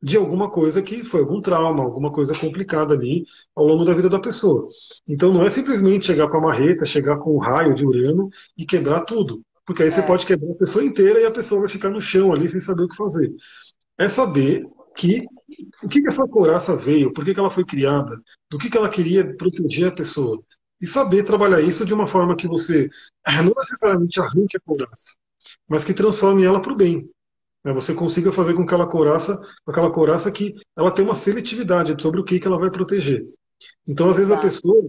de 0.02 0.16
alguma 0.16 0.50
coisa 0.50 0.82
que 0.82 1.04
foi 1.04 1.20
algum 1.20 1.42
trauma, 1.42 1.84
alguma 1.84 2.12
coisa 2.12 2.38
complicada 2.38 2.94
ali 2.94 3.26
ao 3.54 3.66
longo 3.66 3.84
da 3.84 3.94
vida 3.94 4.08
da 4.08 4.20
pessoa. 4.20 4.70
Então 5.06 5.34
não 5.34 5.44
é 5.46 5.50
simplesmente 5.50 6.06
chegar 6.06 6.30
com 6.30 6.38
a 6.38 6.42
marreta, 6.42 6.86
chegar 6.86 7.18
com 7.18 7.32
o 7.32 7.40
raio 7.40 7.76
de 7.76 7.86
Urano 7.86 8.30
e 8.58 8.66
quebrar 8.66 9.04
tudo. 9.04 9.42
Porque 9.66 9.84
aí 9.84 9.90
é. 9.90 9.92
você 9.92 10.02
pode 10.02 10.26
quebrar 10.26 10.52
a 10.52 10.56
pessoa 10.56 10.84
inteira 10.84 11.20
e 11.20 11.26
a 11.26 11.32
pessoa 11.32 11.62
vai 11.62 11.70
ficar 11.70 11.90
no 11.90 12.02
chão 12.02 12.32
ali 12.32 12.48
sem 12.48 12.62
saber 12.62 12.84
o 12.84 12.88
que 12.88 12.96
fazer. 12.96 13.34
É 13.98 14.08
saber 14.08 14.66
que 14.96 15.26
o 15.84 15.90
que, 15.90 16.02
que 16.02 16.08
essa 16.08 16.28
couraça 16.28 16.76
veio, 16.76 17.12
por 17.14 17.26
que, 17.26 17.34
que 17.34 17.40
ela 17.40 17.52
foi 17.52 17.66
criada, 17.66 18.20
do 18.50 18.58
que, 18.58 18.70
que 18.70 18.78
ela 18.78 18.90
queria 18.90 19.36
proteger 19.36 19.88
a 19.88 19.96
pessoa. 19.96 20.42
E 20.82 20.88
saber 20.88 21.24
trabalhar 21.24 21.62
isso 21.62 21.86
de 21.86 21.94
uma 21.94 22.08
forma 22.08 22.36
que 22.36 22.48
você 22.48 22.90
não 23.44 23.54
necessariamente 23.56 24.20
arranque 24.20 24.58
a 24.58 24.60
couraça, 24.60 25.14
mas 25.68 25.84
que 25.84 25.94
transforme 25.94 26.44
ela 26.44 26.62
para 26.62 26.74
o 26.74 26.76
bem. 26.76 27.10
Né? 27.64 27.74
Você 27.74 27.94
consiga 27.94 28.32
fazer 28.32 28.54
com 28.54 28.64
aquela 28.64 28.88
couraça, 28.88 29.40
aquela 29.66 29.92
couraça 29.92 30.32
que 30.32 30.54
ela 30.78 30.92
tem 30.92 31.04
uma 31.04 31.16
seletividade 31.16 31.96
sobre 32.02 32.20
o 32.20 32.24
que, 32.24 32.40
que 32.40 32.48
ela 32.48 32.60
vai 32.60 32.70
proteger. 32.70 33.26
Então, 33.88 34.10
às 34.10 34.18
vezes, 34.18 34.32
a 34.32 34.38
pessoa 34.38 34.84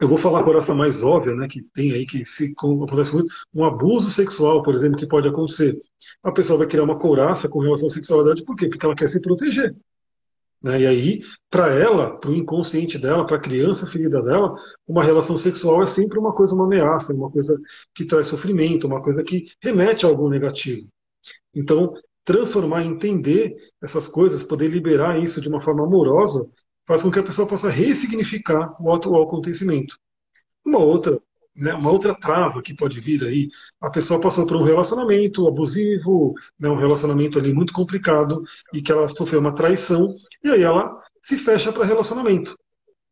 eu 0.00 0.08
vou 0.08 0.18
falar 0.18 0.40
a 0.40 0.44
coraça 0.44 0.74
mais 0.74 1.02
óbvia, 1.02 1.34
né, 1.34 1.48
que 1.48 1.62
tem 1.74 1.92
aí, 1.92 2.06
que 2.06 2.24
se 2.24 2.52
acontece 2.52 3.14
muito, 3.14 3.32
um 3.54 3.64
abuso 3.64 4.10
sexual, 4.10 4.62
por 4.62 4.74
exemplo, 4.74 4.98
que 4.98 5.06
pode 5.06 5.28
acontecer. 5.28 5.80
A 6.22 6.30
pessoa 6.30 6.58
vai 6.58 6.66
criar 6.66 6.84
uma 6.84 6.98
couraça 6.98 7.48
com 7.48 7.60
relação 7.60 7.88
à 7.88 7.90
sexualidade, 7.90 8.44
por 8.44 8.56
quê? 8.56 8.68
Porque 8.68 8.84
ela 8.84 8.94
quer 8.94 9.08
se 9.08 9.20
proteger. 9.20 9.74
Né? 10.62 10.80
E 10.82 10.86
aí, 10.86 11.20
para 11.50 11.68
ela, 11.72 12.18
para 12.18 12.30
o 12.30 12.34
inconsciente 12.34 12.98
dela, 12.98 13.26
para 13.26 13.36
a 13.36 13.40
criança 13.40 13.86
ferida 13.86 14.22
dela, 14.22 14.54
uma 14.86 15.02
relação 15.02 15.36
sexual 15.36 15.82
é 15.82 15.86
sempre 15.86 16.18
uma 16.18 16.32
coisa, 16.32 16.54
uma 16.54 16.64
ameaça, 16.64 17.14
uma 17.14 17.30
coisa 17.30 17.58
que 17.94 18.04
traz 18.04 18.26
sofrimento, 18.26 18.86
uma 18.86 19.00
coisa 19.02 19.22
que 19.22 19.46
remete 19.62 20.04
a 20.04 20.08
algo 20.08 20.28
negativo. 20.28 20.86
Então, 21.54 21.94
transformar, 22.24 22.84
entender 22.84 23.56
essas 23.80 24.08
coisas, 24.08 24.42
poder 24.42 24.68
liberar 24.68 25.22
isso 25.22 25.40
de 25.40 25.48
uma 25.48 25.60
forma 25.60 25.84
amorosa, 25.84 26.46
faz 26.86 27.02
com 27.02 27.10
que 27.10 27.18
a 27.18 27.22
pessoa 27.22 27.48
possa 27.48 27.68
ressignificar 27.68 28.74
o 28.80 28.92
atual 28.92 29.22
acontecimento. 29.22 29.98
Uma 30.64 30.78
outra, 30.78 31.20
né, 31.54 31.74
uma 31.74 31.90
outra 31.90 32.14
trava 32.14 32.62
que 32.62 32.74
pode 32.74 33.00
vir 33.00 33.24
aí, 33.24 33.48
a 33.80 33.90
pessoa 33.90 34.20
passou 34.20 34.46
por 34.46 34.56
um 34.56 34.62
relacionamento 34.62 35.46
abusivo, 35.48 36.34
né, 36.58 36.68
um 36.68 36.76
relacionamento 36.76 37.38
ali 37.38 37.52
muito 37.52 37.72
complicado 37.72 38.42
e 38.72 38.82
que 38.82 38.92
ela 38.92 39.08
sofreu 39.08 39.40
uma 39.40 39.54
traição 39.54 40.14
e 40.44 40.50
aí 40.50 40.62
ela 40.62 41.00
se 41.22 41.36
fecha 41.36 41.72
para 41.72 41.84
relacionamento. 41.84 42.56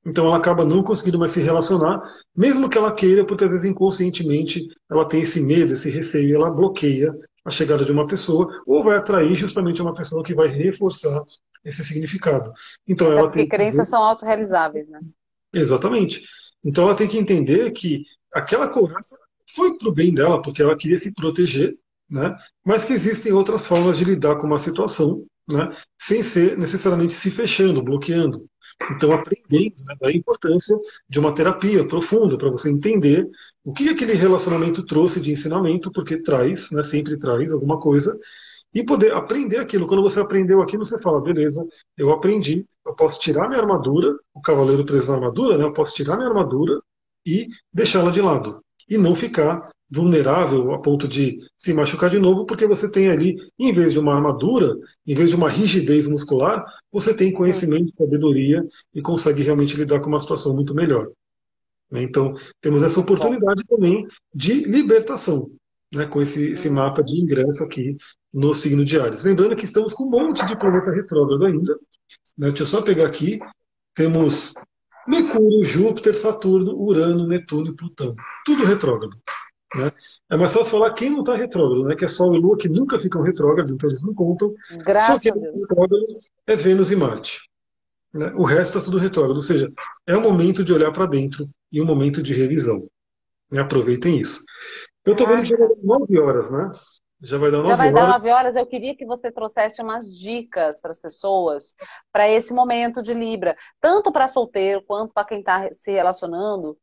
Então 0.07 0.27
ela 0.27 0.37
acaba 0.37 0.65
não 0.65 0.83
conseguindo 0.83 1.19
mais 1.19 1.33
se 1.33 1.41
relacionar, 1.41 2.03
mesmo 2.37 2.69
que 2.69 2.77
ela 2.77 2.95
queira, 2.95 3.25
porque 3.25 3.45
às 3.45 3.51
vezes 3.51 3.65
inconscientemente 3.65 4.69
ela 4.91 5.09
tem 5.09 5.23
esse 5.23 5.41
medo, 5.41 5.73
esse 5.73 5.89
receio, 5.89 6.29
e 6.29 6.35
ela 6.35 6.51
bloqueia 6.51 7.15
a 7.45 7.51
chegada 7.51 7.85
de 7.85 7.93
uma 7.93 8.07
pessoa, 8.07 8.49
ou 8.67 8.83
vai 8.83 8.97
atrair 8.97 9.35
justamente 9.35 9.83
uma 9.83 9.95
pessoa 9.95 10.25
que 10.25 10.35
vai 10.35 10.49
reforçar 10.49 11.23
esse 11.65 11.85
significado. 11.85 12.53
Então 12.87 13.11
ela 13.11 13.23
porque 13.25 13.41
tem 13.41 13.49
crenças 13.49 13.89
são 13.89 14.03
autorrealizáveis, 14.03 14.91
né? 14.91 15.01
Exatamente. 15.53 16.23
Então 16.65 16.85
ela 16.85 16.97
tem 16.97 17.09
que 17.09 17.19
entender 17.19 17.71
que 17.73 18.03
aquela 18.33 18.69
couraça 18.69 19.17
foi 19.55 19.77
para 19.77 19.89
o 19.89 19.93
bem 19.93 20.13
dela, 20.13 20.41
porque 20.43 20.63
ela 20.63 20.77
queria 20.77 20.99
se 20.99 21.15
proteger, 21.15 21.77
né? 22.09 22.35
mas 22.65 22.85
que 22.85 22.93
existem 22.93 23.33
outras 23.33 23.67
formas 23.67 23.97
de 23.99 24.05
lidar 24.05 24.37
com 24.37 24.47
uma 24.47 24.59
situação, 24.59 25.25
né? 25.49 25.71
sem 26.01 26.23
ser 26.23 26.59
necessariamente 26.59 27.15
se 27.15 27.31
fechando, 27.31 27.83
bloqueando. 27.83 28.47
Então, 28.91 29.13
aprendendo 29.13 29.77
né, 29.85 29.95
da 30.01 30.13
importância 30.13 30.79
de 31.09 31.19
uma 31.19 31.35
terapia 31.35 31.87
profunda, 31.87 32.37
para 32.37 32.51
você 32.51 32.71
entender 32.71 33.29
o 33.65 33.73
que 33.73 33.89
aquele 33.89 34.15
relacionamento 34.15 34.85
trouxe 34.85 35.21
de 35.21 35.33
ensinamento, 35.33 35.91
porque 35.93 36.23
traz, 36.23 36.71
né, 36.71 36.83
sempre 36.83 37.19
traz 37.19 37.53
alguma 37.53 37.79
coisa, 37.79 38.19
e 38.75 38.83
poder 38.85 39.13
aprender 39.13 39.59
aquilo. 39.59 39.87
Quando 39.87 40.03
você 40.03 40.21
aprendeu 40.21 40.61
aquilo, 40.61 40.85
você 40.85 41.01
fala, 41.01 41.23
beleza, 41.23 41.65
eu 41.97 42.11
aprendi, 42.11 42.67
eu 42.85 42.95
posso 42.95 43.21
tirar 43.21 43.49
minha 43.49 43.61
armadura, 43.61 44.15
o 44.35 44.41
cavaleiro 44.41 44.85
preso 44.85 45.09
na 45.09 45.15
armadura, 45.15 45.57
né? 45.57 45.65
Eu 45.65 45.73
posso 45.73 45.95
tirar 45.95 46.17
minha 46.17 46.29
armadura 46.29 46.81
e 47.25 47.47
deixá-la 47.73 48.11
de 48.11 48.21
lado. 48.21 48.64
E 48.89 48.99
não 48.99 49.15
ficar 49.15 49.71
vulnerável 49.91 50.73
a 50.73 50.81
ponto 50.81 51.07
de 51.07 51.39
se 51.57 51.73
machucar 51.73 52.11
de 52.11 52.19
novo, 52.19 52.47
porque 52.47 52.67
você 52.67 52.91
tem 52.91 53.09
ali, 53.09 53.37
em 53.59 53.73
vez 53.73 53.93
de 53.93 53.99
uma 53.99 54.15
armadura, 54.15 54.77
em 55.07 55.15
vez 55.15 55.29
de 55.29 55.37
uma 55.37 55.49
rigidez 55.49 56.07
muscular, 56.07 56.65
você 56.91 57.15
tem 57.15 57.33
conhecimento, 57.33 57.93
sabedoria 57.97 58.67
e 58.95 59.01
consegue 59.01 59.43
realmente 59.43 59.77
lidar 59.77 60.01
com 60.01 60.09
uma 60.09 60.21
situação 60.21 60.55
muito 60.55 60.75
melhor. 60.75 61.09
Então, 61.93 62.35
temos 62.61 62.83
essa 62.83 62.99
oportunidade 62.99 63.63
também 63.69 64.07
de 64.35 64.65
libertação 64.65 65.51
né, 65.95 66.07
com 66.07 66.21
esse, 66.21 66.53
esse 66.53 66.69
mapa 66.69 67.03
de 67.03 67.21
ingresso 67.21 67.63
aqui 67.63 67.97
no 68.33 68.53
signo 68.53 68.85
de 68.85 68.99
Ares. 68.99 69.23
Lembrando 69.23 69.55
que 69.55 69.65
estamos 69.65 69.95
com 69.95 70.05
um 70.05 70.11
monte 70.11 70.45
de 70.45 70.59
planeta 70.59 70.91
retrógrado 70.91 71.45
ainda. 71.45 71.75
Né, 72.37 72.49
deixa 72.49 72.65
eu 72.65 72.67
só 72.67 72.83
pegar 72.83 73.07
aqui. 73.07 73.39
Temos 73.95 74.53
Mercúrio, 75.07 75.65
Júpiter, 75.65 76.15
Saturno, 76.17 76.75
Urano, 76.77 77.27
Netuno 77.27 77.69
e 77.69 77.77
Plutão. 77.77 78.15
Tudo 78.45 78.65
retrógrado. 78.65 79.17
Né? 79.75 79.93
É 80.31 80.37
mais 80.37 80.53
fácil 80.53 80.71
falar 80.71 80.95
quem 80.95 81.11
não 81.11 81.21
está 81.21 81.35
retrógrado, 81.35 81.85
né? 81.85 81.97
que 81.97 82.05
é 82.05 82.09
Sol 82.09 82.35
e 82.35 82.39
Lua, 82.39 82.57
que 82.57 82.69
nunca 82.69 82.99
ficam 82.99 83.23
retrógrados, 83.23 83.73
então 83.73 83.91
eles 83.91 84.03
não 84.03 84.15
contam. 84.15 84.55
Graças 84.85 85.23
Só 85.23 85.33
que 85.33 85.39
é 85.39 85.51
retrógrado 85.51 86.07
é 86.47 86.57
Vênus 86.57 86.91
e 86.91 86.97
Marte. 86.97 87.51
Né? 88.13 88.33
O 88.37 88.45
resto 88.45 88.79
está 88.79 88.81
tudo 88.81 88.99
retrógrado, 88.99 89.37
ou 89.37 89.43
seja, 89.43 89.71
é 90.07 90.17
o 90.17 90.21
momento 90.21 90.65
de 90.65 90.73
olhar 90.73 90.93
para 90.93 91.07
dentro 91.07 91.49
e 91.73 91.83
um 91.83 91.85
momento 91.85 92.23
de 92.23 92.33
revisão. 92.33 92.87
Né? 93.51 93.61
Aproveitem 93.61 94.21
isso. 94.21 94.41
Eu 95.05 95.13
estou 95.13 95.27
vendo 95.27 95.43
que 95.43 95.49
já 95.49 95.57
vai 95.57 95.69
dar 95.69 95.77
9 95.83 96.19
horas, 96.19 96.51
né? 96.51 96.71
Já 97.25 97.39
vai 97.39 97.51
dar 97.51 97.59
9 97.59 97.69
horas. 97.69 97.71
Já 97.71 97.77
vai 97.77 97.93
dar 97.93 98.09
9 98.09 98.31
horas. 98.31 98.57
Eu 98.57 98.67
queria 98.67 98.95
que 98.95 99.07
você 99.07 99.33
trouxesse 99.33 99.83
umas 99.83 100.17
dicas 100.19 100.81
para 100.81 100.91
as 100.91 101.01
pessoas 101.01 101.75
para 102.13 102.29
esse 102.29 102.53
momento 102.53 103.03
de 103.03 103.15
Libra, 103.15 103.57
tanto 103.81 104.13
para 104.13 104.29
solteiro 104.29 104.83
quanto 104.83 105.15
para 105.15 105.27
quem 105.27 105.39
está 105.41 105.69
se 105.73 105.93
relacionando. 105.93 106.77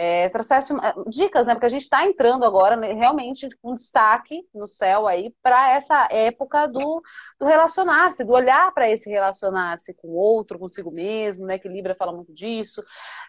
É, 0.00 0.28
trouxesse 0.28 0.72
uma, 0.72 0.94
dicas, 1.08 1.48
né? 1.48 1.54
Porque 1.54 1.66
a 1.66 1.70
gente 1.70 1.82
está 1.82 2.06
entrando 2.06 2.44
agora 2.44 2.76
né, 2.76 2.92
realmente 2.92 3.48
com 3.60 3.74
destaque 3.74 4.46
no 4.54 4.64
céu 4.64 5.08
aí 5.08 5.34
para 5.42 5.72
essa 5.72 6.06
época 6.12 6.68
do, 6.68 7.02
do 7.40 7.44
relacionar-se, 7.44 8.24
do 8.24 8.32
olhar 8.32 8.72
para 8.72 8.88
esse 8.88 9.10
relacionar-se 9.10 9.92
com 9.94 10.06
o 10.06 10.14
outro, 10.14 10.56
consigo 10.56 10.92
mesmo, 10.92 11.46
né? 11.46 11.58
Que 11.58 11.68
Libra 11.68 11.96
fala 11.96 12.12
muito 12.12 12.32
disso. 12.32 12.80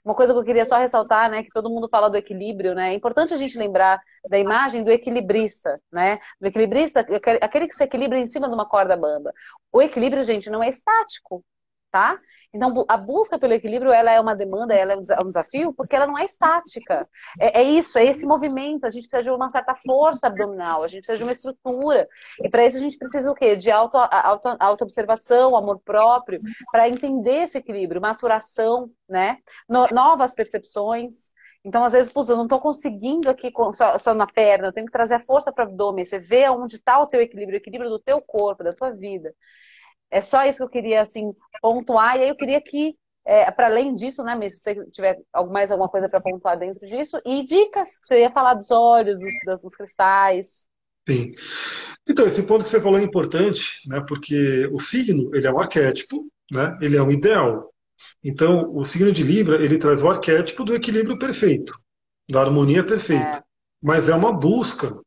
Uma 0.06 0.14
coisa 0.14 0.32
que 0.32 0.38
eu 0.38 0.44
queria 0.44 0.64
só 0.64 0.78
ressaltar, 0.78 1.32
né? 1.32 1.42
Que 1.42 1.50
todo 1.50 1.72
mundo 1.72 1.90
fala 1.90 2.08
do 2.08 2.18
equilíbrio, 2.18 2.76
né? 2.76 2.92
É 2.92 2.94
importante 2.94 3.34
a 3.34 3.38
gente 3.38 3.58
lembrar 3.58 4.00
da 4.30 4.38
imagem 4.38 4.84
do 4.84 4.92
equilibrista, 4.92 5.82
né? 5.92 6.20
Do 6.40 6.50
equilibrista, 6.50 7.00
aquele 7.42 7.68
que 7.68 7.74
se 7.74 7.84
equilibra 7.84 8.20
em 8.20 8.28
cima 8.28 8.48
de 8.48 8.54
uma 8.54 8.70
corda 8.70 8.96
bamba. 8.96 9.34
O 9.74 9.82
equilíbrio, 9.82 10.22
gente, 10.22 10.52
não 10.52 10.62
é 10.62 10.70
estático 10.70 11.44
tá? 11.92 12.20
Então, 12.54 12.86
a 12.88 12.98
busca 12.98 13.38
pelo 13.40 13.54
equilíbrio, 13.54 13.92
ela 13.92 14.12
é 14.12 14.20
uma 14.20 14.36
demanda, 14.36 14.74
ela 14.74 14.94
é 14.94 14.98
um 15.22 15.30
desafio, 15.30 15.74
porque 15.74 15.96
ela 15.96 16.08
não 16.08 16.18
é 16.18 16.26
estática. 16.26 17.08
É, 17.40 17.62
é 17.62 17.64
isso, 17.64 17.98
é 17.98 18.06
esse 18.06 18.26
movimento. 18.26 18.86
A 18.86 18.92
gente 18.92 19.08
precisa 19.08 19.24
de 19.24 19.36
uma 19.36 19.50
certa 19.50 19.76
força 19.76 20.28
abdominal, 20.28 20.84
a 20.84 20.88
gente 20.88 21.02
precisa 21.02 21.18
de 21.18 21.24
uma 21.24 21.32
estrutura. 21.32 22.08
E 22.44 22.50
para 22.50 22.66
isso 22.66 22.78
a 22.78 22.82
gente 22.82 22.98
precisa 22.98 23.32
o 23.32 23.36
quê? 23.36 23.56
De 23.56 23.72
auto, 23.72 23.98
auto, 23.98 24.56
auto-observação, 24.60 25.56
amor 25.56 25.80
próprio, 25.80 26.42
para 26.72 26.88
entender 26.88 27.44
esse 27.44 27.58
equilíbrio, 27.58 28.02
maturação, 28.02 28.90
né? 29.08 29.38
No, 29.68 29.88
novas 29.88 30.34
percepções. 30.34 31.32
Então, 31.64 31.84
às 31.84 31.92
vezes, 31.92 32.12
putz, 32.12 32.30
eu 32.30 32.38
não 32.38 32.46
estou 32.46 32.60
conseguindo 32.60 33.30
aqui 33.30 33.52
só, 33.74 33.98
só, 33.98 34.14
na 34.14 34.26
perna, 34.26 34.68
eu 34.68 34.74
tenho 34.74 34.86
que 34.86 34.94
trazer 34.94 35.16
a 35.16 35.20
força 35.20 35.52
para 35.52 35.66
o 35.66 35.68
abdômen. 35.68 36.06
Você 36.06 36.18
vê 36.18 36.48
onde 36.50 36.76
está 36.76 37.00
o 37.00 37.08
teu 37.08 37.22
equilíbrio, 37.22 37.58
o 37.58 37.62
equilíbrio 37.62 37.90
do 37.90 38.00
teu 38.00 38.22
corpo, 38.22 38.64
da 38.64 38.72
tua 38.72 38.92
vida. 38.92 39.34
É 40.12 40.22
só 40.22 40.46
isso 40.46 40.58
que 40.58 40.64
eu 40.64 40.70
queria 40.70 41.02
assim 41.02 41.34
pontuar. 41.62 42.18
E 42.18 42.24
aí 42.24 42.30
eu 42.30 42.36
queria 42.36 42.62
que, 42.62 42.96
é, 43.26 43.50
para 43.52 43.68
além 43.68 43.94
disso, 43.94 44.24
né, 44.24 44.36
mesmo 44.36 44.60
se 44.60 44.64
você 44.64 44.90
tiver 44.90 45.20
mais 45.52 45.72
alguma 45.72 45.90
coisa 45.90 46.10
para 46.10 46.22
pontuar 46.22 46.58
dentro 46.58 46.86
disso, 46.86 47.20
e 47.26 47.44
dicas, 47.44 47.90
você 48.02 48.22
ia 48.22 48.32
falar 48.32 48.54
dos 48.56 48.72
olhos, 48.72 49.20
dos, 49.46 49.62
dos 49.62 49.76
cristais. 49.76 50.68
Sim. 51.08 51.32
Então, 52.08 52.28
esse 52.28 52.44
ponto 52.44 52.64
que 52.64 52.70
você 52.70 52.82
falou 52.82 53.00
é 53.00 53.04
importante, 53.04 53.88
né, 53.88 54.04
porque 54.08 54.68
o 54.72 54.80
signo 54.80 55.34
ele 55.36 55.48
é 55.48 55.52
um 55.52 55.60
arquétipo, 55.60 56.28
né, 56.52 56.78
ele 56.82 56.98
é 56.98 57.02
um 57.02 57.12
ideal. 57.12 57.72
Então, 58.24 58.74
o 58.74 58.84
signo 58.84 59.12
de 59.12 59.24
Libra 59.24 59.64
ele 59.64 59.78
traz 59.78 60.02
o 60.02 60.10
arquétipo 60.10 60.64
do 60.64 60.74
equilíbrio 60.74 61.20
perfeito, 61.20 61.74
da 62.30 62.42
harmonia 62.42 62.86
perfeita. 62.86 63.38
É. 63.38 63.44
Mas 63.82 64.10
é 64.10 64.16
uma 64.16 64.32
busca, 64.32 65.00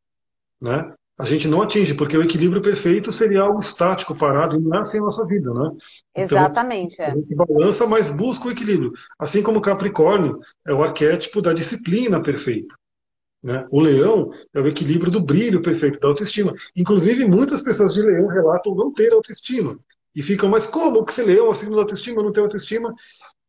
né? 0.60 0.94
A 1.18 1.24
gente 1.24 1.46
não 1.46 1.62
atinge, 1.62 1.94
porque 1.94 2.16
o 2.16 2.22
equilíbrio 2.22 2.62
perfeito 2.62 3.12
seria 3.12 3.42
algo 3.42 3.60
estático, 3.60 4.14
parado, 4.14 4.56
e 4.56 4.60
não 4.60 4.74
é 4.74 4.78
assim 4.78 4.98
a 4.98 5.02
nossa 5.02 5.24
vida, 5.26 5.52
né? 5.52 5.70
Então, 6.12 6.38
Exatamente. 6.38 6.94
Então, 6.94 7.06
a 7.06 7.16
gente 7.16 7.34
balança, 7.34 7.86
mas 7.86 8.10
busca 8.10 8.48
o 8.48 8.50
equilíbrio. 8.50 8.92
Assim 9.18 9.42
como 9.42 9.58
o 9.58 9.62
Capricórnio 9.62 10.40
é 10.66 10.72
o 10.72 10.82
arquétipo 10.82 11.42
da 11.42 11.52
disciplina 11.52 12.22
perfeita. 12.22 12.74
Né? 13.42 13.66
O 13.70 13.80
leão 13.80 14.30
é 14.54 14.60
o 14.60 14.68
equilíbrio 14.68 15.10
do 15.10 15.20
brilho 15.20 15.60
perfeito, 15.60 15.98
da 15.98 16.08
autoestima. 16.08 16.54
Inclusive, 16.76 17.24
muitas 17.24 17.60
pessoas 17.60 17.92
de 17.92 18.00
leão 18.00 18.26
relatam 18.28 18.74
não 18.74 18.92
ter 18.92 19.12
autoestima. 19.12 19.78
E 20.14 20.22
ficam, 20.22 20.48
mas 20.48 20.66
como 20.66 21.04
que 21.04 21.12
se 21.12 21.22
leão, 21.22 21.46
é 21.46 21.50
o 21.50 21.54
signo 21.54 21.74
da 21.74 21.82
autoestima, 21.82 22.22
não 22.22 22.32
tem 22.32 22.42
autoestima? 22.42 22.94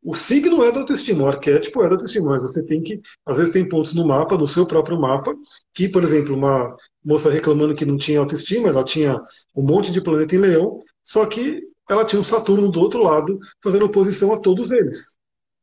O 0.04 0.14
signo 0.16 0.64
é 0.64 0.72
da 0.72 0.82
autoestima, 0.82 1.24
o 1.24 1.28
arquétipo 1.28 1.82
é 1.82 1.88
da 1.88 1.95
autoestima, 1.95 2.32
mas 2.32 2.41
você 2.41 2.62
tem 2.62 2.82
que, 2.84 2.99
às 3.26 3.38
vezes 3.38 3.54
tem 3.54 3.68
pontos 3.68 3.93
no 3.93 4.06
mapa, 4.06 4.38
no 4.38 4.47
seu 4.47 4.66
próprio 4.66 4.99
mapa, 4.99 5.34
que, 5.74 5.88
por 5.88 6.04
exemplo, 6.04 6.36
uma 6.36 6.76
moça 7.04 7.30
reclamando 7.30 7.74
que 7.74 7.86
não 7.86 7.97
tinha 7.97 8.20
autoestima, 8.20 8.68
ela 8.68 8.84
tinha 8.84 9.22
um 9.56 9.66
monte 9.66 9.91
de 9.91 10.01
planeta 10.01 10.36
em 10.36 10.39
leão, 10.39 10.82
só 11.01 11.26
que 11.26 11.62
ela 11.89 12.06
tinha 12.06 12.20
um 12.20 12.24
Saturno 12.24 12.70
do 12.70 12.82
outro 12.82 13.01
lado, 13.01 13.39
fazendo 13.62 13.86
oposição 13.86 14.34
a 14.34 14.39
todos 14.39 14.72
eles. 14.72 15.16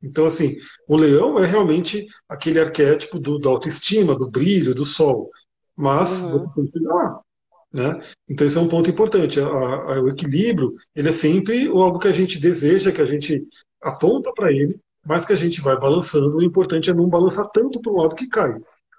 Então, 0.02 0.24
assim, 0.24 0.56
o 0.88 0.96
leão 0.96 1.38
é 1.38 1.46
realmente 1.46 2.06
aquele 2.28 2.58
arquétipo 2.58 3.18
do, 3.18 3.38
da 3.38 3.50
autoestima, 3.50 4.16
do 4.16 4.30
brilho, 4.30 4.74
do 4.74 4.84
sol. 4.84 5.30
Mas 5.76 6.22
uhum. 6.22 6.30
você 6.30 6.50
tem 6.54 6.66
que 6.66 6.78
lá. 6.80 7.20
Né? 7.72 7.98
Então, 8.28 8.46
isso 8.46 8.58
é 8.58 8.62
um 8.62 8.68
ponto 8.68 8.88
importante. 8.88 9.38
A, 9.38 9.46
a, 9.46 10.02
o 10.02 10.08
equilíbrio 10.08 10.72
ele 10.94 11.10
é 11.10 11.12
sempre 11.12 11.68
algo 11.68 11.98
que 11.98 12.08
a 12.08 12.12
gente 12.12 12.38
deseja, 12.38 12.92
que 12.92 13.00
a 13.00 13.06
gente 13.06 13.46
aponta 13.82 14.32
para 14.34 14.52
ele, 14.52 14.78
mas 15.04 15.24
que 15.24 15.32
a 15.32 15.36
gente 15.36 15.60
vai 15.60 15.78
balançando. 15.78 16.36
O 16.36 16.42
importante 16.42 16.90
é 16.90 16.94
não 16.94 17.08
balançar 17.08 17.48
tanto 17.50 17.80
para 17.80 17.92
um 17.92 17.96
lado 17.96 18.14
que 18.14 18.28
cai. 18.28 18.52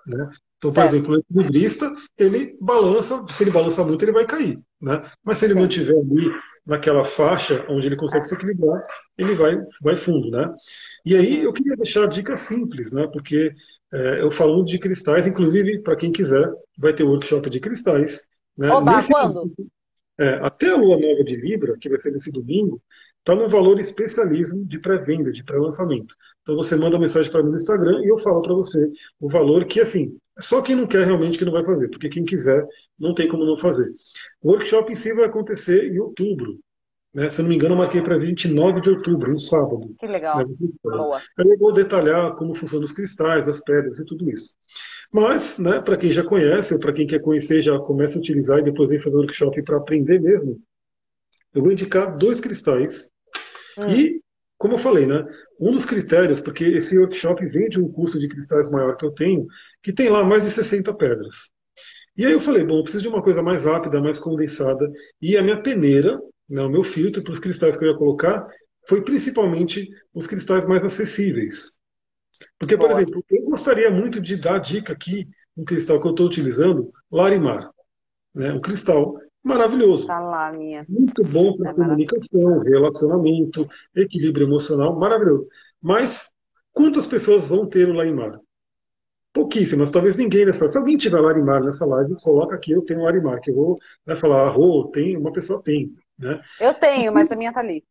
Né? 0.06 0.30
Então, 0.58 0.72
por 0.72 0.74
certo. 0.74 0.96
exemplo, 0.96 1.16
o 1.16 1.20
equilibrista, 1.20 1.94
ele 2.18 2.58
balança, 2.60 3.24
se 3.30 3.44
ele 3.44 3.52
balança 3.52 3.84
muito, 3.84 4.04
ele 4.04 4.12
vai 4.12 4.26
cair. 4.26 4.60
Né? 4.82 5.04
Mas 5.24 5.38
se 5.38 5.46
ele 5.46 5.54
certo. 5.54 5.64
mantiver 5.64 5.98
ali 5.98 6.32
naquela 6.66 7.06
faixa 7.06 7.66
onde 7.70 7.88
ele 7.88 7.96
consegue 7.96 8.26
se 8.26 8.34
equilibrar, 8.34 8.86
ele 9.18 9.36
vai, 9.36 9.58
vai 9.82 9.98
fundo. 9.98 10.30
Né? 10.30 10.54
E 11.06 11.16
aí 11.16 11.44
eu 11.44 11.54
queria 11.54 11.76
deixar 11.76 12.08
dicas 12.08 12.42
simples, 12.42 12.92
né? 12.92 13.08
porque 13.08 13.54
é, 13.94 14.22
eu 14.22 14.32
falo 14.32 14.64
de 14.64 14.80
cristais, 14.80 15.28
inclusive, 15.28 15.80
para 15.80 15.96
quem 15.96 16.12
quiser, 16.12 16.50
vai 16.78 16.94
ter 16.94 17.04
workshop 17.04 17.50
de 17.50 17.60
cristais. 17.60 18.28
Né? 18.58 18.70
Oba, 18.70 18.98
Nesse, 18.98 19.10
quando? 19.10 19.54
É, 20.20 20.36
até 20.36 20.70
a 20.70 20.76
lua 20.76 21.00
nova 21.00 21.24
de 21.24 21.36
Libra, 21.36 21.78
que 21.80 21.90
vai 21.90 21.98
ser 21.98 22.12
nesse 22.12 22.32
domingo, 22.32 22.82
está 23.22 23.36
no 23.36 23.48
valor 23.48 23.80
especialismo 23.80 24.66
de 24.66 24.80
pré-venda, 24.80 25.32
de 25.32 25.44
pré-lançamento. 25.44 26.14
Então 26.42 26.56
você 26.56 26.76
manda 26.76 27.00
mensagem 27.00 27.32
para 27.32 27.44
mim 27.44 27.52
no 27.52 27.56
Instagram 27.56 28.02
e 28.04 28.08
eu 28.08 28.18
falo 28.18 28.42
para 28.42 28.54
você 28.54 28.92
o 29.20 29.30
valor 29.30 29.66
que, 29.66 29.80
assim, 29.80 30.18
só 30.40 30.62
quem 30.62 30.76
não 30.76 30.88
quer 30.88 31.06
realmente 31.06 31.38
que 31.38 31.46
não 31.46 31.52
vai 31.52 31.64
fazer, 31.64 31.88
porque 31.90 32.10
quem 32.10 32.26
quiser 32.26 32.66
não 33.00 33.14
tem 33.14 33.28
como 33.28 33.46
não 33.46 33.58
fazer. 33.58 33.92
O 34.42 34.50
workshop 34.50 34.92
em 34.92 34.96
si 34.96 35.14
vai 35.14 35.26
acontecer 35.26 35.92
em 35.92 36.00
outubro. 36.00 36.60
Né? 37.14 37.30
Se 37.30 37.42
eu 37.42 37.44
não 37.44 37.50
me 37.50 37.56
engano, 37.56 37.76
eu 37.76 37.78
marquei 37.78 38.02
para 38.02 38.18
29 38.18 38.82
de 38.82 38.90
outubro, 38.90 39.32
um 39.32 39.40
sábado. 39.40 39.94
Que 40.00 40.08
legal. 40.08 40.40
Né? 40.40 40.46
Boa. 40.84 41.22
Eu 41.38 41.58
vou 41.60 41.74
detalhar 41.74 42.36
como 42.36 42.56
funcionam 42.56 42.86
os 42.86 42.94
cristais, 42.94 43.48
as 43.48 43.60
pedras 43.60 44.00
e 44.00 44.06
tudo 44.06 44.30
isso. 44.32 44.56
Mas, 45.12 45.60
né, 45.60 45.82
para 45.82 45.98
quem 45.98 46.12
já 46.12 46.24
conhece, 46.24 46.74
ou 46.74 46.80
para 46.80 46.94
quem 46.94 47.06
quer 47.06 47.20
conhecer, 47.20 47.62
já 47.62 47.78
começa 47.80 48.18
a 48.18 48.20
utilizar 48.20 48.60
e 48.60 48.64
depois 48.64 48.90
vem 48.90 49.02
fazer 49.02 49.16
o 49.16 49.20
workshop 49.20 49.62
para 49.64 49.78
aprender 49.78 50.20
mesmo, 50.20 50.58
eu 51.54 51.62
vou 51.62 51.72
indicar 51.72 52.18
dois 52.18 52.40
cristais 52.40 53.11
Hum. 53.82 53.92
E, 53.92 54.22
como 54.58 54.76
eu 54.76 54.78
falei, 54.78 55.06
né, 55.06 55.26
um 55.60 55.72
dos 55.72 55.86
critérios, 55.86 56.40
porque 56.40 56.64
esse 56.64 56.98
workshop 56.98 57.46
vem 57.48 57.70
de 57.70 57.80
um 57.80 57.92
curso 57.92 58.20
de 58.20 58.28
cristais 58.28 58.70
maior 58.70 58.96
que 58.96 59.06
eu 59.06 59.12
tenho, 59.12 59.48
que 59.82 59.92
tem 59.94 60.10
lá 60.10 60.24
mais 60.24 60.44
de 60.44 60.52
60 60.52 60.94
pedras. 60.94 61.36
E 62.16 62.26
aí 62.26 62.34
eu 62.34 62.42
falei, 62.42 62.64
bom, 62.64 62.78
eu 62.78 62.84
preciso 62.84 63.04
de 63.04 63.10
uma 63.10 63.24
coisa 63.24 63.42
mais 63.42 63.66
rápida, 63.66 64.02
mais 64.02 64.20
condensada. 64.20 64.92
E 65.22 65.38
a 65.38 65.44
minha 65.44 65.62
peneira, 65.62 66.20
né, 66.50 66.62
o 66.62 66.70
meu 66.70 66.84
filtro 66.84 67.24
para 67.24 67.34
os 67.34 67.40
cristais 67.40 67.78
que 67.78 67.86
eu 67.86 67.92
ia 67.92 67.98
colocar, 67.98 68.46
foi 68.88 69.04
principalmente 69.04 69.90
os 70.14 70.28
cristais 70.28 70.66
mais 70.68 70.84
acessíveis. 70.84 71.72
Porque, 72.60 72.78
por 72.78 72.92
exemplo, 72.92 73.24
eu 73.30 73.44
gostaria 73.44 73.90
muito 73.90 74.20
de 74.20 74.36
dar 74.36 74.60
dica 74.60 74.94
aqui, 74.94 75.28
um 75.56 75.64
cristal 75.64 76.02
que 76.02 76.08
eu 76.08 76.12
estou 76.12 76.26
utilizando, 76.26 76.92
Larimar. 77.12 77.72
Né, 78.34 78.52
um 78.52 78.62
cristal 78.62 79.18
Maravilhoso. 79.44 80.06
Tá 80.06 80.20
lá, 80.20 80.52
minha. 80.52 80.86
Muito 80.88 81.24
bom 81.24 81.58
para 81.58 81.72
é 81.72 81.74
comunicação, 81.74 82.60
relacionamento, 82.60 83.68
equilíbrio 83.96 84.46
emocional, 84.46 84.98
maravilhoso. 84.98 85.48
Mas 85.82 86.30
quantas 86.72 87.08
pessoas 87.08 87.46
vão 87.48 87.68
ter 87.68 87.90
o 87.90 87.94
Larimar? 87.94 88.40
Pouquíssimas, 89.34 89.90
talvez 89.90 90.16
ninguém 90.16 90.46
nessa. 90.46 90.68
Se 90.68 90.78
alguém 90.78 90.98
tiver 90.98 91.20
Larimar 91.20 91.64
nessa 91.64 91.86
live, 91.86 92.16
coloca 92.22 92.56
aqui, 92.56 92.72
eu 92.72 92.84
tenho 92.84 93.02
Larimar, 93.02 93.42
que 93.42 93.50
eu 93.50 93.56
vou 93.56 93.80
né, 94.06 94.16
falar, 94.16 94.50
ah, 94.50 94.92
tem, 94.94 95.18
uma 95.18 95.32
pessoa 95.32 95.62
tem. 95.64 95.92
Né? 96.20 96.40
Eu 96.60 96.74
tenho, 96.76 97.12
mas 97.12 97.32
a 97.32 97.36
minha 97.36 97.52
tá 97.52 97.62
ali. 97.62 97.84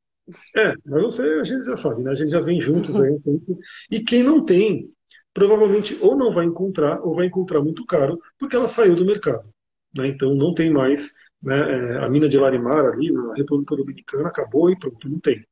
É, 0.57 0.75
mas 0.87 1.03
você, 1.03 1.23
a 1.23 1.45
gente 1.45 1.65
já 1.65 1.77
sabe, 1.77 2.03
né? 2.03 2.13
A 2.13 2.15
gente 2.15 2.31
já 2.31 2.41
vem 2.41 2.61
juntos 2.61 2.95
aí 3.01 3.11
um 3.11 3.21
tempo. 3.21 3.59
E 3.91 4.01
quem 4.01 4.23
não 4.23 4.45
tem, 4.45 4.89
provavelmente 5.35 5.99
ou 6.01 6.17
não 6.17 6.33
vai 6.33 6.45
encontrar, 6.45 7.01
ou 7.01 7.17
vai 7.17 7.27
encontrar 7.27 7.61
muito 7.61 7.85
caro, 7.87 8.21
porque 8.39 8.55
ela 8.55 8.69
saiu 8.69 8.95
do 8.95 9.05
mercado. 9.05 9.49
Né? 9.97 10.07
Então 10.09 10.35
não 10.35 10.55
tem 10.55 10.71
mais 10.71 11.11
né, 11.43 11.59
é, 11.59 11.99
a 11.99 12.09
mina 12.09 12.29
de 12.29 12.39
Larimar 12.39 12.85
ali 12.87 13.11
na 13.11 13.35
República 13.35 13.77
Dominicana 13.77 14.29
acabou 14.29 14.71
e 14.71 14.79
pronto, 14.79 15.09
não 15.09 15.19
tem. 15.19 15.45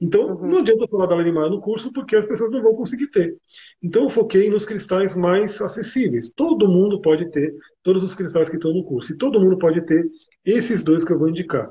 Então, 0.00 0.34
uhum. 0.34 0.46
não 0.48 0.58
adianta 0.58 0.86
falar 0.88 1.06
da 1.06 1.14
Larimar 1.14 1.48
no 1.48 1.60
curso 1.60 1.92
porque 1.92 2.16
as 2.16 2.26
pessoas 2.26 2.50
não 2.50 2.62
vão 2.62 2.74
conseguir 2.74 3.08
ter. 3.08 3.36
Então, 3.82 4.04
eu 4.04 4.10
foquei 4.10 4.50
nos 4.50 4.66
cristais 4.66 5.16
mais 5.16 5.60
acessíveis. 5.60 6.30
Todo 6.34 6.68
mundo 6.68 7.00
pode 7.00 7.30
ter 7.30 7.54
todos 7.82 8.02
os 8.02 8.14
cristais 8.14 8.48
que 8.48 8.56
estão 8.56 8.72
no 8.72 8.84
curso. 8.84 9.12
E 9.12 9.16
todo 9.16 9.40
mundo 9.40 9.58
pode 9.58 9.80
ter 9.86 10.06
esses 10.44 10.84
dois 10.84 11.04
que 11.04 11.12
eu 11.12 11.18
vou 11.18 11.28
indicar. 11.28 11.68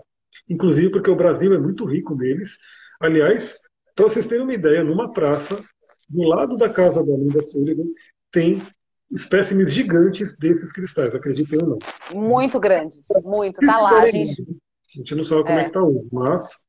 Inclusive 0.49 0.89
porque 0.89 1.09
o 1.09 1.15
Brasil 1.15 1.53
é 1.53 1.59
muito 1.59 1.85
rico 1.85 2.15
neles. 2.15 2.57
Aliás, 2.99 3.59
para 3.95 4.05
vocês 4.05 4.27
terem 4.27 4.43
uma 4.43 4.53
ideia, 4.53 4.83
numa 4.83 5.11
praça, 5.11 5.63
do 6.09 6.23
lado 6.23 6.57
da 6.57 6.69
casa 6.69 7.03
da 7.03 7.15
Linda 7.15 7.45
Sullivan, 7.47 7.85
tem 8.31 8.61
espécimes 9.11 9.73
gigantes 9.73 10.37
desses 10.37 10.71
cristais, 10.71 11.15
acreditem 11.15 11.59
ou 11.61 11.69
não. 11.69 11.79
Muito 12.13 12.59
grandes, 12.59 13.07
muito. 13.23 13.65
Tá 13.65 13.79
lá, 13.79 14.01
a 14.01 14.07
gente. 14.07 14.41
A 14.41 14.97
gente 14.97 15.15
não 15.15 15.25
sabe 15.25 15.43
como 15.43 15.59
é, 15.59 15.61
é 15.61 15.65
que 15.65 15.71
tá 15.71 15.83
hoje, 15.83 16.07
mas. 16.11 16.65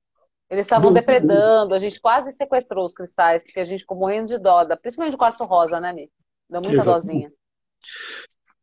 Eles 0.49 0.65
estavam 0.65 0.93
depredando, 0.93 1.75
a 1.75 1.79
gente 1.79 2.01
quase 2.01 2.31
sequestrou 2.33 2.85
os 2.85 2.95
cristais, 2.95 3.43
porque 3.43 3.59
a 3.59 3.65
gente 3.65 3.81
ficou 3.81 3.97
morrendo 3.97 4.29
de 4.29 4.39
dó, 4.39 4.65
principalmente 4.77 5.13
de 5.13 5.19
quartzo 5.19 5.45
rosa, 5.45 5.81
né, 5.81 5.93
Mi? 5.93 6.11
Deu 6.49 6.61
muita 6.61 6.83
Exatamente. 6.83 7.03
dozinha. 7.03 7.33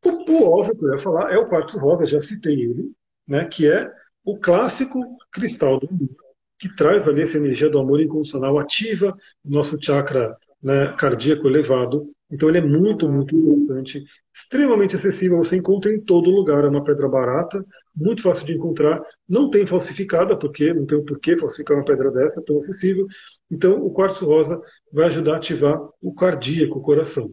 O, 0.05 0.32
o 0.32 0.59
óbvio 0.59 0.78
que 0.78 0.86
eu 0.86 0.93
ia 0.93 0.99
falar 0.99 1.34
é 1.34 1.38
o 1.38 1.47
quartzo 1.49 1.78
rosa, 1.78 2.05
já 2.05 2.21
citei 2.21 2.53
ele, 2.53 2.91
né, 3.28 3.45
que 3.45 3.69
é 3.69 3.91
o 4.24 4.38
clássico 4.38 4.99
cristal 5.32 5.80
do 5.80 5.91
mundo, 5.91 6.15
que 6.57 6.74
traz 6.74 7.07
ali 7.07 7.21
essa 7.21 7.38
energia 7.38 7.69
do 7.69 7.80
amor 7.80 8.01
incondicional, 8.01 8.57
ativa 8.57 9.15
o 9.43 9.49
nosso 9.49 9.78
chakra 9.82 10.38
né, 10.61 10.95
cardíaco 10.97 11.47
elevado, 11.47 12.09
Então 12.34 12.50
ele 12.50 12.58
é 12.58 12.62
muito, 12.62 13.08
muito 13.08 13.36
interessante, 13.38 14.04
extremamente 14.34 14.96
acessível, 14.96 15.38
você 15.38 15.56
encontra 15.56 15.94
em 15.94 16.02
todo 16.02 16.32
lugar, 16.32 16.64
é 16.64 16.68
uma 16.68 16.84
pedra 16.84 17.08
barata, 17.08 17.64
muito 17.96 18.24
fácil 18.24 18.44
de 18.48 18.54
encontrar, 18.54 19.00
não 19.30 19.52
tem 19.52 19.68
falsificada, 19.68 20.36
porque 20.36 20.74
não 20.74 20.84
tem 20.84 20.98
o 20.98 21.06
porquê 21.06 21.38
falsificar 21.38 21.78
uma 21.78 21.86
pedra 21.86 22.10
dessa, 22.10 22.42
tão 22.42 22.58
acessível. 22.58 23.06
Então 23.52 23.80
o 23.86 23.94
quartzo 23.94 24.26
rosa 24.26 24.60
vai 24.92 25.06
ajudar 25.06 25.36
a 25.36 25.38
ativar 25.38 25.80
o 26.02 26.12
cardíaco, 26.16 26.80
o 26.80 26.82
coração. 26.82 27.32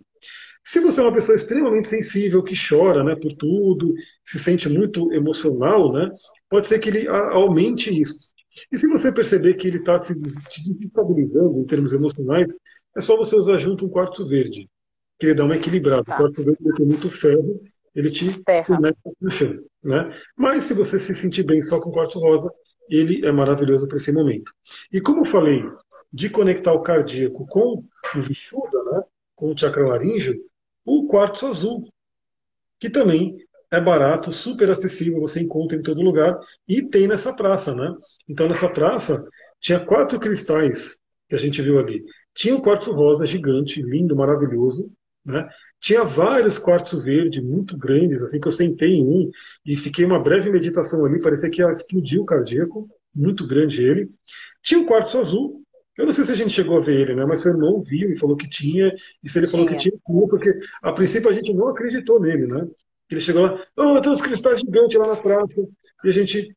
Se 0.63 0.81
você 0.81 1.01
é 1.01 1.05
uma 1.05 1.15
pessoa 1.15 1.35
extremamente 1.35 1.89
sensível, 1.89 2.43
que 2.43 2.55
chora 2.55 3.03
né, 3.03 3.17
por 3.17 3.33
tudo, 3.37 3.95
se 4.27 4.39
sente 4.39 4.69
muito 4.69 5.11
emocional, 5.15 5.95
né, 5.95 6.11
pode 6.51 6.67
ser 6.67 6.79
que 6.79 6.91
ele 6.91 7.09
aumente 7.09 7.91
isso. 7.91 8.19
E 8.71 8.79
se 8.79 8.87
você 8.87 9.11
perceber 9.11 9.55
que 9.55 9.67
ele 9.67 9.79
está 9.79 9.99
se 10.03 10.15
desestabilizando 10.15 11.59
em 11.59 11.65
termos 11.65 11.95
emocionais, 11.95 12.53
é 12.95 13.01
só 13.01 13.17
você 13.17 13.35
usar 13.35 13.57
junto 13.57 13.87
um 13.87 13.89
quartzo 13.89 14.29
verde 14.29 14.69
que 15.21 15.27
ele 15.27 15.35
dá 15.35 15.45
uma 15.45 15.57
equilibrada. 15.57 16.03
Tá. 16.03 16.15
O 16.15 16.17
quarto 16.17 16.43
verde 16.43 16.75
tem 16.77 16.87
muito 16.87 17.11
ferro, 17.11 17.61
ele 17.95 18.11
te 18.11 18.27
conecta 18.67 19.11
no 19.21 19.31
chão. 19.31 19.55
Né? 19.85 20.11
Mas 20.37 20.65
se 20.65 20.75
você 20.75 20.99
se 20.99 21.15
sentir 21.15 21.43
bem 21.43 21.63
só 21.63 21.79
com 21.79 21.91
o 21.91 21.93
quartzo 21.93 22.19
rosa, 22.19 22.51
ele 22.89 23.25
é 23.25 23.31
maravilhoso 23.31 23.87
para 23.87 23.99
esse 23.99 24.11
momento. 24.11 24.51
E 24.91 25.01
como 25.01 25.21
eu 25.21 25.31
falei 25.31 25.63
de 26.13 26.29
conectar 26.29 26.73
o 26.73 26.83
cardíaco 26.83 27.47
com 27.47 27.85
o 28.17 28.23
Vishuddha, 28.23 28.83
né, 28.93 29.03
com 29.37 29.53
o 29.53 29.57
chakra 29.59 29.87
laríngeo, 29.87 30.35
o 30.85 31.07
quartzo 31.07 31.47
azul, 31.47 31.89
que 32.81 32.91
também 32.91 33.37
é 33.71 33.81
barato, 33.81 34.33
super 34.33 34.69
acessível, 34.71 35.21
você 35.21 35.41
encontra 35.41 35.79
em 35.79 35.83
todo 35.83 36.03
lugar 36.03 36.37
e 36.67 36.83
tem 36.83 37.07
nessa 37.07 37.33
praça, 37.33 37.73
né? 37.73 37.95
Então 38.29 38.49
nessa 38.49 38.69
praça 38.69 39.25
tinha 39.61 39.79
quatro 39.79 40.19
cristais 40.19 40.99
que 41.29 41.37
a 41.37 41.39
gente 41.39 41.63
viu 41.63 41.79
ali. 41.79 42.03
Tinha 42.35 42.57
um 42.57 42.61
quartzo 42.61 42.93
rosa 42.93 43.27
gigante, 43.27 43.81
lindo, 43.81 44.17
maravilhoso. 44.17 44.91
Né? 45.25 45.49
Tinha 45.81 46.05
vários 46.05 46.59
quartos 46.59 47.03
verdes 47.03 47.43
muito 47.43 47.77
grandes, 47.77 48.23
assim 48.23 48.41
que 48.41 48.49
eu 48.49 48.53
sentei 48.53 48.91
em 48.91 49.05
um 49.05 49.31
e 49.65 49.77
fiquei 49.77 50.05
uma 50.05 50.23
breve 50.23 50.51
meditação 50.51 51.05
ali, 51.05 51.23
parecia 51.23 51.51
que 51.51 51.63
ia 51.63 51.71
explodir 51.71 52.21
o 52.21 52.25
cardíaco, 52.25 52.89
muito 53.15 53.47
grande 53.47 53.83
ele. 53.83 54.11
Tinha 54.63 54.81
um 54.81 54.87
quartzo 54.87 55.19
azul, 55.19 55.63
eu 55.97 56.07
não 56.07 56.15
sei 56.15 56.25
se 56.25 56.33
a 56.33 56.35
gente 56.37 56.53
chegou 56.53 56.79
a 56.79 56.81
ver 56.81 57.01
ele, 57.01 57.15
né? 57.15 57.25
Mas 57.27 57.41
seu 57.41 57.53
irmão 57.53 57.83
viu 57.83 58.11
e 58.11 58.19
falou 58.19 58.37
que 58.37 58.49
tinha, 58.49 58.93
e 59.23 59.29
se 59.29 59.39
ele 59.39 59.47
tinha. 59.47 59.51
falou 59.51 59.67
que 59.67 59.77
tinha, 59.77 59.95
porque 60.05 60.59
a 60.83 60.93
princípio 60.93 61.29
a 61.31 61.33
gente 61.33 61.53
não 61.53 61.69
acreditou 61.69 62.21
nele, 62.21 62.47
né? 62.47 62.67
Ele 63.11 63.21
chegou 63.21 63.43
lá, 63.43 63.67
oh, 63.77 64.01
tem 64.01 64.13
uns 64.13 64.23
cristais 64.23 64.61
gigantes 64.61 64.99
lá 64.99 65.09
na 65.09 65.17
praça, 65.17 65.61
e 66.05 66.09
a 66.09 66.13
gente 66.13 66.55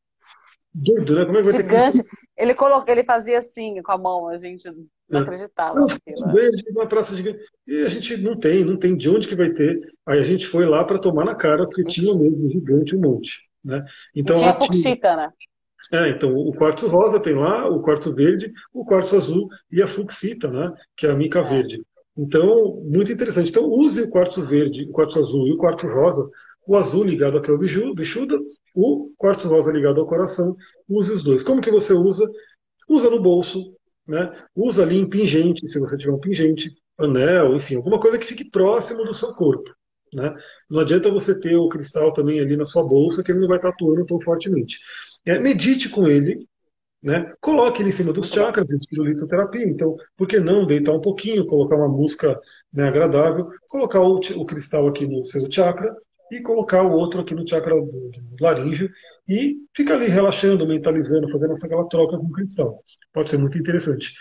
doido, 0.73 1.15
né? 1.15 1.25
Como 1.25 1.37
é 1.37 1.41
que 1.41 1.51
vai 1.51 1.61
Gigante. 1.61 2.03
Ter 2.03 2.09
ele, 2.37 2.53
colocou, 2.53 2.91
ele 2.93 3.03
fazia 3.03 3.37
assim 3.37 3.81
com 3.81 3.91
a 3.91 3.97
mão, 3.97 4.27
a 4.27 4.37
gente 4.37 4.63
não 5.09 5.19
é. 5.19 5.23
acreditava. 5.23 5.79
Não, 5.79 5.87
né? 5.87 6.33
verde, 6.33 6.63
uma 6.69 6.87
praça 6.87 7.15
gigante. 7.15 7.39
E 7.67 7.81
a 7.83 7.89
gente 7.89 8.17
não 8.17 8.37
tem, 8.37 8.63
não 8.63 8.77
tem 8.77 8.95
de 8.95 9.09
onde 9.09 9.27
que 9.27 9.35
vai 9.35 9.51
ter. 9.51 9.79
Aí 10.05 10.19
a 10.19 10.23
gente 10.23 10.47
foi 10.47 10.65
lá 10.65 10.83
para 10.83 10.99
tomar 10.99 11.25
na 11.25 11.35
cara, 11.35 11.65
porque 11.65 11.83
tinha 11.83 12.13
mesmo 12.13 12.49
gigante 12.49 12.95
um 12.95 13.01
monte. 13.01 13.41
Né? 13.63 13.83
Então, 14.15 14.37
tinha 14.37 14.53
fuxita, 14.53 15.15
né? 15.15 15.29
É, 15.91 16.09
então 16.09 16.33
o 16.33 16.53
quartzo 16.53 16.87
rosa 16.87 17.19
tem 17.19 17.35
lá, 17.35 17.69
o 17.69 17.81
quartzo 17.81 18.15
verde, 18.15 18.51
o 18.73 18.85
quartzo 18.85 19.17
azul 19.17 19.47
e 19.71 19.81
a 19.81 19.87
fuxita, 19.87 20.49
né? 20.49 20.71
Que 20.95 21.05
é 21.05 21.11
a 21.11 21.15
mica 21.15 21.39
é. 21.39 21.49
verde. 21.49 21.81
Então, 22.17 22.81
muito 22.85 23.11
interessante. 23.11 23.49
Então, 23.49 23.65
use 23.65 24.01
o 24.01 24.09
quartzo 24.09 24.45
verde, 24.45 24.85
o 24.85 24.91
quartzo 24.91 25.19
azul 25.19 25.47
e 25.47 25.53
o 25.53 25.57
quartzo 25.57 25.87
rosa, 25.87 26.29
o 26.65 26.77
azul 26.77 27.03
ligado 27.03 27.37
aqui 27.37 27.51
ao 27.51 27.57
bichuda, 27.57 28.39
o 28.73 29.11
quartzo 29.17 29.49
rosa 29.49 29.71
ligado 29.71 29.99
ao 29.99 30.07
coração, 30.07 30.55
use 30.87 31.11
os 31.11 31.23
dois. 31.23 31.43
Como 31.43 31.61
que 31.61 31.71
você 31.71 31.93
usa? 31.93 32.29
Usa 32.87 33.09
no 33.09 33.21
bolso, 33.21 33.73
né? 34.07 34.31
Usa 34.55 34.83
ali 34.83 34.97
em 34.97 35.09
pingente, 35.09 35.67
se 35.69 35.79
você 35.79 35.97
tiver 35.97 36.11
um 36.11 36.19
pingente, 36.19 36.71
anel, 36.97 37.55
enfim, 37.55 37.75
alguma 37.75 37.99
coisa 37.99 38.17
que 38.17 38.25
fique 38.25 38.49
próximo 38.49 39.03
do 39.03 39.13
seu 39.13 39.33
corpo. 39.33 39.69
Né? 40.13 40.33
Não 40.69 40.79
adianta 40.79 41.11
você 41.11 41.37
ter 41.37 41.55
o 41.55 41.69
cristal 41.69 42.13
também 42.13 42.39
ali 42.39 42.55
na 42.55 42.65
sua 42.65 42.83
bolsa, 42.83 43.23
que 43.23 43.31
ele 43.31 43.39
não 43.39 43.47
vai 43.47 43.57
estar 43.57 43.69
atuando 43.69 44.05
tão 44.05 44.21
fortemente. 44.21 44.79
É, 45.25 45.39
medite 45.39 45.89
com 45.89 46.07
ele, 46.07 46.47
né? 47.01 47.33
coloque 47.41 47.81
ele 47.81 47.89
em 47.89 47.93
cima 47.93 48.13
dos 48.13 48.29
chakras, 48.29 48.71
espirulitoterapia. 48.71 49.65
Então, 49.65 49.95
por 50.15 50.27
que 50.27 50.39
não 50.39 50.65
deitar 50.65 50.93
um 50.93 51.01
pouquinho, 51.01 51.45
colocar 51.47 51.75
uma 51.75 51.87
música 51.87 52.39
né, 52.71 52.87
agradável, 52.87 53.49
colocar 53.67 54.01
o, 54.01 54.19
o, 54.19 54.45
cristal 54.45 54.87
aqui 54.87 55.07
no 55.07 55.25
seu 55.25 55.51
chakra 55.51 55.95
e 56.31 56.41
colocar 56.41 56.83
o 56.83 56.91
outro 56.91 57.21
aqui 57.21 57.33
no 57.33 57.47
chakra 57.47 57.75
do, 57.75 58.11
do 58.11 58.35
laríngeo 58.39 58.89
e 59.27 59.55
ficar 59.75 59.95
ali 59.95 60.07
relaxando, 60.07 60.67
mentalizando, 60.67 61.29
fazendo 61.29 61.53
aquela 61.53 61.87
troca 61.87 62.17
com 62.17 62.25
o 62.25 62.31
cristal. 62.31 62.83
Pode 63.13 63.29
ser 63.29 63.37
muito 63.37 63.57
interessante. 63.57 64.13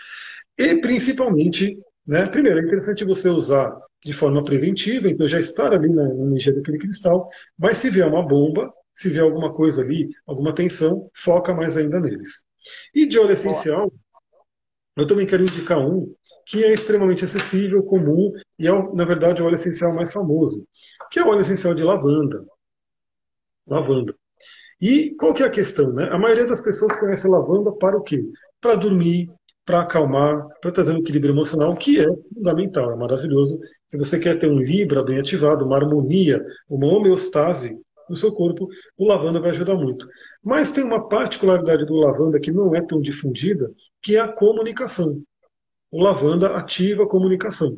E 0.57 0.77
principalmente, 0.77 1.77
né, 2.05 2.25
primeiro, 2.27 2.59
é 2.59 2.63
interessante 2.63 3.03
você 3.03 3.27
usar 3.27 3.75
de 4.03 4.13
forma 4.13 4.43
preventiva, 4.43 5.09
então 5.09 5.27
já 5.27 5.39
estar 5.39 5.73
ali 5.73 5.89
na 5.89 6.03
energia 6.03 6.53
daquele 6.53 6.77
cristal, 6.77 7.27
mas 7.57 7.77
se 7.77 7.89
vier 7.89 8.07
uma 8.07 8.21
bomba, 8.21 8.71
se 8.93 9.09
vier 9.09 9.23
alguma 9.23 9.51
coisa 9.53 9.81
ali, 9.81 10.09
alguma 10.27 10.53
tensão, 10.53 11.09
foca 11.15 11.53
mais 11.53 11.75
ainda 11.77 11.99
neles. 11.99 12.43
E 12.93 13.05
de 13.05 13.17
óleo 13.17 13.31
essencial, 13.31 13.91
eu 14.95 15.07
também 15.07 15.25
quero 15.25 15.43
indicar 15.43 15.79
um 15.79 16.13
que 16.45 16.63
é 16.63 16.73
extremamente 16.73 17.25
acessível, 17.25 17.81
comum 17.83 18.31
e 18.59 18.67
é, 18.67 18.93
na 18.93 19.05
verdade, 19.05 19.41
o 19.41 19.45
óleo 19.45 19.55
essencial 19.55 19.93
mais 19.93 20.11
famoso, 20.13 20.67
que 21.09 21.19
é 21.19 21.23
o 21.23 21.29
óleo 21.29 21.41
essencial 21.41 21.73
de 21.73 21.83
lavanda. 21.83 22.45
Lavanda. 23.65 24.13
E 24.81 25.15
qual 25.15 25.33
que 25.33 25.43
é 25.43 25.45
a 25.45 25.51
questão? 25.51 25.93
Né? 25.93 26.09
A 26.11 26.17
maioria 26.17 26.47
das 26.47 26.61
pessoas 26.61 26.97
conhece 26.99 27.27
a 27.27 27.31
lavanda 27.31 27.71
para 27.71 27.97
o 27.97 28.01
quê? 28.01 28.23
Para 28.59 28.75
dormir, 28.75 29.29
para 29.65 29.81
acalmar, 29.81 30.45
para 30.61 30.71
trazer 30.71 30.93
um 30.93 30.99
equilíbrio 30.99 31.33
emocional, 31.33 31.75
que 31.75 31.99
é 31.99 32.07
fundamental, 32.33 32.91
é 32.91 32.95
maravilhoso. 32.95 33.59
Se 33.89 33.97
você 33.97 34.19
quer 34.19 34.37
ter 34.39 34.49
um 34.49 34.59
Libra 34.59 35.03
bem 35.03 35.19
ativado, 35.19 35.65
uma 35.65 35.77
harmonia, 35.77 36.43
uma 36.69 36.87
homeostase 36.87 37.79
no 38.09 38.15
seu 38.17 38.33
corpo, 38.33 38.67
o 38.97 39.07
lavanda 39.07 39.39
vai 39.39 39.51
ajudar 39.51 39.75
muito. 39.75 40.05
Mas 40.43 40.71
tem 40.71 40.83
uma 40.83 41.07
particularidade 41.07 41.85
do 41.85 41.95
lavanda 41.95 42.39
que 42.39 42.51
não 42.51 42.75
é 42.75 42.81
tão 42.81 43.01
difundida, 43.01 43.71
que 44.01 44.17
é 44.17 44.19
a 44.19 44.27
comunicação. 44.27 45.21
O 45.89 46.03
lavanda 46.03 46.47
ativa 46.55 47.03
a 47.03 47.07
comunicação. 47.07 47.77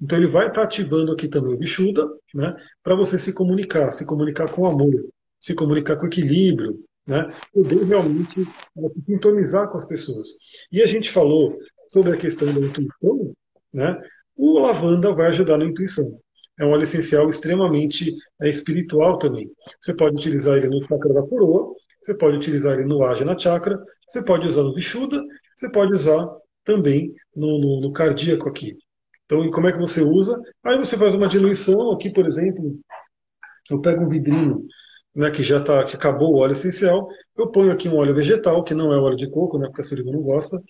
Então 0.00 0.18
ele 0.18 0.28
vai 0.28 0.48
estar 0.48 0.62
ativando 0.62 1.12
aqui 1.12 1.28
também 1.28 1.54
o 1.54 1.58
bichuda, 1.58 2.06
né, 2.34 2.54
para 2.82 2.94
você 2.94 3.18
se 3.18 3.32
comunicar, 3.32 3.92
se 3.92 4.06
comunicar 4.06 4.50
com 4.50 4.66
amor, 4.66 4.92
se 5.40 5.54
comunicar 5.54 5.96
com 5.96 6.06
equilíbrio, 6.06 6.78
né? 7.06 7.30
poder 7.52 7.84
realmente 7.84 8.40
né, 8.76 8.88
sintonizar 9.06 9.68
com 9.70 9.78
as 9.78 9.88
pessoas. 9.88 10.28
E 10.70 10.82
a 10.82 10.86
gente 10.86 11.10
falou 11.10 11.58
sobre 11.88 12.12
a 12.12 12.16
questão 12.16 12.52
da 12.52 12.60
intuição, 12.60 13.32
né? 13.72 14.00
o 14.36 14.58
lavanda 14.58 15.12
vai 15.12 15.28
ajudar 15.28 15.58
na 15.58 15.64
intuição. 15.64 16.20
É 16.58 16.64
um 16.64 16.70
óleo 16.70 16.82
essencial 16.82 17.30
extremamente 17.30 18.14
é, 18.42 18.48
espiritual 18.48 19.18
também. 19.18 19.50
Você 19.80 19.94
pode 19.94 20.16
utilizar 20.16 20.56
ele 20.56 20.68
no 20.68 20.82
chakra 20.82 21.14
da 21.14 21.22
coroa, 21.22 21.74
você 22.02 22.14
pode 22.14 22.36
utilizar 22.36 22.74
ele 22.74 22.84
no 22.84 23.02
Ajna 23.04 23.38
Chakra, 23.38 23.80
você 24.08 24.22
pode 24.22 24.46
usar 24.46 24.62
no 24.62 24.74
Vishuddha, 24.74 25.22
você 25.56 25.70
pode 25.70 25.92
usar 25.92 26.28
também 26.64 27.14
no, 27.34 27.58
no, 27.58 27.80
no 27.80 27.92
cardíaco 27.92 28.48
aqui. 28.48 28.76
Então, 29.24 29.50
como 29.50 29.68
é 29.68 29.72
que 29.72 29.78
você 29.78 30.00
usa? 30.00 30.40
Aí 30.64 30.78
você 30.78 30.96
faz 30.96 31.14
uma 31.14 31.28
diluição 31.28 31.92
aqui, 31.92 32.10
por 32.10 32.26
exemplo, 32.26 32.78
eu 33.70 33.80
pego 33.80 34.04
um 34.04 34.08
vidrinho 34.08 34.66
né, 35.18 35.32
que 35.32 35.42
já 35.42 35.60
tá, 35.60 35.84
que 35.84 35.96
acabou 35.96 36.32
o 36.32 36.38
óleo 36.38 36.52
essencial, 36.52 37.08
eu 37.36 37.48
ponho 37.48 37.72
aqui 37.72 37.88
um 37.88 37.96
óleo 37.96 38.14
vegetal, 38.14 38.62
que 38.62 38.72
não 38.72 38.92
é 38.92 38.96
óleo 38.96 39.16
de 39.16 39.28
coco, 39.28 39.58
né, 39.58 39.66
porque 39.66 39.80
a 39.80 39.84
Surima 39.84 40.12
não 40.12 40.22
gosta, 40.22 40.62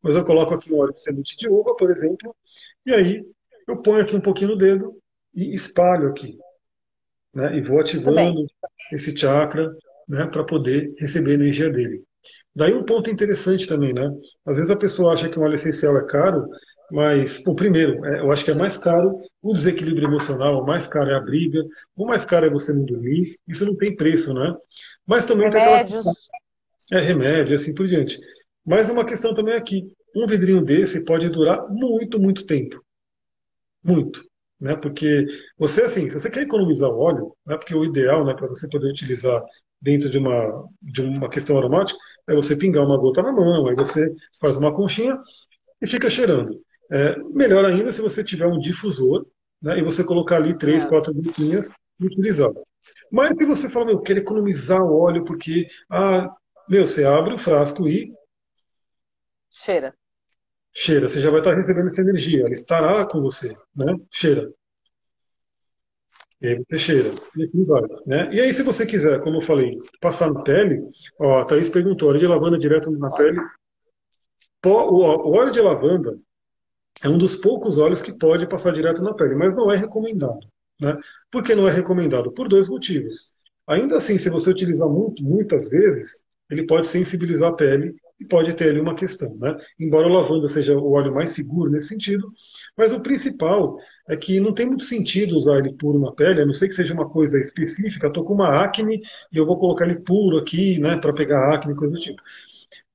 mas 0.00 0.14
eu 0.14 0.24
coloco 0.24 0.54
aqui 0.54 0.72
um 0.72 0.78
óleo 0.78 0.92
de 0.92 1.02
semente 1.02 1.36
de 1.36 1.48
uva, 1.48 1.74
por 1.74 1.90
exemplo, 1.90 2.34
e 2.86 2.94
aí 2.94 3.26
eu 3.66 3.82
ponho 3.82 4.00
aqui 4.00 4.14
um 4.14 4.20
pouquinho 4.20 4.50
no 4.50 4.56
dedo 4.56 4.96
e 5.34 5.52
espalho 5.52 6.08
aqui. 6.08 6.38
Né, 7.34 7.58
e 7.58 7.62
vou 7.62 7.80
ativando 7.80 8.46
esse 8.92 9.14
chakra 9.16 9.74
né, 10.08 10.24
para 10.26 10.44
poder 10.44 10.94
receber 11.00 11.32
a 11.32 11.34
energia 11.34 11.68
dele. 11.68 12.04
Daí 12.54 12.72
um 12.74 12.84
ponto 12.84 13.10
interessante 13.10 13.66
também, 13.66 13.92
né? 13.92 14.08
Às 14.46 14.56
vezes 14.56 14.70
a 14.70 14.76
pessoa 14.76 15.12
acha 15.12 15.28
que 15.28 15.38
um 15.38 15.42
óleo 15.42 15.56
essencial 15.56 15.98
é 15.98 16.06
caro, 16.06 16.48
mas, 16.90 17.42
bom, 17.42 17.54
primeiro, 17.54 18.04
é, 18.04 18.20
eu 18.20 18.30
acho 18.30 18.44
que 18.44 18.50
é 18.50 18.54
mais 18.54 18.76
caro 18.76 19.18
o 19.42 19.52
desequilíbrio 19.52 20.08
emocional, 20.08 20.62
o 20.62 20.66
mais 20.66 20.86
caro 20.86 21.10
é 21.10 21.14
a 21.14 21.20
briga, 21.20 21.64
o 21.96 22.06
mais 22.06 22.24
caro 22.24 22.46
é 22.46 22.50
você 22.50 22.72
não 22.72 22.84
dormir, 22.84 23.36
isso 23.48 23.64
não 23.66 23.76
tem 23.76 23.96
preço, 23.96 24.32
né? 24.32 24.54
Mas 25.06 25.26
também 25.26 25.48
Remédios. 25.48 26.06
Aquela... 26.06 27.02
É 27.02 27.04
remédio, 27.04 27.56
assim 27.56 27.74
por 27.74 27.88
diante. 27.88 28.20
Mas 28.64 28.88
uma 28.88 29.04
questão 29.04 29.34
também 29.34 29.54
aqui, 29.54 29.90
um 30.14 30.26
vidrinho 30.26 30.64
desse 30.64 31.04
pode 31.04 31.28
durar 31.28 31.68
muito, 31.68 32.18
muito 32.18 32.46
tempo. 32.46 32.80
Muito. 33.82 34.22
Né? 34.60 34.74
Porque 34.76 35.26
você, 35.58 35.82
assim, 35.82 36.08
se 36.08 36.14
você 36.14 36.30
quer 36.30 36.42
economizar 36.42 36.90
o 36.90 36.98
óleo, 36.98 37.36
né? 37.46 37.56
porque 37.56 37.74
o 37.74 37.84
ideal, 37.84 38.24
né, 38.24 38.34
para 38.34 38.46
você 38.46 38.68
poder 38.68 38.88
utilizar 38.88 39.42
dentro 39.80 40.08
de 40.08 40.18
uma, 40.18 40.64
de 40.80 41.02
uma 41.02 41.28
questão 41.28 41.58
aromática, 41.58 41.98
é 42.28 42.34
você 42.34 42.56
pingar 42.56 42.84
uma 42.84 42.96
gota 42.96 43.22
na 43.22 43.32
mão, 43.32 43.68
aí 43.68 43.74
você 43.74 44.12
faz 44.40 44.56
uma 44.56 44.74
conchinha 44.74 45.18
e 45.80 45.86
fica 45.86 46.08
cheirando. 46.08 46.60
É, 46.90 47.18
melhor 47.18 47.64
ainda 47.64 47.92
se 47.92 48.00
você 48.00 48.22
tiver 48.22 48.46
um 48.46 48.58
difusor 48.58 49.26
né, 49.60 49.78
e 49.78 49.82
você 49.82 50.04
colocar 50.04 50.36
ali 50.36 50.56
três, 50.56 50.84
é. 50.84 50.88
quatro 50.88 51.12
gotinhas 51.12 51.68
e 51.98 52.06
utilizar. 52.06 52.50
Mas 53.10 53.36
se 53.36 53.44
você 53.44 53.68
fala, 53.68 53.86
meu, 53.86 54.00
quero 54.00 54.20
economizar 54.20 54.80
o 54.82 55.00
óleo 55.00 55.24
porque, 55.24 55.66
ah, 55.90 56.32
meu, 56.68 56.86
você 56.86 57.04
abre 57.04 57.34
o 57.34 57.38
frasco 57.38 57.88
e. 57.88 58.12
Cheira. 59.50 59.94
Cheira, 60.74 61.08
você 61.08 61.20
já 61.20 61.30
vai 61.30 61.40
estar 61.40 61.54
recebendo 61.54 61.88
essa 61.88 62.02
energia, 62.02 62.42
ela 62.42 62.52
estará 62.52 63.06
com 63.06 63.20
você, 63.20 63.56
né? 63.74 63.96
Cheira. 64.10 64.52
E 66.40 66.48
aí 66.48 66.62
você 66.68 66.78
cheira, 66.78 67.14
e 67.34 67.44
assim 67.44 67.64
vai. 67.64 67.82
Né? 68.06 68.34
E 68.34 68.40
aí, 68.40 68.52
se 68.52 68.62
você 68.62 68.84
quiser, 68.84 69.22
como 69.22 69.38
eu 69.38 69.40
falei, 69.40 69.80
passar 70.02 70.30
na 70.30 70.42
pele, 70.42 70.82
ó, 71.18 71.40
a 71.40 71.44
Thaís 71.46 71.68
perguntou, 71.68 72.10
óleo 72.10 72.20
de 72.20 72.26
lavanda 72.26 72.58
direto 72.58 72.90
na 72.90 73.10
pele. 73.10 73.40
O 74.66 75.30
óleo 75.30 75.50
de 75.50 75.60
lavanda 75.62 76.18
é 77.02 77.08
um 77.08 77.18
dos 77.18 77.36
poucos 77.36 77.78
óleos 77.78 78.00
que 78.00 78.16
pode 78.16 78.48
passar 78.48 78.72
direto 78.72 79.02
na 79.02 79.14
pele, 79.14 79.34
mas 79.34 79.54
não 79.54 79.70
é 79.70 79.76
recomendado. 79.76 80.40
Né? 80.80 80.96
Por 81.30 81.42
que 81.42 81.54
não 81.54 81.68
é 81.68 81.72
recomendado? 81.72 82.32
Por 82.32 82.48
dois 82.48 82.68
motivos. 82.68 83.28
Ainda 83.66 83.96
assim, 83.96 84.18
se 84.18 84.30
você 84.30 84.50
utilizar 84.50 84.88
muito, 84.88 85.22
muitas 85.22 85.68
vezes, 85.68 86.24
ele 86.50 86.66
pode 86.66 86.86
sensibilizar 86.86 87.50
a 87.50 87.54
pele 87.54 87.94
e 88.18 88.24
pode 88.24 88.54
ter 88.54 88.70
ali 88.70 88.80
uma 88.80 88.94
questão. 88.94 89.36
Né? 89.36 89.56
Embora 89.78 90.06
o 90.06 90.12
lavanda 90.12 90.48
seja 90.48 90.76
o 90.76 90.92
óleo 90.92 91.12
mais 91.12 91.32
seguro 91.32 91.70
nesse 91.70 91.88
sentido, 91.88 92.30
mas 92.76 92.92
o 92.92 93.00
principal 93.00 93.76
é 94.08 94.16
que 94.16 94.40
não 94.40 94.54
tem 94.54 94.66
muito 94.66 94.84
sentido 94.84 95.36
usar 95.36 95.58
ele 95.58 95.74
puro 95.74 95.98
na 95.98 96.12
pele, 96.12 96.40
a 96.40 96.46
não 96.46 96.54
ser 96.54 96.68
que 96.68 96.74
seja 96.74 96.94
uma 96.94 97.08
coisa 97.08 97.38
específica. 97.38 98.06
Estou 98.06 98.24
com 98.24 98.34
uma 98.34 98.64
acne 98.64 99.00
e 99.32 99.36
eu 99.36 99.44
vou 99.44 99.58
colocar 99.58 99.84
ele 99.84 100.00
puro 100.00 100.38
aqui, 100.38 100.78
né, 100.78 100.96
para 100.96 101.12
pegar 101.12 101.54
acne, 101.54 101.74
coisa 101.74 101.94
do 101.94 102.00
tipo. 102.00 102.22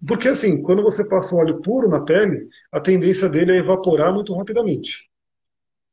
Porque 0.08 0.28
assim, 0.28 0.62
quando 0.62 0.84
você 0.84 1.04
passa 1.08 1.36
o 1.36 1.38
óleo 1.38 1.62
puro 1.62 1.90
na 1.90 2.02
pele, 2.02 2.48
a 2.72 2.80
tendência 2.80 3.30
dele 3.30 3.54
é 3.54 3.58
evaporar 3.58 4.14
muito 4.14 4.34
rapidamente. 4.36 5.10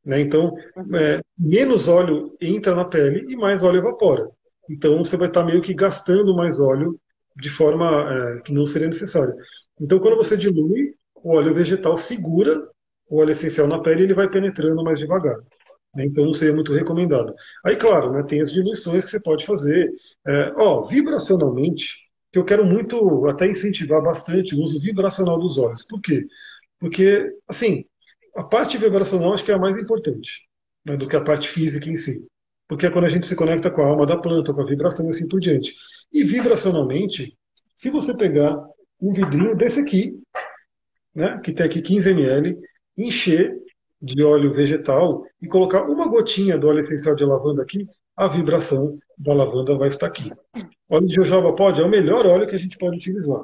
Né? 0.04 0.20
Então, 0.20 0.56
é, 0.98 1.20
menos 1.38 1.88
óleo 1.88 2.24
entra 2.40 2.74
na 2.74 2.84
pele 2.84 3.26
e 3.30 3.36
mais 3.36 3.62
óleo 3.62 3.78
evapora. 3.78 4.28
Então, 4.70 4.98
você 4.98 5.16
vai 5.16 5.28
estar 5.28 5.44
meio 5.44 5.62
que 5.62 5.74
gastando 5.74 6.34
mais 6.34 6.58
óleo 6.60 6.98
de 7.36 7.50
forma 7.50 8.10
é, 8.10 8.40
que 8.40 8.52
não 8.52 8.66
seria 8.66 8.88
necessária. 8.88 9.34
Então, 9.80 9.98
quando 9.98 10.16
você 10.16 10.36
dilui, 10.36 10.94
o 11.14 11.34
óleo 11.36 11.54
vegetal 11.54 11.98
segura 11.98 12.68
o 13.08 13.20
óleo 13.20 13.32
essencial 13.32 13.66
na 13.66 13.80
pele 13.80 14.00
e 14.00 14.04
ele 14.04 14.14
vai 14.14 14.28
penetrando 14.28 14.82
mais 14.82 14.98
devagar. 14.98 15.36
Né? 15.94 16.06
Então, 16.06 16.24
não 16.24 16.32
seria 16.32 16.54
muito 16.54 16.74
recomendado. 16.74 17.34
Aí, 17.64 17.76
claro, 17.76 18.12
né, 18.12 18.22
tem 18.22 18.40
as 18.40 18.52
diluições 18.52 19.04
que 19.04 19.10
você 19.10 19.22
pode 19.22 19.44
fazer. 19.46 19.90
É, 20.26 20.52
ó, 20.56 20.84
vibracionalmente, 20.84 21.98
que 22.32 22.38
eu 22.38 22.44
quero 22.44 22.64
muito 22.64 23.26
até 23.26 23.46
incentivar 23.46 24.02
bastante 24.02 24.54
o 24.54 24.60
uso 24.60 24.80
vibracional 24.80 25.38
dos 25.38 25.58
olhos. 25.58 25.84
Por 25.84 26.00
quê? 26.00 26.26
Porque, 26.78 27.32
assim, 27.46 27.84
a 28.36 28.44
parte 28.44 28.76
vibracional 28.78 29.34
acho 29.34 29.44
que 29.44 29.50
é 29.50 29.54
a 29.54 29.58
mais 29.58 29.80
importante 29.82 30.48
né, 30.84 30.96
do 30.96 31.08
que 31.08 31.16
a 31.16 31.20
parte 31.20 31.48
física 31.48 31.88
em 31.88 31.96
si. 31.96 32.24
Porque 32.68 32.86
é 32.86 32.90
quando 32.90 33.06
a 33.06 33.10
gente 33.10 33.26
se 33.26 33.34
conecta 33.34 33.70
com 33.70 33.82
a 33.82 33.86
alma 33.86 34.06
da 34.06 34.16
planta, 34.16 34.52
com 34.52 34.60
a 34.60 34.66
vibração 34.66 35.06
e 35.06 35.10
assim 35.10 35.26
por 35.26 35.40
diante. 35.40 35.74
E 36.12 36.22
vibracionalmente, 36.22 37.36
se 37.74 37.90
você 37.90 38.14
pegar 38.14 38.62
um 39.00 39.12
vidrinho 39.12 39.56
desse 39.56 39.80
aqui, 39.80 40.14
né, 41.14 41.40
que 41.42 41.52
tem 41.52 41.64
aqui 41.64 41.80
15 41.80 42.10
ml, 42.10 42.58
encher 42.96 43.56
de 44.00 44.22
óleo 44.22 44.52
vegetal 44.52 45.24
e 45.40 45.48
colocar 45.48 45.82
uma 45.82 46.06
gotinha 46.06 46.58
do 46.58 46.68
óleo 46.68 46.80
essencial 46.80 47.14
de 47.14 47.24
lavanda 47.24 47.62
aqui, 47.62 47.88
a 48.18 48.26
vibração 48.26 48.98
da 49.16 49.32
lavanda 49.32 49.78
vai 49.78 49.88
estar 49.88 50.08
aqui. 50.08 50.32
Óleo 50.90 51.06
de 51.06 51.14
jojoba 51.14 51.54
pode, 51.54 51.80
é 51.80 51.84
o 51.84 51.88
melhor 51.88 52.26
óleo 52.26 52.48
que 52.48 52.56
a 52.56 52.58
gente 52.58 52.76
pode 52.76 52.96
utilizar. 52.96 53.42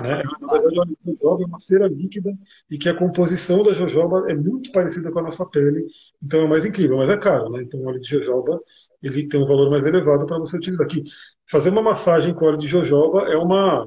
Né? 0.00 0.22
Na 0.40 0.52
verdade, 0.52 0.78
o 0.78 0.80
óleo 0.80 0.96
de 1.04 1.12
jojoba 1.12 1.42
é 1.42 1.46
uma 1.46 1.58
cera 1.58 1.86
líquida 1.86 2.32
e 2.70 2.78
que 2.78 2.88
a 2.88 2.96
composição 2.96 3.62
da 3.62 3.74
jojoba 3.74 4.30
é 4.30 4.34
muito 4.34 4.72
parecida 4.72 5.12
com 5.12 5.18
a 5.18 5.22
nossa 5.24 5.44
pele, 5.44 5.86
então 6.22 6.40
é 6.40 6.48
mais 6.48 6.64
incrível, 6.64 6.96
mas 6.96 7.10
é 7.10 7.18
caro. 7.18 7.50
Né? 7.50 7.64
Então, 7.64 7.80
o 7.80 7.86
óleo 7.86 8.00
de 8.00 8.08
jojoba 8.08 8.58
ele 9.02 9.28
tem 9.28 9.42
um 9.42 9.46
valor 9.46 9.70
mais 9.70 9.84
elevado 9.84 10.24
para 10.24 10.38
você 10.38 10.56
utilizar 10.56 10.86
aqui. 10.86 11.04
Fazer 11.50 11.68
uma 11.68 11.82
massagem 11.82 12.34
com 12.34 12.46
óleo 12.46 12.58
de 12.58 12.66
jojoba 12.66 13.28
é 13.28 13.36
uma, 13.36 13.86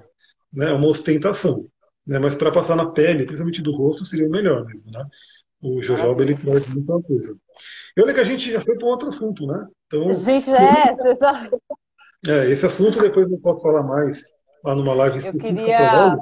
né, 0.53 0.71
uma 0.71 0.87
ostentação, 0.87 1.65
né? 2.05 2.19
mas 2.19 2.35
para 2.35 2.51
passar 2.51 2.75
na 2.75 2.91
pele, 2.91 3.25
principalmente 3.25 3.63
do 3.63 3.75
rosto, 3.75 4.05
seria 4.05 4.27
o 4.27 4.31
melhor 4.31 4.63
mesmo. 4.65 4.91
Né? 4.91 5.03
O 5.61 5.81
jojoba 5.81 6.21
ele 6.23 6.37
traz 6.37 6.67
muita 6.67 7.01
coisa. 7.01 7.35
E 7.95 8.01
olha 8.01 8.13
que 8.13 8.19
a 8.19 8.23
gente 8.23 8.51
já 8.51 8.63
foi 8.63 8.77
para 8.77 8.85
um 8.85 8.89
outro 8.89 9.09
assunto, 9.09 9.45
né? 9.45 9.67
Então, 9.87 10.13
gente, 10.13 10.49
é, 10.49 10.93
você 10.93 11.15
já... 11.15 11.49
É, 12.27 12.49
esse 12.49 12.65
assunto 12.65 12.99
depois 12.99 13.29
eu 13.31 13.39
posso 13.39 13.61
falar 13.61 13.83
mais 13.83 14.21
lá 14.63 14.75
numa 14.75 14.93
live 14.93 15.25
Eu 15.25 15.33
queria, 15.33 16.17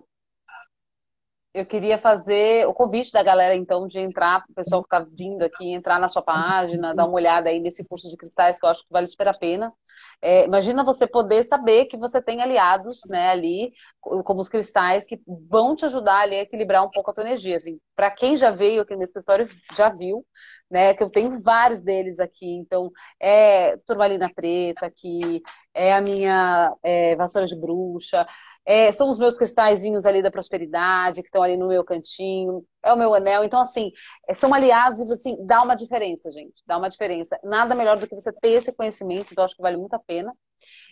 eu 1.60 1.66
queria 1.66 1.98
fazer 1.98 2.68
o 2.68 2.74
convite 2.74 3.12
da 3.12 3.24
galera, 3.24 3.56
então, 3.56 3.88
de 3.88 4.00
entrar, 4.00 4.44
o 4.50 4.54
pessoal 4.54 4.84
que 4.84 4.88
está 4.88 5.00
vindo 5.12 5.44
aqui, 5.44 5.74
entrar 5.74 6.00
na 6.00 6.08
sua 6.08 6.22
página, 6.22 6.94
dar 6.94 7.06
uma 7.06 7.16
olhada 7.16 7.50
aí 7.50 7.60
nesse 7.60 7.88
curso 7.88 8.10
de 8.10 8.16
cristais, 8.16 8.60
que 8.60 8.66
eu 8.66 8.70
acho 8.70 8.84
que 8.84 8.92
vale 8.92 9.08
super 9.08 9.28
a 9.28 9.34
pena. 9.34 9.74
É, 10.22 10.46
imagina 10.46 10.84
você 10.84 11.08
poder 11.08 11.44
saber 11.44 11.86
que 11.86 11.98
você 11.98 12.22
tem 12.22 12.42
aliados 12.42 13.02
né, 13.10 13.30
ali, 13.30 13.72
como 14.02 14.42
os 14.42 14.50
cristais, 14.50 15.06
que 15.06 15.20
vão 15.50 15.76
te 15.76 15.86
ajudar 15.86 16.22
ali 16.22 16.36
a 16.36 16.42
equilibrar 16.42 16.86
um 16.86 16.90
pouco 16.90 17.12
a 17.12 17.14
tua 17.14 17.24
energia. 17.24 17.58
Assim, 17.58 17.80
Para 17.96 18.12
quem 18.12 18.38
já 18.38 18.52
veio 18.52 18.82
aqui 18.82 18.96
no 18.96 19.04
escritório, 19.04 19.48
já 19.76 19.90
viu, 19.90 20.26
né? 20.70 20.94
Que 20.94 21.04
eu 21.04 21.10
tenho 21.10 21.40
vários 21.40 21.82
deles 21.82 22.20
aqui. 22.20 22.46
Então, 22.58 22.92
é 23.20 23.78
turmalina 23.86 24.30
preta 24.34 24.86
aqui, 24.86 25.42
é 25.74 25.94
a 25.94 26.02
minha 26.02 26.74
é, 26.84 27.16
vassoura 27.16 27.46
de 27.48 27.56
bruxa, 27.60 28.26
é, 28.68 28.92
são 28.92 29.08
os 29.08 29.18
meus 29.18 29.38
cristalzinhos 29.38 30.06
ali 30.06 30.22
da 30.22 30.30
prosperidade, 30.30 31.22
que 31.22 31.30
estão 31.30 31.42
ali 31.42 31.56
no 31.56 31.70
meu 31.70 31.86
cantinho, 31.86 32.66
é 32.84 32.92
o 32.92 32.98
meu 32.98 33.14
anel. 33.14 33.46
Então, 33.46 33.62
assim, 33.62 33.94
é, 34.28 34.34
são 34.34 34.54
aliados 34.54 35.00
e, 35.00 35.10
assim, 35.10 35.38
dá 35.46 35.62
uma 35.64 35.74
diferença, 35.74 36.30
gente. 36.34 36.62
Dá 36.66 36.78
uma 36.78 36.90
diferença. 36.90 37.40
Nada 37.46 37.74
melhor 37.74 37.98
do 37.98 38.06
que 38.06 38.14
você 38.14 38.30
ter 38.34 38.50
esse 38.50 38.74
conhecimento, 38.74 39.32
então 39.32 39.46
acho 39.46 39.56
que 39.56 39.62
vale 39.62 39.78
muito 39.78 39.94
a 39.94 40.00
pena. 40.00 40.36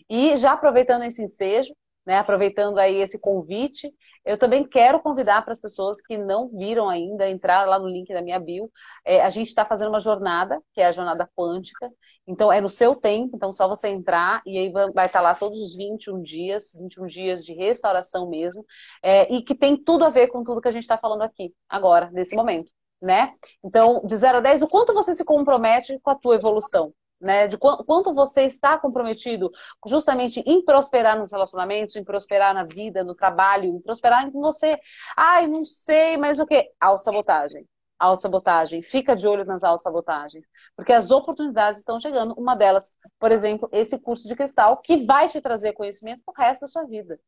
E 0.09 0.37
já 0.37 0.53
aproveitando 0.53 1.03
esse 1.03 1.21
ensejo, 1.21 1.75
né, 2.05 2.17
aproveitando 2.19 2.77
aí 2.77 2.97
esse 2.97 3.19
convite, 3.19 3.93
eu 4.23 4.37
também 4.37 4.63
quero 4.63 4.99
convidar 4.99 5.41
para 5.41 5.51
as 5.51 5.59
pessoas 5.59 5.99
que 6.01 6.17
não 6.17 6.49
viram 6.49 6.87
ainda, 6.87 7.29
entrar 7.29 7.67
lá 7.67 7.79
no 7.79 7.87
link 7.87 8.13
da 8.13 8.21
minha 8.21 8.39
bio. 8.39 8.71
É, 9.03 9.21
a 9.21 9.29
gente 9.29 9.47
está 9.47 9.65
fazendo 9.65 9.89
uma 9.89 9.99
jornada, 9.99 10.61
que 10.73 10.81
é 10.81 10.85
a 10.85 10.91
jornada 10.91 11.29
quântica. 11.35 11.91
Então, 12.27 12.51
é 12.51 12.61
no 12.61 12.69
seu 12.69 12.95
tempo, 12.95 13.35
então 13.35 13.51
só 13.51 13.67
você 13.67 13.87
entrar 13.87 14.41
e 14.45 14.57
aí 14.57 14.71
vai 14.71 14.87
estar 14.87 15.09
tá 15.09 15.21
lá 15.21 15.33
todos 15.33 15.59
os 15.59 15.75
21 15.75 16.21
dias, 16.21 16.71
21 16.79 17.07
dias 17.07 17.43
de 17.43 17.53
restauração 17.53 18.29
mesmo, 18.29 18.63
é, 19.01 19.31
e 19.33 19.41
que 19.41 19.55
tem 19.55 19.75
tudo 19.75 20.05
a 20.05 20.09
ver 20.09 20.27
com 20.27 20.43
tudo 20.43 20.61
que 20.61 20.67
a 20.67 20.71
gente 20.71 20.83
está 20.83 20.97
falando 20.97 21.23
aqui, 21.23 21.53
agora, 21.67 22.11
nesse 22.11 22.35
momento. 22.35 22.71
Né? 23.01 23.33
Então, 23.63 24.01
de 24.05 24.15
0 24.15 24.37
a 24.37 24.41
10, 24.41 24.63
o 24.63 24.67
quanto 24.67 24.93
você 24.93 25.13
se 25.13 25.23
compromete 25.23 25.99
com 26.01 26.09
a 26.09 26.15
tua 26.15 26.35
evolução? 26.35 26.93
Né? 27.25 27.47
De 27.47 27.57
qu 27.57 27.83
quanto 27.85 28.13
você 28.13 28.43
está 28.43 28.77
comprometido 28.77 29.49
justamente 29.87 30.41
em 30.45 30.63
prosperar 30.63 31.17
nos 31.17 31.31
relacionamentos, 31.31 31.95
em 31.95 32.03
prosperar 32.03 32.53
na 32.53 32.63
vida, 32.63 33.03
no 33.03 33.15
trabalho, 33.15 33.65
em 33.65 33.81
prosperar 33.81 34.27
em 34.27 34.31
você. 34.31 34.79
Ai, 35.17 35.47
não 35.47 35.65
sei, 35.65 36.17
mas 36.17 36.37
o 36.37 36.45
quê? 36.45 36.71
Autossabotagem. 36.79 37.67
Autossabotagem. 37.97 38.83
Fica 38.83 39.15
de 39.15 39.27
olho 39.27 39.43
nas 39.43 39.63
autossabotagens. 39.63 40.45
Porque 40.75 40.93
as 40.93 41.09
oportunidades 41.09 41.79
estão 41.79 41.99
chegando. 41.99 42.35
Uma 42.37 42.55
delas, 42.55 42.91
por 43.19 43.31
exemplo, 43.31 43.67
esse 43.71 43.97
curso 43.97 44.27
de 44.27 44.35
cristal, 44.35 44.77
que 44.77 45.03
vai 45.05 45.27
te 45.27 45.41
trazer 45.41 45.73
conhecimento 45.73 46.21
pro 46.23 46.33
resto 46.37 46.61
da 46.61 46.67
sua 46.67 46.83
vida. 46.85 47.19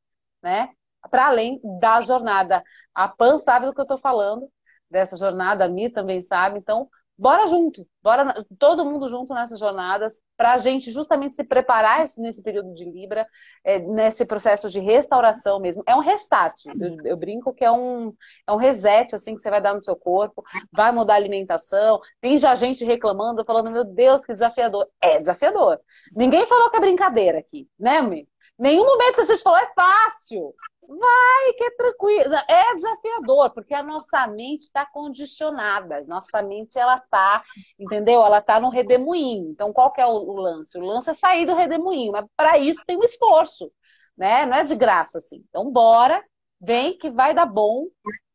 Né? 0.44 0.70
Para 1.10 1.28
além 1.28 1.60
da 1.80 2.02
jornada. 2.02 2.64
A 2.94 3.08
Pan 3.08 3.40
sabe 3.40 3.66
do 3.66 3.74
que 3.74 3.82
eu 3.82 3.84
estou 3.84 3.98
falando 3.98 4.48
dessa 4.90 5.18
jornada, 5.18 5.66
a 5.66 5.68
Mi 5.68 5.90
também 5.90 6.22
sabe. 6.22 6.60
Então, 6.60 6.88
bora 7.18 7.48
junto, 7.48 7.88
bora 8.02 8.46
todo 8.60 8.86
mundo 8.86 9.10
junto 9.10 9.34
nessas 9.34 9.60
jornadas, 9.60 10.22
para 10.36 10.54
a 10.54 10.58
gente 10.58 10.92
justamente 10.92 11.36
se 11.36 11.44
preparar 11.44 12.06
nesse 12.18 12.44
período 12.44 12.74
de 12.74 12.86
Libra, 12.86 13.28
é, 13.64 13.80
nesse 13.80 14.26
processo 14.26 14.70
de 14.70 14.80
restauração 14.80 15.60
mesmo. 15.60 15.84
É 15.88 15.96
um 15.96 16.00
restart, 16.00 16.66
eu, 16.80 16.98
eu, 17.04 17.18
brinco 17.18 17.54
que 17.54 17.66
é 17.66 17.72
um, 17.72 18.14
é 18.46 18.52
um 18.52 18.58
reset 18.58 19.16
assim 19.16 19.36
que 19.36 19.42
você 19.42 19.50
vai 19.50 19.62
dar 19.62 19.74
no 19.74 19.84
seu 19.84 19.96
corpo, 19.96 20.44
vai 20.72 20.92
mudar 20.92 21.14
a 21.14 21.18
alimentação. 21.18 22.00
Tem 22.22 22.38
já 22.38 22.54
gente 22.56 22.86
reclamando, 22.86 23.44
falando, 23.44 23.72
meu 23.72 23.84
Deus, 23.84 24.24
que 24.26 24.34
desafiador. 24.34 24.88
É 25.02 25.18
desafiador. 25.18 25.80
Ninguém 26.16 26.46
falou 26.46 26.70
que 26.70 26.78
é 26.78 26.82
brincadeira 26.82 27.40
aqui, 27.40 27.68
né, 27.80 28.02
Mi? 28.02 28.28
Nenhum 28.58 28.86
momento 28.86 29.22
a 29.22 29.26
gente 29.26 29.44
falou 29.44 29.60
é 29.60 29.68
fácil. 29.76 30.54
Vai, 30.88 31.54
que 31.58 31.64
é 31.66 31.72
tranquilo. 31.72 32.34
É 32.48 32.76
desafiador, 32.76 33.52
porque 33.52 33.74
a 33.74 33.84
nossa 33.84 34.26
mente 34.28 34.62
está 34.62 34.86
condicionada. 34.86 36.04
Nossa 36.08 36.42
mente, 36.42 36.80
ela 36.80 37.00
tá, 37.00 37.44
entendeu? 37.78 38.24
Ela 38.24 38.42
tá 38.42 38.60
no 38.60 38.70
redemoinho. 38.70 39.50
Então, 39.52 39.74
qual 39.74 39.92
que 39.92 40.00
é 40.00 40.06
o, 40.06 40.12
o 40.12 40.38
lance? 40.38 40.78
O 40.78 40.86
lance 40.86 41.10
é 41.10 41.14
sair 41.14 41.46
do 41.46 41.56
redemoinho, 41.56 42.14
mas 42.14 42.26
para 42.36 42.58
isso 42.58 42.84
tem 42.86 42.98
um 42.98 43.04
esforço, 43.04 43.72
né? 44.18 44.46
Não 44.46 44.56
é 44.56 44.64
de 44.64 44.76
graça, 44.76 45.18
assim. 45.18 45.44
Então, 45.50 45.70
bora, 45.70 46.24
vem 46.60 46.98
que 46.98 47.10
vai 47.10 47.34
dar 47.34 47.46
bom. 47.46 47.88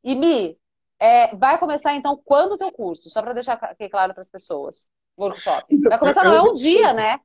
E, 0.05 0.15
Mi, 0.15 0.59
é, 0.99 1.35
vai 1.35 1.59
começar, 1.59 1.95
então, 1.95 2.21
quando 2.23 2.53
o 2.53 2.59
teu 2.59 2.71
curso? 2.71 3.09
Só 3.09 3.23
para 3.23 3.33
deixar 3.33 3.55
aqui 3.55 3.89
claro 3.89 4.13
para 4.13 4.21
as 4.21 4.29
pessoas. 4.29 4.91
Workshop. 5.19 5.65
Vai 5.89 5.99
começar, 5.99 6.25
não 6.25 6.35
é 6.35 6.43
um 6.43 6.53
dia, 6.53 6.93
né? 6.93 7.19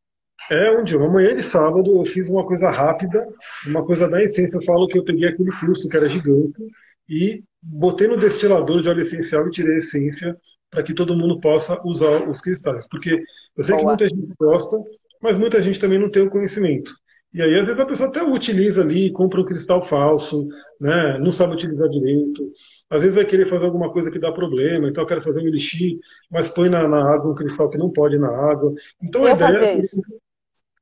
É 0.49 0.72
um 0.72 0.84
dia, 0.84 0.97
uma 0.97 1.09
manhã 1.09 1.35
de 1.35 1.43
sábado, 1.43 1.97
eu 1.97 2.05
fiz 2.05 2.30
uma 2.30 2.45
coisa 2.45 2.69
rápida, 2.69 3.27
uma 3.65 3.84
coisa 3.85 4.07
da 4.07 4.23
essência. 4.23 4.57
Eu 4.57 4.64
falo 4.64 4.88
que 4.88 4.97
eu 4.97 5.03
peguei 5.03 5.27
aquele 5.27 5.51
curso 5.59 5.89
que 5.89 5.97
era 5.97 6.07
gigante 6.07 6.64
e 7.09 7.43
botei 7.61 8.07
no 8.07 8.18
destilador 8.18 8.81
de 8.81 8.89
óleo 8.89 9.01
essencial 9.01 9.47
e 9.47 9.51
tirei 9.51 9.76
a 9.76 9.80
essência 9.80 10.38
para 10.69 10.84
que 10.84 10.93
todo 10.93 11.15
mundo 11.15 11.39
possa 11.39 11.80
usar 11.85 12.27
os 12.30 12.39
cristais. 12.39 12.88
Porque 12.88 13.22
eu 13.57 13.64
sei 13.64 13.76
Boa. 13.76 13.80
que 13.80 13.85
muita 13.85 14.09
gente 14.09 14.34
gosta, 14.39 14.77
mas 15.22 15.38
muita 15.38 15.61
gente 15.61 15.80
também 15.80 15.99
não 15.99 16.09
tem 16.09 16.23
o 16.23 16.30
conhecimento. 16.30 16.93
E 17.34 17.41
aí, 17.41 17.59
às 17.59 17.65
vezes, 17.65 17.80
a 17.80 17.85
pessoa 17.85 18.09
até 18.09 18.23
utiliza 18.23 18.81
ali, 18.81 19.11
compra 19.11 19.41
um 19.41 19.45
cristal 19.45 19.85
falso, 19.85 20.47
né? 20.80 21.18
não 21.19 21.31
sabe 21.31 21.53
utilizar 21.53 21.89
direito. 21.89 22.51
Às 22.89 23.01
vezes 23.01 23.15
vai 23.15 23.26
querer 23.26 23.49
fazer 23.49 23.65
alguma 23.65 23.91
coisa 23.91 24.09
que 24.09 24.18
dá 24.18 24.31
problema, 24.31 24.88
então 24.88 25.03
eu 25.03 25.07
quero 25.07 25.22
fazer 25.22 25.41
um 25.41 25.47
elixir, 25.47 25.99
mas 26.31 26.47
põe 26.47 26.69
na, 26.69 26.88
na 26.88 27.14
água 27.14 27.31
um 27.31 27.35
cristal 27.35 27.69
que 27.69 27.77
não 27.77 27.91
pode 27.91 28.15
ir 28.15 28.19
na 28.19 28.30
água. 28.30 28.73
Então 29.03 29.23
eu 29.23 29.27
a 29.27 29.35
ideia. 29.35 29.53
Fazia 29.53 29.77
isso. 29.77 30.01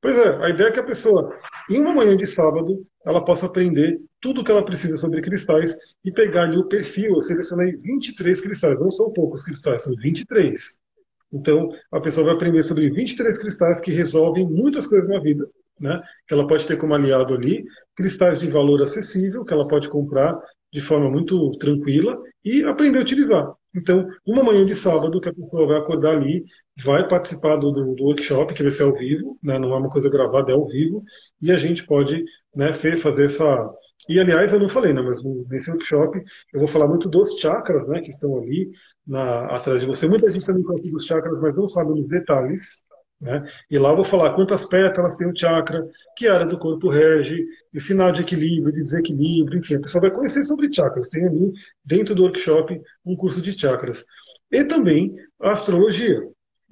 Pois 0.02 0.18
é, 0.18 0.36
a 0.44 0.50
ideia 0.50 0.68
é 0.68 0.72
que 0.72 0.80
a 0.80 0.84
pessoa, 0.84 1.36
em 1.70 1.80
uma 1.82 1.94
manhã 1.94 2.16
de 2.16 2.28
sábado, 2.28 2.86
ela 3.06 3.24
possa 3.24 3.46
aprender 3.46 4.00
tudo 4.22 4.42
o 4.42 4.44
que 4.44 4.52
ela 4.52 4.66
precisa 4.66 4.98
sobre 4.98 5.22
cristais 5.22 5.76
e 6.04 6.12
pegar 6.12 6.44
ali 6.44 6.58
o 6.58 6.68
perfil. 6.68 7.16
Eu 7.16 7.22
selecionei 7.22 7.76
23 7.76 8.42
cristais, 8.42 8.80
não 8.80 8.92
são 8.92 9.12
poucos 9.12 9.44
cristais, 9.44 9.84
são 9.84 9.94
23. 9.96 10.80
Então, 11.32 11.70
a 11.92 12.00
pessoa 12.00 12.26
vai 12.26 12.36
aprender 12.36 12.64
sobre 12.64 12.90
23 12.90 13.38
cristais 13.38 13.82
que 13.82 13.92
resolvem 13.92 14.48
muitas 14.48 14.88
coisas 14.88 15.10
na 15.10 15.20
vida, 15.20 15.48
né? 15.80 16.02
Que 16.28 16.34
ela 16.34 16.48
pode 16.48 16.66
ter 16.66 16.78
como 16.78 16.94
aliado 16.94 17.34
ali, 17.34 17.66
cristais 17.96 18.40
de 18.40 18.48
valor 18.48 18.82
acessível, 18.82 19.44
que 19.44 19.54
ela 19.54 19.68
pode 19.68 19.90
comprar 19.90 20.40
de 20.72 20.82
forma 20.82 21.10
muito 21.10 21.52
tranquila 21.58 22.18
e 22.44 22.64
aprender 22.64 23.00
a 23.00 23.02
utilizar. 23.02 23.54
Então, 23.76 24.08
uma 24.26 24.44
manhã 24.44 24.66
de 24.66 24.76
sábado 24.76 25.20
que 25.20 25.30
a 25.30 25.34
pessoa 25.34 25.68
vai 25.68 25.78
acordar 25.78 26.16
ali, 26.16 26.44
vai 26.84 27.08
participar 27.08 27.58
do, 27.58 27.72
do, 27.72 27.96
do 27.96 28.04
workshop, 28.06 28.54
que 28.54 28.64
vai 28.64 28.72
ser 28.72 28.84
ao 28.84 28.94
vivo, 28.94 29.38
né? 29.44 29.60
não 29.60 29.74
é 29.74 29.78
uma 29.78 29.90
coisa 29.90 30.10
gravada, 30.10 30.52
é 30.52 30.56
ao 30.56 30.68
vivo, 30.68 31.04
e 31.42 31.52
a 31.52 31.58
gente 31.58 31.86
pode 31.86 32.24
né, 32.56 32.74
fazer 33.02 33.26
essa. 33.26 33.70
E 34.08 34.20
aliás, 34.20 34.54
eu 34.54 34.60
não 34.60 34.70
falei, 34.70 34.94
né, 34.94 35.02
mas 35.02 35.22
nesse 35.50 35.70
workshop 35.72 36.22
eu 36.54 36.60
vou 36.60 36.68
falar 36.70 36.88
muito 36.88 37.10
dos 37.10 37.40
chakras 37.40 37.88
né, 37.88 38.02
que 38.02 38.12
estão 38.12 38.38
ali 38.38 38.70
na, 39.06 39.46
atrás 39.48 39.82
de 39.82 39.88
você. 39.88 40.08
Muita 40.08 40.30
gente 40.30 40.46
também 40.46 40.64
conhece 40.64 40.96
os 40.96 41.06
chakras, 41.06 41.40
mas 41.42 41.56
não 41.56 41.68
sabe 41.68 41.92
os 41.92 42.08
detalhes. 42.08 42.85
Né? 43.26 43.44
E 43.72 43.80
lá 43.80 43.90
eu 43.90 43.96
vou 43.96 44.06
falar 44.06 44.36
quantas 44.36 44.66
pétalas 44.66 45.16
tem 45.16 45.28
o 45.28 45.36
chakra, 45.36 45.84
que 46.16 46.28
área 46.28 46.46
do 46.46 46.60
corpo 46.60 46.90
rege, 46.90 47.44
o 47.74 47.82
sinal 47.82 48.12
de 48.12 48.22
equilíbrio, 48.22 48.72
de 48.72 48.84
desequilíbrio, 48.84 49.58
enfim, 49.58 49.76
a 49.76 49.80
pessoa 49.80 50.04
vai 50.04 50.12
conhecer 50.12 50.44
sobre 50.44 50.72
chakras. 50.72 51.10
Tem 51.10 51.26
ali, 51.26 51.52
dentro 51.84 52.14
do 52.14 52.22
workshop, 52.22 52.80
um 53.04 53.16
curso 53.16 53.42
de 53.42 53.60
chakras. 53.60 54.06
E 54.52 54.64
também 54.64 55.16
a 55.42 55.54
astrologia. 55.54 56.22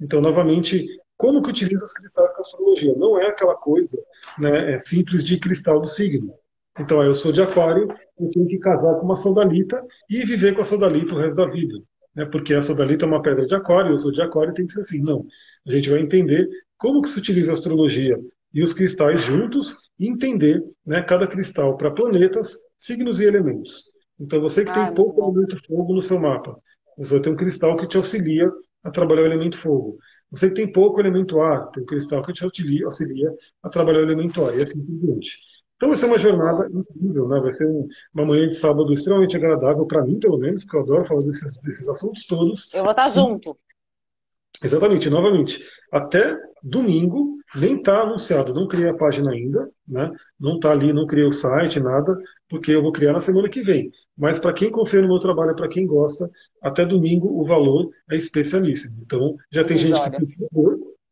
Então, 0.00 0.20
novamente, 0.20 0.86
como 1.16 1.42
que 1.42 1.50
utiliza 1.50 1.84
os 1.84 1.92
cristais 1.92 2.32
com 2.32 2.38
a 2.38 2.42
astrologia? 2.42 2.94
Não 2.96 3.20
é 3.20 3.26
aquela 3.26 3.56
coisa 3.56 4.00
né, 4.38 4.74
é 4.74 4.78
simples 4.78 5.24
de 5.24 5.40
cristal 5.40 5.80
do 5.80 5.88
signo. 5.88 6.32
Então, 6.78 7.02
eu 7.02 7.16
sou 7.16 7.32
de 7.32 7.42
aquário, 7.42 7.88
eu 8.20 8.30
tenho 8.30 8.46
que 8.46 8.58
casar 8.58 8.94
com 8.94 9.06
uma 9.06 9.16
sodalita 9.16 9.84
e 10.08 10.24
viver 10.24 10.54
com 10.54 10.60
a 10.60 10.64
sodalita 10.64 11.16
o 11.16 11.18
resto 11.18 11.34
da 11.34 11.46
vida 11.46 11.82
né, 12.14 12.24
porque 12.26 12.54
a 12.54 12.62
sodalita 12.62 13.04
é 13.04 13.08
uma 13.08 13.22
pedra 13.22 13.46
de 13.46 13.54
aquário, 13.54 13.92
eu 13.92 13.98
sou 13.98 14.12
de 14.12 14.22
aquário, 14.22 14.54
tem 14.54 14.66
que 14.66 14.72
ser 14.72 14.80
assim. 14.80 15.02
Não. 15.02 15.26
A 15.66 15.72
gente 15.72 15.90
vai 15.90 16.00
entender 16.00 16.48
como 16.76 17.02
que 17.02 17.08
se 17.08 17.18
utiliza 17.18 17.52
a 17.52 17.54
astrologia 17.54 18.16
e 18.52 18.62
os 18.62 18.72
cristais 18.72 19.20
juntos 19.24 19.76
e 19.98 20.08
entender 20.08 20.62
né, 20.86 21.02
cada 21.02 21.26
cristal 21.26 21.76
para 21.76 21.90
planetas, 21.90 22.56
signos 22.78 23.20
e 23.20 23.24
elementos. 23.24 23.84
Então, 24.18 24.40
você 24.40 24.64
que 24.64 24.70
ah, 24.70 24.86
tem 24.86 24.94
pouco 24.94 25.20
elemento 25.22 25.58
fogo 25.66 25.94
no 25.94 26.02
seu 26.02 26.20
mapa, 26.20 26.56
você 26.96 27.14
vai 27.14 27.22
ter 27.22 27.30
um 27.30 27.36
cristal 27.36 27.76
que 27.76 27.88
te 27.88 27.96
auxilia 27.96 28.48
a 28.84 28.90
trabalhar 28.90 29.22
o 29.22 29.26
elemento 29.26 29.58
fogo. 29.58 29.98
Você 30.30 30.48
que 30.48 30.54
tem 30.54 30.70
pouco 30.70 31.00
elemento 31.00 31.40
ar, 31.40 31.68
tem 31.70 31.82
um 31.82 31.86
cristal 31.86 32.22
que 32.22 32.32
te 32.32 32.44
auxilia, 32.44 32.86
auxilia 32.86 33.32
a 33.62 33.68
trabalhar 33.68 34.00
o 34.00 34.02
elemento 34.02 34.44
ar, 34.44 34.56
e 34.56 34.62
assim 34.62 34.80
por 34.84 34.98
diante. 34.98 35.38
Então 35.84 35.90
vai 35.90 35.98
ser 35.98 36.06
uma 36.06 36.18
jornada 36.18 36.66
incrível, 36.72 37.28
né? 37.28 37.40
Vai 37.40 37.52
ser 37.52 37.66
uma 38.14 38.24
manhã 38.24 38.48
de 38.48 38.54
sábado 38.54 38.90
extremamente 38.90 39.36
agradável 39.36 39.84
para 39.84 40.02
mim, 40.02 40.18
pelo 40.18 40.38
menos, 40.38 40.64
porque 40.64 40.78
eu 40.78 40.80
adoro 40.80 41.04
falar 41.04 41.20
desses, 41.24 41.60
desses 41.60 41.86
assuntos 41.86 42.26
todos. 42.26 42.72
Eu 42.72 42.82
vou 42.82 42.92
estar 42.92 43.10
junto. 43.10 43.54
Exatamente, 44.62 45.10
novamente. 45.10 45.62
Até 45.92 46.38
domingo 46.62 47.36
nem 47.54 47.76
está 47.76 48.00
anunciado, 48.00 48.54
não 48.54 48.66
criei 48.66 48.88
a 48.88 48.94
página 48.94 49.30
ainda, 49.32 49.70
né? 49.86 50.10
Não 50.40 50.54
está 50.54 50.72
ali, 50.72 50.90
não 50.90 51.06
criei 51.06 51.26
o 51.26 51.32
site, 51.32 51.78
nada, 51.78 52.16
porque 52.48 52.70
eu 52.70 52.80
vou 52.80 52.90
criar 52.90 53.12
na 53.12 53.20
semana 53.20 53.50
que 53.50 53.60
vem. 53.60 53.90
Mas 54.16 54.38
para 54.38 54.54
quem 54.54 54.70
confia 54.70 55.02
no 55.02 55.08
meu 55.08 55.18
trabalho, 55.18 55.54
para 55.54 55.68
quem 55.68 55.86
gosta, 55.86 56.30
até 56.62 56.86
domingo 56.86 57.28
o 57.28 57.44
valor 57.44 57.90
é 58.10 58.16
especialíssimo. 58.16 58.96
Então 59.04 59.36
já 59.52 59.62
tem 59.64 59.76
gente 59.76 60.00
que 60.00 60.38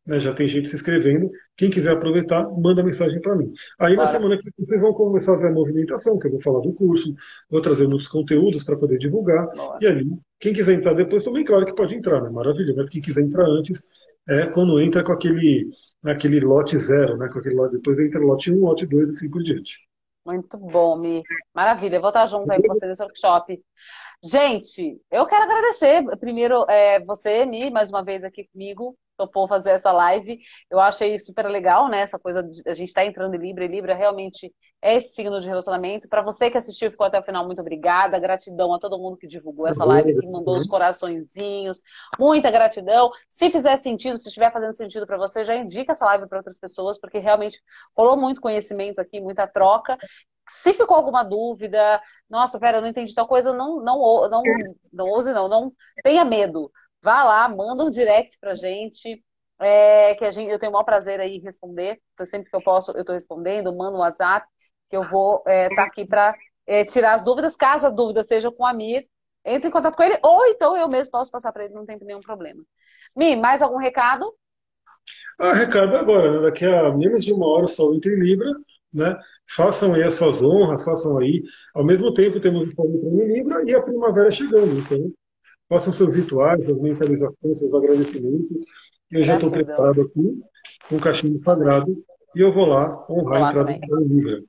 né, 0.05 0.19
já 0.19 0.33
tem 0.33 0.47
gente 0.47 0.69
se 0.69 0.75
inscrevendo. 0.75 1.29
Quem 1.55 1.69
quiser 1.69 1.91
aproveitar, 1.91 2.43
manda 2.57 2.83
mensagem 2.83 3.19
para 3.21 3.35
mim. 3.35 3.51
Aí 3.79 3.95
na 3.95 4.07
semana 4.07 4.37
que 4.37 4.43
vem 4.43 4.53
vocês 4.57 4.81
vão 4.81 4.93
começar 4.93 5.33
a 5.33 5.37
ver 5.37 5.47
a 5.47 5.51
movimentação, 5.51 6.19
que 6.19 6.27
eu 6.27 6.31
vou 6.31 6.41
falar 6.41 6.59
do 6.59 6.73
curso, 6.73 7.13
vou 7.49 7.61
trazer 7.61 7.87
muitos 7.87 8.07
conteúdos 8.07 8.63
para 8.63 8.77
poder 8.77 8.97
divulgar. 8.97 9.47
E 9.79 9.87
ali, 9.87 10.09
quem 10.39 10.53
quiser 10.53 10.73
entrar 10.73 10.93
depois 10.93 11.23
também, 11.23 11.45
claro 11.45 11.65
que 11.65 11.75
pode 11.75 11.95
entrar, 11.95 12.21
né? 12.21 12.29
Maravilha. 12.29 12.73
Mas 12.75 12.89
quem 12.89 13.01
quiser 13.01 13.21
entrar 13.21 13.45
antes, 13.45 13.89
é 14.27 14.45
quando 14.47 14.79
entra 14.81 15.03
com 15.03 15.11
aquele, 15.11 15.69
aquele 16.03 16.39
lote 16.39 16.77
zero, 16.79 17.17
né? 17.17 17.29
Com 17.31 17.39
aquele 17.39 17.55
lote, 17.55 17.75
depois 17.75 17.99
entra 17.99 18.19
lote 18.21 18.51
1, 18.51 18.59
lote 18.59 18.85
2 18.85 19.07
e 19.07 19.11
assim 19.11 19.29
por 19.29 19.41
diante. 19.41 19.77
Muito 20.25 20.57
bom, 20.57 20.97
Mi. 20.97 21.21
Maravilha. 21.53 21.97
Eu 21.97 22.01
vou 22.01 22.09
estar 22.09 22.25
junto 22.27 22.49
aí 22.49 22.61
com 22.61 22.73
você 22.73 22.87
nesse 22.87 23.03
workshop. 23.03 23.61
Gente, 24.23 25.01
eu 25.11 25.25
quero 25.25 25.43
agradecer 25.43 26.01
primeiro 26.17 26.65
é, 26.69 27.03
você, 27.03 27.45
Mi, 27.45 27.69
mais 27.69 27.89
uma 27.89 28.01
vez 28.01 28.23
aqui 28.23 28.47
comigo 28.51 28.97
topou 29.25 29.47
fazer 29.47 29.71
essa 29.71 29.91
live. 29.91 30.39
Eu 30.69 30.79
achei 30.79 31.17
super 31.19 31.47
legal, 31.47 31.87
né? 31.89 32.01
Essa 32.01 32.19
coisa 32.19 32.43
de 32.43 32.61
a 32.67 32.73
gente 32.73 32.89
estar 32.89 33.01
tá 33.01 33.07
entrando 33.07 33.35
em 33.35 33.39
Libra, 33.39 33.65
e 33.65 33.67
Libra 33.67 33.95
realmente 33.95 34.53
é 34.81 34.95
esse 34.95 35.15
signo 35.15 35.39
de 35.39 35.47
relacionamento. 35.47 36.07
Para 36.07 36.21
você 36.21 36.49
que 36.51 36.57
assistiu 36.57 36.91
ficou 36.91 37.07
até 37.07 37.19
o 37.19 37.23
final, 37.23 37.45
muito 37.45 37.61
obrigada. 37.61 38.19
Gratidão 38.19 38.73
a 38.73 38.79
todo 38.79 38.99
mundo 38.99 39.17
que 39.17 39.27
divulgou 39.27 39.67
essa 39.67 39.85
live, 39.85 40.19
que 40.19 40.27
mandou 40.27 40.55
os 40.57 40.67
coraçõezinhos. 40.67 41.81
Muita 42.19 42.51
gratidão. 42.51 43.11
Se 43.29 43.49
fizer 43.49 43.75
sentido, 43.77 44.17
se 44.17 44.27
estiver 44.27 44.51
fazendo 44.51 44.73
sentido 44.73 45.07
para 45.07 45.17
você, 45.17 45.45
já 45.45 45.55
indica 45.55 45.93
essa 45.93 46.05
live 46.05 46.27
para 46.27 46.39
outras 46.39 46.57
pessoas, 46.57 46.99
porque 46.99 47.19
realmente 47.19 47.61
rolou 47.95 48.17
muito 48.17 48.41
conhecimento 48.41 48.99
aqui, 48.99 49.21
muita 49.21 49.47
troca. 49.47 49.97
Se 50.49 50.73
ficou 50.73 50.97
alguma 50.97 51.23
dúvida, 51.23 52.01
nossa, 52.29 52.59
pera, 52.59 52.77
eu 52.77 52.81
não 52.81 52.89
entendi 52.89 53.13
tal 53.15 53.27
coisa, 53.27 53.53
não, 53.53 53.81
não, 53.81 54.29
não, 54.29 54.43
não 54.91 55.07
ouse, 55.07 55.31
não, 55.31 55.47
não 55.47 55.71
tenha 56.03 56.25
medo 56.25 56.69
Vá 57.03 57.21
lá, 57.21 57.49
manda 57.49 57.83
um 57.83 57.89
direct 57.89 58.39
pra 58.39 58.55
gente, 58.55 59.21
é, 59.59 60.15
que 60.15 60.23
a 60.23 60.31
gente, 60.31 60.49
eu 60.49 60.57
tenho 60.57 60.69
o 60.69 60.73
maior 60.73 60.85
prazer 60.85 61.19
aí 61.19 61.35
em 61.35 61.41
responder. 61.41 61.99
Então, 62.13 62.25
sempre 62.25 62.49
que 62.49 62.55
eu 62.55 62.63
posso, 62.63 62.91
eu 62.91 63.01
estou 63.01 63.13
respondendo, 63.13 63.75
manda 63.75 63.97
um 63.97 63.99
WhatsApp, 63.99 64.47
que 64.89 64.95
eu 64.95 65.03
vou 65.09 65.39
estar 65.39 65.51
é, 65.51 65.75
tá 65.75 65.83
aqui 65.83 66.05
para 66.05 66.33
é, 66.65 66.85
tirar 66.85 67.15
as 67.15 67.23
dúvidas. 67.23 67.57
Caso 67.57 67.87
a 67.87 67.89
dúvida 67.89 68.23
seja 68.23 68.49
com 68.49 68.63
o 68.63 68.65
Amir, 68.65 69.05
entre 69.43 69.67
em 69.67 69.71
contato 69.71 69.97
com 69.97 70.03
ele, 70.03 70.17
ou 70.23 70.45
então 70.45 70.77
eu 70.77 70.87
mesmo 70.87 71.11
posso 71.11 71.29
passar 71.29 71.51
para 71.51 71.65
ele, 71.65 71.73
não 71.73 71.85
tem 71.85 71.99
nenhum 71.99 72.21
problema. 72.21 72.63
Mi, 73.13 73.35
mais 73.35 73.61
algum 73.61 73.77
recado? 73.77 74.33
Ah, 75.37 75.51
recado 75.51 75.97
agora, 75.97 76.31
né? 76.31 76.41
daqui 76.43 76.65
a 76.65 76.89
menos 76.93 77.25
de 77.25 77.33
uma 77.33 77.47
hora 77.47 77.65
o 77.65 77.67
sol 77.67 77.93
em 77.93 77.99
Libra, 77.99 78.49
né? 78.93 79.17
Façam 79.53 79.93
aí 79.93 80.03
as 80.03 80.15
suas 80.15 80.41
honras, 80.41 80.81
façam 80.85 81.17
aí. 81.17 81.43
Ao 81.75 81.83
mesmo 81.83 82.13
tempo 82.13 82.39
temos 82.39 82.69
o 82.69 82.71
sol 82.73 82.85
em 82.87 83.33
Libra 83.33 83.61
e 83.65 83.75
a 83.75 83.81
primavera 83.81 84.31
chegando, 84.31 84.79
então 84.79 85.11
façam 85.69 85.93
seus 85.93 86.15
rituais, 86.15 86.63
suas 86.63 86.79
mentalizações, 86.79 87.59
seus 87.59 87.73
agradecimentos. 87.73 88.65
Eu 89.11 89.23
já 89.23 89.35
estou 89.35 89.51
preparado 89.51 90.01
aqui 90.01 90.41
com 90.89 90.95
um 90.95 90.99
cachimbo 90.99 91.41
sagrado 91.43 91.95
e 92.35 92.41
eu 92.41 92.51
vou 92.51 92.65
lá 92.65 93.05
honrar 93.09 93.43
a 93.43 93.49
entrada 93.49 93.79
do 93.87 93.99
livro. 94.01 94.43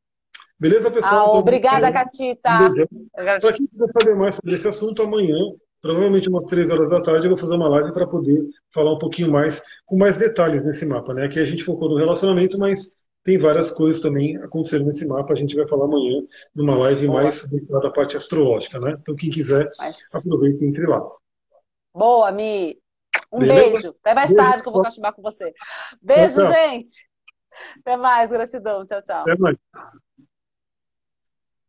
Beleza, 0.59 0.91
pessoal? 0.91 1.35
Ah, 1.35 1.39
obrigada, 1.39 1.93
Catita. 1.93 2.73
Para 3.12 3.53
quem 3.53 3.66
quiser 3.66 3.89
saber 3.93 4.15
mais 4.15 4.36
sobre 4.36 4.55
esse 4.55 4.66
assunto, 4.66 5.03
amanhã, 5.03 5.36
provavelmente 5.82 6.28
umas 6.28 6.47
três 6.47 6.70
horas 6.70 6.89
da 6.89 7.03
tarde, 7.03 7.27
eu 7.27 7.31
vou 7.31 7.39
fazer 7.39 7.55
uma 7.55 7.69
live 7.69 7.93
para 7.93 8.07
poder 8.07 8.41
falar 8.73 8.95
um 8.95 8.99
pouquinho 8.99 9.31
mais, 9.31 9.62
com 9.85 9.97
mais 9.97 10.16
detalhes 10.16 10.65
nesse 10.65 10.86
mapa. 10.86 11.12
Né? 11.12 11.27
Aqui 11.27 11.39
a 11.39 11.45
gente 11.45 11.65
focou 11.65 11.91
no 11.91 11.97
relacionamento, 11.97 12.59
mas 12.59 12.95
tem 13.24 13.38
várias 13.38 13.70
coisas 13.70 14.01
também 14.01 14.36
acontecendo 14.36 14.84
nesse 14.84 15.06
mapa. 15.06 15.32
A 15.32 15.36
gente 15.36 15.56
vai 15.56 15.66
falar 15.66 15.86
amanhã 15.86 16.22
numa 16.55 16.76
live 16.76 17.06
Boa. 17.06 17.22
mais 17.22 17.46
dedicada 17.48 17.88
à 17.88 17.90
parte 17.90 18.16
astrológica, 18.16 18.78
né? 18.78 18.96
Então, 19.01 19.16
quem 19.16 19.30
quiser, 19.30 19.70
Mas... 19.78 19.98
aproveite 20.14 20.62
e 20.62 20.68
entre 20.68 20.86
lá. 20.86 21.02
Boa, 21.92 22.30
Mi. 22.30 22.78
Um 23.32 23.38
Beleza? 23.38 23.70
beijo. 23.72 23.94
Até 24.01 24.14
mais 24.14 24.30
beijo. 24.30 24.44
tarde 24.44 24.62
que 24.62 24.68
eu 24.68 24.72
vou 24.72 24.82
cachimbar 24.82 25.14
com 25.14 25.22
você. 25.22 25.52
Beijo, 26.02 26.34
tchau, 26.34 26.44
tchau. 26.44 26.52
gente. 26.52 27.09
Até 27.80 27.96
mais, 27.96 28.30
gratidão. 28.30 28.84
Tchau, 28.84 29.02
tchau. 29.02 29.22
Até 29.22 29.36
mais. 29.38 29.56